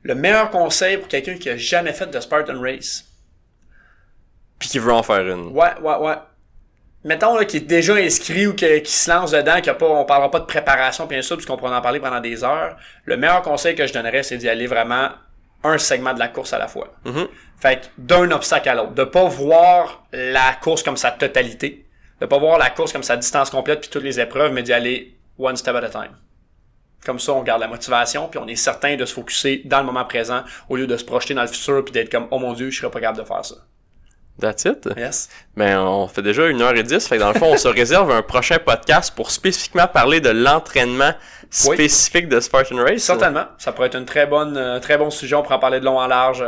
Le 0.02 0.14
meilleur 0.14 0.50
conseil 0.50 0.98
pour 0.98 1.08
quelqu'un 1.08 1.36
qui 1.36 1.50
a 1.50 1.56
jamais 1.56 1.92
fait 1.92 2.06
de 2.06 2.20
Spartan 2.20 2.60
Race, 2.60 3.04
puis 4.58 4.68
qui 4.68 4.78
veut 4.78 4.92
en 4.92 5.02
faire 5.02 5.26
une 5.26 5.48
Ouais, 5.48 5.72
ouais, 5.82 5.96
ouais. 5.96 6.14
Mettons 7.04 7.36
là, 7.36 7.44
qui 7.44 7.58
est 7.58 7.60
déjà 7.60 7.94
inscrit 7.96 8.46
ou 8.46 8.54
que- 8.54 8.78
qui 8.78 8.92
se 8.92 9.10
lance 9.10 9.30
dedans, 9.30 9.56
qu'il 9.56 9.66
y 9.66 9.70
a 9.70 9.74
pas, 9.74 9.86
on 9.86 10.04
parlera 10.04 10.30
pas 10.30 10.40
de 10.40 10.46
préparation 10.46 11.06
bien 11.06 11.20
sûr, 11.22 11.36
puisqu'on 11.36 11.56
pourra 11.56 11.76
en 11.78 11.82
parler 11.82 12.00
pendant 12.00 12.20
des 12.20 12.42
heures. 12.44 12.76
Le 13.04 13.16
meilleur 13.18 13.42
conseil 13.42 13.74
que 13.74 13.86
je 13.86 13.92
donnerais, 13.92 14.22
c'est 14.22 14.38
d'y 14.38 14.48
aller 14.48 14.66
vraiment 14.66 15.10
un 15.62 15.78
segment 15.78 16.14
de 16.14 16.18
la 16.18 16.28
course 16.28 16.52
à 16.54 16.58
la 16.58 16.66
fois. 16.68 16.88
Mhm. 17.04 17.28
Fait 17.60 17.80
que 17.80 17.86
d'un 17.98 18.30
obstacle 18.30 18.68
à 18.68 18.74
l'autre. 18.74 18.92
De 18.94 19.04
pas 19.04 19.24
voir 19.24 20.04
la 20.12 20.54
course 20.62 20.82
comme 20.82 20.96
sa 20.96 21.10
totalité. 21.10 21.84
De 22.20 22.26
pas 22.26 22.38
voir 22.38 22.58
la 22.58 22.70
course 22.70 22.92
comme 22.92 23.02
sa 23.02 23.16
distance 23.16 23.50
complète 23.50 23.80
puis 23.80 23.90
toutes 23.90 24.02
les 24.02 24.18
épreuves, 24.20 24.52
mais 24.52 24.62
d'y 24.62 24.72
aller 24.72 25.14
one 25.38 25.56
step 25.56 25.74
at 25.76 25.84
a 25.84 25.88
time. 25.88 26.16
Comme 27.04 27.18
ça, 27.18 27.32
on 27.32 27.42
garde 27.42 27.60
la 27.60 27.68
motivation, 27.68 28.28
puis 28.28 28.38
on 28.42 28.46
est 28.48 28.56
certain 28.56 28.96
de 28.96 29.04
se 29.04 29.12
focuser 29.12 29.60
dans 29.66 29.80
le 29.80 29.84
moment 29.84 30.04
présent 30.06 30.42
au 30.70 30.76
lieu 30.76 30.86
de 30.86 30.96
se 30.96 31.04
projeter 31.04 31.34
dans 31.34 31.42
le 31.42 31.48
futur 31.48 31.84
puis 31.84 31.92
d'être 31.92 32.10
comme 32.10 32.28
oh 32.30 32.38
mon 32.38 32.54
dieu, 32.54 32.70
je 32.70 32.80
serais 32.80 32.90
pas 32.90 33.00
capable 33.00 33.18
de 33.18 33.24
faire 33.24 33.44
ça. 33.44 33.56
That's 34.40 34.64
it. 34.64 34.88
Yes. 34.96 35.28
Ben, 35.56 35.78
on 35.78 36.08
fait 36.08 36.22
déjà 36.22 36.46
une 36.48 36.60
heure 36.60 36.74
et 36.76 36.82
dix. 36.82 37.06
Fait 37.06 37.16
que 37.16 37.20
dans 37.20 37.32
le 37.32 37.38
fond, 37.38 37.52
on 37.52 37.56
se 37.56 37.68
réserve 37.80 38.10
un 38.10 38.22
prochain 38.22 38.58
podcast 38.58 39.14
pour 39.14 39.30
spécifiquement 39.30 39.86
parler 39.86 40.20
de 40.20 40.30
l'entraînement 40.30 41.12
Oui. 41.66 41.76
spécifique 41.76 42.28
de 42.28 42.40
Spartan 42.40 42.76
Race. 42.82 43.02
Certainement. 43.02 43.44
Ça 43.58 43.72
pourrait 43.72 43.86
être 43.88 43.96
une 43.96 44.06
très 44.06 44.26
bonne, 44.26 44.56
euh, 44.56 44.80
très 44.80 44.98
bon 44.98 45.10
sujet. 45.10 45.36
On 45.36 45.42
pourra 45.42 45.56
en 45.56 45.60
parler 45.60 45.78
de 45.80 45.84
long 45.84 45.98
en 45.98 46.06
large. 46.08 46.44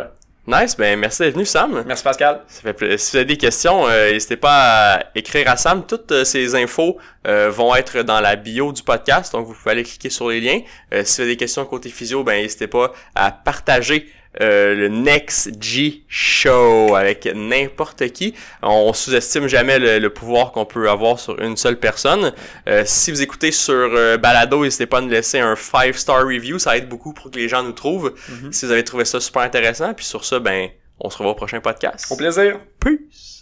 Nice. 0.48 0.76
Ben, 0.76 0.96
merci 0.98 1.22
d'être 1.22 1.34
venu, 1.34 1.44
Sam. 1.44 1.82
Merci 1.86 2.04
Pascal. 2.04 2.40
Ça 2.48 2.60
fait 2.62 2.72
pla- 2.72 2.98
Si 2.98 3.10
vous 3.12 3.16
avez 3.16 3.24
des 3.24 3.36
questions, 3.36 3.88
euh, 3.88 4.12
n'hésitez 4.12 4.36
pas 4.36 4.94
à 4.94 5.02
écrire 5.16 5.48
à 5.50 5.56
Sam. 5.56 5.84
Toutes 5.86 6.10
euh, 6.12 6.24
ces 6.24 6.54
infos 6.54 6.98
euh, 7.26 7.50
vont 7.50 7.74
être 7.74 8.02
dans 8.02 8.20
la 8.20 8.36
bio 8.36 8.72
du 8.72 8.82
podcast, 8.84 9.32
donc 9.32 9.46
vous 9.46 9.54
pouvez 9.54 9.72
aller 9.72 9.82
cliquer 9.84 10.10
sur 10.10 10.28
les 10.28 10.40
liens. 10.40 10.60
Euh, 10.94 11.02
si 11.04 11.16
vous 11.16 11.22
avez 11.22 11.30
des 11.32 11.36
questions 11.36 11.64
côté 11.64 11.88
physio, 11.88 12.22
ben 12.22 12.40
n'hésitez 12.42 12.68
pas 12.68 12.92
à 13.16 13.32
partager 13.32 14.08
euh, 14.40 14.74
le 14.74 14.88
Next 14.88 15.50
G 15.62 16.04
Show 16.08 16.94
avec 16.94 17.28
n'importe 17.34 18.08
qui. 18.12 18.34
On 18.62 18.92
sous-estime 18.92 19.46
jamais 19.46 19.78
le, 19.78 19.98
le 19.98 20.10
pouvoir 20.10 20.52
qu'on 20.52 20.64
peut 20.64 20.88
avoir 20.90 21.18
sur 21.18 21.40
une 21.40 21.56
seule 21.56 21.78
personne. 21.78 22.32
Euh, 22.68 22.82
si 22.84 23.10
vous 23.10 23.22
écoutez 23.22 23.52
sur 23.52 23.74
euh, 23.74 24.16
Balado, 24.16 24.64
n'hésitez 24.64 24.86
pas 24.86 24.98
à 24.98 25.00
nous 25.00 25.08
laisser 25.08 25.38
un 25.38 25.54
5-star 25.54 26.24
review, 26.24 26.58
ça 26.58 26.76
aide 26.76 26.88
beaucoup 26.88 27.12
pour 27.12 27.30
que 27.30 27.36
les 27.36 27.48
gens 27.48 27.62
nous 27.62 27.72
trouvent. 27.72 28.14
Si 28.50 28.66
vous 28.66 28.72
avez 28.72 28.84
trouvé 28.84 29.04
ça 29.04 29.20
super 29.20 29.42
intéressant, 29.42 29.94
puis 29.94 30.04
sur 30.04 30.24
ça, 30.24 30.38
ben 30.38 30.68
on 31.00 31.10
se 31.10 31.18
revoit 31.18 31.32
au 31.32 31.36
prochain 31.36 31.60
podcast. 31.60 32.06
Au 32.10 32.16
plaisir. 32.16 32.58
Peace! 32.80 33.35